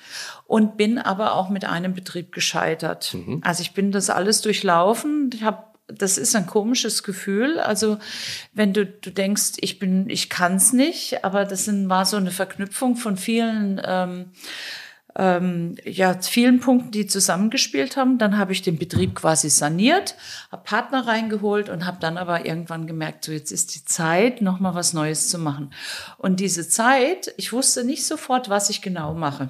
Und 0.47 0.75
bin 0.75 0.99
aber 0.99 1.35
auch 1.35 1.47
mit 1.47 1.63
einem 1.63 1.93
Betrieb 1.93 2.33
gescheitert. 2.33 3.13
Mhm. 3.13 3.39
Also 3.45 3.61
ich 3.61 3.71
bin 3.71 3.93
das 3.93 4.09
alles 4.09 4.41
durchlaufen. 4.41 5.29
Ich 5.33 5.43
habe 5.43 5.70
das 5.97 6.17
ist 6.17 6.35
ein 6.35 6.45
komisches 6.45 7.03
Gefühl. 7.03 7.59
Also 7.59 7.97
wenn 8.53 8.73
du, 8.73 8.85
du 8.85 9.11
denkst, 9.11 9.53
ich 9.59 9.79
bin, 9.79 10.09
ich 10.09 10.29
kann's 10.29 10.73
nicht, 10.73 11.23
aber 11.23 11.45
das 11.45 11.65
sind, 11.65 11.89
war 11.89 12.05
so 12.05 12.17
eine 12.17 12.31
Verknüpfung 12.31 12.95
von 12.95 13.17
vielen, 13.17 13.81
ähm, 13.83 14.31
ähm, 15.15 15.75
ja, 15.83 16.17
vielen 16.21 16.59
Punkten, 16.59 16.91
die 16.91 17.05
zusammengespielt 17.05 17.97
haben. 17.97 18.17
Dann 18.17 18.37
habe 18.37 18.53
ich 18.53 18.61
den 18.61 18.77
Betrieb 18.77 19.15
quasi 19.15 19.49
saniert, 19.49 20.15
habe 20.51 20.63
Partner 20.63 21.05
reingeholt 21.05 21.69
und 21.69 21.85
habe 21.85 21.97
dann 21.99 22.17
aber 22.17 22.45
irgendwann 22.45 22.87
gemerkt, 22.87 23.25
so 23.25 23.31
jetzt 23.31 23.51
ist 23.51 23.75
die 23.75 23.83
Zeit, 23.83 24.41
noch 24.41 24.59
mal 24.59 24.73
was 24.73 24.93
Neues 24.93 25.29
zu 25.29 25.37
machen. 25.37 25.73
Und 26.17 26.39
diese 26.39 26.67
Zeit, 26.67 27.33
ich 27.37 27.51
wusste 27.51 27.83
nicht 27.83 28.05
sofort, 28.05 28.49
was 28.49 28.69
ich 28.69 28.81
genau 28.81 29.13
mache. 29.13 29.49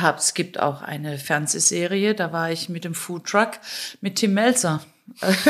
Hab, 0.00 0.18
es 0.18 0.32
gibt 0.32 0.58
auch 0.58 0.80
eine 0.80 1.18
Fernsehserie, 1.18 2.14
da 2.14 2.32
war 2.32 2.50
ich 2.50 2.70
mit 2.70 2.84
dem 2.84 2.94
Food 2.94 3.26
Truck 3.26 3.60
mit 4.00 4.16
Tim 4.16 4.32
Melzer 4.32 4.80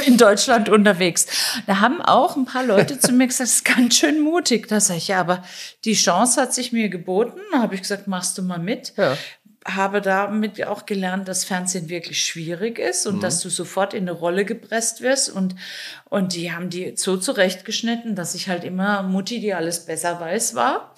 in 0.07 0.17
Deutschland 0.17 0.69
unterwegs. 0.69 1.27
Da 1.67 1.81
haben 1.81 2.03
auch 2.03 2.37
ein 2.37 2.45
paar 2.45 2.65
Leute 2.65 2.99
zu 2.99 3.13
mir 3.13 3.27
gesagt, 3.27 3.49
das 3.49 3.57
ist 3.57 3.65
ganz 3.65 3.97
schön 3.97 4.21
mutig. 4.21 4.69
Da 4.69 4.81
sage 4.81 4.99
ich, 4.99 5.09
ja, 5.09 5.21
aber 5.21 5.43
die 5.85 5.95
Chance 5.95 6.41
hat 6.41 6.55
sich 6.55 6.73
mir 6.73 6.89
geboten. 6.89 7.41
Da 7.53 7.61
habe 7.61 7.75
ich 7.75 7.83
gesagt, 7.83 8.07
machst 8.07 8.37
du 8.37 8.43
mal 8.43 8.59
mit. 8.59 8.93
Ja. 8.97 9.17
Habe 9.65 10.03
damit 10.03 10.63
auch 10.67 10.85
gelernt, 10.85 11.27
dass 11.27 11.45
Fernsehen 11.45 11.89
wirklich 11.89 12.23
schwierig 12.23 12.79
ist 12.79 13.07
und 13.07 13.17
mhm. 13.17 13.21
dass 13.21 13.41
du 13.41 13.49
sofort 13.49 13.95
in 13.95 14.05
eine 14.05 14.13
Rolle 14.13 14.45
gepresst 14.45 15.01
wirst. 15.01 15.31
Und, 15.31 15.55
und 16.11 16.35
die 16.35 16.53
haben 16.53 16.69
die 16.69 16.95
so 16.97 17.17
zurechtgeschnitten, 17.17 18.15
dass 18.15 18.35
ich 18.35 18.49
halt 18.49 18.65
immer 18.65 19.03
Mutti, 19.03 19.41
die 19.41 19.55
alles 19.55 19.87
besser 19.87 20.21
weiß, 20.21 20.55
war. 20.55 20.95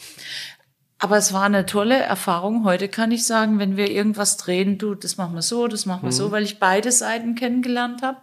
Aber 0.98 1.18
es 1.18 1.32
war 1.32 1.42
eine 1.42 1.66
tolle 1.66 1.98
Erfahrung. 1.98 2.64
Heute 2.64 2.88
kann 2.88 3.12
ich 3.12 3.26
sagen, 3.26 3.58
wenn 3.58 3.76
wir 3.76 3.90
irgendwas 3.90 4.38
drehen, 4.38 4.78
du, 4.78 4.94
das 4.94 5.18
machen 5.18 5.34
wir 5.34 5.42
so, 5.42 5.68
das 5.68 5.84
machen 5.84 6.02
wir 6.02 6.06
mhm. 6.06 6.16
so, 6.16 6.30
weil 6.30 6.42
ich 6.42 6.58
beide 6.58 6.90
Seiten 6.90 7.34
kennengelernt 7.34 8.02
habe. 8.02 8.18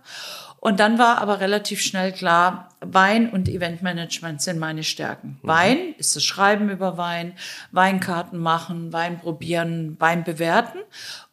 Und 0.60 0.80
dann 0.80 0.98
war 0.98 1.18
aber 1.18 1.42
relativ 1.42 1.82
schnell 1.82 2.14
klar, 2.14 2.70
Wein 2.80 3.30
und 3.30 3.50
Eventmanagement 3.50 4.42
sind 4.42 4.60
meine 4.60 4.84
Stärken. 4.84 5.38
Mhm. 5.42 5.48
Wein 5.48 5.78
ist 5.98 6.16
das 6.16 6.24
Schreiben 6.24 6.70
über 6.70 6.98
Wein, 6.98 7.34
Weinkarten 7.72 8.40
machen, 8.40 8.94
Wein 8.94 9.20
probieren, 9.20 9.98
Wein 10.00 10.24
bewerten. 10.24 10.80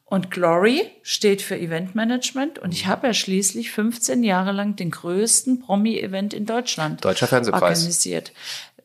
Und 0.05 0.33
Glory 0.33 0.91
steht 1.05 1.41
für 1.41 1.57
Eventmanagement. 1.57 2.59
Und 2.59 2.75
ich 2.75 2.89
habe 2.89 3.07
ja 3.07 3.15
schließlich 3.15 3.71
15 3.71 4.25
Jahre 4.25 4.51
lang 4.51 4.75
den 4.75 4.91
größten 4.91 5.61
Promi-Event 5.61 6.35
in 6.35 6.47
Deutschland 6.47 7.05
Deutscher 7.05 7.29
Fernsehpreis. 7.29 7.79
organisiert 7.79 8.33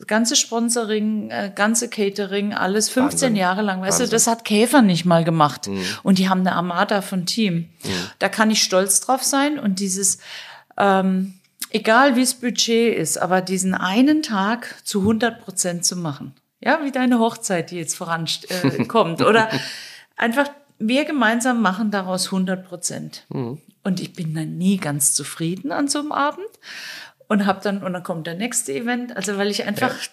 ganze 0.07 0.35
Sponsoring, 0.35 1.29
äh, 1.29 1.51
ganze 1.53 1.89
Catering, 1.89 2.53
alles 2.53 2.89
15 2.89 3.11
Wahnsinn. 3.11 3.35
Jahre 3.35 3.61
lang. 3.61 3.81
Weißt 3.81 3.99
Wahnsinn. 3.99 4.05
du, 4.07 4.11
das 4.11 4.27
hat 4.27 4.45
Käfer 4.45 4.81
nicht 4.81 5.05
mal 5.05 5.23
gemacht. 5.23 5.67
Mhm. 5.67 5.83
Und 6.03 6.19
die 6.19 6.29
haben 6.29 6.41
eine 6.41 6.53
Armada 6.53 7.01
von 7.01 7.25
Team. 7.25 7.69
Mhm. 7.83 7.89
Da 8.19 8.29
kann 8.29 8.51
ich 8.51 8.63
stolz 8.63 8.99
drauf 9.01 9.23
sein. 9.23 9.59
Und 9.59 9.79
dieses, 9.79 10.19
ähm, 10.77 11.35
egal 11.69 12.15
wie 12.15 12.21
es 12.21 12.33
Budget 12.35 12.97
ist, 12.97 13.17
aber 13.17 13.41
diesen 13.41 13.73
einen 13.73 14.21
Tag 14.21 14.75
zu 14.83 15.01
100 15.01 15.43
Prozent 15.43 15.85
zu 15.85 15.95
machen. 15.95 16.33
Ja, 16.61 16.79
wie 16.83 16.91
deine 16.91 17.19
Hochzeit, 17.19 17.71
die 17.71 17.77
jetzt 17.77 17.95
vorankommt. 17.95 19.21
Äh, 19.21 19.23
Oder 19.25 19.49
einfach, 20.15 20.49
wir 20.79 21.05
gemeinsam 21.05 21.61
machen 21.61 21.91
daraus 21.91 22.27
100 22.27 22.67
Prozent. 22.67 23.25
Mhm. 23.29 23.61
Und 23.83 23.99
ich 23.99 24.13
bin 24.13 24.33
dann 24.33 24.57
nie 24.57 24.77
ganz 24.77 25.13
zufrieden 25.13 25.71
an 25.71 25.87
so 25.87 25.99
einem 25.99 26.11
Abend 26.11 26.47
und 27.27 27.45
habe 27.45 27.61
dann 27.63 27.83
und 27.83 27.93
dann 27.93 28.03
kommt 28.03 28.27
der 28.27 28.35
nächste 28.35 28.73
Event. 28.73 29.15
Also 29.15 29.37
weil 29.37 29.49
ich 29.49 29.65
einfach 29.65 29.91
ja. 29.91 30.09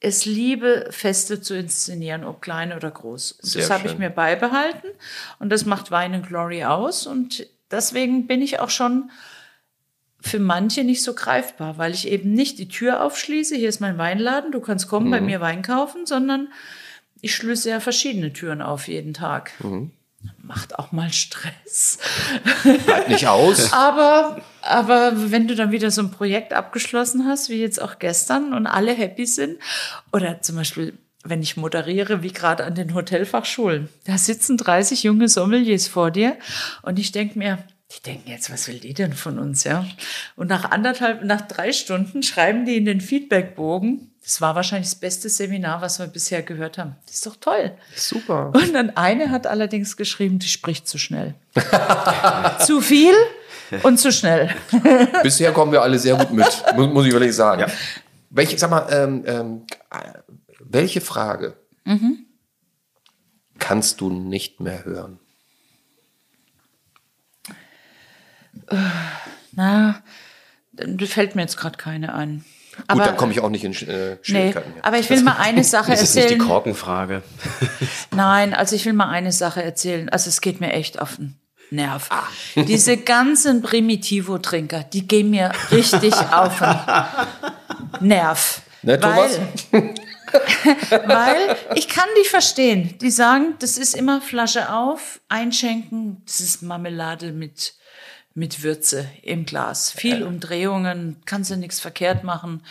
es 0.00 0.24
liebe, 0.24 0.88
Feste 0.90 1.40
zu 1.40 1.56
inszenieren, 1.56 2.24
ob 2.24 2.42
klein 2.42 2.72
oder 2.72 2.90
groß. 2.90 3.32
Und 3.32 3.54
das 3.54 3.70
habe 3.70 3.86
ich 3.88 3.98
mir 3.98 4.10
beibehalten 4.10 4.88
und 5.38 5.50
das 5.50 5.64
macht 5.64 5.90
Wein 5.90 6.14
and 6.14 6.26
Glory 6.26 6.64
aus 6.64 7.06
und 7.06 7.46
deswegen 7.70 8.26
bin 8.26 8.42
ich 8.42 8.60
auch 8.60 8.70
schon 8.70 9.10
für 10.20 10.38
manche 10.38 10.84
nicht 10.84 11.02
so 11.02 11.14
greifbar, 11.14 11.78
weil 11.78 11.92
ich 11.92 12.06
eben 12.06 12.32
nicht 12.32 12.58
die 12.60 12.68
Tür 12.68 13.02
aufschließe, 13.02 13.56
hier 13.56 13.68
ist 13.68 13.80
mein 13.80 13.98
Weinladen, 13.98 14.52
du 14.52 14.60
kannst 14.60 14.86
kommen, 14.86 15.06
mhm. 15.06 15.10
bei 15.10 15.20
mir 15.20 15.40
Wein 15.40 15.62
kaufen, 15.62 16.06
sondern 16.06 16.48
ich 17.20 17.34
schließe 17.34 17.70
ja 17.70 17.80
verschiedene 17.80 18.32
Türen 18.32 18.62
auf 18.62 18.86
jeden 18.86 19.14
Tag. 19.14 19.52
Mhm 19.60 19.90
macht 20.42 20.78
auch 20.78 20.92
mal 20.92 21.12
Stress. 21.12 21.98
Bleibt 22.84 23.08
nicht 23.08 23.26
aus. 23.26 23.72
aber, 23.72 24.40
aber 24.60 25.12
wenn 25.30 25.48
du 25.48 25.54
dann 25.54 25.72
wieder 25.72 25.90
so 25.90 26.02
ein 26.02 26.10
Projekt 26.10 26.52
abgeschlossen 26.52 27.26
hast, 27.26 27.48
wie 27.48 27.60
jetzt 27.60 27.80
auch 27.80 27.98
gestern, 27.98 28.52
und 28.52 28.66
alle 28.66 28.92
happy 28.92 29.26
sind, 29.26 29.58
oder 30.12 30.42
zum 30.42 30.56
Beispiel, 30.56 30.98
wenn 31.24 31.42
ich 31.42 31.56
moderiere, 31.56 32.22
wie 32.22 32.32
gerade 32.32 32.64
an 32.64 32.74
den 32.74 32.94
Hotelfachschulen, 32.94 33.88
da 34.04 34.18
sitzen 34.18 34.56
30 34.56 35.04
junge 35.04 35.28
Sommeliers 35.28 35.88
vor 35.88 36.10
dir 36.10 36.36
und 36.82 36.98
ich 36.98 37.12
denke 37.12 37.38
mir, 37.38 37.58
die 37.94 38.02
denken 38.02 38.30
jetzt, 38.30 38.50
was 38.50 38.68
will 38.68 38.78
die 38.78 38.94
denn 38.94 39.12
von 39.12 39.38
uns, 39.38 39.64
ja? 39.64 39.84
Und 40.36 40.48
nach 40.48 40.70
anderthalb, 40.70 41.24
nach 41.24 41.42
drei 41.42 41.72
Stunden 41.72 42.22
schreiben 42.22 42.64
die 42.64 42.76
in 42.76 42.84
den 42.84 43.00
Feedbackbogen, 43.00 44.12
das 44.22 44.40
war 44.40 44.54
wahrscheinlich 44.54 44.88
das 44.88 45.00
beste 45.00 45.28
Seminar, 45.28 45.82
was 45.82 45.98
wir 45.98 46.06
bisher 46.06 46.42
gehört 46.42 46.78
haben. 46.78 46.96
Das 47.06 47.16
ist 47.16 47.26
doch 47.26 47.36
toll. 47.36 47.72
Super. 47.94 48.52
Und 48.54 48.72
dann 48.72 48.96
eine 48.96 49.30
hat 49.30 49.46
allerdings 49.46 49.96
geschrieben, 49.96 50.38
die 50.38 50.46
spricht 50.46 50.86
zu 50.86 50.96
schnell. 50.96 51.34
zu 52.64 52.80
viel 52.80 53.14
und 53.82 53.98
zu 53.98 54.12
schnell. 54.12 54.54
Bisher 55.22 55.52
kommen 55.52 55.72
wir 55.72 55.82
alle 55.82 55.98
sehr 55.98 56.14
gut 56.16 56.30
mit, 56.30 56.46
muss, 56.76 56.88
muss 56.88 57.06
ich 57.06 57.12
wirklich 57.12 57.34
sagen. 57.34 57.62
Ja. 57.62 57.66
Welche, 58.30 58.56
sag 58.58 58.70
mal, 58.70 58.86
ähm, 58.90 59.24
ähm, 59.26 59.66
welche 60.60 61.00
Frage 61.00 61.56
mhm. 61.84 62.26
kannst 63.58 64.00
du 64.00 64.08
nicht 64.08 64.60
mehr 64.60 64.84
hören? 64.84 65.18
Na, 69.52 70.02
fällt 71.06 71.34
mir 71.34 71.42
jetzt 71.42 71.56
gerade 71.56 71.76
keine 71.76 72.12
an. 72.12 72.44
Gut, 72.74 72.84
aber, 72.88 73.04
dann 73.04 73.16
komme 73.16 73.32
ich 73.32 73.40
auch 73.40 73.50
nicht 73.50 73.64
in 73.64 73.72
äh, 73.72 74.16
Schwierigkeiten. 74.22 74.72
Nee, 74.74 74.80
aber 74.82 74.98
ich 74.98 75.10
will 75.10 75.22
mal 75.22 75.36
eine 75.36 75.62
Sache 75.64 75.90
das 75.90 76.00
erzählen. 76.00 76.24
Das 76.24 76.24
ist 76.24 76.30
nicht 76.30 76.40
die 76.40 76.48
Korkenfrage. 76.48 77.22
Nein, 78.12 78.54
also 78.54 78.74
ich 78.74 78.86
will 78.86 78.94
mal 78.94 79.10
eine 79.10 79.32
Sache 79.32 79.62
erzählen. 79.62 80.08
Also 80.08 80.28
es 80.28 80.40
geht 80.40 80.60
mir 80.60 80.72
echt 80.72 81.00
auf 81.00 81.16
den 81.16 81.38
Nerv. 81.70 82.08
Ah. 82.10 82.24
Diese 82.56 82.96
ganzen 82.96 83.62
Primitivo-Trinker, 83.62 84.84
die 84.84 85.06
gehen 85.06 85.30
mir 85.30 85.52
richtig 85.70 86.14
auf 86.14 86.58
den 86.58 88.08
Nerv. 88.08 88.62
Ne, 88.82 88.98
Thomas? 88.98 89.38
Weil, 89.70 89.94
weil 91.06 91.56
ich 91.74 91.88
kann 91.88 92.08
die 92.22 92.28
verstehen. 92.28 92.96
Die 93.00 93.10
sagen, 93.10 93.54
das 93.60 93.78
ist 93.78 93.94
immer 93.94 94.20
Flasche 94.20 94.72
auf, 94.72 95.20
einschenken, 95.28 96.22
das 96.26 96.40
ist 96.40 96.62
Marmelade 96.62 97.32
mit 97.32 97.74
mit 98.34 98.62
Würze 98.62 99.08
im 99.22 99.44
Glas. 99.44 99.90
Viel 99.90 100.22
Umdrehungen, 100.22 101.16
kannst 101.24 101.50
du 101.50 101.56
nichts 101.56 101.80
verkehrt 101.80 102.24
machen. 102.24 102.62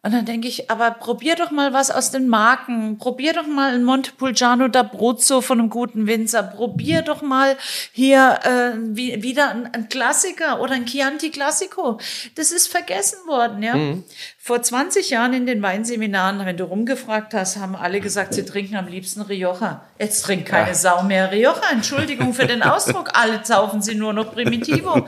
Und 0.00 0.14
dann 0.14 0.24
denke 0.24 0.46
ich, 0.46 0.70
aber 0.70 0.92
probier 0.92 1.34
doch 1.34 1.50
mal 1.50 1.72
was 1.72 1.90
aus 1.90 2.12
den 2.12 2.28
Marken. 2.28 2.98
Probier 2.98 3.32
doch 3.32 3.48
mal 3.48 3.74
ein 3.74 3.82
Montepulciano 3.82 4.66
d'Abruzzo 4.66 5.40
von 5.42 5.58
einem 5.58 5.70
guten 5.70 6.06
Winzer. 6.06 6.44
Probier 6.44 7.02
doch 7.02 7.20
mal 7.20 7.56
hier 7.92 8.38
äh, 8.44 8.78
wie, 8.78 9.22
wieder 9.24 9.50
ein, 9.50 9.66
ein, 9.74 9.88
Klassiker 9.88 10.60
oder 10.60 10.74
ein 10.74 10.86
Chianti 10.86 11.30
Classico. 11.30 11.98
Das 12.36 12.52
ist 12.52 12.68
vergessen 12.68 13.18
worden, 13.26 13.60
ja. 13.62 13.74
Mhm. 13.74 14.04
Vor 14.48 14.62
20 14.62 15.10
Jahren 15.10 15.34
in 15.34 15.44
den 15.44 15.60
Weinseminaren, 15.60 16.46
wenn 16.46 16.56
du 16.56 16.64
rumgefragt 16.64 17.34
hast, 17.34 17.58
haben 17.58 17.76
alle 17.76 18.00
gesagt, 18.00 18.32
sie 18.32 18.46
trinken 18.46 18.76
am 18.76 18.86
liebsten 18.86 19.20
Rioja. 19.20 19.82
Jetzt 19.98 20.22
trinkt 20.22 20.46
keine 20.46 20.68
ja. 20.68 20.74
Sau 20.74 21.02
mehr 21.02 21.30
Rioja. 21.30 21.60
Entschuldigung 21.70 22.32
für 22.32 22.46
den 22.46 22.62
Ausdruck. 22.62 23.10
Alle 23.12 23.40
saufen 23.44 23.82
sie 23.82 23.94
nur 23.94 24.14
noch 24.14 24.32
Primitivo. 24.32 25.06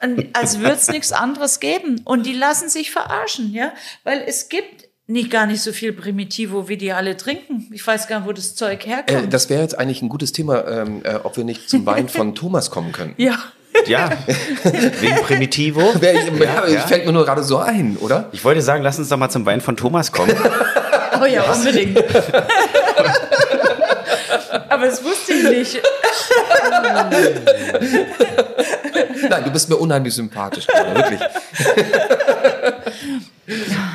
Und 0.00 0.28
als 0.34 0.60
würde 0.60 0.74
es 0.74 0.86
nichts 0.86 1.10
anderes 1.10 1.58
geben. 1.58 2.00
Und 2.04 2.26
die 2.26 2.32
lassen 2.32 2.68
sich 2.68 2.92
verarschen, 2.92 3.52
ja. 3.52 3.72
Weil 4.04 4.22
es 4.24 4.48
gibt 4.48 4.86
nicht 5.08 5.32
gar 5.32 5.46
nicht 5.46 5.62
so 5.62 5.72
viel 5.72 5.92
Primitivo, 5.92 6.68
wie 6.68 6.76
die 6.76 6.92
alle 6.92 7.16
trinken. 7.16 7.68
Ich 7.72 7.84
weiß 7.84 8.06
gar 8.06 8.20
nicht, 8.20 8.28
wo 8.28 8.32
das 8.32 8.54
Zeug 8.54 8.86
herkommt. 8.86 9.24
Äh, 9.24 9.26
das 9.26 9.50
wäre 9.50 9.62
jetzt 9.62 9.76
eigentlich 9.76 10.00
ein 10.00 10.08
gutes 10.08 10.30
Thema, 10.30 10.64
ähm, 10.64 11.00
äh, 11.02 11.16
ob 11.16 11.36
wir 11.36 11.42
nicht 11.42 11.68
zum 11.68 11.84
Wein 11.86 12.08
von 12.08 12.34
Thomas 12.36 12.70
kommen 12.70 12.92
können. 12.92 13.14
Ja. 13.16 13.36
Ja, 13.86 14.10
wegen 15.00 15.16
Primitivo. 15.22 15.92
Ich, 16.06 16.40
ja, 16.40 16.66
ja. 16.66 16.80
Fällt 16.82 17.04
mir 17.06 17.12
nur 17.12 17.24
gerade 17.24 17.42
so 17.42 17.58
ein, 17.58 17.96
oder? 18.00 18.28
Ich 18.32 18.44
wollte 18.44 18.62
sagen, 18.62 18.82
lass 18.82 18.98
uns 18.98 19.08
doch 19.08 19.16
mal 19.16 19.28
zum 19.28 19.44
Wein 19.46 19.60
von 19.60 19.76
Thomas 19.76 20.12
kommen. 20.12 20.34
Oh 21.18 21.24
ja, 21.24 21.50
unbedingt. 21.50 21.96
Aber 24.68 24.84
das 24.84 25.02
wusste 25.02 25.32
ich 25.32 25.44
nicht. 25.44 25.80
Nein, 29.30 29.44
du 29.44 29.50
bist 29.50 29.70
mir 29.70 29.76
unheimlich 29.76 30.14
sympathisch, 30.14 30.66
wirklich. 30.68 31.20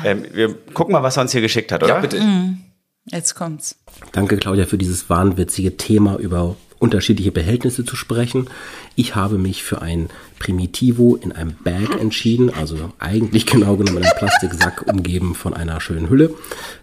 ähm, 0.04 0.26
wir 0.32 0.54
gucken 0.74 0.90
mal, 0.92 1.04
was 1.04 1.16
er 1.16 1.22
uns 1.22 1.30
hier 1.30 1.42
geschickt 1.42 1.70
hat, 1.70 1.84
oder? 1.84 1.94
Ja, 1.94 2.00
bitte. 2.00 2.18
Mhm. 2.18 2.58
Jetzt 3.06 3.34
kommt's. 3.34 3.76
Danke, 4.12 4.36
Claudia, 4.36 4.66
für 4.66 4.78
dieses 4.78 5.08
wahnwitzige 5.08 5.76
Thema 5.76 6.16
über 6.16 6.56
unterschiedliche 6.82 7.32
Behältnisse 7.32 7.84
zu 7.84 7.96
sprechen. 7.96 8.48
Ich 8.96 9.14
habe 9.14 9.38
mich 9.38 9.62
für 9.62 9.80
ein 9.80 10.08
Primitivo 10.38 11.16
in 11.16 11.32
einem 11.32 11.54
Bag 11.62 12.00
entschieden, 12.00 12.50
also 12.52 12.92
eigentlich 12.98 13.46
genau 13.46 13.76
genommen 13.76 14.02
einen 14.02 14.18
Plastiksack 14.18 14.84
umgeben 14.92 15.34
von 15.34 15.54
einer 15.54 15.80
schönen 15.80 16.10
Hülle. 16.10 16.34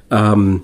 Ähm, 0.09 0.61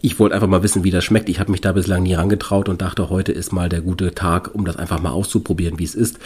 ich 0.00 0.18
wollte 0.18 0.34
einfach 0.34 0.48
mal 0.48 0.62
wissen, 0.62 0.82
wie 0.82 0.90
das 0.90 1.04
schmeckt. 1.04 1.28
Ich 1.28 1.40
habe 1.40 1.52
mich 1.52 1.60
da 1.60 1.72
bislang 1.72 2.02
nie 2.02 2.14
rangetraut 2.14 2.68
und 2.68 2.82
dachte, 2.82 3.10
heute 3.10 3.32
ist 3.32 3.52
mal 3.52 3.68
der 3.68 3.80
gute 3.80 4.14
Tag, 4.14 4.54
um 4.54 4.64
das 4.64 4.76
einfach 4.76 5.00
mal 5.00 5.12
auszuprobieren, 5.12 5.78
wie 5.78 5.84
es 5.84 5.94
ist. 5.94 6.18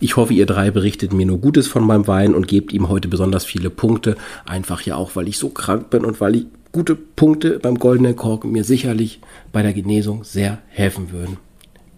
Ich 0.00 0.16
hoffe, 0.16 0.32
ihr 0.32 0.46
drei 0.46 0.70
berichtet 0.70 1.12
mir 1.12 1.26
nur 1.26 1.38
Gutes 1.38 1.68
von 1.68 1.86
meinem 1.86 2.06
Wein 2.06 2.34
und 2.34 2.48
gebt 2.48 2.72
ihm 2.72 2.88
heute 2.88 3.08
besonders 3.08 3.44
viele 3.44 3.68
Punkte. 3.68 4.16
Einfach 4.46 4.82
ja 4.82 4.96
auch, 4.96 5.16
weil 5.16 5.28
ich 5.28 5.38
so 5.38 5.50
krank 5.50 5.90
bin 5.90 6.04
und 6.04 6.20
weil 6.20 6.36
ich 6.36 6.46
gute 6.72 6.94
Punkte 6.94 7.58
beim 7.58 7.78
goldenen 7.78 8.16
Korken 8.16 8.52
mir 8.52 8.64
sicherlich 8.64 9.20
bei 9.52 9.62
der 9.62 9.74
Genesung 9.74 10.24
sehr 10.24 10.58
helfen 10.68 11.12
würden. 11.12 11.36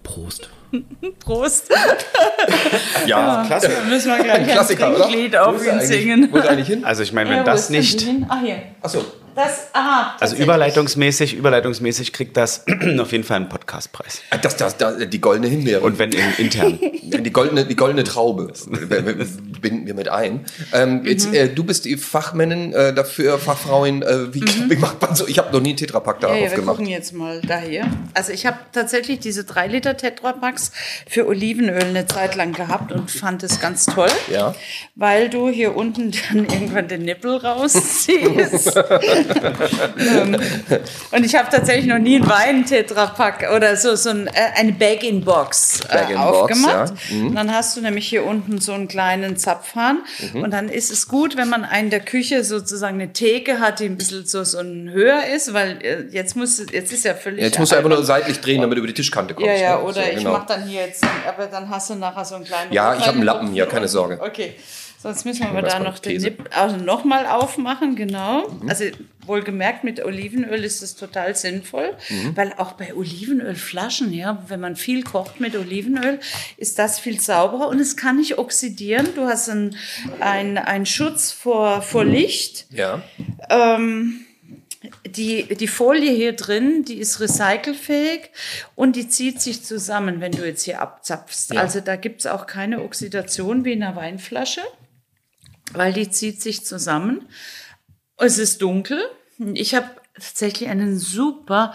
Prost. 0.02 0.48
Prost. 1.20 1.70
ja, 3.06 3.44
klasse. 3.46 3.68
Da 3.68 3.88
müssen 3.88 4.08
wir 4.08 4.22
gleich 4.22 4.48
Klassiker, 4.48 4.88
ein 4.88 4.94
Trinklied 4.94 5.36
auf 5.36 5.66
ihn 5.66 5.80
singen. 5.80 6.28
Wo 6.32 6.38
eigentlich 6.38 6.68
hin? 6.68 6.84
Also 6.84 7.02
ich 7.02 7.12
meine, 7.12 7.30
wenn 7.30 7.38
ja, 7.38 7.44
das 7.44 7.70
nicht... 7.70 8.04
Ach, 8.28 8.40
hier. 8.40 8.62
Ach 8.82 8.88
so. 8.88 9.04
Das, 9.34 9.68
aha, 9.72 10.16
also 10.20 10.36
überleitungsmäßig, 10.36 11.34
überleitungsmäßig 11.34 12.12
kriegt 12.12 12.36
das 12.36 12.64
auf 12.98 13.12
jeden 13.12 13.24
Fall 13.24 13.36
einen 13.36 13.48
Podcastpreis. 13.48 14.20
Ah, 14.30 14.36
das, 14.36 14.56
das, 14.56 14.76
das, 14.76 15.08
die 15.08 15.20
goldene 15.20 15.48
Himbeere. 15.48 15.80
Und 15.80 15.98
wenn 15.98 16.12
in, 16.12 16.22
intern. 16.38 16.78
die 17.02 17.32
goldene, 17.32 17.64
die 17.64 17.76
goldene 17.76 18.04
Traube 18.04 18.52
binden 19.60 19.86
wir 19.86 19.94
mit 19.94 20.08
ein. 20.08 20.44
Ähm, 20.72 21.00
mhm. 21.00 21.06
jetzt, 21.06 21.32
äh, 21.32 21.48
du 21.48 21.64
bist 21.64 21.84
die 21.86 21.96
Fachmännin 21.96 22.72
äh, 22.72 22.92
dafür, 22.92 23.38
Fachfrauin. 23.38 24.02
Äh, 24.02 24.34
wie, 24.34 24.40
mhm. 24.40 24.64
wie, 24.70 24.76
macht 24.76 25.00
man 25.00 25.14
so? 25.14 25.26
Ich 25.26 25.38
habe 25.38 25.52
noch 25.52 25.60
nie 25.60 25.70
einen 25.70 25.78
Tetrapack 25.78 26.20
da 26.20 26.28
ja, 26.28 26.34
ja, 26.34 26.46
aufgemacht. 26.46 26.66
Wir 26.66 26.72
gucken 26.72 26.86
jetzt 26.86 27.12
mal 27.12 27.40
daher. 27.40 27.86
Also 28.14 28.32
ich 28.32 28.44
habe 28.44 28.58
tatsächlich 28.72 29.20
diese 29.20 29.44
3 29.44 29.68
Liter 29.68 29.96
Tetrapacks 29.96 30.72
für 31.08 31.26
Olivenöl 31.26 31.82
eine 31.82 32.06
Zeit 32.06 32.34
lang 32.34 32.52
gehabt 32.52 32.92
und 32.92 33.10
fand 33.10 33.42
es 33.42 33.60
ganz 33.60 33.86
toll. 33.86 34.10
Ja. 34.30 34.54
Weil 34.94 35.30
du 35.30 35.48
hier 35.48 35.74
unten 35.74 36.10
dann 36.10 36.44
irgendwann 36.52 36.88
den 36.88 37.02
Nippel 37.02 37.36
rausziehst. 37.36 38.76
Ähm, 39.98 40.36
und 41.10 41.24
ich 41.24 41.34
habe 41.34 41.48
tatsächlich 41.50 41.86
noch 41.86 41.98
nie 41.98 42.16
einen 42.16 42.28
Wein-Tetrapack 42.28 43.48
oder 43.54 43.76
so, 43.76 43.94
so 43.94 44.10
ein, 44.10 44.26
äh, 44.26 44.30
eine 44.56 44.72
Bag-in-Box 44.72 45.80
äh, 45.80 45.88
Bag 45.88 46.16
aufgemacht. 46.16 46.90
Box, 46.90 47.10
ja. 47.10 47.16
mhm. 47.16 47.34
Dann 47.34 47.52
hast 47.52 47.76
du 47.76 47.80
nämlich 47.80 48.08
hier 48.08 48.24
unten 48.24 48.60
so 48.60 48.72
einen 48.72 48.88
kleinen 48.88 49.36
Zapfhahn. 49.36 50.02
Mhm. 50.32 50.42
Und 50.42 50.50
dann 50.50 50.68
ist 50.68 50.90
es 50.90 51.08
gut, 51.08 51.36
wenn 51.36 51.48
man 51.48 51.66
in 51.78 51.90
der 51.90 52.00
Küche 52.00 52.44
sozusagen 52.44 53.00
eine 53.00 53.12
Theke 53.12 53.60
hat, 53.60 53.80
die 53.80 53.86
ein 53.86 53.96
bisschen 53.96 54.26
so, 54.26 54.44
so 54.44 54.58
ein 54.58 54.90
höher 54.90 55.26
ist, 55.34 55.52
weil 55.52 55.78
äh, 55.82 56.04
jetzt 56.10 56.36
muss 56.36 56.58
jetzt 56.70 56.92
ist 56.92 57.04
ja 57.04 57.14
völlig. 57.14 57.40
Ja, 57.40 57.46
jetzt 57.46 57.58
musst 57.58 57.72
du 57.72 57.76
einfach 57.76 57.90
nur 57.90 58.04
seitlich 58.04 58.40
drehen, 58.40 58.60
damit 58.60 58.76
du 58.76 58.80
über 58.80 58.88
die 58.88 58.94
Tischkante 58.94 59.34
kommst. 59.34 59.48
Ja, 59.48 59.54
ja, 59.54 59.76
ne? 59.76 59.82
oder 59.82 59.94
so, 59.94 60.00
ich 60.00 60.16
genau. 60.18 60.32
mache 60.32 60.46
dann 60.48 60.66
hier 60.66 60.86
jetzt, 60.86 61.04
aber 61.26 61.46
dann 61.46 61.68
hast 61.68 61.90
du 61.90 61.94
nachher 61.94 62.24
so 62.24 62.34
einen 62.34 62.44
kleinen. 62.44 62.72
Ja, 62.72 62.94
ich 62.94 63.06
habe 63.06 63.16
einen 63.16 63.22
Lappen 63.22 63.52
hier, 63.52 63.66
keine 63.66 63.88
Sorge. 63.88 64.18
Okay. 64.20 64.54
Sonst 65.02 65.24
müssen 65.24 65.40
wir 65.40 65.48
aber 65.48 65.62
da 65.62 65.80
noch 65.80 65.98
den 65.98 66.22
Nip 66.22 66.48
also 66.56 66.76
noch 66.76 67.02
mal 67.02 67.26
aufmachen, 67.26 67.96
genau. 67.96 68.48
Mhm. 68.48 68.68
Also 68.68 68.84
wohlgemerkt 69.26 69.82
mit 69.82 70.04
Olivenöl 70.04 70.62
ist 70.62 70.80
das 70.80 70.94
total 70.94 71.34
sinnvoll, 71.34 71.96
mhm. 72.08 72.36
weil 72.36 72.52
auch 72.52 72.72
bei 72.72 72.94
Olivenölflaschen, 72.94 74.12
ja, 74.12 74.44
wenn 74.46 74.60
man 74.60 74.76
viel 74.76 75.02
kocht 75.02 75.40
mit 75.40 75.56
Olivenöl, 75.56 76.20
ist 76.56 76.78
das 76.78 77.00
viel 77.00 77.20
sauberer 77.20 77.66
und 77.66 77.80
es 77.80 77.96
kann 77.96 78.18
nicht 78.18 78.38
oxidieren. 78.38 79.08
Du 79.16 79.22
hast 79.22 79.48
einen 79.48 79.76
ein 80.20 80.86
Schutz 80.86 81.32
vor, 81.32 81.82
vor 81.82 82.04
Licht. 82.04 82.66
Ja. 82.70 83.02
Ähm, 83.50 84.24
die, 85.04 85.52
die 85.54 85.68
Folie 85.68 86.12
hier 86.12 86.34
drin, 86.34 86.84
die 86.84 86.98
ist 86.98 87.18
recycelfähig 87.18 88.30
und 88.76 88.94
die 88.94 89.08
zieht 89.08 89.40
sich 89.40 89.64
zusammen, 89.64 90.20
wenn 90.20 90.32
du 90.32 90.46
jetzt 90.46 90.62
hier 90.62 90.80
abzapfst. 90.80 91.54
Ja. 91.54 91.60
Also 91.60 91.80
da 91.80 91.96
gibt 91.96 92.20
es 92.20 92.26
auch 92.26 92.46
keine 92.46 92.82
Oxidation 92.82 93.64
wie 93.64 93.72
in 93.72 93.82
einer 93.82 93.96
Weinflasche 93.96 94.62
weil 95.72 95.92
die 95.92 96.10
zieht 96.10 96.40
sich 96.40 96.64
zusammen. 96.64 97.26
Es 98.16 98.38
ist 98.38 98.62
dunkel. 98.62 99.02
Ich 99.54 99.74
habe 99.74 99.90
tatsächlich 100.14 100.68
einen 100.68 100.98
super, 100.98 101.74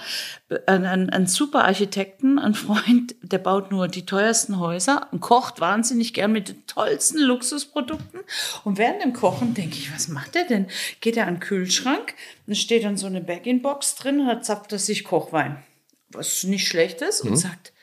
einen, 0.67 1.09
einen 1.09 1.27
super 1.27 1.65
Architekten, 1.65 2.37
einen 2.37 2.53
Freund, 2.53 3.15
der 3.21 3.39
baut 3.39 3.71
nur 3.71 3.87
die 3.87 4.05
teuersten 4.05 4.59
Häuser 4.59 5.07
und 5.11 5.21
kocht 5.21 5.59
wahnsinnig 5.59 6.13
gern 6.13 6.31
mit 6.31 6.49
den 6.49 6.65
tollsten 6.67 7.19
Luxusprodukten. 7.19 8.21
Und 8.63 8.77
während 8.77 9.03
dem 9.03 9.13
Kochen 9.13 9.53
denke 9.53 9.77
ich, 9.77 9.93
was 9.93 10.07
macht 10.07 10.35
er 10.35 10.45
denn? 10.45 10.67
Geht 11.01 11.17
er 11.17 11.27
an 11.27 11.35
den 11.35 11.39
Kühlschrank, 11.39 12.13
dann 12.45 12.55
steht 12.55 12.83
dann 12.83 12.97
so 12.97 13.07
eine 13.07 13.21
Bag-in-Box 13.21 13.95
drin 13.95 14.19
und 14.19 14.27
da 14.27 14.41
zapft 14.41 14.71
er 14.71 14.79
sich 14.79 15.03
Kochwein, 15.03 15.63
was 16.09 16.43
nicht 16.43 16.67
schlecht 16.67 17.01
ist, 17.01 17.23
mhm. 17.23 17.31
und 17.31 17.37
sagt, 17.37 17.73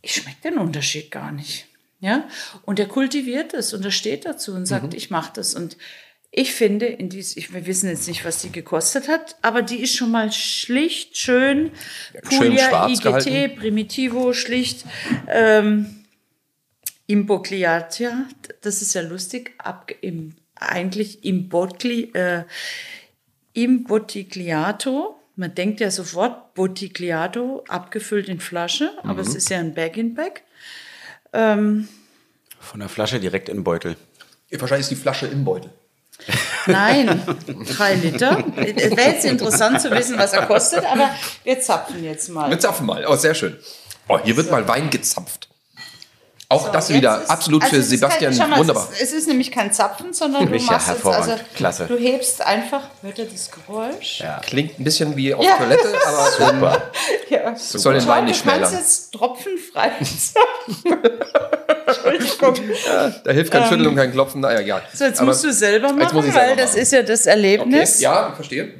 ich 0.00 0.14
schmecke 0.14 0.50
den 0.50 0.58
Unterschied 0.58 1.10
gar 1.10 1.30
nicht. 1.30 1.66
Ja? 2.04 2.28
Und 2.66 2.78
er 2.78 2.86
kultiviert 2.86 3.54
es 3.54 3.72
und 3.72 3.82
er 3.82 3.90
steht 3.90 4.26
dazu 4.26 4.52
und 4.52 4.66
sagt, 4.66 4.92
mhm. 4.92 4.96
ich 4.98 5.08
mache 5.08 5.32
das. 5.34 5.54
Und 5.54 5.78
ich 6.30 6.52
finde, 6.52 6.84
in 6.84 7.08
dies, 7.08 7.34
ich, 7.38 7.54
wir 7.54 7.64
wissen 7.64 7.88
jetzt 7.88 8.06
nicht, 8.08 8.26
was 8.26 8.42
die 8.42 8.52
gekostet 8.52 9.08
hat, 9.08 9.36
aber 9.40 9.62
die 9.62 9.80
ist 9.80 9.96
schon 9.96 10.10
mal 10.10 10.30
schlicht, 10.30 11.16
schön, 11.16 11.70
Puglia, 12.22 12.88
IGT, 12.88 13.02
gehalten. 13.02 13.56
Primitivo, 13.56 14.34
schlicht. 14.34 14.84
Ähm, 15.28 16.04
Imbocliatia, 17.06 18.26
das 18.60 18.82
ist 18.82 18.94
ja 18.94 19.00
lustig, 19.00 19.54
ab, 19.56 19.90
im, 20.02 20.34
eigentlich 20.56 21.24
Imbocli, 21.24 22.10
äh, 22.12 22.44
Imbotigliato. 23.54 25.18
Man 25.36 25.54
denkt 25.54 25.80
ja 25.80 25.90
sofort 25.90 26.52
Botigliato, 26.52 27.64
abgefüllt 27.68 28.28
in 28.28 28.40
Flasche, 28.40 28.92
aber 29.04 29.22
es 29.22 29.34
ist 29.34 29.48
ja 29.48 29.58
ein 29.58 29.72
Bag-in-Bag. 29.72 30.42
Ähm, 31.34 31.88
Von 32.60 32.80
der 32.80 32.88
Flasche 32.88 33.20
direkt 33.20 33.48
in 33.48 33.58
den 33.58 33.64
Beutel. 33.64 33.96
Wahrscheinlich 34.50 34.84
ist 34.84 34.90
die 34.90 34.96
Flasche 35.02 35.26
im 35.26 35.44
Beutel. 35.44 35.70
Nein, 36.66 37.22
drei 37.76 37.94
Liter. 37.94 38.42
Es 38.56 38.96
wäre 38.96 39.10
jetzt 39.10 39.24
interessant 39.24 39.80
zu 39.80 39.90
wissen, 39.90 40.16
was 40.16 40.32
er 40.32 40.46
kostet, 40.46 40.84
aber 40.84 41.10
wir 41.42 41.60
zapfen 41.60 42.02
jetzt 42.02 42.28
mal. 42.30 42.48
Wir 42.48 42.58
zapfen 42.58 42.86
mal. 42.86 43.04
Oh, 43.06 43.16
sehr 43.16 43.34
schön. 43.34 43.58
Oh, 44.08 44.18
hier 44.22 44.36
wird 44.36 44.50
mal 44.50 44.66
Wein 44.68 44.90
gezapft. 44.90 45.48
Auch 46.54 46.66
So, 46.66 46.72
das 46.72 46.88
wieder 46.90 47.22
ist- 47.22 47.30
absolut 47.30 47.62
also 47.62 47.74
für 47.74 47.80
es 47.82 47.88
Sebastian 47.90 48.36
kein, 48.36 48.50
mal, 48.50 48.58
wunderbar. 48.58 48.88
Es 48.92 49.00
ist, 49.00 49.08
es 49.08 49.18
ist 49.20 49.28
nämlich 49.28 49.50
kein 49.50 49.72
Zapfen, 49.72 50.12
sondern 50.12 50.46
du 50.46 50.52
machst 50.52 50.70
jetzt, 50.70 50.72
also, 50.72 50.88
hervorragend. 51.12 51.44
Klasse. 51.56 51.86
du 51.86 51.96
hebst 51.96 52.40
einfach, 52.42 52.82
hört 53.02 53.18
ihr 53.18 53.26
das 53.26 53.50
Geräusch? 53.50 54.20
Ja. 54.20 54.40
Klingt 54.44 54.78
ein 54.78 54.84
bisschen 54.84 55.16
wie 55.16 55.34
auf 55.34 55.44
Ja. 55.44 55.56
Toilette, 55.56 55.88
aber 56.06 56.50
ähm, 56.50 56.80
Ja. 57.30 57.50
das 57.50 57.70
soll 57.72 57.94
den 57.94 58.06
Wein 58.06 58.24
nicht 58.26 58.44
du 58.44 58.48
kannst 58.50 58.60
schmälern. 58.70 58.82
jetzt 58.84 59.12
tropfenfrei 59.12 59.90
zapfen. 60.00 60.34
Entschuldigung. 61.86 62.54
Da 63.24 63.32
hilft 63.32 63.52
kein 63.52 63.64
Schütteln 63.64 63.86
und 63.86 63.96
kein 63.96 64.12
Klopfen. 64.12 64.40
Naja, 64.40 64.60
egal. 64.60 64.82
So, 64.92 65.04
jetzt 65.04 65.18
Aber- 65.20 65.26
musst 65.30 65.44
du 65.44 65.52
selber 65.52 65.92
machen, 65.92 66.34
weil 66.34 66.56
das 66.56 66.70
machen. 66.70 66.82
ist 66.82 66.92
ja 66.92 67.02
das 67.02 67.22
Okay, 67.22 67.30
Erlebnis. 67.30 68.00
ja, 68.00 68.28
ich 68.30 68.34
verstehe. 68.36 68.74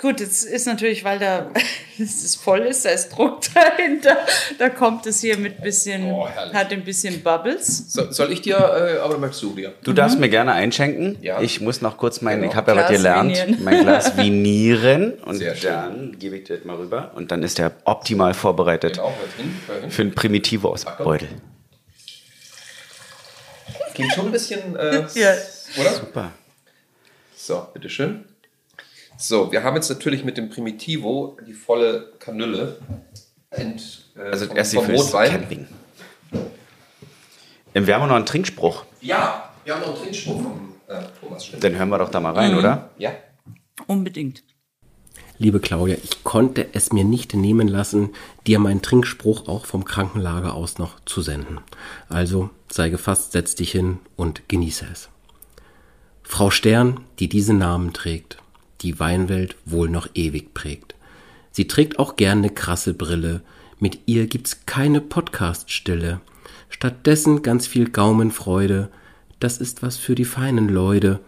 Gut, 0.00 0.20
jetzt 0.20 0.44
ist 0.44 0.64
natürlich, 0.66 1.02
weil 1.02 1.18
da 1.18 1.50
es 1.98 2.36
voll 2.36 2.60
ist, 2.60 2.84
da 2.84 2.90
ist 2.90 3.08
Druck 3.10 3.40
dahinter. 3.54 4.16
Da 4.56 4.68
kommt 4.68 5.06
es 5.06 5.20
hier 5.20 5.36
mit 5.36 5.60
bisschen, 5.60 6.04
Oh, 6.12 6.28
hat 6.28 6.70
ein 6.72 6.84
bisschen 6.84 7.20
Bubbles. 7.24 7.92
So, 7.92 8.08
soll 8.12 8.30
ich 8.30 8.40
dir, 8.40 8.56
äh, 8.58 8.98
aber 9.00 9.18
möchtest 9.18 9.42
du 9.42 9.54
dir? 9.56 9.74
Du 9.82 9.92
darfst 9.92 10.20
mir 10.20 10.28
gerne 10.28 10.52
einschenken. 10.52 11.18
Ja. 11.20 11.40
Ich 11.40 11.60
muss 11.60 11.80
noch 11.82 11.96
kurz 11.96 12.20
mein, 12.20 12.38
Genau. 12.40 12.50
ich 12.52 12.56
habe 12.56 12.70
ja 12.70 12.76
was 12.76 12.90
gelernt, 12.90 13.36
vinieren. 13.36 13.64
mein 13.64 13.80
Glas 13.82 14.16
vinieren. 14.16 15.14
Und 15.14 15.38
Sehr 15.38 15.56
schön. 15.56 15.70
dann 15.72 16.18
gebe 16.20 16.36
ich 16.36 16.44
dir 16.44 16.56
das 16.58 16.64
mal 16.64 16.76
rüber. 16.76 17.10
Und 17.16 17.32
dann 17.32 17.42
ist 17.42 17.58
der 17.58 17.72
optimal 17.84 18.34
vorbereitet 18.34 18.94
Genau, 18.94 19.12
hin, 19.36 19.90
für 19.90 20.02
ein 20.02 20.14
Primitivo 20.14 20.68
aus. 20.70 20.84
Beutel. 20.84 21.28
Klingt 23.94 24.12
schon 24.12 24.26
ein 24.26 24.32
bisschen, 24.32 24.76
äh, 24.76 25.04
Ja. 25.14 25.34
oder? 25.76 25.90
Super. 25.92 26.30
So, 27.34 27.66
bitteschön. 27.74 28.24
So, 29.20 29.50
wir 29.50 29.64
haben 29.64 29.74
jetzt 29.74 29.88
natürlich 29.88 30.24
mit 30.24 30.38
dem 30.38 30.48
Primitivo 30.48 31.36
die 31.44 31.52
volle 31.52 32.12
Kanüle. 32.20 32.78
Ent, 33.50 34.04
äh, 34.16 34.20
Also 34.30 34.46
vom, 34.46 34.56
erst 34.56 34.72
die 34.72 34.76
vom 34.76 34.86
Rotwein. 34.86 35.30
Camping. 35.32 35.66
Ähm, 37.74 37.86
Wir 37.86 37.94
haben 37.96 38.02
auch 38.02 38.06
noch 38.08 38.14
einen 38.14 38.26
Trinkspruch. 38.26 38.84
Ja, 39.00 39.50
wir 39.64 39.74
haben 39.74 39.80
noch 39.80 39.88
einen 39.88 40.02
Trinkspruch 40.04 40.40
vom 40.40 40.72
äh, 40.86 41.02
Thomas 41.20 41.44
Schmidt. 41.46 41.62
Den 41.64 41.76
hören 41.76 41.88
wir 41.88 41.98
doch 41.98 42.10
da 42.10 42.20
mal 42.20 42.32
rein, 42.32 42.54
oder? 42.56 42.90
Ja. 42.96 43.10
Unbedingt. 43.88 44.44
Liebe 45.36 45.58
Claudia, 45.58 45.96
ich 46.02 46.22
konnte 46.22 46.68
es 46.72 46.92
mir 46.92 47.04
nicht 47.04 47.34
nehmen 47.34 47.66
lassen, 47.66 48.10
dir 48.46 48.60
meinen 48.60 48.82
Trinkspruch 48.82 49.48
auch 49.48 49.66
vom 49.66 49.84
Krankenlager 49.84 50.54
aus 50.54 50.78
noch 50.78 51.00
zu 51.06 51.22
senden. 51.22 51.58
Also 52.08 52.50
sei 52.70 52.88
gefasst, 52.88 53.32
setz 53.32 53.56
dich 53.56 53.72
hin 53.72 53.98
und 54.16 54.48
genieße 54.48 54.86
es. 54.92 55.08
Frau 56.22 56.50
Stern, 56.50 57.00
die 57.18 57.28
diesen 57.28 57.58
Namen 57.58 57.92
trägt, 57.92 58.38
die 58.80 58.98
Weinwelt 59.00 59.56
wohl 59.64 59.88
noch 59.88 60.08
ewig 60.14 60.54
prägt. 60.54 60.94
Sie 61.50 61.66
trägt 61.66 61.98
auch 61.98 62.16
gern 62.16 62.40
ne 62.40 62.50
krasse 62.50 62.94
Brille, 62.94 63.42
mit 63.80 64.00
ihr 64.06 64.26
gibt's 64.26 64.66
keine 64.66 65.00
Podcast-Stille. 65.00 66.20
Stattdessen 66.68 67.42
ganz 67.42 67.66
viel 67.66 67.90
Gaumenfreude, 67.90 68.90
das 69.40 69.58
ist 69.58 69.82
was 69.82 69.96
für 69.96 70.14
die 70.14 70.24
feinen 70.24 70.68
Leute. 70.68 71.20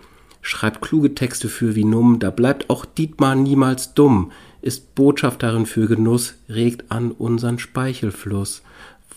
Schreibt 0.42 0.80
kluge 0.80 1.14
Texte 1.14 1.48
für 1.48 1.74
wie 1.74 1.84
Numm, 1.84 2.18
da 2.18 2.30
bleibt 2.30 2.70
auch 2.70 2.84
Dietmar 2.84 3.34
niemals 3.34 3.94
dumm, 3.94 4.32
ist 4.62 4.94
Botschafterin 4.94 5.66
für 5.66 5.86
Genuss, 5.86 6.34
regt 6.48 6.90
an 6.90 7.12
unseren 7.12 7.58
Speichelfluss. 7.58 8.62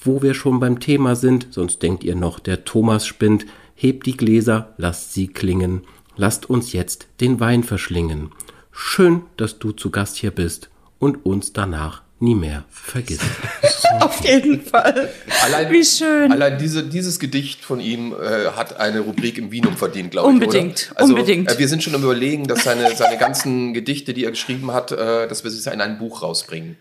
Wo 0.03 0.21
wir 0.21 0.33
schon 0.33 0.59
beim 0.59 0.79
Thema 0.79 1.15
sind, 1.15 1.47
sonst 1.51 1.81
denkt 1.81 2.03
ihr 2.03 2.15
noch, 2.15 2.39
der 2.39 2.65
Thomas 2.65 3.07
spinnt, 3.07 3.45
hebt 3.75 4.05
die 4.05 4.17
Gläser, 4.17 4.73
lasst 4.77 5.13
sie 5.13 5.27
klingen, 5.27 5.81
lasst 6.15 6.49
uns 6.49 6.73
jetzt 6.73 7.07
den 7.21 7.39
Wein 7.39 7.63
verschlingen. 7.63 8.31
Schön, 8.71 9.23
dass 9.37 9.59
du 9.59 9.71
zu 9.71 9.91
Gast 9.91 10.17
hier 10.17 10.31
bist 10.31 10.69
und 10.99 11.25
uns 11.25 11.53
danach 11.53 12.01
nie 12.19 12.35
mehr 12.35 12.63
vergisst. 12.69 13.21
Auf 13.99 14.23
jeden 14.23 14.61
Fall. 14.61 15.09
Allein, 15.43 15.71
Wie 15.71 15.83
schön. 15.83 16.31
Allein 16.31 16.57
diese, 16.57 16.83
dieses 16.83 17.19
Gedicht 17.19 17.63
von 17.63 17.79
ihm 17.79 18.13
äh, 18.13 18.47
hat 18.55 18.79
eine 18.79 19.01
Rubrik 19.01 19.37
im 19.37 19.51
Vinum 19.51 19.75
verdient, 19.75 20.11
glaube 20.11 20.29
ich. 20.29 20.33
Unbedingt, 20.33 20.89
Oder? 20.91 21.01
Also, 21.01 21.13
unbedingt. 21.13 21.51
Äh, 21.51 21.59
wir 21.59 21.67
sind 21.67 21.83
schon 21.83 21.93
am 21.93 22.03
Überlegen, 22.03 22.47
dass 22.47 22.63
seine, 22.63 22.95
seine 22.95 23.17
ganzen 23.17 23.73
Gedichte, 23.73 24.13
die 24.13 24.23
er 24.23 24.31
geschrieben 24.31 24.71
hat, 24.71 24.91
äh, 24.91 25.27
dass 25.27 25.43
wir 25.43 25.51
sie 25.51 25.69
in 25.69 25.81
ein 25.81 25.97
Buch 25.97 26.21
rausbringen. 26.21 26.77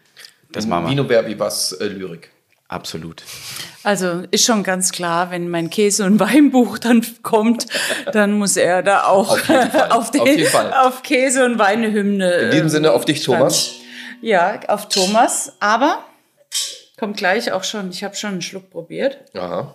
Das 0.53 0.67
machen 0.67 0.85
wir. 0.85 0.91
Vinum 0.93 1.09
Verbivas 1.09 1.73
äh, 1.73 1.87
Lyrik. 1.87 2.31
Absolut. 2.73 3.23
Also 3.83 4.25
ist 4.31 4.47
schon 4.47 4.63
ganz 4.63 4.93
klar, 4.93 5.31
wenn 5.31 5.51
mein 5.51 5.69
Käse- 5.69 6.07
und 6.07 6.19
Weinbuch 6.21 6.79
dann 6.79 7.05
kommt, 7.23 7.67
dann 8.13 8.33
muss 8.33 8.57
er 8.57 8.83
da 8.83 9.05
auch 9.05 9.31
Auf 9.31 9.51
auf, 9.91 10.11
den, 10.11 10.23
Auf 10.23 10.73
auf 10.87 11.03
Käse 11.03 11.45
und 11.45 11.59
Wein 11.59 11.79
eine 11.79 11.93
Hymne. 11.93 12.33
In 12.33 12.51
diesem 12.51 12.67
ähm, 12.67 12.71
Sinne 12.71 12.93
auf 12.93 13.05
dich. 13.05 13.23
Thomas. 13.23 13.73
Ja, 14.23 14.59
auf 14.69 14.89
Thomas. 14.89 15.53
Aber 15.61 16.03
kommt 16.97 17.19
gleich 17.19 17.53
auch 17.53 17.65
schon, 17.65 17.91
ich 17.91 18.05
habe 18.05 18.15
schon 18.15 18.31
einen 18.31 18.43
Schluck 18.43 18.71
probiert. 18.71 19.19
Aha. 19.37 19.75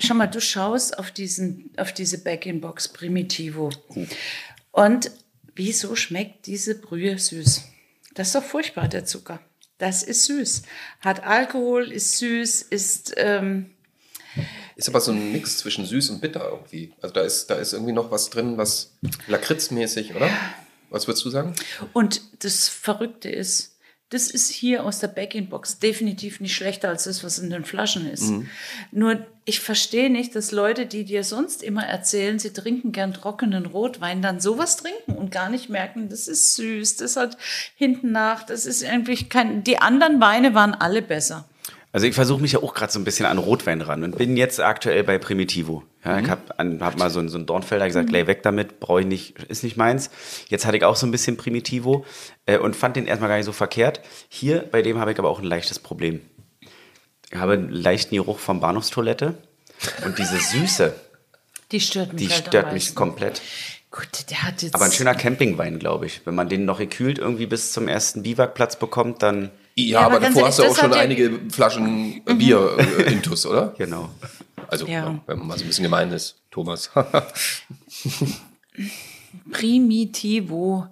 Schau 0.00 0.14
mal, 0.14 0.26
du 0.26 0.40
schaust 0.40 0.98
auf, 0.98 1.12
diesen, 1.12 1.70
auf 1.76 1.92
diese 1.92 2.18
Back-in-Box 2.18 2.88
Primitivo. 2.88 3.70
Und 4.72 5.12
wieso 5.54 5.94
schmeckt 5.94 6.46
diese 6.46 6.74
Brühe 6.74 7.16
süß? 7.16 7.62
Das 8.14 8.28
ist 8.28 8.34
doch 8.34 8.42
furchtbar, 8.42 8.88
der 8.88 9.04
Zucker. 9.04 9.38
Das 9.82 10.04
ist 10.04 10.26
süß. 10.26 10.62
Hat 11.00 11.24
Alkohol, 11.24 11.90
ist 11.90 12.18
süß, 12.18 12.62
ist. 12.62 13.14
Ähm, 13.16 13.70
Ist 14.76 14.88
aber 14.88 15.00
so 15.00 15.10
ein 15.10 15.32
Mix 15.32 15.58
zwischen 15.58 15.84
süß 15.84 16.10
und 16.10 16.20
bitter 16.20 16.48
irgendwie. 16.50 16.92
Also 17.00 17.12
da 17.12 17.22
ist, 17.22 17.48
da 17.50 17.56
ist 17.56 17.72
irgendwie 17.72 17.90
noch 17.90 18.12
was 18.12 18.30
drin, 18.30 18.56
was 18.56 18.92
lakritzmäßig, 19.26 20.14
oder? 20.14 20.30
Was 20.90 21.08
würdest 21.08 21.24
du 21.24 21.30
sagen? 21.30 21.56
und 21.94 22.22
das 22.44 22.68
Verrückte 22.68 23.28
ist, 23.28 23.71
das 24.12 24.30
ist 24.30 24.50
hier 24.50 24.84
aus 24.84 24.98
der 24.98 25.08
Back-in-Box 25.08 25.78
definitiv 25.78 26.40
nicht 26.40 26.54
schlechter 26.54 26.90
als 26.90 27.04
das, 27.04 27.24
was 27.24 27.38
in 27.38 27.48
den 27.48 27.64
Flaschen 27.64 28.10
ist. 28.10 28.30
Nur 28.90 29.26
ich 29.46 29.60
verstehe 29.60 30.10
nicht, 30.10 30.36
dass 30.36 30.52
Leute, 30.52 30.84
die 30.84 31.04
dir 31.04 31.24
sonst 31.24 31.62
immer 31.62 31.84
erzählen, 31.84 32.38
sie 32.38 32.52
trinken 32.52 32.92
gern 32.92 33.14
trockenen 33.14 33.64
Rotwein, 33.64 34.20
dann 34.20 34.38
sowas 34.38 34.76
trinken 34.76 35.12
und 35.12 35.30
gar 35.30 35.48
nicht 35.48 35.70
merken, 35.70 36.10
das 36.10 36.28
ist 36.28 36.56
süß, 36.56 36.96
das 36.96 37.16
hat 37.16 37.38
hinten 37.74 38.12
nach, 38.12 38.44
das 38.44 38.66
ist 38.66 38.82
irgendwie 38.82 39.24
kein. 39.24 39.64
Die 39.64 39.78
anderen 39.78 40.20
Weine 40.20 40.54
waren 40.54 40.74
alle 40.74 41.00
besser. 41.00 41.46
Also 41.94 42.06
ich 42.06 42.14
versuche 42.14 42.40
mich 42.40 42.52
ja 42.52 42.62
auch 42.62 42.72
gerade 42.72 42.90
so 42.90 42.98
ein 42.98 43.04
bisschen 43.04 43.26
an 43.26 43.36
Rotwein 43.36 43.82
ran 43.82 44.02
und 44.02 44.16
bin 44.16 44.36
jetzt 44.38 44.58
aktuell 44.60 45.04
bei 45.04 45.18
Primitivo. 45.18 45.82
Ja, 46.04 46.18
Ich 46.20 46.28
habe 46.30 46.40
hab 46.80 46.98
mal 46.98 47.10
so, 47.10 47.20
ein- 47.20 47.28
so 47.28 47.36
einen 47.36 47.44
Dornfelder 47.46 47.86
gesagt, 47.86 48.10
lay 48.10 48.26
weg 48.26 48.42
damit, 48.42 48.80
brauche 48.80 49.00
ich 49.02 49.06
nicht, 49.06 49.38
ist 49.44 49.62
nicht 49.62 49.76
meins. 49.76 50.08
Jetzt 50.48 50.64
hatte 50.64 50.78
ich 50.78 50.84
auch 50.84 50.96
so 50.96 51.06
ein 51.06 51.10
bisschen 51.10 51.36
Primitivo 51.36 52.06
äh, 52.46 52.56
und 52.56 52.74
fand 52.76 52.96
den 52.96 53.06
erstmal 53.06 53.28
gar 53.28 53.36
nicht 53.36 53.44
so 53.44 53.52
verkehrt. 53.52 54.00
Hier, 54.30 54.60
bei 54.70 54.80
dem 54.80 54.98
habe 54.98 55.12
ich 55.12 55.18
aber 55.18 55.28
auch 55.28 55.38
ein 55.40 55.44
leichtes 55.44 55.78
Problem. 55.78 56.22
Ich 57.30 57.36
habe 57.38 57.52
einen 57.54 57.68
leichten 57.70 58.14
Geruch 58.16 58.38
von 58.38 58.60
Bahnhofstoilette 58.60 59.34
und 60.06 60.18
diese 60.18 60.38
Süße, 60.38 60.94
Die 61.72 61.80
stört 61.80 62.14
mich 62.14 62.22
die 62.28 62.32
halt 62.34 62.46
stört 62.46 62.72
mich 62.72 62.94
komplett. 62.94 63.42
Gut, 63.90 64.30
der 64.30 64.42
hat 64.44 64.62
jetzt. 64.62 64.74
Aber 64.74 64.86
ein 64.86 64.92
schöner 64.92 65.14
Campingwein, 65.14 65.78
glaube 65.78 66.06
ich. 66.06 66.22
Wenn 66.24 66.34
man 66.34 66.48
den 66.48 66.64
noch 66.64 66.78
gekühlt 66.78 67.18
irgendwie 67.18 67.44
bis 67.46 67.72
zum 67.72 67.88
ersten 67.88 68.22
Biwakplatz 68.22 68.76
bekommt, 68.78 69.22
dann 69.22 69.50
Ja, 69.74 70.00
aber 70.00 70.16
aber 70.16 70.26
davor 70.26 70.46
hast 70.46 70.58
du 70.58 70.64
auch 70.64 70.76
schon 70.76 70.92
einige 70.92 71.40
Flaschen 71.50 72.22
äh, 72.26 72.34
Bier 72.34 72.76
äh, 72.78 73.12
intus, 73.12 73.46
oder? 73.46 73.74
genau. 73.78 74.10
Also, 74.68 74.86
ja, 74.86 75.18
wenn 75.26 75.38
man 75.38 75.48
mal 75.48 75.58
so 75.58 75.64
ein 75.64 75.68
bisschen 75.68 75.84
gemein 75.84 76.10
ist, 76.12 76.40
Thomas. 76.50 76.90
Primitivo. 79.50 80.86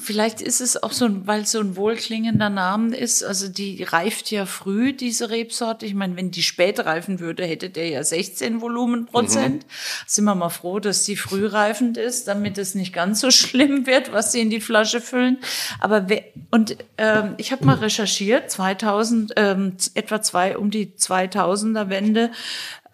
Vielleicht 0.00 0.40
ist 0.40 0.60
es 0.60 0.82
auch 0.82 0.92
so, 0.92 1.04
ein- 1.04 1.26
weil 1.26 1.42
es 1.42 1.52
so 1.52 1.60
ein 1.60 1.76
wohlklingender 1.76 2.48
Name 2.50 2.96
ist. 2.96 3.22
Also 3.22 3.48
die 3.48 3.82
reift 3.82 4.30
ja 4.30 4.46
früh, 4.46 4.92
diese 4.92 5.30
Rebsorte. 5.30 5.84
Ich 5.86 5.94
meine, 5.94 6.16
wenn 6.16 6.30
die 6.30 6.42
spät 6.42 6.80
reifen 6.80 7.20
würde, 7.20 7.44
hätte 7.44 7.68
der 7.70 7.88
ja 7.88 8.02
16 8.04 8.60
Volumenprozent. 8.60 9.66
Sind 10.06 10.24
wir 10.24 10.34
mal 10.34 10.48
froh, 10.48 10.78
dass 10.80 11.04
die 11.04 11.16
früh 11.16 11.46
reifend 11.46 11.96
ist, 11.96 12.26
damit 12.28 12.58
es 12.58 12.74
nicht 12.74 12.92
ganz 12.92 13.20
so 13.20 13.30
schlimm 13.30 13.86
wird, 13.86 14.12
was 14.12 14.32
sie 14.32 14.40
in 14.40 14.50
die 14.50 14.60
Flasche 14.60 15.00
füllen. 15.00 15.38
Aber 15.80 16.08
wer, 16.08 16.22
und 16.50 16.76
ähm, 16.96 17.34
ich 17.36 17.52
habe 17.52 17.64
mal 17.64 17.76
recherchiert, 17.76 18.50
2000, 18.50 19.32
ähm, 19.36 19.76
etwa 19.94 20.22
zwei 20.22 20.56
um 20.56 20.70
die 20.70 20.94
2000er 20.96 21.88
Wende. 21.90 22.30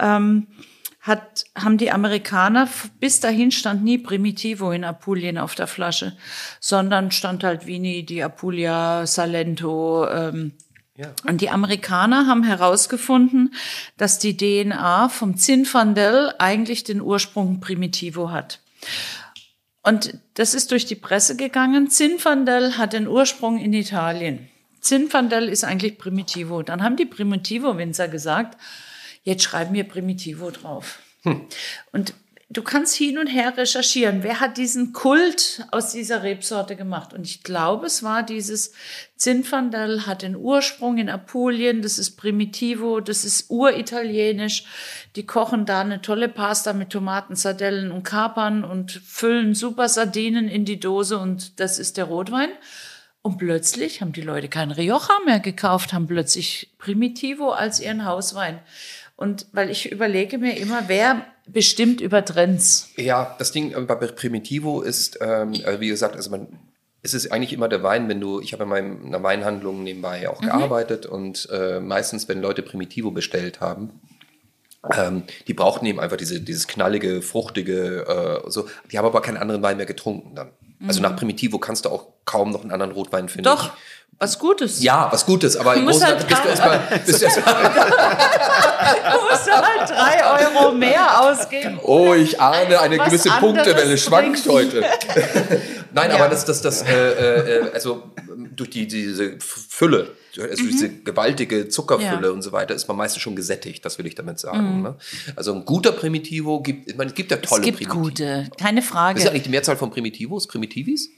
Ähm, 0.00 0.46
hat, 1.04 1.44
haben 1.54 1.76
die 1.76 1.90
Amerikaner, 1.90 2.66
bis 2.98 3.20
dahin 3.20 3.50
stand 3.50 3.84
nie 3.84 3.98
Primitivo 3.98 4.72
in 4.72 4.84
Apulien 4.84 5.36
auf 5.36 5.54
der 5.54 5.66
Flasche, 5.66 6.16
sondern 6.60 7.10
stand 7.10 7.44
halt 7.44 7.66
Vini, 7.66 8.06
die 8.06 8.22
Apulia, 8.22 9.06
Salento, 9.06 10.08
ähm, 10.08 10.52
Ja. 10.96 11.12
Und 11.26 11.40
die 11.40 11.50
Amerikaner 11.50 12.28
haben 12.28 12.44
herausgefunden, 12.44 13.52
dass 13.96 14.20
die 14.20 14.36
DNA 14.36 15.08
vom 15.08 15.36
Zinfandel 15.36 16.32
eigentlich 16.38 16.84
den 16.84 17.00
Ursprung 17.00 17.58
Primitivo 17.58 18.30
hat. 18.30 18.60
Und 19.82 20.16
das 20.34 20.54
ist 20.54 20.70
durch 20.70 20.86
die 20.86 20.94
Presse 20.94 21.36
gegangen. 21.36 21.90
Zinfandel 21.90 22.78
hat 22.78 22.92
den 22.92 23.08
Ursprung 23.08 23.58
in 23.58 23.72
Italien. 23.72 24.48
Zinfandel 24.80 25.48
ist 25.48 25.64
eigentlich 25.64 25.98
Primitivo. 25.98 26.62
Dann 26.62 26.84
haben 26.84 26.96
die 26.96 27.06
Primitivo-Winzer 27.06 28.06
gesagt, 28.06 28.56
jetzt 29.24 29.42
schreiben 29.42 29.74
wir 29.74 29.84
Primitivo 29.84 30.50
drauf. 30.50 31.00
Hm. 31.22 31.46
Und 31.92 32.14
du 32.50 32.62
kannst 32.62 32.94
hin 32.94 33.18
und 33.18 33.26
her 33.26 33.56
recherchieren. 33.56 34.22
Wer 34.22 34.40
hat 34.40 34.56
diesen 34.56 34.92
Kult 34.92 35.66
aus 35.70 35.92
dieser 35.92 36.22
Rebsorte 36.22 36.76
gemacht? 36.76 37.12
Und 37.12 37.26
ich 37.26 37.42
glaube, 37.42 37.86
es 37.86 38.02
war 38.02 38.22
dieses 38.22 38.72
Zinfandel, 39.16 40.06
hat 40.06 40.22
den 40.22 40.36
Ursprung 40.36 40.98
in 40.98 41.08
Apulien. 41.08 41.82
Das 41.82 41.98
ist 41.98 42.12
Primitivo, 42.12 43.00
das 43.00 43.24
ist 43.24 43.50
uritalienisch. 43.50 44.64
Die 45.16 45.26
kochen 45.26 45.66
da 45.66 45.80
eine 45.80 46.00
tolle 46.00 46.28
Pasta 46.28 46.72
mit 46.72 46.90
Tomaten, 46.90 47.34
Sardellen 47.34 47.90
und 47.90 48.04
Kapern 48.04 48.64
und 48.64 48.92
füllen 48.92 49.54
super 49.54 49.88
Sardinen 49.88 50.48
in 50.48 50.64
die 50.64 50.80
Dose 50.80 51.18
und 51.18 51.58
das 51.60 51.78
ist 51.78 51.96
der 51.96 52.04
Rotwein. 52.04 52.50
Und 53.22 53.38
plötzlich 53.38 54.02
haben 54.02 54.12
die 54.12 54.20
Leute 54.20 54.48
keinen 54.48 54.70
Rioja 54.70 55.18
mehr 55.24 55.40
gekauft, 55.40 55.94
haben 55.94 56.06
plötzlich 56.06 56.74
Primitivo 56.76 57.52
als 57.52 57.80
ihren 57.80 58.04
Hauswein. 58.04 58.60
Und 59.16 59.46
weil 59.52 59.70
ich 59.70 59.92
überlege 59.92 60.38
mir 60.38 60.56
immer, 60.56 60.84
wer 60.88 61.24
bestimmt 61.46 62.00
über 62.00 62.24
Trends. 62.24 62.90
Ja, 62.96 63.36
das 63.38 63.52
Ding 63.52 63.72
bei 63.86 63.94
Primitivo 63.94 64.80
ist, 64.80 65.18
ähm, 65.20 65.52
äh, 65.52 65.78
wie 65.78 65.88
gesagt, 65.88 66.16
also 66.16 66.30
man, 66.30 66.48
es 67.02 67.14
ist 67.14 67.30
eigentlich 67.30 67.52
immer 67.52 67.68
der 67.68 67.82
Wein, 67.82 68.08
wenn 68.08 68.20
du, 68.20 68.40
ich 68.40 68.52
habe 68.52 68.64
in 68.64 68.68
meiner 68.68 69.22
Weinhandlung 69.22 69.82
nebenbei 69.82 70.28
auch 70.28 70.40
mhm. 70.40 70.46
gearbeitet 70.46 71.06
und 71.06 71.48
äh, 71.52 71.80
meistens, 71.80 72.28
wenn 72.28 72.40
Leute 72.40 72.62
Primitivo 72.62 73.10
bestellt 73.10 73.60
haben, 73.60 74.00
ähm, 74.96 75.24
die 75.46 75.54
brauchten 75.54 75.86
eben 75.86 76.00
einfach 76.00 76.16
diese, 76.16 76.40
dieses 76.40 76.66
knallige, 76.66 77.22
fruchtige, 77.22 78.42
äh, 78.46 78.50
so. 78.50 78.68
Die 78.90 78.98
haben 78.98 79.06
aber 79.06 79.22
keinen 79.22 79.38
anderen 79.38 79.62
Wein 79.62 79.76
mehr 79.76 79.86
getrunken 79.86 80.34
dann. 80.34 80.50
Also 80.86 81.00
nach 81.00 81.16
Primitivo 81.16 81.58
kannst 81.58 81.86
du 81.86 81.88
auch 81.88 82.08
kaum 82.26 82.50
noch 82.50 82.62
einen 82.62 82.70
anderen 82.70 82.92
Rotwein 82.92 83.28
finden. 83.28 83.44
Doch. 83.44 83.72
Was 84.18 84.38
Gutes. 84.38 84.82
Ja, 84.82 85.08
was 85.10 85.26
Gutes, 85.26 85.56
aber 85.56 85.74
im 85.74 85.86
Großen 85.86 86.06
halt 86.06 86.26
bist 86.26 86.44
du 86.44 86.48
erstmal. 86.48 86.78
Bist 87.06 87.20
du, 87.20 87.24
erst 87.24 87.36
du 87.38 87.42
musst 87.42 87.52
halt 89.50 89.90
drei 89.90 90.44
Euro 90.44 90.72
mehr 90.72 91.20
ausgeben. 91.20 91.80
Oh, 91.82 92.14
ich 92.14 92.40
ahne, 92.40 92.80
eine 92.80 92.98
gewisse 92.98 93.30
Punktewelle 93.30 93.98
schwankt 93.98 94.48
heute. 94.48 94.84
Nein, 95.92 96.10
ja. 96.10 96.16
aber 96.16 96.28
das, 96.28 96.44
das, 96.44 96.62
das, 96.62 96.82
äh, 96.82 97.60
äh, 97.60 97.70
also 97.72 98.04
durch 98.54 98.70
die, 98.70 98.86
diese 98.86 99.38
Fülle, 99.40 100.12
also 100.38 100.62
mhm. 100.62 100.68
diese 100.68 100.88
gewaltige 100.88 101.68
Zuckerfülle 101.68 102.28
ja. 102.28 102.32
und 102.32 102.42
so 102.42 102.52
weiter, 102.52 102.74
ist 102.74 102.88
man 102.88 102.96
meistens 102.96 103.22
schon 103.22 103.36
gesättigt, 103.36 103.84
das 103.84 103.98
will 103.98 104.06
ich 104.06 104.14
damit 104.14 104.38
sagen. 104.38 104.78
Mhm. 104.78 104.82
Ne? 104.82 104.94
Also 105.36 105.54
ein 105.54 105.64
guter 105.64 105.92
Primitivo 105.92 106.60
gibt, 106.60 106.88
es 106.88 107.14
gibt 107.14 107.30
ja 107.30 107.36
tolle 107.38 107.60
es 107.60 107.64
gibt 107.64 107.78
Primitivo. 107.78 108.02
gute, 108.02 108.50
keine 108.58 108.82
Frage. 108.82 109.18
ist 109.18 109.24
ja 109.24 109.30
eigentlich 109.30 109.44
die 109.44 109.50
Mehrzahl 109.50 109.76
von 109.76 109.90
Primitivos, 109.90 110.46
Primitivis? 110.46 111.10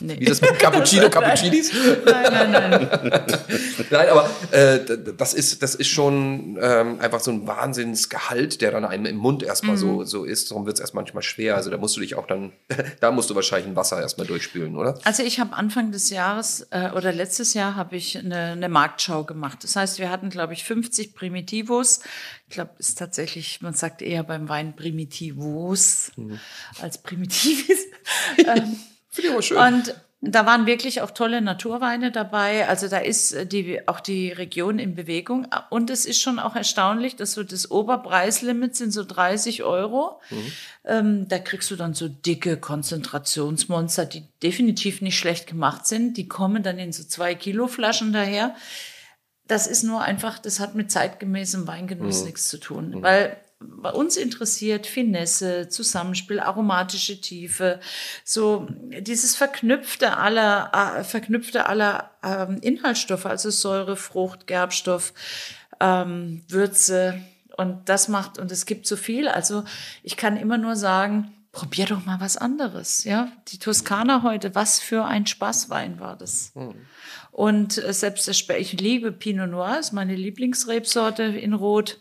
Nee. 0.00 0.18
Wie 0.18 0.24
das 0.24 0.40
mit 0.40 0.58
Cappuccino, 0.58 1.08
Cappuccinis? 1.10 1.72
nein, 2.04 2.32
nein, 2.32 2.70
nein. 2.70 2.88
nein, 3.90 4.08
aber 4.08 4.28
äh, 4.50 4.80
das, 5.16 5.34
ist, 5.34 5.62
das 5.62 5.74
ist 5.74 5.88
schon 5.88 6.58
ähm, 6.60 7.00
einfach 7.00 7.20
so 7.20 7.30
ein 7.30 7.46
Wahnsinnsgehalt, 7.46 8.60
der 8.60 8.72
dann 8.72 8.84
einem 8.84 9.06
im 9.06 9.16
Mund 9.16 9.42
erstmal 9.42 9.76
mhm. 9.76 9.80
so, 9.80 10.04
so 10.04 10.24
ist. 10.24 10.50
Darum 10.50 10.66
wird 10.66 10.76
es 10.76 10.80
erst 10.80 10.94
manchmal 10.94 11.22
schwer. 11.22 11.56
Also 11.56 11.70
da 11.70 11.76
musst 11.76 11.96
du 11.96 12.00
dich 12.00 12.16
auch 12.16 12.26
dann, 12.26 12.52
da 13.00 13.10
musst 13.12 13.30
du 13.30 13.34
wahrscheinlich 13.34 13.68
ein 13.68 13.76
Wasser 13.76 14.00
erstmal 14.00 14.26
durchspülen, 14.26 14.76
oder? 14.76 14.98
Also 15.04 15.22
ich 15.22 15.38
habe 15.38 15.54
Anfang 15.54 15.92
des 15.92 16.10
Jahres 16.10 16.66
äh, 16.70 16.90
oder 16.90 17.12
letztes 17.12 17.54
Jahr 17.54 17.76
habe 17.76 17.96
ich 17.96 18.18
eine, 18.18 18.52
eine 18.52 18.68
Marktschau 18.68 19.24
gemacht. 19.24 19.62
Das 19.62 19.76
heißt, 19.76 19.98
wir 19.98 20.10
hatten, 20.10 20.30
glaube 20.30 20.54
ich, 20.54 20.64
50 20.64 21.14
Primitivos. 21.14 22.00
Ich 22.48 22.54
glaube, 22.54 22.70
ist 22.78 22.98
tatsächlich, 22.98 23.62
man 23.62 23.74
sagt 23.74 24.02
eher 24.02 24.24
beim 24.24 24.48
Wein 24.48 24.74
Primitivos 24.74 26.10
mhm. 26.16 26.40
als 26.80 26.98
Primitivis. 26.98 27.86
ähm, 28.38 28.76
Finde 29.14 29.28
ich 29.28 29.32
aber 29.32 29.42
schön. 29.42 29.58
Und 29.58 29.94
da 30.20 30.44
waren 30.44 30.66
wirklich 30.66 31.02
auch 31.02 31.12
tolle 31.12 31.40
Naturweine 31.40 32.10
dabei. 32.10 32.66
Also 32.66 32.88
da 32.88 32.98
ist 32.98 33.32
äh, 33.32 33.46
die, 33.46 33.86
auch 33.86 34.00
die 34.00 34.32
Region 34.32 34.80
in 34.80 34.96
Bewegung. 34.96 35.46
Und 35.70 35.88
es 35.88 36.04
ist 36.04 36.20
schon 36.20 36.40
auch 36.40 36.56
erstaunlich, 36.56 37.14
dass 37.14 37.32
so 37.32 37.44
das 37.44 37.70
Oberpreislimit 37.70 38.74
sind 38.74 38.90
so 38.90 39.04
30 39.04 39.62
Euro. 39.62 40.20
Mhm. 40.30 40.52
Ähm, 40.84 41.28
da 41.28 41.38
kriegst 41.38 41.70
du 41.70 41.76
dann 41.76 41.94
so 41.94 42.08
dicke 42.08 42.56
Konzentrationsmonster, 42.56 44.06
die 44.06 44.24
definitiv 44.42 45.00
nicht 45.00 45.16
schlecht 45.16 45.46
gemacht 45.46 45.86
sind. 45.86 46.16
Die 46.16 46.26
kommen 46.26 46.64
dann 46.64 46.78
in 46.80 46.92
so 46.92 47.04
zwei 47.04 47.36
Kilo 47.36 47.68
Flaschen 47.68 48.12
daher. 48.12 48.56
Das 49.46 49.68
ist 49.68 49.84
nur 49.84 50.02
einfach, 50.02 50.40
das 50.40 50.58
hat 50.58 50.74
mit 50.74 50.90
zeitgemäßem 50.90 51.68
Weingenuss 51.68 52.20
mhm. 52.20 52.26
nichts 52.26 52.48
zu 52.48 52.58
tun. 52.58 52.90
Mhm. 52.90 53.02
Weil 53.02 53.36
bei 53.60 53.90
uns 53.90 54.16
interessiert 54.16 54.86
Finesse, 54.86 55.68
Zusammenspiel, 55.68 56.40
aromatische 56.40 57.20
Tiefe, 57.20 57.80
so 58.24 58.66
dieses 59.00 59.36
Verknüpfte 59.36 60.16
aller, 60.16 60.98
äh, 60.98 61.04
Verknüpfte 61.04 61.66
aller 61.66 62.10
ähm, 62.22 62.58
Inhaltsstoffe, 62.60 63.26
also 63.26 63.50
Säure, 63.50 63.96
Frucht, 63.96 64.46
Gerbstoff, 64.46 65.12
ähm, 65.80 66.42
Würze. 66.48 67.20
Und 67.56 67.88
das 67.88 68.08
macht, 68.08 68.38
und 68.38 68.50
es 68.50 68.66
gibt 68.66 68.86
so 68.86 68.96
viel. 68.96 69.28
Also 69.28 69.64
ich 70.02 70.16
kann 70.16 70.36
immer 70.36 70.58
nur 70.58 70.76
sagen, 70.76 71.32
probier 71.52 71.86
doch 71.86 72.04
mal 72.04 72.20
was 72.20 72.36
anderes. 72.36 73.04
Ja, 73.04 73.30
die 73.48 73.58
Toskana 73.58 74.22
heute, 74.22 74.54
was 74.54 74.80
für 74.80 75.04
ein 75.04 75.26
Spaßwein 75.26 76.00
war 76.00 76.16
das. 76.16 76.50
Hm. 76.54 76.74
Und 77.30 77.82
äh, 77.82 77.92
selbst 77.92 78.28
das, 78.28 78.40
ich 78.40 78.72
liebe 78.80 79.12
Pinot 79.12 79.50
Noir, 79.50 79.78
ist 79.78 79.92
meine 79.92 80.14
Lieblingsrebsorte 80.14 81.22
in 81.22 81.54
Rot. 81.54 81.98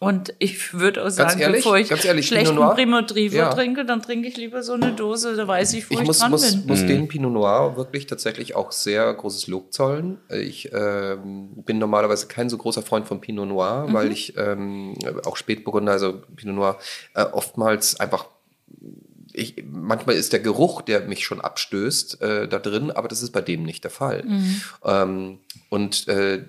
Und 0.00 0.34
ich 0.38 0.74
würde 0.74 1.04
auch 1.04 1.08
sagen, 1.08 1.40
ehrlich, 1.40 1.64
bevor 1.64 1.78
ich 1.78 1.90
ehrlich, 2.04 2.26
schlechten 2.26 2.56
Primo 2.56 3.02
Trivo 3.02 3.36
ja. 3.36 3.52
trinke, 3.52 3.84
dann 3.84 4.02
trinke 4.02 4.28
ich 4.28 4.36
lieber 4.36 4.62
so 4.62 4.74
eine 4.74 4.92
Dose, 4.92 5.34
da 5.34 5.48
weiß 5.48 5.72
ich, 5.72 5.90
wo 5.90 5.94
ich, 5.94 6.00
ich 6.00 6.06
muss, 6.06 6.18
dran 6.18 6.30
muss, 6.30 6.52
bin. 6.52 6.66
muss 6.66 6.82
mhm. 6.82 6.86
den 6.86 7.08
Pinot 7.08 7.32
Noir 7.32 7.76
wirklich 7.76 8.06
tatsächlich 8.06 8.54
auch 8.54 8.70
sehr 8.70 9.12
großes 9.12 9.48
Lob 9.48 9.72
zollen. 9.72 10.18
Ich 10.30 10.70
ähm, 10.72 11.48
bin 11.64 11.78
normalerweise 11.78 12.28
kein 12.28 12.48
so 12.48 12.58
großer 12.58 12.82
Freund 12.82 13.08
von 13.08 13.20
Pinot 13.20 13.48
Noir, 13.48 13.86
mhm. 13.88 13.92
weil 13.94 14.12
ich 14.12 14.36
ähm, 14.36 14.94
auch 15.24 15.36
Spätburgunder, 15.36 15.92
also 15.92 16.22
Pinot 16.36 16.54
Noir, 16.54 16.78
äh, 17.14 17.22
oftmals 17.24 17.98
einfach 17.98 18.26
ich, 19.32 19.64
manchmal 19.70 20.16
ist 20.16 20.32
der 20.32 20.40
Geruch, 20.40 20.82
der 20.82 21.02
mich 21.02 21.24
schon 21.24 21.40
abstößt, 21.40 22.20
äh, 22.22 22.48
da 22.48 22.58
drin, 22.58 22.90
aber 22.90 23.08
das 23.08 23.22
ist 23.22 23.30
bei 23.30 23.40
dem 23.40 23.62
nicht 23.62 23.84
der 23.84 23.90
Fall. 23.90 24.24
Mhm. 24.24 24.62
Ähm, 24.84 25.38
und 25.68 26.08
äh, 26.08 26.44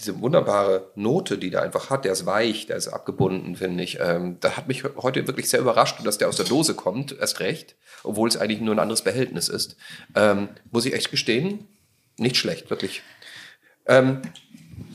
diese 0.00 0.20
wunderbare 0.20 0.90
Note, 0.94 1.38
die 1.38 1.50
der 1.50 1.62
einfach 1.62 1.90
hat, 1.90 2.04
der 2.04 2.12
ist 2.12 2.26
weich, 2.26 2.66
der 2.66 2.76
ist 2.76 2.88
abgebunden, 2.88 3.56
finde 3.56 3.84
ich. 3.84 3.98
Ähm, 4.00 4.38
da 4.40 4.56
hat 4.56 4.66
mich 4.66 4.84
heute 4.84 5.26
wirklich 5.26 5.48
sehr 5.48 5.60
überrascht, 5.60 5.98
dass 6.04 6.18
der 6.18 6.28
aus 6.28 6.36
der 6.36 6.46
Dose 6.46 6.74
kommt, 6.74 7.16
erst 7.18 7.40
recht, 7.40 7.76
obwohl 8.02 8.28
es 8.28 8.36
eigentlich 8.36 8.60
nur 8.60 8.74
ein 8.74 8.80
anderes 8.80 9.02
Behältnis 9.02 9.48
ist. 9.48 9.76
Ähm, 10.14 10.48
muss 10.70 10.86
ich 10.86 10.94
echt 10.94 11.10
gestehen, 11.10 11.68
nicht 12.16 12.36
schlecht, 12.36 12.70
wirklich. 12.70 13.02
Ähm, 13.86 14.22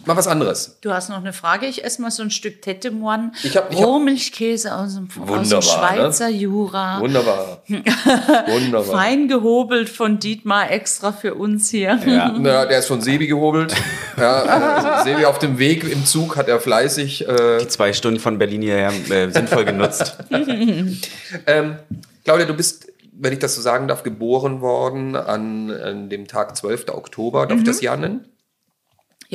Mal 0.05 0.15
was 0.15 0.27
anderes. 0.27 0.77
Du 0.81 0.91
hast 0.91 1.09
noch 1.09 1.17
eine 1.17 1.33
Frage. 1.33 1.65
Ich 1.65 1.83
esse 1.83 2.01
mal 2.01 2.11
so 2.11 2.21
ein 2.21 2.29
Stück 2.29 2.55
Moine. 2.91 3.31
Ich 3.43 3.57
hab, 3.57 3.71
ich 3.71 3.77
Rohmilchkäse 3.77 4.75
aus 4.75 4.95
dem, 4.95 5.07
aus 5.27 5.49
dem 5.49 5.61
Schweizer 5.61 6.29
ne? 6.29 6.35
Jura. 6.35 6.99
Wunderbar. 6.99 7.63
Wunderbar. 7.67 8.95
Fein 8.95 9.27
gehobelt 9.27 9.89
von 9.89 10.19
Dietmar 10.19 10.71
extra 10.71 11.11
für 11.11 11.35
uns 11.35 11.69
hier. 11.69 11.99
Ja, 12.05 12.35
Na, 12.37 12.65
der 12.65 12.79
ist 12.79 12.87
von 12.87 13.01
Sebi 13.01 13.27
gehobelt. 13.27 13.73
Ja, 14.17 15.01
äh, 15.01 15.03
Sebi 15.03 15.25
auf 15.25 15.39
dem 15.39 15.57
Weg 15.57 15.83
im 15.83 16.05
Zug 16.05 16.37
hat 16.37 16.47
er 16.47 16.59
fleißig. 16.59 17.27
Äh, 17.27 17.59
Die 17.59 17.67
zwei 17.67 17.93
Stunden 17.93 18.19
von 18.19 18.37
Berlin 18.37 18.61
hierher 18.61 18.91
äh, 19.09 19.31
sinnvoll 19.31 19.65
genutzt. 19.65 20.17
ähm, 21.47 21.77
Claudia, 22.23 22.45
du 22.45 22.53
bist 22.53 22.87
wenn 23.17 23.33
ich 23.33 23.39
das 23.39 23.55
so 23.55 23.61
sagen 23.61 23.87
darf, 23.87 24.03
geboren 24.03 24.61
worden 24.61 25.15
an, 25.15 25.71
an 25.71 26.09
dem 26.09 26.27
Tag 26.27 26.55
12. 26.55 26.89
Oktober. 26.89 27.45
Darf 27.45 27.55
mhm. 27.55 27.63
ich 27.63 27.67
das 27.67 27.81
Jahr 27.81 27.97
nennen? 27.97 28.25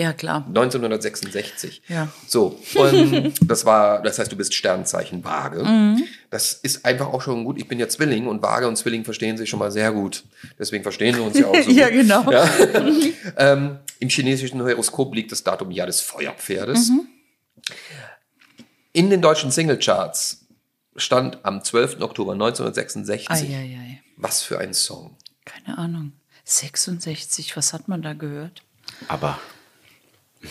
Ja, 0.00 0.14
klar. 0.14 0.46
1966. 0.48 1.82
Ja. 1.88 2.08
So, 2.26 2.58
und 2.74 3.34
das 3.50 3.66
war, 3.66 4.00
das 4.00 4.18
heißt, 4.18 4.32
du 4.32 4.36
bist 4.36 4.54
Sternzeichen 4.54 5.22
Waage. 5.24 5.62
Mhm. 5.62 6.04
Das 6.30 6.54
ist 6.54 6.86
einfach 6.86 7.08
auch 7.08 7.20
schon 7.20 7.44
gut. 7.44 7.58
Ich 7.58 7.68
bin 7.68 7.78
ja 7.78 7.86
Zwilling 7.86 8.26
und 8.26 8.40
Waage 8.40 8.66
und 8.66 8.76
Zwilling 8.76 9.04
verstehen 9.04 9.36
sich 9.36 9.50
schon 9.50 9.58
mal 9.58 9.70
sehr 9.70 9.92
gut. 9.92 10.24
Deswegen 10.58 10.82
verstehen 10.82 11.16
wir 11.16 11.22
uns 11.22 11.38
ja 11.38 11.48
auch 11.48 11.54
so. 11.54 11.70
ja, 11.70 11.90
genau. 11.90 12.30
Ja. 12.32 12.48
ähm, 13.36 13.80
Im 13.98 14.08
chinesischen 14.08 14.62
Horoskop 14.62 15.14
liegt 15.14 15.32
das 15.32 15.44
Datum 15.44 15.70
Jahr 15.70 15.86
des 15.86 16.00
Feuerpferdes. 16.00 16.88
Mhm. 16.88 17.06
In 18.94 19.10
den 19.10 19.20
deutschen 19.20 19.50
Singlecharts 19.50 20.46
stand 20.96 21.44
am 21.44 21.62
12. 21.62 22.00
Oktober 22.00 22.32
1966. 22.32 23.30
Ei, 23.30 23.54
ei, 23.54 23.78
ei. 23.78 24.02
Was 24.16 24.42
für 24.42 24.58
ein 24.60 24.72
Song? 24.72 25.18
Keine 25.44 25.76
Ahnung. 25.76 26.12
66, 26.44 27.54
was 27.54 27.74
hat 27.74 27.86
man 27.86 28.00
da 28.00 28.14
gehört? 28.14 28.62
Aber. 29.08 29.38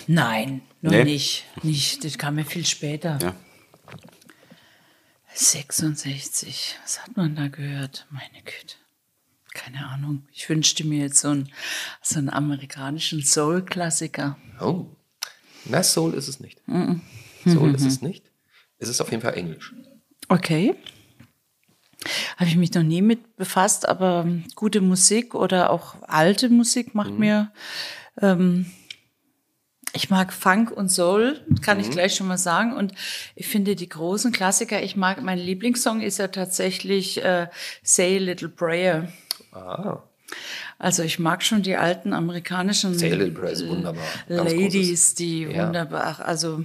Nein, 0.08 0.62
noch 0.82 0.92
nee. 0.92 1.04
nicht. 1.04 1.46
nicht. 1.64 2.04
Das 2.04 2.18
kam 2.18 2.36
mir 2.36 2.46
viel 2.46 2.66
später. 2.66 3.18
Ja. 3.22 3.36
66, 5.34 6.78
was 6.84 7.02
hat 7.02 7.16
man 7.16 7.36
da 7.36 7.48
gehört? 7.48 8.08
Meine 8.10 8.44
Güte. 8.44 8.76
keine 9.54 9.88
Ahnung. 9.88 10.28
Ich 10.32 10.50
wünschte 10.50 10.86
mir 10.86 11.00
jetzt 11.00 11.22
so 11.22 11.30
einen, 11.30 11.50
so 12.02 12.20
einen 12.20 12.30
amerikanischen 12.30 13.24
Soul-Klassiker. 13.24 14.38
Oh. 14.60 14.88
Na, 15.66 15.82
Soul 15.82 16.14
ist 16.14 16.28
es 16.28 16.40
nicht. 16.40 16.62
Soul 17.46 17.74
ist 17.74 17.86
es 17.86 18.02
nicht. 18.02 18.32
Es 18.80 18.90
ist 18.90 19.02
auf 19.02 19.12
jeden 19.12 19.22
Fall 19.22 19.36
Englisch. 19.36 19.74
Okay. 20.28 20.76
Habe 22.38 22.50
ich 22.50 22.56
mich 22.56 22.74
noch 22.74 22.84
nie 22.84 23.02
mit 23.02 23.36
befasst, 23.36 23.88
aber 23.88 24.28
gute 24.56 24.82
Musik 24.82 25.36
oder 25.36 25.70
auch 25.70 25.96
alte 26.04 26.50
Musik 26.50 26.96
macht 26.96 27.12
mir. 27.12 27.52
Ähm, 28.22 28.66
ich 29.94 30.10
mag 30.10 30.32
Funk 30.34 30.72
und 30.72 30.90
Soul, 30.90 31.40
kann 31.62 31.80
ich 31.80 31.90
gleich 31.90 32.16
schon 32.16 32.28
mal 32.28 32.38
sagen. 32.38 32.74
Und 32.74 32.94
ich 33.36 33.48
finde 33.48 33.76
die 33.76 33.90
großen 33.90 34.32
Klassiker, 34.32 34.82
ich 34.82 34.96
mag, 34.96 35.22
mein 35.24 35.40
Lieblingssong 35.40 36.02
ist 36.02 36.20
ja 36.20 36.28
tatsächlich 36.28 37.24
äh, 37.24 37.48
Say 37.84 38.18
a 38.18 38.20
Little 38.20 38.50
Prayer. 38.50 39.12
Ah. 39.52 40.04
Also 40.78 41.04
ich 41.04 41.20
mag 41.20 41.44
schon 41.44 41.64
die 41.64 41.76
alten 41.76 42.14
amerikanischen. 42.14 42.96
Ganz 44.28 44.54
Ladies, 44.54 45.16
die 45.16 45.44
Ja. 45.44 45.66
wunderbar, 45.68 46.20
also 46.26 46.64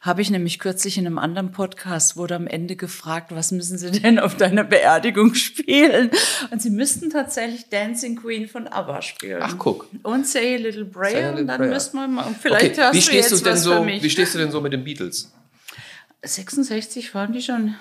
habe 0.00 0.22
ich 0.22 0.30
nämlich 0.30 0.58
kürzlich 0.58 0.98
in 0.98 1.06
einem 1.06 1.18
anderen 1.18 1.52
Podcast, 1.52 2.16
wurde 2.16 2.34
am 2.36 2.46
Ende 2.46 2.76
gefragt, 2.76 3.34
was 3.34 3.52
müssen 3.52 3.78
Sie 3.78 3.90
denn 3.90 4.18
auf 4.18 4.36
deiner 4.36 4.64
Beerdigung 4.64 5.34
spielen? 5.34 6.10
Und 6.50 6.62
Sie 6.62 6.70
müssten 6.70 7.10
tatsächlich 7.10 7.68
Dancing 7.68 8.16
Queen 8.16 8.48
von 8.48 8.66
ABBA 8.66 9.02
spielen. 9.02 9.40
Ach, 9.42 9.56
guck. 9.58 9.88
Und 10.02 10.26
Say 10.26 10.56
a 10.56 10.58
Little 10.58 10.84
Prayer. 10.84 11.36
Und 11.36 11.46
dann 11.46 11.58
Prayer. 11.58 11.70
müssten 11.70 11.96
wir 11.96 12.08
mal, 12.08 12.26
und 12.26 12.36
vielleicht 12.36 12.72
okay, 12.72 12.82
hast 12.82 12.94
wie 12.94 12.98
du 12.98 13.04
stehst 13.04 13.30
jetzt 13.30 13.40
du 13.40 13.44
denn 13.44 13.54
was 13.54 13.62
so? 13.62 13.72
für 13.74 13.84
mich. 13.84 14.02
Wie 14.02 14.10
stehst 14.10 14.34
du 14.34 14.38
denn 14.38 14.50
so 14.50 14.60
mit 14.60 14.72
den 14.72 14.84
Beatles? 14.84 15.32
66 16.22 17.14
waren 17.14 17.32
die 17.32 17.42
schon. 17.42 17.74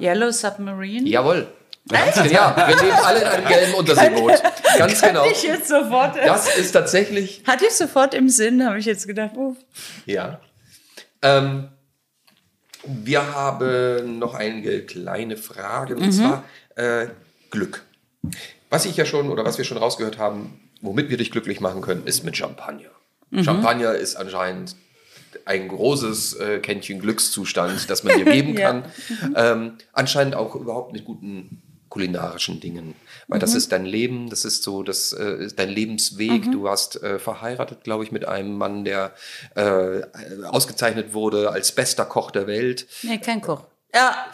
Yellow 0.00 0.30
Submarine. 0.30 1.08
Jawohl. 1.08 1.48
Ganz 1.88 2.14
genau. 2.22 2.56
Wir 2.56 2.76
leben 2.82 2.96
alle 3.04 3.20
in 3.20 3.26
einem 3.26 3.46
gelben 3.46 3.74
Unterseeboot. 3.74 4.42
Ganz 4.78 5.02
genau. 5.02 5.26
Ich 5.30 5.42
jetzt 5.42 5.68
sofort. 5.68 6.16
Das 6.16 6.56
ist 6.56 6.72
tatsächlich 6.72 7.42
Hatte 7.46 7.66
ich 7.66 7.72
sofort 7.72 8.14
im 8.14 8.28
Sinn, 8.30 8.64
habe 8.66 8.78
ich 8.78 8.86
jetzt 8.86 9.06
gedacht, 9.06 9.32
oh, 9.36 9.54
Ja. 10.06 10.40
Ähm, 11.20 11.68
wir 12.86 13.34
haben 13.34 14.18
noch 14.18 14.34
einige 14.34 14.84
kleine 14.84 15.36
Fragen, 15.36 15.96
und 15.98 16.12
zwar 16.12 16.44
äh, 16.76 17.06
Glück. 17.50 17.82
Was 18.70 18.84
ich 18.84 18.96
ja 18.96 19.04
schon 19.06 19.30
oder 19.30 19.44
was 19.44 19.56
wir 19.58 19.64
schon 19.64 19.78
rausgehört 19.78 20.18
haben, 20.18 20.60
womit 20.82 21.08
wir 21.08 21.16
dich 21.16 21.30
glücklich 21.30 21.60
machen 21.60 21.80
können, 21.80 22.06
ist 22.06 22.24
mit 22.24 22.36
Champagner. 22.36 22.90
Champagner 23.42 23.94
ist 23.94 24.16
anscheinend 24.16 24.76
ein 25.46 25.66
großes 25.68 26.34
äh, 26.34 26.58
Kännchen 26.60 27.00
Glückszustand, 27.00 27.90
das 27.90 28.04
man 28.04 28.16
dir 28.18 28.24
geben 28.24 28.54
Ja. 28.58 28.70
kann. 28.70 28.84
Ähm, 29.34 29.72
anscheinend 29.92 30.34
auch 30.36 30.54
überhaupt 30.54 30.92
mit 30.92 31.04
guten 31.04 31.62
kulinarischen 31.94 32.58
Dingen. 32.58 32.96
Weil 33.28 33.38
das 33.38 33.54
ist 33.54 33.70
dein 33.70 33.86
Leben, 33.86 34.28
das 34.28 34.44
ist 34.44 34.64
so, 34.64 34.82
das 34.82 35.12
äh, 35.12 35.44
ist 35.44 35.60
dein 35.60 35.68
Lebensweg. 35.68 36.50
Du 36.50 36.64
warst 36.64 37.00
äh, 37.00 37.20
verheiratet, 37.20 37.84
glaube 37.84 38.02
ich, 38.02 38.10
mit 38.10 38.26
einem 38.26 38.58
Mann, 38.58 38.84
der 38.84 39.12
äh, 39.54 40.02
ausgezeichnet 40.44 41.14
wurde 41.14 41.52
als 41.52 41.70
bester 41.70 42.04
Koch 42.04 42.32
der 42.32 42.48
Welt. 42.48 42.88
nee, 43.02 43.18
kein 43.18 43.40
Koch. 43.40 43.62
Ja, 43.94 44.26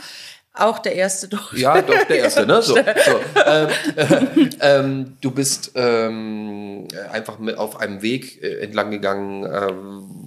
auch 0.54 0.78
der 0.78 0.94
erste 0.94 1.28
doch. 1.28 1.52
Ja, 1.52 1.82
doch, 1.82 2.02
der 2.04 2.20
erste, 2.20 2.46
ne? 2.46 2.62
So, 2.62 2.74
so. 3.04 3.20
Ähm, 3.46 3.68
äh, 3.96 4.50
ähm, 4.60 5.16
du 5.20 5.30
bist 5.30 5.72
ähm, 5.74 6.88
einfach 7.12 7.38
mit 7.38 7.58
auf 7.58 7.78
einem 7.78 8.00
Weg 8.00 8.42
äh, 8.42 8.60
entlang 8.60 8.90
gegangen, 8.90 9.44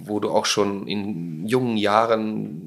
wo 0.06 0.20
du 0.20 0.30
auch 0.30 0.46
schon 0.46 0.86
in 0.86 1.46
jungen 1.48 1.76
Jahren 1.76 2.63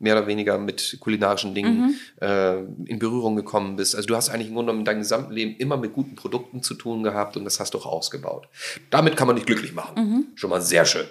mehr 0.00 0.16
oder 0.16 0.26
weniger 0.26 0.58
mit 0.58 0.96
kulinarischen 0.98 1.54
Dingen 1.54 2.00
äh, 2.20 2.58
in 2.86 2.98
Berührung 2.98 3.36
gekommen 3.36 3.76
bist. 3.76 3.94
Also 3.94 4.08
du 4.08 4.16
hast 4.16 4.30
eigentlich 4.30 4.48
im 4.48 4.54
Grunde 4.54 4.72
genommen 4.72 4.80
in 4.80 4.84
deinem 4.86 5.00
gesamten 5.00 5.32
Leben 5.32 5.56
immer 5.56 5.76
mit 5.76 5.92
guten 5.92 6.16
Produkten 6.16 6.62
zu 6.62 6.74
tun 6.74 7.02
gehabt 7.02 7.36
und 7.36 7.44
das 7.44 7.60
hast 7.60 7.74
du 7.74 7.78
auch 7.78 7.86
ausgebaut. 7.86 8.48
Damit 8.88 9.16
kann 9.16 9.26
man 9.26 9.36
dich 9.36 9.46
glücklich 9.46 9.74
machen. 9.74 10.32
Schon 10.34 10.50
mal 10.50 10.62
sehr 10.62 10.84
schön. 10.86 11.06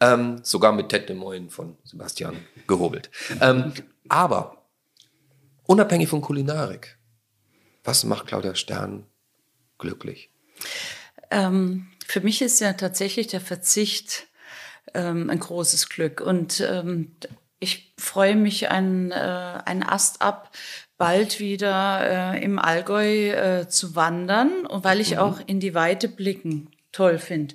Ähm, 0.00 0.40
sogar 0.42 0.72
mit 0.72 0.92
Tête 0.92 1.06
de 1.06 1.16
Moine 1.16 1.48
von 1.48 1.76
Sebastian 1.84 2.36
gehobelt. 2.66 3.10
Ähm, 3.40 3.72
aber 4.08 4.66
unabhängig 5.64 6.08
von 6.08 6.20
Kulinarik, 6.20 6.98
was 7.84 8.04
macht 8.04 8.26
Claudia 8.26 8.54
Stern 8.54 9.06
glücklich? 9.78 10.30
Ähm, 11.30 11.88
für 12.06 12.20
mich 12.20 12.42
ist 12.42 12.60
ja 12.60 12.74
tatsächlich 12.74 13.28
der 13.28 13.40
Verzicht 13.40 14.26
ähm, 14.94 15.30
ein 15.30 15.40
großes 15.40 15.88
Glück. 15.88 16.20
Und 16.20 16.60
ähm, 16.60 17.16
ich 17.62 17.94
freue 17.96 18.34
mich 18.34 18.70
einen, 18.70 19.12
äh, 19.12 19.14
einen 19.14 19.84
Ast 19.84 20.20
ab, 20.20 20.50
bald 20.98 21.38
wieder 21.40 22.34
äh, 22.34 22.44
im 22.44 22.58
Allgäu 22.58 23.30
äh, 23.30 23.68
zu 23.68 23.94
wandern, 23.94 24.66
und 24.66 24.84
weil 24.84 25.00
ich 25.00 25.18
auch 25.18 25.40
in 25.46 25.60
die 25.60 25.74
Weite 25.74 26.08
blicken 26.08 26.68
toll 26.90 27.18
finde. 27.18 27.54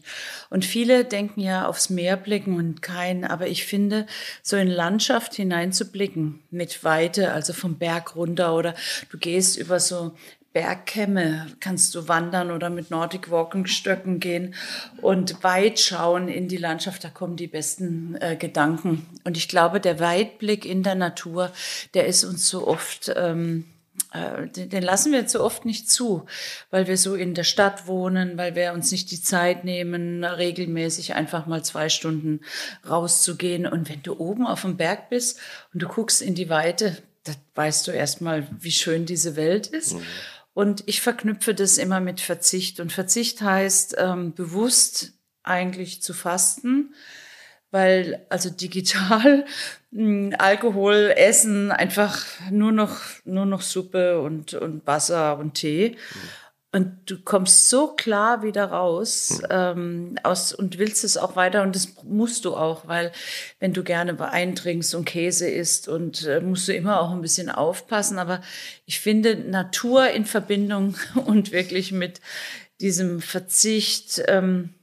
Und 0.49 0.65
viele 0.65 1.05
denken 1.05 1.41
ja 1.41 1.67
aufs 1.67 1.89
Meer 1.89 2.17
blicken 2.17 2.55
und 2.57 2.81
kein, 2.81 3.23
aber 3.23 3.47
ich 3.47 3.65
finde, 3.65 4.07
so 4.41 4.57
in 4.57 4.67
Landschaft 4.67 5.35
hineinzublicken 5.35 6.41
mit 6.49 6.83
Weite, 6.83 7.33
also 7.33 7.53
vom 7.53 7.77
Berg 7.77 8.15
runter 8.15 8.55
oder 8.55 8.73
du 9.11 9.17
gehst 9.17 9.57
über 9.57 9.79
so 9.79 10.15
Bergkämme 10.53 11.47
kannst 11.59 11.93
du 11.93 12.07
wandern 12.07 12.51
oder 12.51 12.69
mit 12.69 12.89
Nordic 12.89 13.29
Walking 13.29 13.67
Stöcken 13.67 14.19
gehen 14.19 14.55
und 15.01 15.43
weit 15.43 15.79
schauen 15.79 16.27
in 16.27 16.47
die 16.47 16.57
Landschaft, 16.57 17.03
da 17.03 17.09
kommen 17.09 17.35
die 17.35 17.47
besten 17.47 18.17
äh, 18.19 18.35
Gedanken. 18.35 19.05
Und 19.23 19.37
ich 19.37 19.47
glaube, 19.47 19.79
der 19.79 19.99
Weitblick 19.99 20.65
in 20.65 20.83
der 20.83 20.95
Natur, 20.95 21.51
der 21.93 22.07
ist 22.07 22.23
uns 22.23 22.47
so 22.49 22.67
oft, 22.67 23.13
ähm, 23.15 23.65
äh, 24.13 24.47
den, 24.47 24.83
lassen 24.83 25.11
wir 25.11 25.27
zu 25.27 25.43
oft 25.43 25.65
nicht 25.65 25.89
zu, 25.89 26.25
weil 26.71 26.87
wir 26.87 26.97
so 26.97 27.15
in 27.15 27.33
der 27.33 27.43
Stadt 27.43 27.87
wohnen, 27.87 28.37
weil 28.37 28.55
wir 28.55 28.73
uns 28.73 28.91
nicht 28.91 29.11
die 29.11 29.21
Zeit 29.21 29.63
nehmen, 29.63 30.23
regelmäßig 30.23 31.13
einfach 31.13 31.45
mal 31.45 31.63
zwei 31.63 31.89
Stunden 31.89 32.41
rauszugehen. 32.87 33.67
Und 33.67 33.89
wenn 33.89 34.01
du 34.01 34.17
oben 34.17 34.47
auf 34.47 34.61
dem 34.61 34.77
Berg 34.77 35.09
bist 35.09 35.39
und 35.73 35.83
du 35.83 35.87
guckst 35.87 36.21
in 36.21 36.35
die 36.35 36.49
Weite, 36.49 36.97
da 37.23 37.33
weißt 37.55 37.87
du 37.87 37.91
erstmal, 37.91 38.47
wie 38.59 38.71
schön 38.71 39.05
diese 39.05 39.35
Welt 39.35 39.67
ist. 39.67 39.97
Und 40.57 40.81
ich 40.87 41.01
verknüpfe 41.01 41.53
das 41.53 41.77
immer 41.77 41.99
mit 41.99 42.19
Verzicht. 42.19 42.79
Und 42.79 42.91
Verzicht 42.91 43.43
heißt 43.43 43.97
ähm, 43.99 44.33
bewusst 44.33 45.11
eigentlich 45.43 46.01
zu 46.01 46.15
fasten, 46.15 46.95
weil 47.69 48.25
also 48.29 48.49
digital 48.49 49.45
mh, 49.91 50.35
Alkohol, 50.37 51.13
Essen, 51.15 51.69
einfach 51.69 52.25
nur 52.49 52.71
noch 52.71 53.01
nur 53.23 53.45
noch 53.45 53.61
Suppe 53.61 54.19
und 54.19 54.55
und 54.55 54.87
Wasser 54.87 55.37
und 55.37 55.53
Tee. 55.53 55.95
Und 56.77 57.09
du 57.09 57.17
kommst 57.17 57.69
so 57.69 57.87
klar 57.87 58.43
wieder 58.43 58.65
raus 58.65 59.41
ähm, 59.49 60.15
aus 60.21 60.53
und 60.53 60.77
willst 60.77 61.03
es 61.03 61.17
auch 61.17 61.35
weiter. 61.35 61.63
Und 61.63 61.75
das 61.75 61.95
musst 62.03 62.45
du 62.45 62.55
auch, 62.55 62.87
weil 62.87 63.11
wenn 63.59 63.73
du 63.73 63.83
gerne 63.83 64.19
Wein 64.19 64.53
trinkst 64.53 64.93
und 64.93 65.05
Käse 65.05 65.49
isst 65.49 65.87
und 65.87 66.27
äh, 66.27 66.39
musst 66.39 66.67
du 66.67 66.75
immer 66.75 67.01
auch 67.01 67.09
ein 67.09 67.21
bisschen 67.21 67.49
aufpassen. 67.49 68.19
Aber 68.19 68.41
ich 68.85 68.99
finde 68.99 69.37
Natur 69.37 70.11
in 70.11 70.25
Verbindung 70.25 70.93
und 71.25 71.51
wirklich 71.51 71.91
mit 71.91 72.21
diesem 72.79 73.21
Verzicht 73.21 74.21
ähm, 74.27 74.75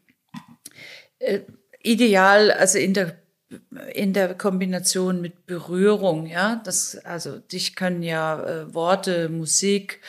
äh, 1.21 1.43
ideal, 1.81 2.51
also 2.51 2.79
in 2.79 2.93
der 2.93 3.17
in 3.93 4.13
der 4.13 4.35
Kombination 4.35 5.21
mit 5.21 5.47
Berührung, 5.47 6.27
ja, 6.27 6.61
das 6.65 6.97
also 7.05 7.39
dich 7.39 7.77
können 7.77 8.03
ja 8.03 8.43
äh, 8.43 8.75
Worte, 8.75 9.29
Musik, 9.29 10.01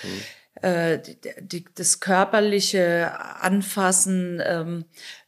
äh, 0.65 0.99
die, 1.41 1.63
das 1.75 1.99
körperliche 1.99 3.11
Anfassen, 3.39 4.41
ähm, 4.43 4.85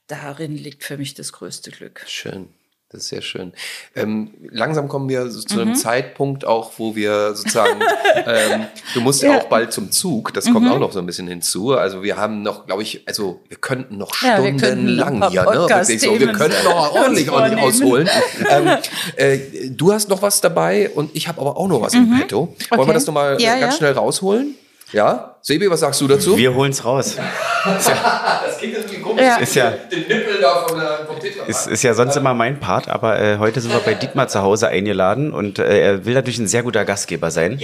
darin 0.07 0.55
liegt 0.57 0.84
für 0.84 0.97
mich 0.97 1.14
das 1.14 1.31
größte 1.31 1.69
Glück. 1.69 2.03
Schön. 2.07 2.49
Das 2.89 3.01
ist 3.01 3.09
sehr 3.09 3.22
schön. 3.22 3.51
Ähm, 3.97 4.31
langsam 4.49 4.88
kommen 4.88 5.09
wir 5.09 5.30
so 5.30 5.41
zu 5.41 5.59
einem 5.59 5.76
Zeitpunkt 5.76 6.45
auch, 6.45 6.72
wo 6.77 6.95
wir 6.95 7.35
sozusagen, 7.35 7.81
ähm, 8.26 8.65
du 8.93 9.01
musst 9.01 9.22
ja. 9.22 9.38
Auch 9.38 9.43
bald 9.49 9.73
zum 9.73 9.91
Zug, 9.91 10.34
das 10.34 10.45
kommt 10.45 10.72
auch 10.72 10.80
noch 10.80 10.93
so 10.93 10.99
ein 10.99 11.05
bisschen 11.05 11.27
hinzu. 11.27 11.73
Also 11.73 12.01
wir 12.01 12.15
haben 12.15 12.43
noch, 12.43 12.65
glaube 12.65 12.84
ich, 12.84 13.05
also 13.05 13.41
wir 13.49 13.57
könnten 13.57 13.97
noch 13.97 14.15
Ja, 14.22 14.41
wir 14.41 14.57
stundenlang 14.57 15.30
hier, 15.30 15.43
ne? 15.43 15.68
Wirklich 15.69 16.01
so, 16.01 16.18
wir 16.18 16.31
könnten 16.31 16.64
noch 16.64 16.95
ordentlich, 16.95 17.30
ordentlich 17.30 17.61
ausholen. 17.61 18.09
ähm, 18.49 18.77
äh, 19.18 19.69
du 19.69 19.91
hast 19.91 20.07
noch 20.07 20.22
was 20.22 20.39
dabei 20.39 20.89
und 20.89 21.14
ich 21.14 21.27
habe 21.27 21.41
aber 21.41 21.57
auch 21.57 21.68
noch 21.68 21.81
was 21.81 21.93
im 21.93 22.18
Petto. 22.18 22.38
Wollen 22.45 22.55
wir 22.69 22.80
Okay. 22.80 22.93
das 22.93 23.05
nochmal 23.05 23.41
Ja, 23.41 23.59
ganz 23.59 23.76
schnell 23.77 23.91
rausholen? 23.91 24.55
Ja? 24.93 25.35
Sebi, 25.41 25.69
was 25.69 25.81
sagst 25.81 25.99
du 26.01 26.07
dazu? 26.07 26.38
Wir 26.38 26.53
holen's 26.53 26.84
raus. 26.85 27.18
das 27.65 28.57
klingt 28.57 28.76
irgendwie 28.76 28.99
komisch. 28.99 29.23
Ja. 29.23 29.35
Ist 29.38 29.55
ja, 29.55 29.72
Den 29.72 29.99
Nippel 30.01 30.39
da 30.41 30.65
vom, 30.65 30.80
vom 31.07 31.18
ist, 31.47 31.68
ist 31.68 31.84
ja 31.84 31.93
sonst 31.93 32.15
immer 32.15 32.34
mein 32.34 32.59
Part, 32.59 32.88
aber 32.88 33.19
äh, 33.19 33.38
heute 33.38 33.59
sind 33.61 33.73
wir 33.73 33.80
bei 33.80 33.93
Dietmar 33.95 34.27
zu 34.30 34.41
Hause 34.41 34.69
eingeladen 34.69 35.34
und 35.34 35.59
äh, 35.59 35.80
er 35.80 36.05
will 36.05 36.14
natürlich 36.14 36.39
ein 36.39 36.47
sehr 36.47 36.64
guter 36.64 36.85
Gastgeber 36.85 37.31
sein. 37.31 37.59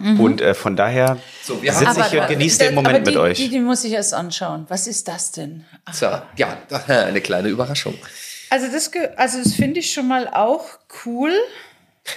Und 0.00 0.40
äh, 0.40 0.54
von 0.54 0.76
daher 0.76 1.18
So, 1.42 1.54
sitze 1.60 2.00
ich 2.00 2.06
hier 2.06 2.20
und 2.22 2.28
genieße 2.28 2.58
den 2.60 2.68
aber 2.78 2.82
Moment 2.88 3.04
die, 3.06 3.10
mit 3.10 3.18
euch. 3.18 3.36
Die, 3.36 3.48
die 3.48 3.58
muss 3.58 3.82
ich 3.82 3.92
erst 3.92 4.14
anschauen. 4.14 4.64
Was 4.68 4.86
ist 4.86 5.08
das 5.08 5.32
denn? 5.32 5.64
Ach, 5.86 5.92
So, 5.94 6.06
ja, 6.36 6.56
eine 6.86 7.20
kleine 7.20 7.48
Überraschung. 7.48 7.94
Also 8.48 8.66
das, 8.72 8.92
ge- 8.92 9.08
also 9.16 9.38
das 9.42 9.54
finde 9.54 9.80
ich 9.80 9.90
schon 9.92 10.06
mal 10.06 10.28
auch 10.32 10.66
cool. 11.04 11.32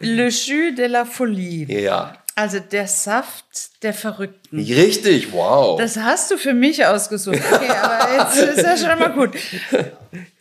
Le 0.00 0.28
Jus 0.28 0.74
de 0.76 0.86
la 0.88 1.04
Folie. 1.04 1.66
Ja. 1.80 2.14
Also 2.36 2.58
der 2.58 2.88
Saft 2.88 3.82
der 3.82 3.94
Verrückten. 3.94 4.58
Richtig, 4.58 5.32
wow. 5.32 5.78
Das 5.78 5.96
hast 5.96 6.30
du 6.32 6.36
für 6.36 6.52
mich 6.52 6.84
ausgesucht. 6.84 7.38
Okay, 7.52 7.70
aber 7.70 8.12
jetzt 8.16 8.36
ist 8.38 8.62
ja 8.64 8.76
schon 8.76 8.98
mal 8.98 9.12
gut. 9.12 9.30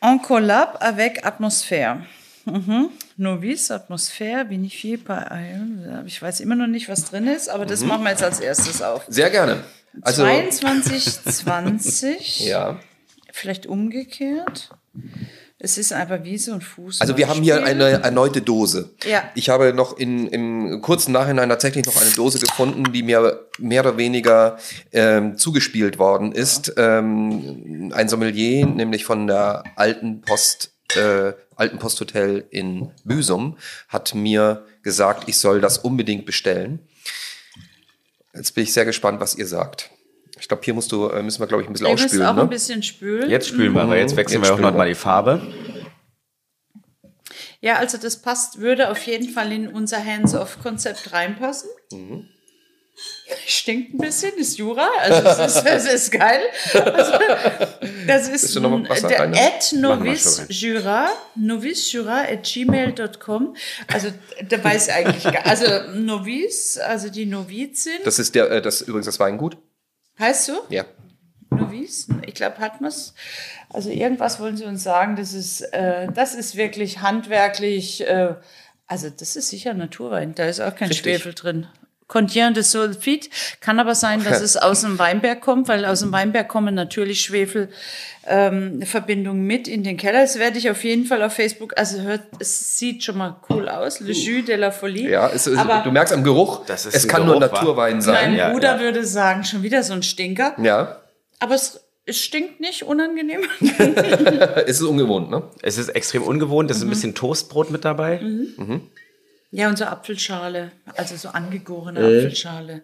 En 0.02 0.20
collab 0.22 0.84
avec 0.84 1.24
Atmosphère. 1.26 1.98
Mhm. 2.46 2.90
Novice, 3.18 3.72
Atmosphäre, 3.72 4.50
Vinifié 4.50 4.98
par 4.98 5.32
Ich 6.06 6.20
weiß 6.22 6.40
immer 6.40 6.56
noch 6.56 6.68
nicht, 6.68 6.90
was 6.90 7.06
drin 7.06 7.28
ist, 7.28 7.48
aber 7.48 7.66
das 7.66 7.82
Mhm. 7.82 7.88
machen 7.90 8.04
wir 8.04 8.10
jetzt 8.10 8.24
als 8.24 8.40
erstes 8.40 8.82
auf. 8.82 9.04
Sehr 9.08 9.30
gerne. 9.30 9.64
Also, 10.02 10.24
22, 10.24 11.22
20. 11.24 12.40
ja. 12.48 12.80
Vielleicht 13.32 13.68
umgekehrt. 13.68 14.70
Es 15.66 15.78
ist 15.78 15.94
einfach 15.94 16.22
Wiese 16.26 16.54
und 16.54 16.62
Fuß. 16.62 17.00
Also 17.00 17.16
wir 17.16 17.30
haben 17.30 17.42
hier 17.42 17.64
eine 17.64 17.86
erneute 18.04 18.42
Dose. 18.42 18.90
Ja. 19.06 19.24
Ich 19.34 19.48
habe 19.48 19.74
noch 19.74 19.98
in, 19.98 20.28
im 20.28 20.82
kurzen 20.82 21.14
Nachhinein 21.14 21.48
tatsächlich 21.48 21.86
noch 21.86 21.96
eine 21.96 22.12
Dose 22.12 22.38
gefunden, 22.38 22.92
die 22.92 23.02
mir 23.02 23.48
mehr 23.60 23.80
oder 23.80 23.96
weniger 23.96 24.58
ähm, 24.92 25.38
zugespielt 25.38 26.00
worden 26.00 26.34
ist. 26.34 26.74
Ähm, 26.76 27.94
ein 27.96 28.10
Sommelier, 28.10 28.66
nämlich 28.66 29.06
von 29.06 29.26
der 29.26 29.64
Alten 29.78 30.20
Post, 30.20 30.74
äh, 30.98 31.32
Alten 31.56 31.80
Posthotel 31.80 32.46
in 32.50 32.92
Büsum, 33.06 33.58
hat 33.88 34.14
mir 34.14 34.66
gesagt, 34.82 35.30
ich 35.30 35.38
soll 35.38 35.62
das 35.62 35.78
unbedingt 35.78 36.26
bestellen. 36.26 36.80
Jetzt 38.34 38.54
bin 38.54 38.66
ich 38.66 38.74
sehr 38.74 38.84
gespannt, 38.84 39.22
was 39.22 39.36
ihr 39.36 39.48
sagt. 39.48 39.93
Ich 40.44 40.50
glaube, 40.50 40.62
hier 40.66 40.74
musst 40.74 40.92
du, 40.92 41.08
äh, 41.08 41.24
müssen 41.24 41.40
wir, 41.40 41.48
glaube 41.48 41.64
ich, 41.64 41.70
ein 41.70 41.72
bisschen 41.72 41.88
Ihr 41.88 41.94
müsst 41.94 42.04
ausspülen. 42.08 42.26
auch 42.28 42.36
Ne? 42.36 42.42
ein 42.42 42.50
bisschen 42.50 42.84
spülen. 42.84 43.30
Jetzt 43.30 43.48
spülen 43.48 43.72
wir, 43.72 43.88
weil 43.88 44.00
jetzt 44.00 44.18
wechseln 44.18 44.42
Jetzt 44.42 44.50
wir 44.50 44.54
auch 44.54 44.58
spülen 44.58 44.72
noch 44.74 44.78
mal 44.78 44.84
wir. 44.84 44.90
die 44.90 44.96
Farbe. 45.00 45.42
Ja, 47.62 47.78
also 47.78 47.98
das 47.98 48.22
passt, 48.22 48.60
würde 48.60 48.92
auf 48.92 49.02
jeden 49.08 49.30
Fall 49.30 49.54
in 49.54 49.70
unser 49.70 50.04
Hands-off-Konzept 50.04 51.14
reinpassen. 51.14 51.70
Mhm. 51.94 52.28
Stinkt 53.48 53.94
ein 53.94 54.00
bisschen, 54.00 54.34
ist 54.36 54.58
Jura, 54.58 54.88
also 55.00 55.28
es 55.30 55.56
ist, 55.56 55.66
es 55.66 55.86
ist 55.94 56.12
geil. 56.12 56.42
Also, 56.74 57.14
das 58.06 58.24
ist 58.28 58.44
Willst 58.44 58.56
du 58.58 58.60
noch 58.60 58.70
mal 58.70 58.90
Wasser 58.90 59.08
der 59.08 59.20
reinnehmen? 59.22 59.46
at 59.48 59.74
Mach 59.76 59.82
mal 59.82 59.98
novice 60.00 60.40
rein. 60.40 60.46
jura, 60.50 61.10
novice 61.36 61.92
jura 61.94 62.24
at 62.24 62.44
gmail.com. 62.44 63.56
Also 63.88 64.10
da 64.50 64.62
weiß 64.62 64.88
ich 64.90 64.94
eigentlich 64.94 65.24
gar, 65.24 65.46
also 65.46 65.66
Novice, 65.94 66.80
also 66.86 67.10
die 67.10 67.26
Novizin, 67.26 67.94
Das 68.04 68.20
ist 68.20 68.36
der, 68.36 68.52
äh, 68.52 68.62
das 68.62 68.82
ist 68.82 68.88
übrigens 68.90 69.06
das 69.06 69.20
Weingut. 69.22 69.58
Heißt 70.24 70.50
du? 70.50 70.54
Ja. 70.70 70.86
Novice, 71.52 72.08
ich 72.26 72.34
glaube, 72.34 72.58
hat 72.58 72.82
man's. 72.82 73.14
Also 73.70 73.90
irgendwas 73.90 74.40
wollen 74.40 74.58
sie 74.58 74.66
uns 74.66 74.84
sagen, 74.84 75.16
das 75.16 75.34
ist, 75.34 75.62
äh, 75.62 76.12
das 76.12 76.34
ist 76.34 76.56
wirklich 76.56 77.02
handwerklich, 77.02 78.08
äh, 78.08 78.36
also 78.88 79.10
das 79.10 79.36
ist 79.36 79.50
sicher 79.50 79.74
Naturwein, 79.74 80.34
da 80.36 80.46
ist 80.46 80.60
auch 80.60 80.76
kein 80.76 80.88
Richtig. 80.88 81.16
Schwefel 81.16 81.34
drin. 81.34 81.68
Contient 82.14 82.56
de 82.56 82.62
Sulfid, 82.62 83.32
kann 83.60 83.80
aber 83.80 83.96
sein, 83.96 84.24
dass 84.24 84.40
es 84.40 84.56
aus 84.56 84.82
dem 84.82 85.00
Weinberg 85.00 85.42
kommt, 85.42 85.68
weil 85.68 85.84
aus 85.84 86.02
dem 86.02 86.12
Weinberg 86.12 86.48
kommen 86.48 86.76
natürlich 86.76 87.22
Schwefelverbindungen 87.22 89.42
ähm, 89.42 89.48
mit 89.48 89.68
in 89.68 89.84
den 89.84 89.98
Keller. 89.98 90.22
Das 90.22 90.38
werde 90.38 90.60
ich 90.60 90.70
auf 90.70 90.84
jeden 90.84 91.06
Fall 91.06 91.24
auf 91.24 91.34
Facebook, 91.34 91.74
also 91.76 92.02
hört, 92.02 92.22
es 92.38 92.78
sieht 92.78 93.04
schon 93.04 93.18
mal 93.18 93.38
cool 93.50 93.68
aus, 93.68 94.00
Le 94.00 94.12
Jus 94.12 94.46
de 94.46 94.58
la 94.58 94.70
Folie. 94.70 95.10
Ja, 95.10 95.28
es, 95.28 95.48
es, 95.48 95.58
aber 95.58 95.82
du 95.84 95.90
merkst 95.90 96.14
am 96.14 96.24
Geruch, 96.24 96.64
Das 96.68 96.86
ist 96.86 96.94
es 96.94 97.06
ein 97.06 97.10
kann 97.10 97.26
nur 97.26 97.40
Geruch, 97.40 97.52
wa? 97.52 97.56
Naturwein 97.56 97.94
mein 97.94 98.02
sein. 98.04 98.36
Ja, 98.36 98.52
Bruder 98.52 98.76
ja. 98.76 98.82
würde 98.82 99.04
sagen, 99.08 99.44
schon 99.44 99.64
wieder 99.64 99.82
so 99.82 99.94
ein 99.94 100.04
Stinker. 100.04 100.56
Ja, 100.62 100.98
Aber 101.40 101.56
es, 101.56 101.84
es 102.06 102.20
stinkt 102.20 102.60
nicht 102.60 102.84
unangenehm. 102.84 103.42
es 104.68 104.80
ist 104.80 104.84
ungewohnt, 104.84 105.32
ne? 105.32 105.42
Es 105.64 105.80
ist 105.80 105.90
extrem 105.90 106.22
ungewohnt, 106.22 106.70
es 106.70 106.78
ist 106.78 106.84
ein 106.84 106.90
bisschen 106.90 107.16
Toastbrot 107.16 107.72
mit 107.72 107.86
dabei. 107.86 108.20
Ja, 109.56 109.70
und 109.70 109.78
so 109.78 109.86
Apfelschale, 109.86 110.72
also 110.98 111.16
so 111.16 111.30
angegorene 111.30 112.00
Apfelschale. 112.00 112.82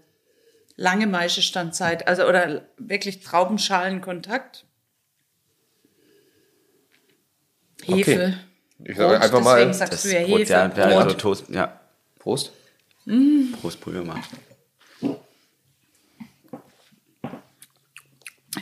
Lange 0.76 1.08
Maischestandzeit, 1.08 2.08
also 2.08 2.26
oder 2.28 2.62
wirklich 2.78 3.22
Traubenschalenkontakt. 3.22 4.66
Hefe. 7.84 8.38
Ich 8.84 8.96
sage 8.96 9.10
Brot, 9.14 9.22
einfach 9.24 9.42
mal, 9.42 9.56
deswegen 9.56 9.74
sagst 9.74 9.94
Das 9.94 10.04
du 10.04 10.10
ja 10.14 10.28
Brot, 10.28 10.40
Hefe. 10.42 10.54
ja, 10.54 10.68
ja, 10.68 10.84
also 11.00 11.08
Brot. 11.08 11.18
Toast, 11.22 11.50
ja. 11.50 11.80
Prost. 12.20 12.52
Prost, 13.60 13.82
probieren 13.82 14.06
wir 14.06 14.14
mal. 14.14 15.18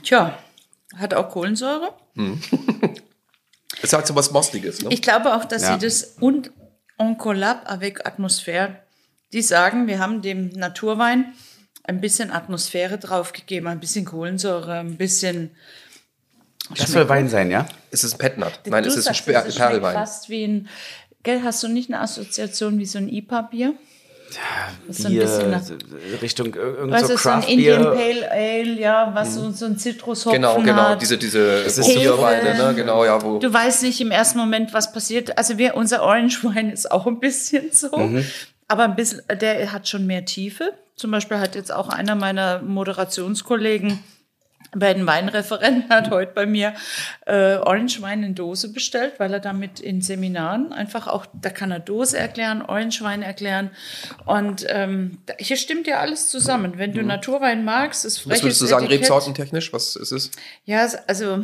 Tja, 0.04 0.38
hat 0.96 1.14
auch 1.14 1.30
Kohlensäure. 1.30 1.94
Es 3.84 3.94
hat 3.94 4.08
so 4.08 4.16
was 4.16 4.32
Mostiges, 4.32 4.82
ne? 4.82 4.90
Ich 4.92 5.04
glaube 5.04 5.36
auch, 5.36 5.46
dass 5.46 5.62
Ja. 5.62 5.74
sie 5.78 5.86
das 5.86 6.16
und 6.20 6.52
en 6.98 7.16
collab 7.16 7.62
avec 7.66 8.06
Atmosphäre, 8.08 8.78
die 9.34 9.42
sagen, 9.42 9.88
wir 9.88 10.00
haben 10.00 10.22
dem 10.22 10.50
Naturwein 10.50 11.34
ein 11.84 12.02
bisschen 12.02 12.32
Atmosphäre 12.32 12.98
draufgegeben, 12.98 13.68
ein 13.68 13.80
bisschen 13.80 14.06
Kohlensäure, 14.06 14.80
ein 14.80 14.98
bisschen 14.98 15.52
Das 16.76 16.92
soll 16.92 17.08
Wein 17.08 17.30
sein, 17.30 17.50
ja? 17.52 17.66
Es 17.92 18.04
ist 18.04 18.16
ein 18.16 18.18
Petnat. 18.18 18.60
Nein, 18.66 18.84
Du 18.84 18.90
es 18.90 18.96
ist 18.98 19.08
ein 19.08 19.14
sagst, 19.14 19.20
Sper 19.22 19.46
es 19.46 19.56
schmeckt 19.56 19.70
Perlwein. 19.72 19.94
fast 19.94 20.30
wie 20.30 20.44
ein, 20.44 20.70
gell, 21.24 21.42
hast 21.44 21.64
du 21.64 21.68
nicht 21.68 21.90
eine 21.90 22.02
Assoziation 22.02 22.78
wie 22.78 22.86
so 22.86 22.98
ein 22.98 23.08
IPA-Bier? 23.10 23.74
So 24.90 25.08
ein 25.08 25.14
Bier, 25.14 25.22
bisschen 25.24 25.54
Richtung 26.22 26.48
ir- 26.54 26.78
irgend 26.78 26.92
Weißt 26.94 27.08
so 27.08 27.14
du, 27.14 27.18
so 27.18 27.30
ein 27.30 27.40
Craft 27.42 27.50
Indian 27.52 27.84
Beer. 27.84 27.92
Pale 27.94 28.32
Ale, 28.32 28.80
ja, 28.80 29.12
was 29.14 29.36
so, 29.36 29.52
so 29.52 29.66
ein 29.66 29.78
Zitrushopfen 29.78 30.34
Genau, 30.42 30.58
genau. 30.62 30.76
hat. 30.90 31.02
Diese, 31.02 31.18
diese 31.18 31.40
ist 31.40 31.76
so 31.78 31.84
Bierweine, 31.84 32.54
ne? 32.56 32.74
Genau, 32.76 33.06
ja, 33.06 33.22
wo. 33.22 33.40
Du 33.40 33.52
weißt 33.54 33.84
nicht 33.84 34.02
im 34.02 34.12
ersten 34.12 34.38
Moment, 34.38 34.74
was 34.74 34.92
passiert. 34.92 35.38
Also 35.38 35.58
wir, 35.58 35.76
unser 35.76 36.04
Orange 36.04 36.44
Wine 36.44 36.74
ist 36.74 36.92
auch 36.92 37.08
ein 37.08 37.20
bisschen 37.20 37.72
so, 37.72 37.96
Mhm. 37.98 38.26
aber 38.68 38.84
ein 38.84 38.96
bisschen, 38.96 39.22
der 39.40 39.72
hat 39.72 39.88
schon 39.88 40.06
mehr 40.06 40.26
Tiefe. 40.26 40.74
Zum 40.96 41.12
Beispiel 41.12 41.38
hat 41.40 41.56
jetzt 41.56 41.72
auch 41.72 41.90
einer 41.90 42.16
meiner 42.16 42.60
Moderationskollegen 42.64 44.00
bei 44.76 44.94
den 44.94 45.06
Weinreferenten 45.08 45.90
hat 45.90 46.10
heute 46.10 46.34
bei 46.34 46.46
mir 46.46 46.74
äh, 47.26 47.56
Orange 47.56 48.02
Wein 48.02 48.24
in 48.24 48.36
Dose 48.36 48.72
bestellt, 48.72 49.14
weil 49.18 49.34
er 49.34 49.40
damit 49.40 49.80
in 49.80 50.02
Seminaren 50.02 50.74
einfach 50.74 51.08
auch, 51.08 51.26
da 51.34 51.50
kann 51.50 51.72
er 51.72 51.80
Dose 51.80 52.18
erklären, 52.18 52.62
Orange 52.62 53.02
Wein 53.02 53.22
erklären 53.22 53.72
und 54.26 54.66
ähm, 54.68 55.20
hier 55.40 55.58
stimmt 55.58 55.88
ja 55.88 56.00
alles 56.00 56.30
zusammen. 56.30 56.78
Wenn 56.78 56.94
du 56.94 57.04
Naturwein 57.04 57.64
magst, 57.64 58.06
ist 58.06 58.20
freches 58.20 58.28
Mhm. 58.28 58.32
Was 58.32 58.44
würdest 58.44 58.62
du 58.62 58.66
sagen, 58.66 58.86
Etikett. 58.86 59.02
rebsortentechnisch? 59.02 59.74
Was 59.74 59.96
ist 59.96 60.12
es? 60.12 60.32
Ja, 60.66 60.88
also 61.08 61.44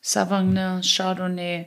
Sauvignon, 0.00 0.80
Chardonnay. 0.82 1.66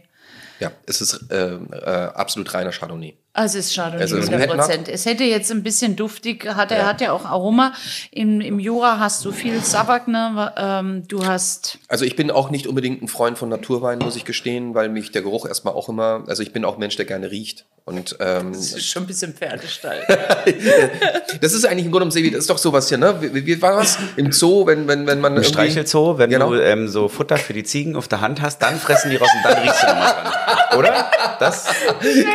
Ja, 0.59 0.71
es 0.85 1.01
ist 1.01 1.31
äh, 1.31 1.55
äh, 1.55 2.11
absolut 2.13 2.53
reiner 2.53 2.71
Chardonnay. 2.71 3.17
Also 3.33 3.59
es 3.59 3.67
ist 3.67 3.75
Chardonnay, 3.75 4.01
Also 4.01 4.17
es 4.17 4.25
ist 4.25 4.33
ein 4.33 4.41
100 4.41 4.57
Prozent. 4.57 4.87
Es 4.89 5.05
hätte 5.05 5.23
jetzt 5.23 5.51
ein 5.51 5.63
bisschen 5.63 5.95
duftig, 5.95 6.45
hat 6.53 6.69
er 6.71 6.79
Ja. 6.79 6.85
hat 6.87 6.99
ja 6.99 7.13
auch 7.13 7.23
Aroma. 7.25 7.71
Im, 8.11 8.41
Im 8.41 8.59
Jura 8.59 8.99
hast 8.99 9.23
du 9.23 9.31
viel 9.31 9.61
Sauvignon, 9.63 10.49
ähm, 10.57 11.07
du 11.07 11.25
hast 11.25 11.77
Also 11.87 12.03
ich 12.03 12.17
bin 12.17 12.29
auch 12.29 12.49
nicht 12.49 12.67
unbedingt 12.67 13.01
ein 13.01 13.07
Freund 13.07 13.37
von 13.37 13.47
Naturwein, 13.47 13.99
muss 13.99 14.17
ich 14.17 14.25
gestehen, 14.25 14.75
weil 14.75 14.89
mich 14.89 15.11
der 15.11 15.21
Geruch 15.21 15.45
erstmal 15.45 15.73
auch 15.75 15.87
immer, 15.87 16.23
also 16.27 16.43
ich 16.43 16.51
bin 16.51 16.65
auch 16.65 16.73
ein 16.73 16.79
Mensch, 16.79 16.97
der 16.97 17.05
gerne 17.05 17.31
riecht. 17.31 17.65
Und 17.83 18.15
ähm, 18.19 18.51
das 18.53 18.73
ist 18.73 18.85
schon 18.85 19.03
ein 19.03 19.07
bisschen 19.07 19.33
Pferdestall. 19.33 19.97
das 21.41 21.53
ist 21.53 21.65
eigentlich 21.65 21.85
im 21.85 21.91
Grunde 21.91 22.05
genommen, 22.05 22.11
Sevi, 22.11 22.29
das 22.31 22.41
ist 22.41 22.49
doch 22.49 22.57
sowas 22.59 22.89
hier, 22.89 22.97
ne? 22.99 23.15
Wie, 23.21 23.45
wie 23.45 23.61
war 23.61 23.77
das 23.77 23.97
im 24.17 24.31
Zoo, 24.31 24.65
wenn, 24.67 24.87
wenn, 24.87 25.07
wenn 25.07 25.19
man 25.19 25.33
Im 25.33 25.37
irgendwie- 25.41 25.53
Streichelzoo, 25.53 26.17
wenn 26.17 26.29
Genau. 26.29 26.51
du 26.51 26.59
ähm, 26.63 26.87
so 26.87 27.07
Futter 27.07 27.37
für 27.37 27.53
die 27.53 27.63
Ziegen 27.63 27.95
auf 27.95 28.07
der 28.07 28.21
Hand 28.21 28.39
hast, 28.41 28.59
dann 28.61 28.77
fressen 28.79 29.09
die 29.09 29.17
raus 29.17 29.29
und 29.33 29.43
dann 29.51 29.63
riechst 29.63 29.81
du 29.81 29.87
nochmal 29.87 30.13
dran. 30.13 30.77
Oder? 30.79 31.11
Das, 31.39 31.65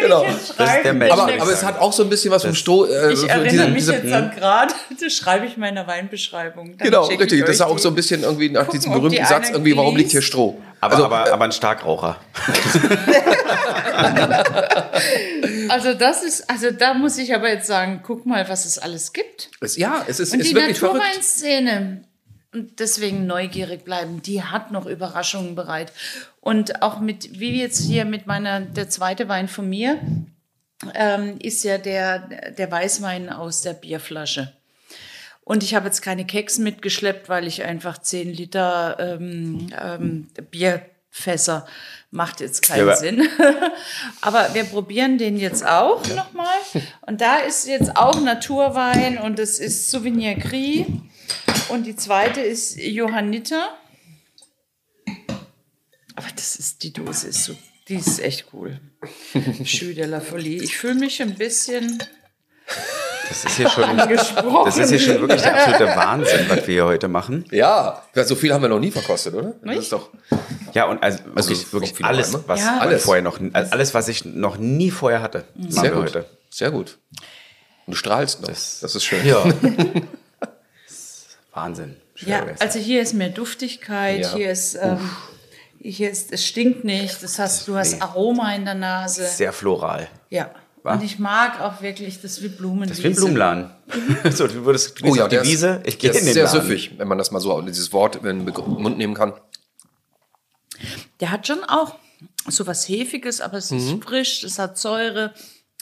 Genau. 0.03 0.25
das 0.59 0.83
der 0.87 0.95
Mensch. 0.95 1.13
Aber, 1.13 1.25
aber 1.43 1.53
es 1.53 1.63
hat 1.65 1.79
auch 1.79 1.93
so 1.93 2.03
ein 2.03 2.09
bisschen 2.09 2.31
was 2.31 2.43
vom 2.43 2.55
Stroh. 2.55 2.87
Äh, 2.87 3.13
Ich 3.13 3.29
erinnere 3.29 3.49
diese- 3.51 3.67
mich 3.69 3.75
diese- 3.77 3.93
jetzt 3.95 4.13
an 4.13 4.31
gerade, 4.31 4.75
das 5.01 5.13
schreibe 5.13 5.47
ich 5.47 5.55
in 5.55 5.61
meiner 5.61 5.87
Weinbeschreibung. 5.87 6.77
Dann 6.77 6.87
Genau, 6.87 7.05
richtig. 7.07 7.41
Das 7.43 7.51
ist 7.57 7.61
auch 7.61 7.79
so 7.79 7.89
ein 7.89 7.95
bisschen 7.95 8.23
irgendwie 8.23 8.49
nach 8.51 8.67
Gucken, 8.67 8.81
diesem 8.81 8.93
ob 8.93 8.97
die 8.97 9.01
berühmten 9.09 9.27
Satz, 9.27 9.51
irgendwie, 9.51 9.77
warum 9.77 9.97
liegt 9.97 10.11
hier 10.11 10.23
Stroh? 10.23 10.59
aber, 10.81 10.93
also, 10.95 11.05
aber, 11.07 11.33
aber 11.33 11.45
ein 11.45 11.53
Starkraucher. 11.53 12.17
Also 15.69 15.95
das 15.95 16.23
ist, 16.23 16.49
also 16.49 16.71
da 16.71 16.95
muss 16.95 17.19
ich 17.19 17.35
aber 17.35 17.49
jetzt 17.49 17.67
sagen, 17.67 18.01
guck 18.05 18.25
mal, 18.27 18.49
was 18.49 18.65
es 18.65 18.79
alles 18.79 19.13
gibt. 19.13 19.51
es, 19.61 19.77
ja, 19.77 20.05
es 20.07 20.21
ist, 20.21 20.33
Und 20.33 20.41
ist 20.41 20.51
die 20.51 20.55
wirklich 20.55 20.79
verrückt. 20.79 20.99
Naturweinszene, 21.03 22.03
und 22.55 22.79
deswegen 22.81 23.27
neugierig 23.27 23.85
bleiben, 23.85 24.23
die 24.23 24.43
hat 24.43 24.71
noch 24.71 24.87
Überraschungen 24.87 25.55
bereit. 25.55 25.93
Und 26.41 26.83
auch 26.83 27.01
mit, 27.01 27.39
wie 27.41 27.61
jetzt 27.61 27.81
hier 27.83 28.05
mit 28.05 28.27
meiner, 28.27 28.61
der 28.61 28.89
zweite 28.89 29.29
Wein 29.29 29.49
von 29.49 29.69
mir, 29.69 29.99
ähm, 30.95 31.39
ist 31.41 31.65
ja 31.65 31.79
der, 31.79 32.53
der 32.53 32.71
Weißwein 32.71 33.31
aus 33.31 33.63
der 33.63 33.73
Bierflasche. 33.73 34.53
Und 35.43 35.63
ich 35.63 35.75
habe 35.75 35.87
jetzt 35.87 36.03
keine 36.03 36.27
Keks 36.27 36.59
mitgeschleppt, 36.59 37.29
weil 37.29 37.47
ich 37.47 37.63
einfach 37.63 37.99
10 37.99 38.33
Liter 38.33 38.97
ähm, 38.99 39.69
ähm, 39.81 40.29
Bierfässer 40.51 41.67
macht 42.11 42.41
jetzt 42.41 42.63
keinen 42.63 42.89
Ja, 42.89 42.97
Sinn. 42.97 43.29
aber 44.21 44.55
wir 44.55 44.65
probieren 44.65 45.19
den 45.19 45.37
jetzt 45.37 45.65
auch 45.65 46.05
nochmal. 46.09 46.57
Und 47.03 47.21
da 47.21 47.37
ist 47.37 47.69
jetzt 47.69 47.97
auch 47.97 48.21
Naturwein 48.21 49.19
und 49.19 49.39
das 49.39 49.61
ist 49.61 49.91
Souvenir 49.91 50.35
Gris. 50.35 50.87
Und 51.69 51.85
die 51.87 51.95
zweite 51.95 52.41
ist 52.41 52.77
Johanniter. 52.81 53.69
Aber 56.17 56.29
das 56.35 56.57
ist, 56.57 56.83
die 56.83 56.93
Dose 56.93 57.29
ist 57.29 57.45
so 57.45 57.55
Die 57.89 57.95
ist 57.97 58.21
echt 58.21 58.47
cool. 58.53 58.81
Jus 59.63 59.95
de 59.95 60.05
la 60.07 60.21
Folie. 60.21 60.63
Ich 60.63 60.77
fühle 60.77 60.95
mich 60.97 61.23
ein 61.23 61.35
bisschen 61.35 62.03
Das 63.29 63.45
ist 63.45 63.57
hier 63.57 63.69
schon, 63.71 63.97
das 63.97 64.77
ist 64.79 64.91
hier 64.91 64.99
schon 65.01 65.21
wirklich 65.21 65.41
der 65.43 65.55
absolute 65.57 65.87
Wahnsinn, 65.97 66.47
was 66.49 66.67
wir 66.67 66.75
hier 66.75 66.85
heute 66.87 67.09
machen. 67.09 67.45
Ja, 67.51 68.03
so 68.15 68.35
viel 68.35 68.53
haben 68.53 68.63
wir 68.63 68.69
noch 68.69 68.81
nie 68.81 68.91
verkostet, 68.91 69.35
oder? 69.35 69.53
Das 69.53 69.63
Nicht? 69.63 69.79
ist 69.79 69.93
doch. 69.93 70.11
Ja, 70.75 70.87
und 70.87 71.03
also 71.03 71.19
Also 71.35 71.51
wirklich, 71.51 71.73
wirklich 71.73 72.05
alles, 72.05 72.37
was 72.47 72.61
Ja. 72.61 72.79
Alles. 72.79 73.05
vorher 73.05 73.23
noch, 73.23 73.39
also 73.53 73.73
alles, 73.73 73.95
was 73.95 74.09
ich 74.09 74.25
noch 74.25 74.59
nie 74.59 74.91
vorher 74.91 75.23
hatte, 75.23 75.45
machen 75.55 75.71
Sehr 75.71 75.83
wir 75.85 75.91
gut. 75.93 76.03
heute. 76.07 76.27
Sehr 76.51 76.71
gut. 76.73 76.99
Und 77.87 77.93
du 77.93 77.97
strahlst 77.97 78.41
noch. 78.41 78.49
Das- 78.49 78.81
Das, 78.81 78.95
ist 78.97 79.05
schön. 79.05 79.25
Ja. 79.25 79.45
Wahnsinn. 81.53 81.97
Ja, 82.17 82.43
Schwer 82.43 82.55
also 82.59 82.79
hier 82.79 83.03
ist 83.03 83.15
mehr 83.15 83.29
Duftigkeit, 83.31 84.21
Ja. 84.23 84.35
hier 84.35 84.51
ist, 84.51 84.75
ähm, 84.81 84.99
hier 85.91 86.11
ist, 86.11 86.33
es 86.33 86.45
stinkt 86.47 86.85
nicht, 86.85 87.23
das 87.23 87.39
heißt, 87.39 87.67
du 87.69 87.77
hast 87.77 87.95
Nee. 87.95 88.01
Aroma 88.01 88.55
in 88.55 88.65
der 88.65 88.75
Nase. 88.75 89.27
Sehr 89.27 89.53
floral. 89.53 90.09
Ja. 90.31 90.51
Wa? 90.83 90.95
Und 90.95 91.03
ich 91.03 91.19
mag 91.19 91.61
auch 91.61 91.83
wirklich 91.83 92.21
das 92.21 92.43
wie 92.43 92.49
Blumenwiese. 92.49 92.89
Das 92.91 92.99
ist 92.99 93.05
wie 93.05 93.09
ein 93.09 93.15
Blumenladen. 93.17 93.71
so, 94.31 94.47
du 94.47 94.65
würdest 94.65 95.01
du 95.01 95.07
Oh 95.07 95.15
ja, 95.17 95.25
auf 95.25 95.29
die 95.29 95.35
der 95.37 95.43
ist- 95.43 95.49
Wiese, 95.51 95.83
ich 95.85 95.99
gehe 95.99 96.11
in 96.11 96.17
ist 96.17 96.27
den 96.27 96.35
sehr 96.35 96.45
Laden. 96.45 96.61
süffig, 96.63 96.99
wenn 96.99 97.09
man 97.09 97.19
das 97.19 97.31
mal 97.33 97.41
so 97.41 97.61
dieses 97.63 97.93
Wort 97.93 98.17
in 98.17 98.23
den 98.23 98.45
Mund 98.45 98.97
nehmen 98.99 99.15
kann. 99.15 99.33
Der 101.21 101.31
hat 101.31 101.47
schon 101.47 101.65
auch 101.65 101.97
so 102.49 102.67
was 102.67 102.89
Hefiges, 102.89 103.41
aber 103.41 103.59
es 103.59 103.71
Mhm. 103.71 103.79
ist 103.79 104.05
frisch, 104.05 104.45
es 104.45 104.59
hat 104.59 104.79
Säure, 104.79 105.33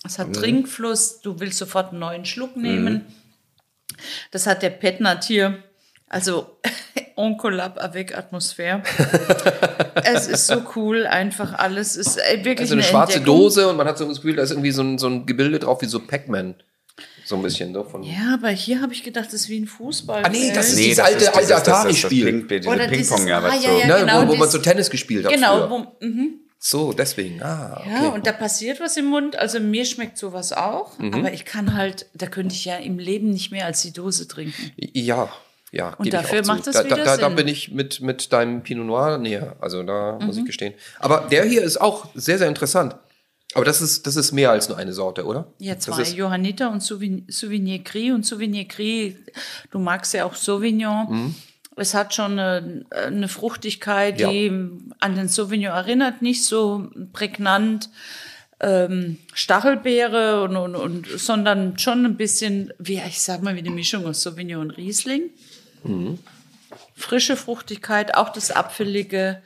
es 0.04 0.18
hat 0.18 0.32
Trinkfluss, 0.32 1.20
du 1.20 1.38
willst 1.40 1.58
sofort 1.58 1.90
einen 1.90 1.98
neuen 2.00 2.24
Schluck 2.24 2.56
nehmen. 2.56 2.94
Mhm. 2.94 3.96
Das 4.30 4.46
hat 4.46 4.62
der 4.62 4.70
Petnat 4.70 5.24
hier. 5.24 5.62
Also 6.14 6.58
Oncolab 7.16 7.78
avec 7.82 8.16
Atmosphäre. 8.16 8.82
es 10.04 10.26
ist 10.26 10.46
so 10.46 10.62
cool, 10.76 11.06
einfach 11.06 11.54
alles 11.58 11.96
ist 11.96 12.16
äh, 12.18 12.38
wirklich 12.44 12.60
Also 12.60 12.74
eine 12.74 12.82
schwarze 12.82 13.18
Entdeckung. 13.18 13.38
Dose 13.40 13.68
und 13.68 13.76
man 13.76 13.86
hat 13.86 13.98
so 13.98 14.06
das 14.06 14.16
Gefühl, 14.16 14.36
da 14.36 14.42
ist 14.42 14.50
irgendwie 14.50 14.70
so 14.72 14.82
ein, 14.82 14.98
so 14.98 15.08
ein 15.08 15.26
Gebilde 15.26 15.58
drauf 15.58 15.80
wie 15.82 15.86
so 15.86 16.00
Pac-Man. 16.00 16.54
So 17.24 17.36
ein 17.36 17.42
bisschen. 17.42 17.72
So 17.72 17.84
von 17.84 18.02
Ja, 18.02 18.34
aber 18.34 18.50
hier 18.50 18.80
habe 18.82 18.92
ich 18.92 19.02
gedacht, 19.02 19.26
das 19.26 19.34
ist 19.34 19.48
wie 19.48 19.58
ein 19.60 19.66
Fußball. 19.66 20.22
Ah, 20.24 20.28
nee, 20.28 20.52
das 20.54 20.68
ist 20.68 20.76
Nee, 20.76 20.82
dieses 20.84 20.96
das 20.98 21.06
alte- 21.06 21.34
alte 21.34 21.56
Atari-Spiel. 21.56 22.46
Diese 22.48 22.66
Ping-Pong, 22.88 23.26
ja, 23.26 23.42
was 23.42 23.52
ah, 23.52 23.56
ja, 23.56 23.70
so. 23.72 23.78
ja, 23.78 23.86
ne, 23.86 24.00
genau, 24.00 24.22
wo, 24.22 24.28
wo 24.32 24.34
man 24.36 24.50
so 24.50 24.58
Tennis 24.58 24.90
gespielt 24.90 25.24
hat 25.24 25.32
Genau, 25.32 25.56
früher. 25.68 25.70
wo, 25.70 26.06
mhm. 26.06 26.40
So, 26.58 26.92
deswegen. 26.92 27.42
Ah, 27.42 27.78
okay. 27.80 27.90
Ja, 28.04 28.08
und 28.08 28.26
da 28.26 28.32
passiert 28.32 28.80
was 28.80 28.96
im 28.96 29.06
Mund. 29.06 29.36
Also 29.36 29.60
mir 29.60 29.84
schmeckt 29.84 30.16
sowas 30.18 30.52
auch, 30.52 30.98
Mhm. 30.98 31.14
aber 31.14 31.32
ich 31.32 31.44
kann 31.44 31.74
halt, 31.74 32.06
da 32.14 32.26
könnte 32.26 32.54
ich 32.54 32.64
ja 32.64 32.76
im 32.76 32.98
Leben 32.98 33.30
nicht 33.30 33.50
mehr 33.50 33.66
als 33.66 33.82
die 33.82 33.92
Dose 33.92 34.28
trinken. 34.28 34.72
Ja, 34.76 35.28
ja. 35.74 35.94
Und 35.94 36.12
dafür 36.12 36.44
macht 36.46 36.66
es 36.66 36.74
da, 36.74 36.82
da, 36.82 36.86
wieder 36.96 37.04
da, 37.04 37.16
da 37.16 37.26
Sinn. 37.26 37.36
bin 37.36 37.48
ich 37.48 37.70
mit, 37.72 38.00
mit 38.00 38.32
deinem 38.32 38.62
Pinot 38.62 38.86
Noir 38.86 39.18
näher. 39.18 39.56
Also 39.60 39.82
da 39.82 40.18
muss 40.20 40.36
Mhm. 40.36 40.42
ich 40.42 40.46
gestehen. 40.46 40.74
Aber 41.00 41.26
der 41.30 41.44
hier 41.44 41.62
ist 41.62 41.80
auch 41.80 42.08
sehr, 42.14 42.38
sehr 42.38 42.48
interessant. 42.48 42.96
Aber 43.54 43.64
das 43.64 43.80
ist, 43.80 44.06
das 44.06 44.16
ist 44.16 44.32
mehr 44.32 44.50
als 44.50 44.68
nur 44.68 44.78
eine 44.78 44.92
Sorte, 44.92 45.24
oder? 45.24 45.46
Ja, 45.58 45.78
zwei, 45.78 46.02
Johanniter 46.02 46.70
und 46.72 46.82
Souvenir 46.82 47.78
Gris. 47.80 48.12
Und 48.12 48.26
Souvenir 48.26 48.64
Gris, 48.64 49.14
du 49.70 49.78
magst 49.78 50.12
ja 50.14 50.24
auch 50.24 50.34
Sauvignon. 50.34 51.06
Mhm. 51.10 51.34
Es 51.76 51.92
hat 51.94 52.14
schon 52.14 52.38
eine, 52.38 52.84
eine 52.90 53.28
Fruchtigkeit, 53.28 54.18
Ja. 54.20 54.30
die 54.30 54.50
an 55.00 55.14
den 55.16 55.28
Sauvignon 55.28 55.72
erinnert, 55.72 56.22
nicht 56.22 56.44
so 56.44 56.88
prägnant. 57.12 57.90
Ähm, 58.60 59.18
Stachelbeere 59.34 60.42
und, 60.42 60.56
und, 60.56 60.76
und, 60.76 61.06
sondern 61.18 61.78
schon 61.78 62.04
ein 62.06 62.16
bisschen, 62.16 62.72
wie 62.78 63.00
ich 63.06 63.20
sag 63.20 63.42
mal, 63.42 63.54
wie 63.56 63.58
eine 63.60 63.70
Mischung 63.70 64.06
aus 64.06 64.22
Sauvignon 64.22 64.62
und 64.62 64.70
Riesling. 64.72 65.30
Frische 66.94 67.36
Fruchtigkeit, 67.36 68.14
auch 68.14 68.30
das 68.30 68.50
Apfelige. 68.50 69.42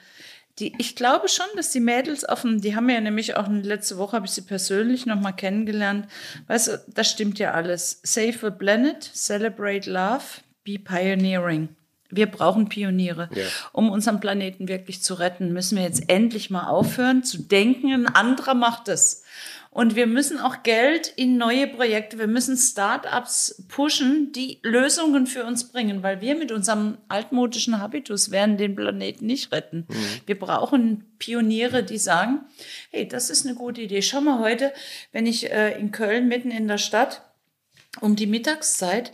Die, 0.59 0.73
ich 0.79 0.97
glaube 0.97 1.29
schon, 1.29 1.47
dass 1.57 1.71
die 1.71 1.81
Mädels 1.81 2.25
dem, 2.43 2.61
die 2.61 2.75
haben 2.75 2.89
ja 2.91 3.01
nämlich 3.01 3.37
auch 3.37 3.49
letzte 3.49 3.97
Woche, 3.99 4.17
habe 4.17 4.27
ich 4.27 4.33
sie 4.33 4.43
persönlich 4.43 5.07
noch 5.07 5.21
mal 5.21 5.33
kennengelernt. 5.33 6.09
Weißt 6.49 6.69
du, 6.69 6.85
das 6.89 7.11
stimmt 7.11 7.39
ja 7.39 7.53
alles. 7.53 8.01
Save 8.03 8.35
the 8.43 8.51
planet, 8.51 9.03
celebrate 9.03 9.89
love, 9.89 10.25
be 10.65 10.79
pioneering. 10.79 11.69
Wir 12.11 12.27
brauchen 12.27 12.69
Pioniere. 12.69 13.29
Um 13.73 13.91
unseren 13.91 14.19
Planeten 14.19 14.67
wirklich 14.67 15.03
zu 15.03 15.15
retten, 15.15 15.53
müssen 15.53 15.77
wir 15.77 15.85
jetzt 15.85 16.09
endlich 16.09 16.49
mal 16.49 16.67
aufhören 16.69 17.23
zu 17.23 17.39
denken, 17.39 17.93
ein 17.93 18.07
anderer 18.07 18.55
macht 18.55 18.89
es. 18.89 19.25
Und 19.71 19.97
wir 19.97 20.07
müssen 20.07 20.39
auch 20.41 20.63
Geld 20.63 21.13
in 21.17 21.37
neue 21.37 21.67
Projekte, 21.67 22.19
wir 22.19 22.27
müssen 22.27 22.57
Startups 22.57 23.65
pushen, 23.69 24.33
die 24.33 24.59
Lösungen 24.63 25.27
für 25.27 25.45
uns 25.45 25.71
bringen, 25.71 26.03
weil 26.03 26.21
wir 26.21 26.37
mit 26.37 26.53
unserem 26.53 26.99
altmodischen 27.09 27.79
Habitus 27.79 28.31
werden 28.31 28.57
den 28.57 28.75
Planeten 28.75 29.27
nicht 29.27 29.53
retten. 29.53 29.87
Wir 30.27 30.39
brauchen 30.39 31.05
Pioniere, 31.19 31.83
die 31.85 31.99
sagen, 31.99 32.41
hey, 32.91 33.07
das 33.07 33.31
ist 33.31 33.47
eine 33.47 33.55
gute 33.55 33.83
Idee. 33.83 34.03
Schau 34.03 34.21
mal 34.21 34.39
heute, 34.39 34.73
wenn 35.13 35.27
ich 35.27 35.51
äh, 35.51 35.79
in 35.79 35.91
Köln 35.91 36.29
mitten 36.29 36.51
in 36.51 36.67
der 36.67 36.79
Stadt 36.79 37.23
um 38.01 38.17
die 38.17 38.27
Mittagszeit, 38.27 39.13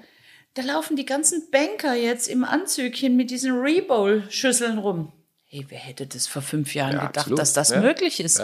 da 0.54 0.62
laufen 0.62 0.96
die 0.96 1.06
ganzen 1.06 1.50
Banker 1.50 1.94
jetzt 1.94 2.28
im 2.28 2.44
Anzügchen 2.44 3.16
mit 3.16 3.30
diesen 3.30 3.58
Rebowl-Schüsseln 3.58 4.78
rum. 4.78 5.12
Hey, 5.54 5.64
wer 5.68 5.78
hätte 5.78 6.04
das 6.04 6.26
vor 6.26 6.42
fünf 6.42 6.74
Jahren 6.74 6.94
Ja, 6.94 6.98
gedacht, 7.06 7.18
absolut. 7.18 7.38
dass 7.38 7.52
das 7.52 7.70
Ja. 7.70 7.78
möglich 7.80 8.18
ist? 8.18 8.42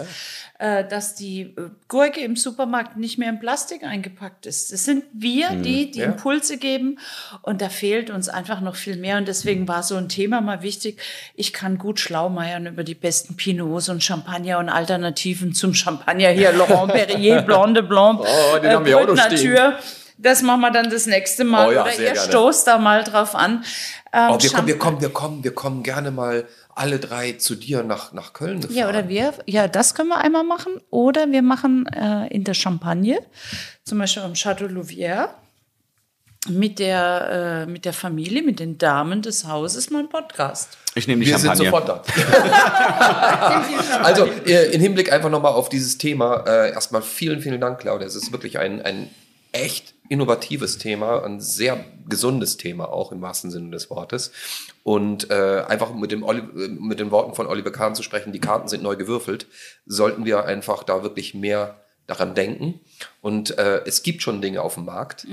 Äh, 0.59 0.87
dass 0.87 1.13
die 1.13 1.41
äh, 1.41 1.69
Gurke 1.89 2.21
im 2.21 2.37
Supermarkt 2.37 2.95
nicht 2.95 3.17
mehr 3.17 3.27
in 3.27 3.37
Plastik 3.41 3.83
eingepackt 3.83 4.45
ist. 4.45 4.71
Das 4.71 4.85
sind 4.85 5.03
wir, 5.11 5.49
die 5.55 5.91
die 5.91 5.99
Ja. 5.99 6.05
Impulse 6.05 6.55
geben. 6.57 6.99
Und 7.41 7.61
da 7.61 7.67
fehlt 7.67 8.11
uns 8.11 8.29
einfach 8.29 8.61
noch 8.61 8.77
viel 8.77 8.95
mehr. 8.95 9.17
Und 9.17 9.27
deswegen 9.27 9.67
war 9.67 9.83
so 9.83 9.97
ein 9.97 10.07
Thema 10.07 10.39
mal 10.39 10.61
wichtig. 10.61 11.01
Ich 11.35 11.51
kann 11.51 11.77
gut 11.77 11.99
schlaumeiern 11.99 12.65
über 12.65 12.85
die 12.85 12.95
besten 12.95 13.35
Pinots 13.35 13.89
und 13.89 14.01
Champagner 14.01 14.59
und 14.59 14.69
Alternativen 14.69 15.53
zum 15.53 15.73
Champagner 15.73 16.29
hier. 16.29 16.53
Laurent 16.53 16.93
Perrier, 16.93 17.41
Blonde 17.41 17.83
Blanc, 17.83 18.21
Oh, 18.21 18.57
den 18.59 18.71
haben 18.71 18.85
wir 18.85 18.97
auch 18.97 19.01
noch 19.05 19.15
Brut 19.17 19.37
stehen. 19.37 19.51
Natur. 19.53 19.79
Das 20.17 20.43
machen 20.43 20.61
wir 20.61 20.71
dann 20.71 20.89
das 20.89 21.07
nächste 21.07 21.43
Mal. 21.43 21.67
Oh 21.67 21.71
ja, 21.71 21.81
Oder 21.81 21.91
ihr 21.93 22.13
gerne. 22.13 22.19
stoßt 22.19 22.67
da 22.67 22.77
mal 22.77 23.03
drauf 23.03 23.33
an. 23.35 23.65
Ähm, 24.13 24.29
oh, 24.29 24.37
wir, 24.39 24.49
kommen, 24.51 24.67
wir 24.67 24.77
kommen, 24.77 25.01
wir 25.01 25.09
kommen, 25.09 25.43
wir 25.43 25.55
kommen 25.55 25.83
gerne 25.83 26.11
mal 26.11 26.45
alle 26.75 26.99
drei 26.99 27.33
zu 27.33 27.55
dir 27.55 27.83
nach, 27.83 28.13
nach 28.13 28.33
Köln 28.33 28.61
gefahren. 28.61 28.77
Ja, 28.77 28.89
oder 28.89 29.09
wir, 29.09 29.33
ja, 29.45 29.67
das 29.67 29.95
können 29.95 30.09
wir 30.09 30.17
einmal 30.17 30.43
machen. 30.43 30.73
Oder 30.89 31.31
wir 31.31 31.41
machen 31.41 31.87
äh, 31.87 32.27
in 32.27 32.43
der 32.43 32.53
Champagne, 32.53 33.19
zum 33.83 33.99
Beispiel 33.99 34.23
am 34.23 34.33
Château 34.33 34.67
Louvière, 34.67 35.29
mit 36.49 36.79
der, 36.79 37.65
äh, 37.67 37.71
mit 37.71 37.85
der 37.85 37.93
Familie, 37.93 38.41
mit 38.41 38.59
den 38.59 38.77
Damen 38.77 39.21
des 39.21 39.45
Hauses 39.45 39.91
mal 39.91 39.99
einen 39.99 40.09
Podcast. 40.09 40.75
Ich 40.95 41.07
nehme 41.07 41.23
die 41.23 41.29
Wir 41.29 41.37
sind 41.37 41.55
Champagne. 41.55 41.69
sofort 41.69 41.87
da. 41.87 42.01
also 44.03 44.25
äh, 44.45 44.73
im 44.73 44.81
Hinblick 44.81 45.13
einfach 45.13 45.29
nochmal 45.29 45.53
auf 45.53 45.69
dieses 45.69 45.99
Thema, 45.99 46.43
äh, 46.47 46.71
erstmal 46.71 47.03
vielen, 47.03 47.41
vielen 47.41 47.61
Dank, 47.61 47.79
Claudia. 47.79 48.07
Es 48.07 48.15
ist 48.15 48.31
wirklich 48.31 48.57
ein, 48.57 48.81
ein 48.81 49.09
echt 49.51 49.93
innovatives 50.11 50.77
Thema, 50.77 51.23
ein 51.23 51.39
sehr 51.39 51.85
gesundes 52.09 52.57
Thema 52.57 52.89
auch 52.89 53.13
im 53.13 53.21
wahrsten 53.21 53.49
Sinne 53.49 53.71
des 53.71 53.89
Wortes. 53.89 54.33
Und 54.83 55.29
äh, 55.29 55.63
einfach 55.65 55.93
mit, 55.93 56.11
dem 56.11 56.23
Oli 56.23 56.43
mit 56.67 56.99
den 56.99 57.11
Worten 57.11 57.33
von 57.33 57.47
Oliver 57.47 57.71
Kahn 57.71 57.95
zu 57.95 58.03
sprechen, 58.03 58.33
die 58.33 58.39
Karten 58.41 58.67
sind 58.67 58.83
neu 58.83 58.97
gewürfelt, 58.97 59.47
sollten 59.85 60.25
wir 60.25 60.43
einfach 60.43 60.83
da 60.83 61.01
wirklich 61.01 61.33
mehr 61.33 61.79
daran 62.07 62.35
denken. 62.35 62.81
Und 63.21 63.57
äh, 63.57 63.83
es 63.85 64.03
gibt 64.03 64.21
schon 64.21 64.41
Dinge 64.41 64.61
auf 64.61 64.73
dem 64.73 64.83
Markt. 64.83 65.23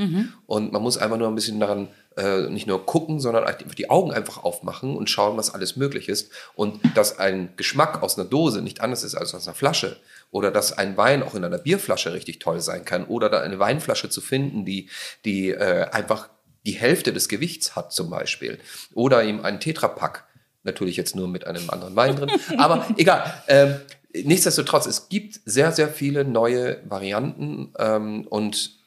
Und 0.47 0.73
man 0.73 0.81
muss 0.81 0.97
einfach 0.97 1.19
nur 1.19 1.27
ein 1.27 1.35
bisschen 1.35 1.59
daran 1.59 1.89
äh, 2.17 2.49
nicht 2.49 2.69
nur 2.69 2.87
gucken, 2.87 3.19
sondern 3.19 3.45
einfach 3.45 3.75
die 3.75 3.91
Augen 3.91 4.13
einfach 4.13 4.45
aufmachen 4.45 4.97
und 4.97 5.11
schauen, 5.11 5.37
was 5.37 5.53
alles 5.53 5.75
möglich 5.75 6.09
ist. 6.09 6.31
Und 6.55 6.81
dass 6.95 7.19
ein 7.19 7.53
Geschmack 7.57 8.01
aus 8.03 8.17
einer 8.17 8.29
Dose 8.29 8.63
nicht 8.63 8.81
anders 8.81 9.03
ist 9.03 9.17
als 9.17 9.35
aus 9.35 9.49
einer 9.49 9.57
Flasche. 9.57 9.97
Oder 10.31 10.51
dass 10.51 10.77
ein 10.77 10.97
Wein 10.97 11.23
auch 11.23 11.35
in 11.35 11.45
einer 11.45 11.59
Bierflasche 11.59 12.13
richtig 12.13 12.39
toll 12.39 12.61
sein 12.61 12.85
kann. 12.85 13.07
Oder 13.07 13.31
da 13.31 13.41
eine 13.41 13.59
Weinflasche 13.59 14.11
zu 14.11 14.21
finden, 14.21 14.65
die, 14.65 14.89
die 15.25 15.51
äh, 15.51 15.87
einfach 15.91 16.29
die 16.67 16.73
Hälfte 16.73 17.13
des 17.13 17.29
Gewichts 17.29 17.77
hat 17.77 17.93
zum 17.93 18.11
Beispiel. 18.11 18.59
Oder 18.95 19.25
eben 19.25 19.43
ein 19.45 19.61
Tetrapack. 19.61 20.27
Natürlich 20.65 20.97
jetzt 20.97 21.17
nur 21.17 21.29
mit 21.29 21.47
einem 21.47 21.71
anderen 21.71 21.97
Wein 21.97 22.17
drin. 22.17 22.31
Aber 22.59 22.87
egal. 22.99 23.43
Ähm, 23.49 23.77
nichtsdestotrotz, 24.13 24.87
es 24.87 25.09
gibt 25.09 25.41
sehr, 25.45 25.73
sehr 25.73 25.89
viele 25.89 26.25
neue 26.25 26.79
Varianten. 26.89 27.73
Ähm, 27.79 28.27
und 28.27 28.79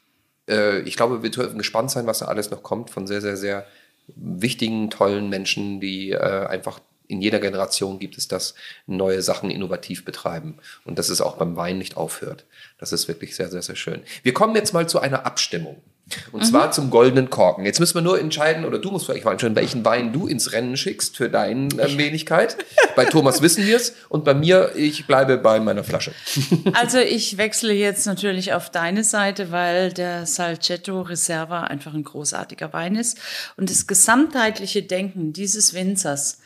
äh, 0.48 0.80
ich 0.80 0.96
glaube, 0.96 1.22
wir 1.22 1.30
dürfen 1.30 1.58
gespannt 1.58 1.90
sein, 1.90 2.06
was 2.06 2.20
da 2.20 2.26
alles 2.26 2.50
noch 2.50 2.62
kommt 2.62 2.90
von 2.90 3.06
sehr, 3.06 3.20
sehr, 3.20 3.36
sehr 3.36 3.66
wichtigen, 4.14 4.90
tollen 4.90 5.28
Menschen, 5.28 5.80
die 5.80 6.10
äh, 6.10 6.46
einfach 6.46 6.80
in 7.12 7.20
jeder 7.20 7.38
Generation 7.38 7.98
gibt 7.98 8.16
es 8.18 8.26
das, 8.26 8.54
neue 8.86 9.22
Sachen 9.22 9.50
innovativ 9.50 10.04
betreiben. 10.04 10.56
Und 10.84 10.98
dass 10.98 11.10
es 11.10 11.20
auch 11.20 11.36
beim 11.36 11.56
Wein 11.56 11.78
nicht 11.78 11.96
aufhört. 11.96 12.46
Das 12.78 12.92
ist 12.92 13.06
wirklich 13.06 13.36
sehr, 13.36 13.50
sehr, 13.50 13.62
sehr 13.62 13.76
schön. 13.76 14.02
Wir 14.22 14.32
kommen 14.32 14.56
jetzt 14.56 14.72
mal 14.72 14.88
zu 14.88 14.98
einer 14.98 15.26
Abstimmung. 15.26 15.82
Und 16.32 16.44
zwar 16.44 16.72
zum 16.72 16.90
goldenen 16.90 17.30
Korken. 17.30 17.64
Jetzt 17.64 17.80
müssen 17.80 17.94
wir 17.94 18.02
nur 18.02 18.20
entscheiden, 18.20 18.64
oder 18.64 18.78
du 18.78 18.90
musst 18.90 19.06
vielleicht 19.06 19.24
mal 19.24 19.32
entscheiden, 19.32 19.56
welchen 19.56 19.84
Wein 19.84 20.12
du 20.12 20.26
ins 20.26 20.52
Rennen 20.52 20.76
schickst 20.76 21.16
für 21.16 21.30
deine 21.30 21.68
äh, 21.74 21.96
Wenigkeit. 21.96 22.56
bei 22.96 23.04
Thomas 23.04 23.40
wissen 23.40 23.64
wir 23.66 23.76
es. 23.76 23.94
Und 24.08 24.24
bei 24.24 24.34
mir, 24.34 24.72
ich 24.74 25.06
bleibe 25.06 25.38
bei 25.38 25.60
meiner 25.60 25.84
Flasche. 25.84 26.12
Also 26.74 26.98
ich 26.98 27.38
wechsle 27.38 27.72
jetzt 27.72 28.06
natürlich 28.06 28.52
auf 28.52 28.70
deine 28.70 29.04
Seite, 29.04 29.52
weil 29.52 29.92
der 29.92 30.26
Salcetto 30.26 31.02
Reserva 31.02 31.62
einfach 31.62 31.94
ein 31.94 32.04
großartiger 32.04 32.72
Wein 32.72 32.96
ist. 32.96 33.18
Und 33.56 33.70
das 33.70 33.86
gesamtheitliche 33.86 34.82
Denken 34.82 35.32
dieses 35.32 35.74
Winzers 35.74 36.38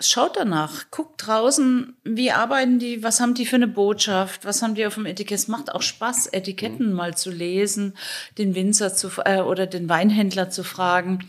Schaut 0.00 0.36
danach, 0.36 0.92
guckt 0.92 1.26
draußen, 1.26 1.96
wie 2.04 2.30
arbeiten 2.30 2.78
die, 2.78 3.02
was 3.02 3.18
haben 3.18 3.34
die 3.34 3.46
für 3.46 3.56
eine 3.56 3.66
Botschaft, 3.66 4.44
was 4.44 4.62
haben 4.62 4.76
die 4.76 4.86
auf 4.86 4.94
dem 4.94 5.06
Etikett. 5.06 5.40
Es 5.40 5.48
macht 5.48 5.74
auch 5.74 5.82
Spaß, 5.82 6.28
Etiketten 6.28 6.90
mhm. 6.90 6.92
mal 6.92 7.16
zu 7.16 7.30
lesen, 7.32 7.96
den 8.38 8.54
Winzer 8.54 8.94
zu 8.94 9.10
äh, 9.24 9.40
oder 9.40 9.66
den 9.66 9.88
Weinhändler 9.88 10.50
zu 10.50 10.62
fragen, 10.62 11.28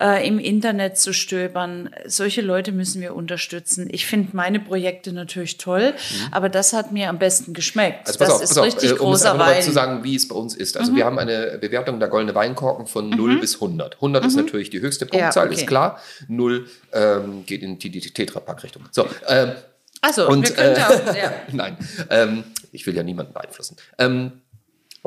äh, 0.00 0.26
im 0.26 0.38
Internet 0.38 0.98
zu 0.98 1.12
stöbern. 1.12 1.90
Solche 2.06 2.40
Leute 2.40 2.72
müssen 2.72 3.00
wir 3.00 3.14
unterstützen. 3.14 3.88
Ich 3.90 4.06
finde 4.06 4.36
meine 4.36 4.60
Projekte 4.60 5.12
natürlich 5.12 5.58
toll, 5.58 5.92
mhm. 5.92 6.32
aber 6.32 6.48
das 6.48 6.72
hat 6.72 6.92
mir 6.92 7.08
am 7.08 7.18
besten 7.18 7.52
geschmeckt. 7.52 8.06
Also 8.06 8.18
pass 8.18 8.28
das 8.28 8.36
auf, 8.36 8.42
ist 8.42 8.48
pass 8.50 8.58
auf, 8.58 8.64
richtig 8.64 8.90
äh, 8.90 8.94
um 8.94 8.98
großer 8.98 9.32
es 9.32 9.38
Wein. 9.38 9.62
zu 9.62 9.72
sagen, 9.72 10.04
wie 10.04 10.14
es 10.14 10.28
bei 10.28 10.34
uns 10.36 10.54
ist. 10.54 10.76
Also 10.76 10.92
mhm. 10.92 10.96
wir 10.96 11.04
haben 11.04 11.18
eine 11.18 11.58
Bewertung 11.60 11.98
der 11.98 12.08
Goldene 12.08 12.34
Weinkorken 12.34 12.86
von 12.86 13.10
0 13.10 13.34
mhm. 13.36 13.40
bis 13.40 13.56
100. 13.56 13.96
100 13.96 14.24
ist 14.24 14.36
natürlich 14.36 14.70
die 14.70 14.80
höchste 14.80 15.06
Punktzahl, 15.06 15.46
Ja, 15.46 15.50
okay. 15.50 15.60
ist 15.60 15.66
klar. 15.66 16.00
0 16.28 16.66
ähm, 16.92 17.44
geht 17.46 17.62
in 17.62 17.78
die, 17.78 17.90
die 17.90 18.00
Tetrapack-Richtung. 18.00 18.84
So, 18.90 19.06
ähm, 19.26 19.52
Also, 20.00 20.28
und, 20.28 20.48
wir 20.48 20.54
können 20.54 20.74
äh, 20.74 20.78
ja, 20.78 21.14
ja. 21.14 21.32
Nein, 21.52 21.76
ähm, 22.10 22.44
ich 22.72 22.86
will 22.86 22.94
ja 22.96 23.02
niemanden 23.02 23.32
beeinflussen. 23.32 23.76
Ähm, 23.98 24.42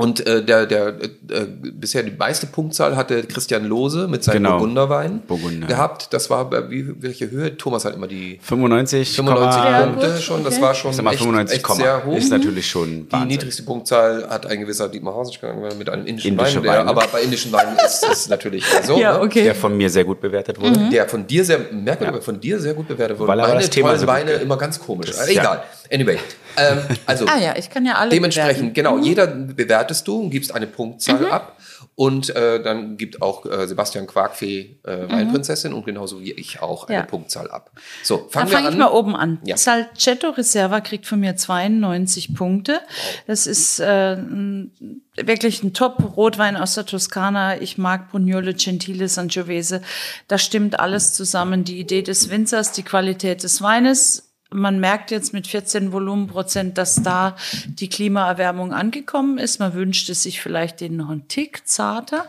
und 0.02 0.26
äh, 0.26 0.44
der, 0.44 0.66
der 0.66 0.88
äh, 0.88 0.92
äh, 1.34 1.48
bisher 1.74 2.04
die 2.04 2.12
meiste 2.12 2.48
Punktzahl 2.48 2.96
hatte 2.96 3.24
Christian 3.24 3.66
Lose 3.66 4.08
mit 4.08 4.24
seinem 4.24 4.44
Genau. 4.44 4.58
Burgunderwein 4.58 5.22
Burgunder. 5.28 5.68
gehabt. 5.68 6.14
Das 6.14 6.30
war 6.30 6.50
bei 6.50 6.70
wie, 6.70 7.02
welche 7.02 7.30
Höhe? 7.30 7.56
Thomas 7.58 7.86
hat 7.86 7.96
immer 7.96 8.08
die 8.08 8.40
95, 8.42 9.16
95 9.16 9.64
Ja, 9.64 9.82
Punkte 9.86 10.08
gut, 10.12 10.22
schon. 10.22 10.44
Das 10.44 10.54
okay. 10.56 10.64
war 10.64 10.76
schon 10.76 10.92
Ich 10.92 10.98
sag 10.98 11.04
mal 11.06 11.12
echt, 11.12 11.20
95, 11.22 11.58
echt 11.58 11.74
sehr 11.76 12.06
hoch. 12.06 12.18
ist 12.18 12.30
natürlich 12.32 12.68
schon 12.70 13.08
Die 13.08 13.12
Wahnsinn. 13.12 13.28
niedrigste 13.28 13.64
Punktzahl 13.64 14.28
hat 14.30 14.46
ein 14.48 14.60
gewisser 14.60 14.90
Dietmar 14.90 15.14
Hausensch 15.14 15.40
mit 15.78 15.90
einem 15.90 16.06
indischen 16.06 16.32
Indische 16.32 16.58
Wein. 16.58 16.64
Der, 16.64 16.88
aber 16.88 17.06
bei 17.12 17.22
indischen 17.22 17.52
Weinen 17.52 17.78
ist 17.86 18.06
es 18.12 18.30
natürlich 18.30 18.66
so. 18.86 18.98
Ja, 19.00 19.14
ne? 19.14 19.22
okay. 19.22 19.44
Der 19.44 19.56
von 19.56 19.76
mir 19.78 19.90
sehr 19.90 20.04
gut 20.04 20.20
bewertet 20.22 20.60
wurde. 20.60 20.90
Der 20.92 21.08
von 21.08 21.28
dir 21.28 21.46
sehr, 21.46 21.60
merkwürdig, 21.72 22.24
von 22.24 22.40
dir 22.40 22.60
sehr 22.60 22.74
gut 22.74 22.88
bewertet 22.88 23.20
wurde. 23.20 23.28
Weil 23.30 23.40
aber 23.40 23.50
Meine 23.50 23.62
das 23.62 23.70
Thema 23.70 23.90
tollen 23.90 24.00
so 24.02 24.08
Weine 24.08 24.32
immer 24.34 24.58
ganz 24.58 24.80
komisch. 24.80 25.08
Das- 25.12 25.28
Äh, 25.28 25.32
Egal. 25.34 25.64
Anyway. 25.92 26.18
Ähm, 26.58 26.80
also, 27.06 27.26
Ah 27.28 27.38
ja, 27.40 27.56
ich 27.58 27.70
kann 27.70 27.86
ja 27.86 27.96
alle 27.96 28.10
dementsprechend, 28.10 28.74
bewerten. 28.74 28.74
genau, 28.74 28.98
jeder 29.00 29.28
bewertest 29.28 30.08
du 30.08 30.20
und 30.22 30.30
gibst 30.32 30.54
eine 30.54 30.68
Punktzahl 30.68 31.26
ab. 31.32 31.58
Und 31.96 32.34
äh, 32.36 32.62
dann 32.64 32.98
gibt 32.98 33.22
auch 33.22 33.46
äh, 33.46 33.68
Sebastian 33.68 34.08
Quarkfee 34.08 34.80
äh, 34.84 35.10
Weinprinzessin 35.10 35.74
und 35.74 35.86
genauso 35.86 36.22
wie 36.22 36.32
ich 36.32 36.62
auch 36.62 36.88
eine 36.88 36.98
Ja. 37.00 37.04
Punktzahl 37.04 37.52
ab. 37.52 37.72
So, 38.04 38.28
Da 38.32 38.40
fangen 38.40 38.52
wir 38.52 38.58
an. 38.60 38.70
ich 38.74 38.78
mal 38.80 38.88
oben 38.92 39.16
an. 39.16 39.40
Ja. 39.44 39.58
Salcetto 39.58 40.30
Reserva 40.30 40.80
kriegt 40.82 41.06
von 41.06 41.20
mir 41.20 41.36
92 41.36 42.34
Punkte. 42.34 42.80
Das 43.28 43.46
ist 43.46 43.80
äh, 43.80 44.14
ein- 44.14 44.72
wirklich 45.16 45.64
ein 45.64 45.74
Top-Rotwein 45.74 46.56
aus 46.58 46.76
der 46.76 46.86
Toskana. 46.86 47.62
Ich 47.62 47.78
mag 47.78 48.10
Brugnole, 48.12 48.54
Gentile, 48.54 49.08
Sangiovese. 49.08 49.82
Da 50.28 50.38
stimmt 50.38 50.80
alles 50.80 51.14
zusammen. 51.14 51.64
Die 51.66 51.80
Idee 51.80 52.02
des 52.02 52.30
Winzers, 52.30 52.72
die 52.72 52.84
Qualität 52.84 53.44
des 53.44 53.62
Weines. 53.62 54.31
Man 54.54 54.82
merkt 54.82 55.12
jetzt 55.12 55.32
mit 55.32 55.48
14 55.48 55.94
Volumenprozent, 55.94 56.78
dass 56.78 57.02
da 57.02 57.38
die 57.66 57.88
Klimaerwärmung 57.88 58.74
angekommen 58.74 59.38
ist. 59.38 59.60
Man 59.60 59.74
wünschte 59.74 60.14
sich 60.14 60.42
vielleicht 60.42 60.82
den 60.82 60.98
noch 60.98 61.10
einen 61.10 61.30
Tick 61.30 61.66
zarter, 61.66 62.26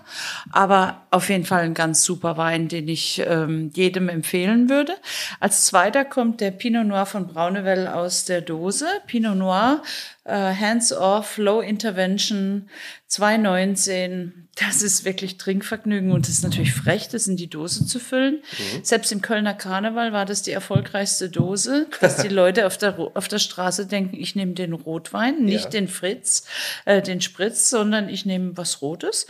aber 0.53 1.03
auf 1.11 1.29
jeden 1.29 1.45
Fall 1.45 1.63
ein 1.63 1.75
ganz 1.75 2.05
super 2.05 2.37
Wein, 2.37 2.69
den 2.69 2.87
ich 2.87 3.21
ähm, 3.27 3.71
jedem 3.75 4.09
empfehlen 4.09 4.69
würde. 4.69 4.95
Als 5.41 5.65
zweiter 5.65 6.05
kommt 6.05 6.41
der 6.41 6.53
Pinot 6.53 6.87
Noir 6.87 7.07
von 7.07 7.27
Braunewell 7.27 7.89
aus 7.89 8.25
der 8.25 8.41
Dose. 8.41 8.87
Pinot 9.09 9.37
Noir, 9.37 9.83
äh, 10.25 10.55
Hands-off, 10.55 11.39
Low 11.39 11.61
Intervention, 11.61 12.69
2019. 13.09 14.49
Das 14.57 14.83
ist 14.83 15.07
wirklich 15.07 15.39
Trinkvergnügen 15.39 16.13
und 16.13 16.29
es 16.29 16.35
ist 16.35 16.43
natürlich 16.43 16.75
frech, 16.75 17.09
das 17.09 17.27
in 17.27 17.37
die 17.37 17.49
Dose 17.49 17.87
zu 17.87 17.99
füllen. 17.99 18.43
Selbst 18.83 19.11
im 19.11 19.23
Kölner 19.23 19.55
Karneval 19.55 20.13
war 20.13 20.27
das 20.27 20.43
die 20.43 20.51
erfolgreichste 20.51 21.31
Dose, 21.31 21.87
dass 22.03 22.19
die 22.19 22.29
Leute 22.29 22.67
auf 22.67 22.77
der, 22.77 22.99
auf 23.15 23.29
der 23.29 23.39
Straße 23.39 23.87
denken, 23.87 24.15
ich 24.15 24.37
nehme 24.37 24.53
den 24.53 24.75
Rotwein, 24.75 25.43
nicht 25.43 25.65
Ja. 25.65 25.71
den 25.71 25.89
Fritz, 25.89 26.47
äh, 26.85 27.01
den 27.01 27.23
Spritz, 27.23 27.71
sondern 27.71 28.11
ich 28.11 28.27
nehme 28.27 28.55
was 28.55 28.83
Rotes. 28.83 29.27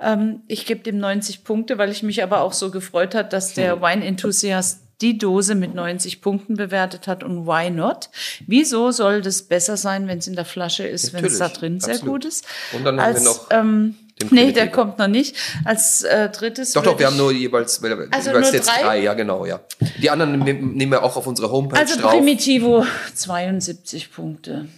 Ähm, 0.00 0.42
ich 0.48 0.66
gebe 0.66 0.80
dem 0.82 0.98
90 0.98 1.44
Punkte, 1.44 1.78
weil 1.78 1.92
ich 1.92 2.02
mich 2.02 2.22
aber 2.24 2.40
auch 2.40 2.52
so 2.52 2.72
gefreut 2.72 3.14
hat, 3.14 3.32
dass 3.32 3.54
der 3.54 3.80
Wine-Enthusiast 3.80 4.80
die 5.00 5.18
Dose 5.18 5.54
mit 5.54 5.74
90 5.74 6.20
Punkten 6.20 6.54
bewertet 6.54 7.06
hat 7.06 7.22
und 7.24 7.46
why 7.46 7.70
not? 7.70 8.10
Wieso 8.46 8.90
soll 8.90 9.22
das 9.22 9.42
besser 9.42 9.76
sein, 9.76 10.08
wenn 10.08 10.18
es 10.18 10.26
in 10.26 10.36
der 10.36 10.44
Flasche 10.44 10.86
ist, 10.86 11.12
wenn 11.12 11.24
es 11.24 11.38
da 11.38 11.48
drin 11.48 11.80
sehr 11.80 11.94
absolut. 11.94 12.22
gut 12.22 12.24
ist? 12.26 12.46
Und 12.72 12.84
dann 12.84 13.00
haben 13.00 13.14
wir 13.14 13.16
Als, 13.16 13.24
noch 13.24 13.46
ähm, 13.50 13.96
Nee, 14.30 14.52
der 14.52 14.70
kommt 14.70 14.98
noch 14.98 15.08
nicht. 15.08 15.36
Als 15.64 16.02
äh, 16.02 16.28
drittes. 16.28 16.72
Doch, 16.72 16.84
doch, 16.84 16.98
wir 16.98 17.06
haben 17.06 17.16
nur 17.16 17.32
jeweils, 17.32 17.82
Also 17.82 18.30
jeweils 18.30 18.46
nur 18.46 18.54
jetzt 18.54 18.68
drei? 18.68 18.82
drei? 18.82 19.02
ja 19.02 19.14
genau, 19.14 19.44
ja. 19.44 19.60
Die 20.00 20.08
anderen 20.08 20.38
nehmen 20.38 20.92
wir 20.92 21.02
auch 21.02 21.16
auf 21.16 21.26
unsere 21.26 21.50
Homepage 21.50 21.78
Also 21.78 22.00
drauf. 22.00 22.12
Primitivo 22.12 22.86
72 23.14 24.12
Punkte. 24.12 24.68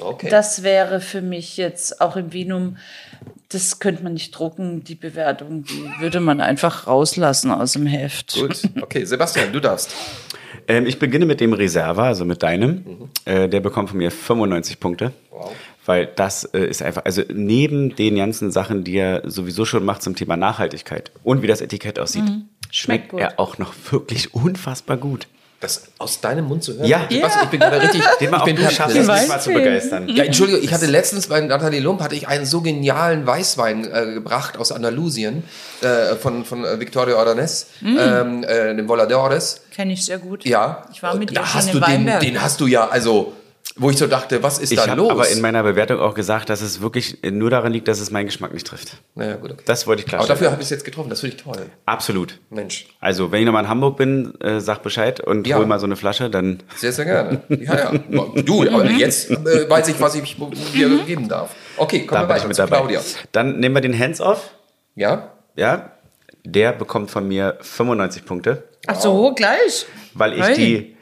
Okay. 0.00 0.28
Das 0.30 0.62
wäre 0.62 1.00
für 1.00 1.22
mich 1.22 1.56
jetzt 1.56 2.00
auch 2.00 2.16
im 2.16 2.32
Vinum, 2.32 2.76
das 3.48 3.80
könnte 3.80 4.02
man 4.02 4.14
nicht 4.14 4.30
drucken, 4.32 4.84
die 4.84 4.94
Bewertung, 4.94 5.64
die 5.64 5.90
würde 5.98 6.20
man 6.20 6.40
einfach 6.40 6.86
rauslassen 6.86 7.50
aus 7.50 7.72
dem 7.72 7.86
Heft. 7.86 8.34
Gut, 8.38 8.62
okay, 8.80 9.04
Sebastian, 9.04 9.52
du 9.52 9.60
darfst. 9.60 9.94
Ähm, 10.68 10.86
ich 10.86 10.98
beginne 10.98 11.26
mit 11.26 11.40
dem 11.40 11.52
Reserva, 11.52 12.06
also 12.06 12.24
mit 12.24 12.42
deinem. 12.42 13.08
Äh, 13.24 13.48
der 13.48 13.60
bekommt 13.60 13.90
von 13.90 13.98
mir 13.98 14.10
95 14.10 14.78
Punkte. 14.78 15.12
Wow. 15.30 15.52
Weil 15.84 16.06
das 16.06 16.44
äh, 16.44 16.60
ist 16.60 16.82
einfach, 16.82 17.04
also 17.04 17.22
neben 17.32 17.96
den 17.96 18.16
ganzen 18.16 18.52
Sachen, 18.52 18.84
die 18.84 18.96
er 18.96 19.28
sowieso 19.28 19.64
schon 19.64 19.84
macht 19.84 20.02
zum 20.02 20.14
Thema 20.14 20.36
Nachhaltigkeit 20.36 21.10
und 21.24 21.42
wie 21.42 21.46
das 21.46 21.60
Etikett 21.60 21.98
aussieht, 21.98 22.24
schmeckt 22.24 22.76
Schmeckt 22.76 23.08
gut. 23.08 23.20
er 23.20 23.40
auch 23.40 23.58
noch 23.58 23.74
wirklich 23.90 24.34
unfassbar 24.34 24.96
gut. 24.96 25.26
Das 25.60 25.82
aus 25.98 26.22
deinem 26.22 26.46
Mund 26.46 26.64
zu 26.64 26.74
hören? 26.74 26.86
Ja. 26.86 27.02
Sebastian, 27.10 27.44
ich 27.44 27.50
bin 27.50 27.60
gerade 27.60 27.82
richtig. 27.82 28.02
Den 28.18 28.32
ich 28.32 28.44
bin 28.44 28.56
du 28.56 28.70
schaffst, 28.70 28.96
es 28.96 29.06
mich 29.06 29.28
mal 29.28 29.40
zu 29.40 29.50
begeistern. 29.52 30.08
Ja, 30.08 30.24
Entschuldigung, 30.24 30.62
ich 30.62 30.72
hatte 30.72 30.86
letztens 30.86 31.26
bei 31.26 31.38
Nathalie 31.38 31.80
Lump 31.80 32.00
hatte 32.00 32.14
ich 32.14 32.26
einen 32.26 32.46
so 32.46 32.62
genialen 32.62 33.26
Weißwein 33.26 33.84
äh, 33.84 34.14
gebracht 34.14 34.56
aus 34.56 34.72
Andalusien 34.72 35.44
äh, 35.82 36.16
von, 36.16 36.46
von 36.46 36.64
äh, 36.64 36.80
Victoria 36.80 37.16
Ordonez, 37.16 37.66
ähm, 37.82 38.42
äh, 38.42 38.74
dem 38.74 38.88
Voladores. 38.88 39.60
Kenne 39.70 39.92
ich 39.92 40.04
sehr 40.06 40.18
gut. 40.18 40.46
Ja. 40.46 40.84
Ich 40.92 41.02
war 41.02 41.14
mit 41.14 41.28
Und 41.30 41.36
ihr 41.36 41.42
da 41.42 41.46
schon 41.46 41.60
in 41.60 41.72
du 41.72 41.72
den, 41.80 41.82
Weinberg. 41.82 42.20
den 42.20 42.40
hast 42.42 42.60
du 42.60 42.66
ja, 42.66 42.88
also, 42.88 43.34
wo 43.76 43.88
ich 43.90 43.96
so 43.96 44.06
dachte, 44.06 44.42
was 44.42 44.58
ist 44.58 44.72
Ich 44.72 44.78
da 44.78 44.88
habe 44.88 45.00
los? 45.00 45.10
aber 45.10 45.28
in 45.28 45.40
meiner 45.40 45.62
Bewertung 45.62 46.00
auch 46.00 46.14
gesagt, 46.14 46.50
dass 46.50 46.60
es 46.60 46.80
wirklich 46.80 47.18
nur 47.22 47.50
daran 47.50 47.72
liegt, 47.72 47.88
dass 47.88 48.00
es 48.00 48.10
meinen 48.10 48.26
Geschmack 48.26 48.52
nicht 48.52 48.66
trifft. 48.66 48.96
naja, 49.14 49.36
gut, 49.36 49.52
okay. 49.52 49.62
Das 49.64 49.86
wollte 49.86 50.00
ich 50.02 50.06
aber 50.06 50.16
klarstellen. 50.18 50.36
dafür 50.38 50.50
habe 50.50 50.60
ich 50.60 50.66
es 50.66 50.70
jetzt 50.70 50.84
getroffen, 50.84 51.08
das 51.08 51.20
finde 51.20 51.36
ich 51.36 51.42
toll. 51.42 51.66
Absolut. 51.86 52.38
Mensch, 52.50 52.88
Also, 53.00 53.30
wenn 53.32 53.40
ich 53.40 53.46
nochmal 53.46 53.64
in 53.64 53.70
Hamburg 53.70 53.96
bin, 53.96 54.38
äh, 54.40 54.60
sag 54.60 54.82
Bescheid 54.82 55.20
und 55.20 55.46
Ja. 55.46 55.56
hol 55.58 55.66
mal 55.66 55.78
so 55.78 55.86
eine 55.86 55.96
Flasche, 55.96 56.28
dann 56.30 56.62
sehr, 56.76 56.92
sehr 56.92 57.04
gerne. 57.04 57.42
Ja, 57.48 57.92
ja. 57.92 57.92
Du, 58.42 58.68
aber 58.68 58.84
jetzt 58.90 59.30
äh, 59.30 59.70
weiß 59.70 59.88
ich, 59.88 60.00
was 60.00 60.14
ich 60.16 60.36
dir 60.72 60.98
geben 61.06 61.28
darf. 61.28 61.54
Okay, 61.76 62.06
kommen 62.06 62.22
da 62.22 62.28
wir 62.28 62.34
weiter 62.34 62.48
mit 62.48 62.58
dabei. 62.58 62.76
Claudia. 62.78 63.00
Dann 63.32 63.60
nehmen 63.60 63.74
wir 63.74 63.80
den 63.82 63.98
Hands-Off. 63.98 64.50
Ja? 64.96 65.32
Ja, 65.56 65.92
der 66.44 66.72
bekommt 66.72 67.10
von 67.10 67.26
mir 67.28 67.56
95 67.60 68.24
Punkte, 68.24 68.64
Ach 68.86 68.98
so, 69.00 69.32
gleich. 69.34 69.86
weil 70.14 70.32
ich 70.34 70.42
Hey. 70.44 70.54
die, 70.56 70.96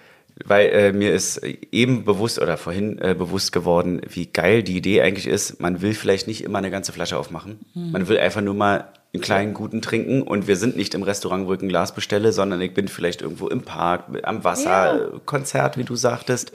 weil 0.45 0.69
äh, 0.69 0.93
mir 0.93 1.13
ist 1.13 1.39
eben 1.73 2.05
bewusst 2.05 2.39
oder 2.39 2.57
vorhin 2.57 2.99
äh, 3.01 3.15
bewusst 3.15 3.53
geworden, 3.53 4.01
wie 4.09 4.27
geil 4.27 4.63
die 4.63 4.77
Idee 4.77 5.03
eigentlich 5.03 5.27
ist. 5.27 5.61
Man 5.61 5.81
will 5.83 5.95
vielleicht 5.95 6.27
nicht 6.29 6.43
immer 6.45 6.59
eine 6.59 6.71
ganze 6.71 6.93
Flasche 6.93 7.17
aufmachen. 7.19 7.61
Man 7.75 8.09
will 8.09 8.19
einfach 8.19 8.41
nur 8.41 8.55
mal 8.55 8.93
einen 9.15 9.23
kleinen 9.23 9.55
guten 9.55 9.81
trinken 9.81 10.23
und 10.23 10.47
wir 10.49 10.57
sind 10.57 10.77
nicht 10.77 10.95
im 10.95 11.03
Restaurant, 11.03 11.47
wo 11.47 11.55
ich 11.55 11.63
ein 11.63 11.69
Glas 11.69 11.95
bestelle, 11.95 12.33
sondern 12.33 12.61
ich 12.61 12.75
bin 12.75 12.89
vielleicht 12.89 13.23
irgendwo 13.23 13.49
im 13.49 13.63
Park, 13.63 14.05
am 14.23 14.45
Wasser, 14.45 15.11
Ja. 15.13 15.19
Konzert, 15.25 15.77
wie 15.79 15.85
du 15.85 15.97
sagtest. 15.97 16.53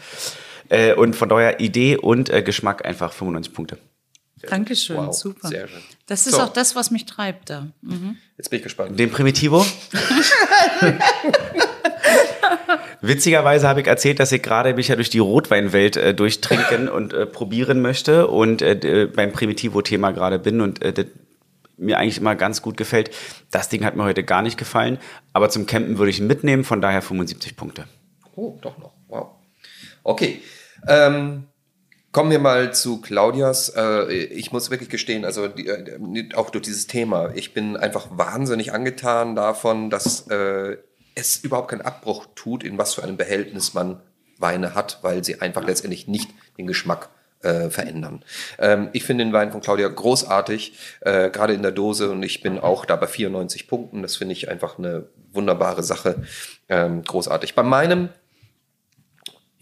Äh, 0.69 0.93
und 0.93 1.15
von 1.15 1.29
daher 1.29 1.59
Idee 1.59 1.97
und 1.97 2.29
äh, 2.29 2.41
Geschmack 2.43 2.85
einfach 2.85 3.11
95 3.11 3.53
Punkte. 3.53 3.77
Dankeschön, 4.49 4.97
Wow, 4.97 5.13
super. 5.17 5.47
sehr 5.47 5.67
schön. 5.67 5.79
Das 6.05 6.27
ist 6.27 6.35
So. 6.35 6.41
auch 6.41 6.49
das, 6.53 6.75
was 6.75 6.91
mich 6.91 7.05
treibt 7.05 7.49
da. 7.49 7.67
Jetzt 8.37 8.49
bin 8.49 8.57
ich 8.57 8.63
gespannt. 8.63 8.99
Den 8.99 9.09
Primitivo? 9.09 9.65
Witzigerweise 13.05 13.67
habe 13.67 13.81
ich 13.81 13.87
erzählt, 13.87 14.21
dass 14.21 14.31
ich 14.31 14.41
gerade 14.41 14.73
mich 14.73 14.87
ja 14.87 14.95
durch 14.95 15.09
die 15.09 15.19
Rotweinwelt 15.19 15.97
äh, 15.97 16.13
durchtrinken 16.13 16.87
und 16.87 17.11
äh, 17.11 17.25
probieren 17.25 17.81
möchte 17.81 18.27
und 18.27 18.61
äh, 18.61 18.77
d- 18.77 19.07
beim 19.07 19.33
Primitivo-Thema 19.33 20.11
gerade 20.11 20.39
bin 20.39 20.61
und 20.61 20.81
äh, 20.81 21.05
mir 21.75 21.97
eigentlich 21.99 22.17
immer 22.19 22.35
ganz 22.35 22.61
gut 22.61 22.77
gefällt. 22.77 23.11
Das 23.51 23.67
Ding 23.67 23.83
hat 23.83 23.97
mir 23.97 24.05
heute 24.05 24.23
gar 24.23 24.41
nicht 24.41 24.57
gefallen, 24.57 24.99
aber 25.33 25.49
zum 25.49 25.65
Campen 25.65 25.97
würde 25.97 26.11
ich 26.11 26.21
mitnehmen, 26.21 26.63
von 26.63 26.79
daher 26.79 27.01
75 27.01 27.57
Punkte. 27.57 27.85
Oh, 28.35 28.57
doch 28.61 28.77
noch. 28.77 28.93
Wow. 29.09 29.31
Okay. 30.03 30.41
Ähm, 30.87 31.43
kommen 32.13 32.31
wir 32.31 32.39
mal 32.39 32.73
zu 32.73 33.01
Claudias. 33.01 33.67
Äh, 33.75 34.13
ich 34.13 34.53
muss 34.53 34.71
wirklich 34.71 34.87
gestehen, 34.89 35.25
also 35.25 35.49
die, 35.49 35.67
äh, 35.67 36.29
auch 36.35 36.51
durch 36.51 36.63
dieses 36.63 36.87
Thema, 36.87 37.31
ich 37.35 37.53
bin 37.53 37.75
einfach 37.75 38.07
wahnsinnig 38.11 38.71
angetan 38.71 39.35
davon, 39.35 39.89
dass 39.89 40.25
äh, 40.29 40.77
es 41.15 41.37
überhaupt 41.37 41.69
keinen 41.69 41.81
Abbruch 41.81 42.27
tut, 42.35 42.63
in 42.63 42.77
was 42.77 42.93
für 42.93 43.03
einem 43.03 43.17
Behältnis 43.17 43.73
man 43.73 44.01
Weine 44.39 44.75
hat, 44.75 44.99
weil 45.01 45.23
sie 45.23 45.41
einfach 45.41 45.63
letztendlich 45.63 46.07
nicht 46.07 46.29
den 46.57 46.67
Geschmack 46.67 47.09
äh, 47.41 47.69
verändern. 47.69 48.23
Ähm, 48.57 48.89
ich 48.93 49.03
finde 49.03 49.23
den 49.23 49.33
Wein 49.33 49.51
von 49.51 49.61
Claudia 49.61 49.87
großartig, 49.87 50.77
äh, 51.01 51.29
gerade 51.29 51.53
in 51.53 51.61
der 51.61 51.71
Dose 51.71 52.09
und 52.09 52.23
ich 52.23 52.41
bin 52.41 52.59
auch 52.59 52.85
da 52.85 52.95
bei 52.95 53.07
94 53.07 53.67
Punkten. 53.67 54.01
Das 54.01 54.15
finde 54.15 54.33
ich 54.33 54.49
einfach 54.49 54.77
eine 54.77 55.07
wunderbare 55.31 55.83
Sache. 55.83 56.23
Ähm, 56.69 57.03
großartig. 57.03 57.55
Bei 57.55 57.63
meinem 57.63 58.09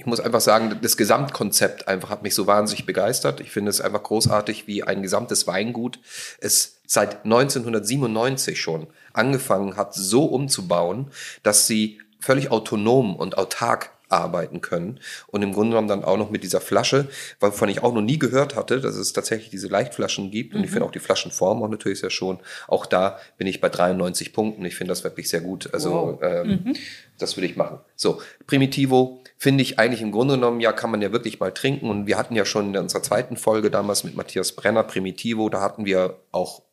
ich 0.01 0.07
muss 0.07 0.19
einfach 0.19 0.41
sagen, 0.41 0.79
das 0.81 0.97
Gesamtkonzept 0.97 1.87
einfach 1.87 2.09
hat 2.09 2.23
mich 2.23 2.33
so 2.33 2.47
wahnsinnig 2.47 2.87
begeistert. 2.87 3.39
Ich 3.39 3.51
finde 3.51 3.69
es 3.69 3.81
einfach 3.81 4.01
großartig, 4.01 4.65
wie 4.65 4.81
ein 4.81 5.03
gesamtes 5.03 5.45
Weingut 5.45 5.99
es 6.39 6.80
seit 6.91 7.23
1997 7.23 8.59
schon 8.59 8.87
angefangen 9.13 9.77
hat, 9.77 9.93
so 9.93 10.25
umzubauen, 10.25 11.07
dass 11.41 11.65
sie 11.65 12.01
völlig 12.19 12.51
autonom 12.51 13.15
und 13.15 13.37
autark 13.37 13.91
arbeiten 14.09 14.59
können. 14.59 14.99
Und 15.27 15.41
im 15.41 15.53
Grunde 15.53 15.69
genommen 15.69 15.87
dann 15.87 16.03
auch 16.03 16.17
noch 16.17 16.31
mit 16.31 16.43
dieser 16.43 16.59
Flasche, 16.59 17.07
wovon 17.39 17.69
ich 17.69 17.81
auch 17.81 17.93
noch 17.93 18.01
nie 18.01 18.19
gehört 18.19 18.57
hatte, 18.57 18.81
dass 18.81 18.95
es 18.95 19.13
tatsächlich 19.13 19.49
diese 19.51 19.69
Leichtflaschen 19.69 20.31
gibt. 20.31 20.53
Und 20.53 20.65
ich 20.65 20.69
finde 20.69 20.81
mhm. 20.81 20.87
auch 20.87 20.91
die 20.91 20.99
Flaschenform 20.99 21.63
auch 21.63 21.69
natürlich 21.69 22.01
sehr 22.01 22.09
schon. 22.09 22.39
Auch 22.67 22.85
da 22.85 23.17
bin 23.37 23.47
ich 23.47 23.61
bei 23.61 23.69
93 23.69 24.33
Punkten. 24.33 24.65
Ich 24.65 24.75
finde 24.75 24.91
das 24.91 25.05
wirklich 25.05 25.29
sehr 25.29 25.39
gut. 25.39 25.73
Also 25.73 25.91
wow. 25.93 26.19
ähm, 26.21 26.59
mhm. 26.65 26.75
das 27.19 27.37
würde 27.37 27.47
ich 27.47 27.55
machen. 27.55 27.79
So, 27.95 28.21
Primitivo 28.47 29.23
finde 29.37 29.61
ich 29.61 29.79
eigentlich 29.79 30.01
im 30.01 30.11
Grunde 30.11 30.33
genommen, 30.33 30.59
ja, 30.59 30.73
kann 30.73 30.91
man 30.91 31.01
ja 31.01 31.13
wirklich 31.13 31.39
mal 31.39 31.53
trinken. 31.53 31.89
Und 31.89 32.05
wir 32.05 32.17
hatten 32.17 32.35
ja 32.35 32.43
schon 32.43 32.73
in 32.73 32.81
unserer 32.81 33.01
zweiten 33.01 33.37
Folge 33.37 33.71
damals 33.71 34.03
mit 34.03 34.17
Matthias 34.17 34.51
Brenner 34.51 34.83
Primitivo, 34.83 35.47
da 35.47 35.61
hatten 35.61 35.85
wir 35.85 36.17
auch 36.33 36.63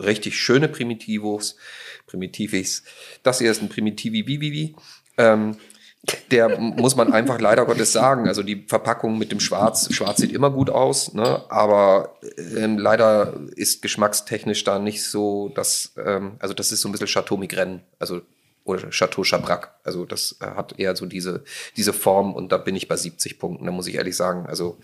richtig 0.00 0.38
schöne 0.38 0.68
Primitivos, 0.68 1.56
Primitivis. 2.06 2.82
Das 3.22 3.38
hier 3.38 3.50
ist 3.50 3.62
ein 3.62 3.68
Primitivi 3.68 4.26
Vivivi. 4.26 4.74
Ähm, 5.16 5.56
der 6.30 6.58
muss 6.58 6.96
man 6.96 7.12
einfach 7.12 7.40
leider 7.40 7.66
Gottes 7.66 7.92
sagen. 7.92 8.28
Also 8.28 8.42
die 8.42 8.64
Verpackung 8.66 9.18
mit 9.18 9.32
dem 9.32 9.40
Schwarz, 9.40 9.92
Schwarz 9.92 10.18
sieht 10.18 10.32
immer 10.32 10.50
gut 10.50 10.70
aus, 10.70 11.12
ne? 11.12 11.42
aber 11.48 12.18
ähm, 12.56 12.78
leider 12.78 13.34
ist 13.56 13.82
geschmackstechnisch 13.82 14.64
da 14.64 14.78
nicht 14.78 15.04
so, 15.04 15.50
dass, 15.50 15.92
ähm, 16.02 16.36
also 16.38 16.54
das 16.54 16.72
ist 16.72 16.80
so 16.80 16.88
ein 16.88 16.92
bisschen 16.92 17.08
Chateau 17.08 17.36
Migraine, 17.36 17.80
also 17.98 18.22
oder 18.64 18.90
Chateau 18.90 19.22
Chabrac. 19.22 19.74
Also 19.82 20.04
das 20.04 20.36
hat 20.40 20.78
eher 20.78 20.94
so 20.94 21.06
diese, 21.06 21.42
diese 21.76 21.92
Form 21.92 22.34
und 22.34 22.52
da 22.52 22.58
bin 22.58 22.76
ich 22.76 22.86
bei 22.86 22.96
70 22.96 23.38
Punkten, 23.38 23.64
da 23.64 23.72
muss 23.72 23.86
ich 23.86 23.96
ehrlich 23.96 24.16
sagen. 24.16 24.46
Also 24.46 24.78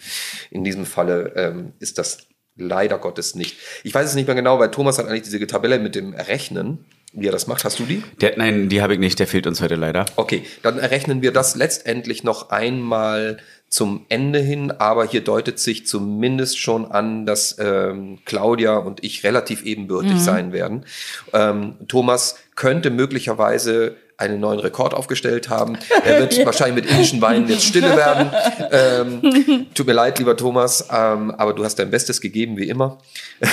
in 0.51 0.65
diesem 0.65 0.87
Falle 0.87 1.33
ähm, 1.37 1.75
ist 1.79 1.99
das 1.99 2.27
leider 2.57 2.99
Gottes 2.99 3.35
nicht. 3.35 3.57
Ich 3.83 3.95
weiß 3.95 4.09
es 4.09 4.15
nicht 4.15 4.27
mehr 4.27 4.37
genau, 4.37 4.59
weil 4.59 4.71
Thomas 4.71 4.99
hat 4.99 5.07
eigentlich 5.07 5.23
diese 5.23 5.45
Tabelle 5.47 5.79
mit 5.79 5.95
dem 5.95 6.13
Errechnen 6.13 6.85
wie 7.15 7.29
er 7.29 7.33
das 7.33 7.47
macht. 7.47 7.65
Hast 7.65 7.79
du 7.79 7.85
die? 7.85 8.03
Der, 8.21 8.37
nein, 8.37 8.69
die 8.69 8.83
habe 8.83 8.95
ich 8.95 8.99
nicht. 8.99 9.19
Der 9.19 9.27
fehlt 9.27 9.47
uns 9.47 9.61
heute 9.63 9.77
leider. 9.77 10.05
Okay, 10.17 10.43
dann 10.63 10.79
errechnen 10.79 11.23
wir 11.23 11.33
das 11.33 11.55
letztendlich 11.55 12.25
noch 12.25 12.51
einmal 12.51 13.39
zum 13.69 14.07
Ende 14.09 14.39
hin, 14.39 14.71
aber 14.71 15.07
hier 15.07 15.23
deutet 15.23 15.59
sich 15.59 15.87
zumindest 15.87 16.59
schon 16.59 16.91
an, 16.91 17.27
dass 17.27 17.57
ähm, 17.59 18.19
Claudia 18.25 18.77
und 18.77 19.03
ich 19.03 19.25
relativ 19.25 19.65
ebenbürtig 19.65 20.13
mhm. 20.13 20.19
sein 20.19 20.53
werden. 20.53 20.87
Ähm, 21.33 21.77
Thomas 21.89 22.37
könnte 22.55 22.91
möglicherweise 22.91 23.97
einen 24.17 24.41
neuen 24.41 24.61
Rekord 24.61 24.95
aufgestellt 24.95 25.49
haben. 25.49 25.77
Er 26.05 26.21
wird 26.21 26.37
ja. 26.37 26.47
wahrscheinlich 26.47 26.85
mit 26.85 26.93
indischen 26.93 27.21
Weinen 27.21 27.49
jetzt 27.49 27.65
stille 27.65 27.97
werden. 27.97 28.31
Ähm, 28.71 29.67
tut 29.75 29.87
mir 29.87 29.93
leid, 29.93 30.19
lieber 30.19 30.37
Thomas, 30.37 30.87
ähm, 30.91 31.31
aber 31.33 31.55
du 31.55 31.65
hast 31.65 31.79
dein 31.79 31.91
Bestes 31.91 32.21
gegeben, 32.21 32.57
wie 32.57 32.69
immer. 32.69 32.99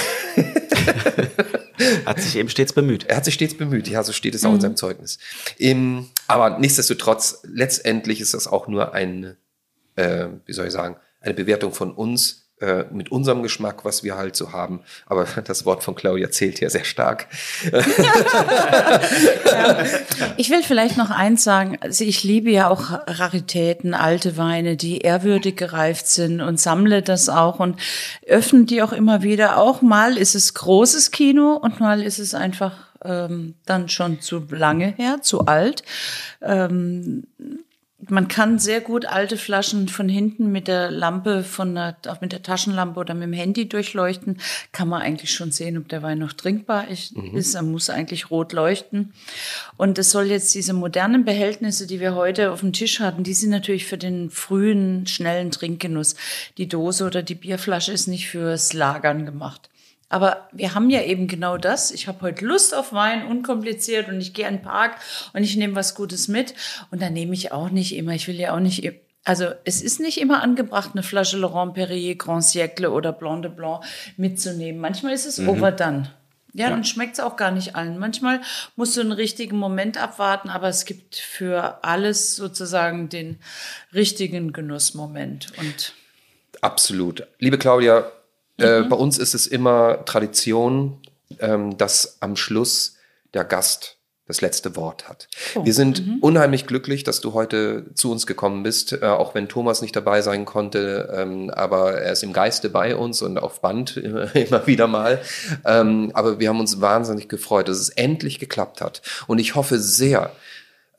Hat 2.05 2.21
sich 2.21 2.35
eben 2.35 2.49
stets 2.49 2.73
bemüht. 2.73 3.05
Er 3.05 3.17
hat 3.17 3.25
sich 3.25 3.33
stets 3.33 3.57
bemüht, 3.57 3.87
ja, 3.87 4.03
so 4.03 4.13
steht 4.13 4.35
es 4.35 4.45
auch 4.45 4.49
mhm. 4.49 4.55
in 4.55 4.61
seinem 4.61 4.75
Zeugnis. 4.75 5.17
Im, 5.57 6.09
aber 6.27 6.59
nichtsdestotrotz, 6.59 7.41
letztendlich 7.43 8.21
ist 8.21 8.33
das 8.33 8.47
auch 8.47 8.67
nur 8.67 8.93
ein, 8.93 9.35
äh, 9.95 10.27
wie 10.45 10.53
soll 10.53 10.67
ich 10.67 10.73
sagen, 10.73 10.97
eine 11.21 11.33
Bewertung 11.33 11.73
von 11.73 11.91
uns 11.91 12.50
äh, 12.61 12.85
mit 12.91 13.11
unserem 13.11 13.43
Geschmack, 13.43 13.85
was 13.85 14.03
wir 14.03 14.15
halt 14.15 14.35
so 14.35 14.51
haben. 14.51 14.81
Aber 15.07 15.25
das 15.43 15.65
Wort 15.65 15.83
von 15.83 15.95
Claudia 15.95 16.29
zählt 16.29 16.59
hier 16.59 16.69
sehr 16.69 16.83
stark. 16.83 17.27
ja. 17.71 17.81
Ich 20.37 20.49
will 20.49 20.63
vielleicht 20.63 20.97
noch 20.97 21.09
eins 21.09 21.43
sagen. 21.43 21.77
Also 21.81 22.03
ich 22.03 22.23
liebe 22.23 22.51
ja 22.51 22.69
auch 22.69 22.91
Raritäten, 23.07 23.93
alte 23.93 24.37
Weine, 24.37 24.77
die 24.77 24.99
ehrwürdig 24.99 25.57
gereift 25.57 26.07
sind 26.07 26.41
und 26.41 26.59
sammle 26.59 27.01
das 27.01 27.29
auch 27.29 27.59
und 27.59 27.79
öffne 28.25 28.65
die 28.65 28.81
auch 28.81 28.93
immer 28.93 29.23
wieder. 29.23 29.57
Auch 29.57 29.81
mal 29.81 30.17
ist 30.17 30.35
es 30.35 30.53
großes 30.53 31.11
Kino 31.11 31.53
und 31.53 31.79
mal 31.79 32.01
ist 32.01 32.19
es 32.19 32.33
einfach 32.33 32.73
ähm, 33.03 33.55
dann 33.65 33.89
schon 33.89 34.21
zu 34.21 34.43
lange 34.49 34.93
her, 34.97 35.21
zu 35.21 35.45
alt. 35.45 35.83
Ähm, 36.41 37.23
man 38.09 38.27
kann 38.27 38.59
sehr 38.59 38.81
gut 38.81 39.05
alte 39.05 39.37
Flaschen 39.37 39.87
von 39.87 40.09
hinten 40.09 40.51
mit 40.51 40.67
der 40.67 40.89
Lampe, 40.91 41.43
von 41.43 41.75
der, 41.75 41.97
auch 42.07 42.21
mit 42.21 42.31
der 42.31 42.43
Taschenlampe 42.43 42.99
oder 42.99 43.13
mit 43.13 43.23
dem 43.23 43.33
Handy 43.33 43.67
durchleuchten. 43.67 44.39
Kann 44.71 44.87
man 44.87 45.01
eigentlich 45.01 45.31
schon 45.31 45.51
sehen, 45.51 45.77
ob 45.77 45.87
der 45.89 46.01
Wein 46.01 46.19
noch 46.19 46.33
trinkbar 46.33 46.87
ist. 46.87 47.15
Mhm. 47.15 47.39
Er 47.53 47.61
muss 47.61 47.89
eigentlich 47.89 48.31
rot 48.31 48.53
leuchten. 48.53 49.13
Und 49.77 49.97
es 49.99 50.11
soll 50.11 50.25
jetzt 50.25 50.53
diese 50.55 50.73
modernen 50.73 51.25
Behältnisse, 51.25 51.87
die 51.87 51.99
wir 51.99 52.15
heute 52.15 52.51
auf 52.51 52.61
dem 52.61 52.73
Tisch 52.73 52.99
hatten, 52.99 53.23
die 53.23 53.33
sind 53.33 53.49
natürlich 53.49 53.85
für 53.85 53.97
den 53.97 54.29
frühen, 54.29 55.05
schnellen 55.07 55.51
Trinkgenuss. 55.51 56.15
Die 56.57 56.67
Dose 56.67 57.05
oder 57.05 57.23
die 57.23 57.35
Bierflasche 57.35 57.91
ist 57.91 58.07
nicht 58.07 58.29
fürs 58.29 58.73
Lagern 58.73 59.25
gemacht. 59.25 59.69
Aber 60.11 60.49
wir 60.51 60.75
haben 60.75 60.89
ja 60.89 61.01
eben 61.03 61.27
genau 61.27 61.57
das. 61.57 61.89
Ich 61.89 62.09
habe 62.09 62.21
heute 62.21 62.45
Lust 62.45 62.75
auf 62.75 62.91
Wein, 62.91 63.25
unkompliziert 63.25 64.09
und 64.09 64.19
ich 64.19 64.33
gehe 64.33 64.45
in 64.45 64.57
den 64.57 64.61
Park 64.61 64.97
und 65.31 65.43
ich 65.43 65.55
nehme 65.55 65.73
was 65.75 65.95
Gutes 65.95 66.27
mit. 66.27 66.53
Und 66.91 67.01
dann 67.01 67.13
nehme 67.13 67.33
ich 67.33 67.53
auch 67.53 67.69
nicht 67.69 67.95
immer, 67.95 68.11
ich 68.11 68.27
will 68.27 68.35
ja 68.35 68.53
auch 68.53 68.59
nicht, 68.59 68.91
also 69.23 69.45
es 69.63 69.81
ist 69.81 70.01
nicht 70.01 70.19
immer 70.19 70.43
angebracht, 70.43 70.91
eine 70.93 71.01
Flasche 71.01 71.37
Laurent 71.37 71.75
Perrier, 71.75 72.15
Grand 72.15 72.43
Siècle 72.43 72.89
oder 72.89 73.13
Blanc 73.13 73.43
de 73.43 73.51
Blanc 73.51 73.85
mitzunehmen. 74.17 74.81
Manchmal 74.81 75.13
ist 75.13 75.25
es 75.25 75.37
mhm. 75.37 75.47
overdone. 75.47 76.11
Ja, 76.53 76.65
ja, 76.65 76.69
dann 76.71 76.83
schmeckt 76.83 77.13
es 77.13 77.21
auch 77.21 77.37
gar 77.37 77.51
nicht 77.51 77.77
allen. 77.77 77.97
Manchmal 77.97 78.41
musst 78.75 78.97
du 78.97 79.01
einen 79.01 79.13
richtigen 79.13 79.57
Moment 79.57 79.97
abwarten, 79.97 80.49
aber 80.49 80.67
es 80.67 80.83
gibt 80.83 81.15
für 81.15 81.81
alles 81.85 82.35
sozusagen 82.35 83.07
den 83.07 83.39
richtigen 83.93 84.51
Genussmoment. 84.51 85.53
Und 85.57 85.93
Absolut. 86.59 87.25
Liebe 87.39 87.57
Claudia, 87.57 88.11
äh, 88.61 88.81
mhm. 88.81 88.89
bei 88.89 88.95
uns 88.95 89.17
ist 89.17 89.33
es 89.33 89.47
immer 89.47 90.05
Tradition, 90.05 90.97
ähm, 91.39 91.77
dass 91.77 92.17
am 92.21 92.35
Schluss 92.35 92.95
der 93.33 93.43
Gast 93.43 93.97
das 94.31 94.39
letzte 94.39 94.75
Wort 94.77 95.09
hat. 95.09 95.27
Oh. 95.55 95.65
Wir 95.65 95.73
sind 95.73 96.05
mhm. 96.05 96.19
unheimlich 96.21 96.65
glücklich, 96.65 97.03
dass 97.03 97.19
du 97.19 97.33
heute 97.33 97.93
zu 97.95 98.11
uns 98.11 98.25
gekommen 98.25 98.63
bist, 98.63 98.93
äh, 98.93 99.05
auch 99.05 99.35
wenn 99.35 99.49
Thomas 99.49 99.81
nicht 99.81 99.95
dabei 99.95 100.21
sein 100.21 100.45
konnte, 100.45 101.13
ähm, 101.13 101.49
aber 101.49 101.95
er 101.95 102.13
ist 102.13 102.23
im 102.23 102.31
Geiste 102.31 102.69
bei 102.69 102.95
uns 102.95 103.21
und 103.21 103.37
auf 103.37 103.61
Band 103.61 103.97
immer, 103.97 104.33
immer 104.35 104.67
wieder 104.67 104.87
mal. 104.87 105.21
Ähm, 105.65 106.11
aber 106.13 106.39
wir 106.39 106.47
haben 106.49 106.61
uns 106.61 106.79
wahnsinnig 106.79 107.27
gefreut, 107.27 107.67
dass 107.67 107.77
es 107.77 107.89
endlich 107.89 108.39
geklappt 108.39 108.79
hat. 108.79 109.01
Und 109.27 109.39
ich 109.39 109.55
hoffe 109.55 109.79
sehr, 109.79 110.31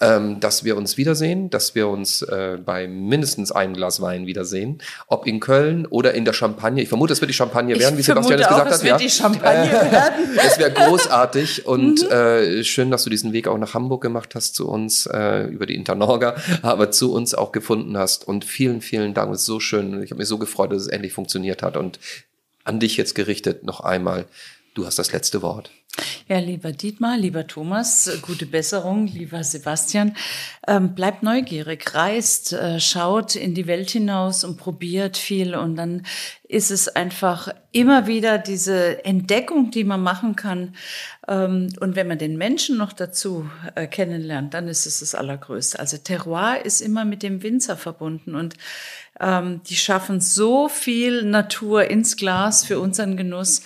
ähm, 0.02 0.40
dass 0.40 0.64
wir 0.64 0.76
uns 0.76 0.96
wiedersehen, 0.96 1.48
dass 1.48 1.74
wir 1.74 1.88
uns 1.88 2.22
äh, 2.22 2.58
bei 2.64 2.88
mindestens 2.88 3.52
einem 3.52 3.74
Glas 3.74 4.00
Wein 4.00 4.26
wiedersehen, 4.26 4.78
ob 5.06 5.26
in 5.26 5.38
Köln 5.38 5.86
oder 5.86 6.12
in 6.14 6.24
der 6.24 6.32
Champagne. 6.32 6.82
Ich 6.82 6.88
vermute, 6.88 7.12
es 7.12 7.20
wird 7.20 7.30
die 7.30 7.34
Champagne 7.34 7.78
werden, 7.78 7.96
wie 7.96 8.02
Sebastian 8.02 8.40
es 8.40 8.48
gesagt 8.48 8.60
auch, 8.60 8.66
hat. 8.66 8.74
Es 8.74 8.82
wird 8.82 8.90
ja. 8.90 8.98
die 8.98 9.10
Champagne 9.10 9.70
werden. 9.92 10.38
es 10.44 10.58
wäre 10.58 10.72
großartig 10.72 11.66
und 11.66 12.02
mhm. 12.02 12.10
äh, 12.10 12.64
schön, 12.64 12.90
dass 12.90 13.04
du 13.04 13.10
diesen 13.10 13.32
Weg 13.32 13.46
auch 13.46 13.58
nach 13.58 13.74
Hamburg 13.74 14.02
gemacht 14.02 14.34
hast 14.34 14.56
zu 14.56 14.68
uns 14.68 15.06
äh, 15.06 15.44
über 15.44 15.66
die 15.66 15.76
Internorga, 15.76 16.34
aber 16.62 16.90
zu 16.90 17.14
uns 17.14 17.34
auch 17.34 17.52
gefunden 17.52 17.96
hast. 17.96 18.26
Und 18.26 18.44
vielen, 18.44 18.80
vielen 18.80 19.14
Dank. 19.14 19.32
Es 19.32 19.42
ist 19.42 19.46
so 19.46 19.60
schön. 19.60 20.02
Ich 20.02 20.10
habe 20.10 20.18
mich 20.18 20.28
so 20.28 20.38
gefreut, 20.38 20.72
dass 20.72 20.82
es 20.82 20.88
endlich 20.88 21.12
funktioniert 21.12 21.62
hat. 21.62 21.76
Und 21.76 22.00
an 22.64 22.80
dich 22.80 22.96
jetzt 22.96 23.14
gerichtet 23.14 23.64
noch 23.64 23.80
einmal. 23.80 24.26
Du 24.74 24.86
hast 24.86 24.98
das 24.98 25.12
letzte 25.12 25.42
Wort. 25.42 25.70
Ja, 26.26 26.38
lieber 26.38 26.72
Dietmar, 26.72 27.18
lieber 27.18 27.46
Thomas, 27.46 28.10
gute 28.22 28.46
Besserung, 28.46 29.06
lieber 29.06 29.44
Sebastian. 29.44 30.16
Ähm, 30.66 30.94
bleibt 30.94 31.22
neugierig, 31.22 31.94
reist, 31.94 32.54
äh, 32.54 32.80
schaut 32.80 33.36
in 33.36 33.54
die 33.54 33.66
Welt 33.66 33.90
hinaus 33.90 34.42
und 34.42 34.56
probiert 34.56 35.18
viel. 35.18 35.54
Und 35.54 35.76
dann 35.76 36.06
ist 36.44 36.70
es 36.70 36.88
einfach 36.88 37.48
immer 37.72 38.06
wieder 38.06 38.38
diese 38.38 39.04
Entdeckung, 39.04 39.70
die 39.70 39.84
man 39.84 40.02
machen 40.02 40.34
kann. 40.34 40.74
Ähm, 41.28 41.68
und 41.80 41.94
wenn 41.94 42.08
man 42.08 42.16
den 42.16 42.38
Menschen 42.38 42.78
noch 42.78 42.94
dazu 42.94 43.50
äh, 43.74 43.86
kennenlernt, 43.86 44.54
dann 44.54 44.68
ist 44.68 44.86
es 44.86 45.00
das 45.00 45.14
Allergrößte. 45.14 45.78
Also 45.78 45.98
Terroir 45.98 46.64
ist 46.64 46.80
immer 46.80 47.04
mit 47.04 47.22
dem 47.22 47.42
Winzer 47.42 47.76
verbunden 47.76 48.34
und 48.34 48.54
ähm, 49.20 49.60
die 49.68 49.76
schaffen 49.76 50.20
so 50.20 50.68
viel 50.68 51.22
Natur 51.24 51.90
ins 51.90 52.16
Glas 52.16 52.64
für 52.64 52.80
unseren 52.80 53.18
Genuss 53.18 53.62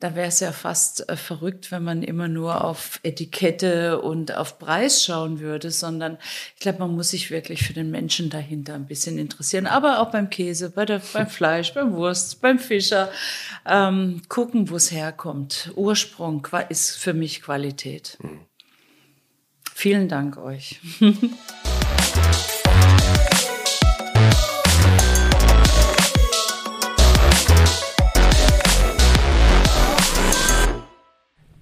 da 0.00 0.14
wäre 0.14 0.28
es 0.28 0.40
ja 0.40 0.50
fast 0.50 1.08
äh, 1.08 1.16
verrückt, 1.16 1.70
wenn 1.70 1.84
man 1.84 2.02
immer 2.02 2.26
nur 2.26 2.64
auf 2.64 3.00
Etikette 3.02 4.00
und 4.00 4.34
auf 4.34 4.58
Preis 4.58 5.04
schauen 5.04 5.40
würde, 5.40 5.70
sondern 5.70 6.16
ich 6.54 6.60
glaube, 6.60 6.78
man 6.78 6.94
muss 6.94 7.10
sich 7.10 7.30
wirklich 7.30 7.62
für 7.62 7.74
den 7.74 7.90
Menschen 7.90 8.30
dahinter 8.30 8.74
ein 8.74 8.86
bisschen 8.86 9.18
interessieren. 9.18 9.66
Aber 9.66 10.00
auch 10.00 10.10
beim 10.10 10.30
Käse, 10.30 10.70
bei 10.70 10.86
der, 10.86 11.02
beim 11.12 11.28
Fleisch, 11.28 11.74
beim 11.74 11.92
Wurst, 11.92 12.40
beim 12.40 12.58
Fischer, 12.58 13.10
ähm, 13.66 14.22
gucken, 14.28 14.70
wo 14.70 14.76
es 14.76 14.90
herkommt. 14.90 15.70
Ursprung 15.76 16.48
ist 16.70 16.96
für 16.96 17.12
mich 17.12 17.42
Qualität. 17.42 18.16
Mhm. 18.22 18.40
Vielen 19.74 20.08
Dank 20.08 20.38
euch. 20.38 20.80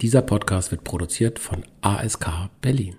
Dieser 0.01 0.23
Podcast 0.23 0.71
wird 0.71 0.85
produziert 0.85 1.41
von 1.41 1.65
ASK 1.81 2.51
Berlin. 2.61 2.95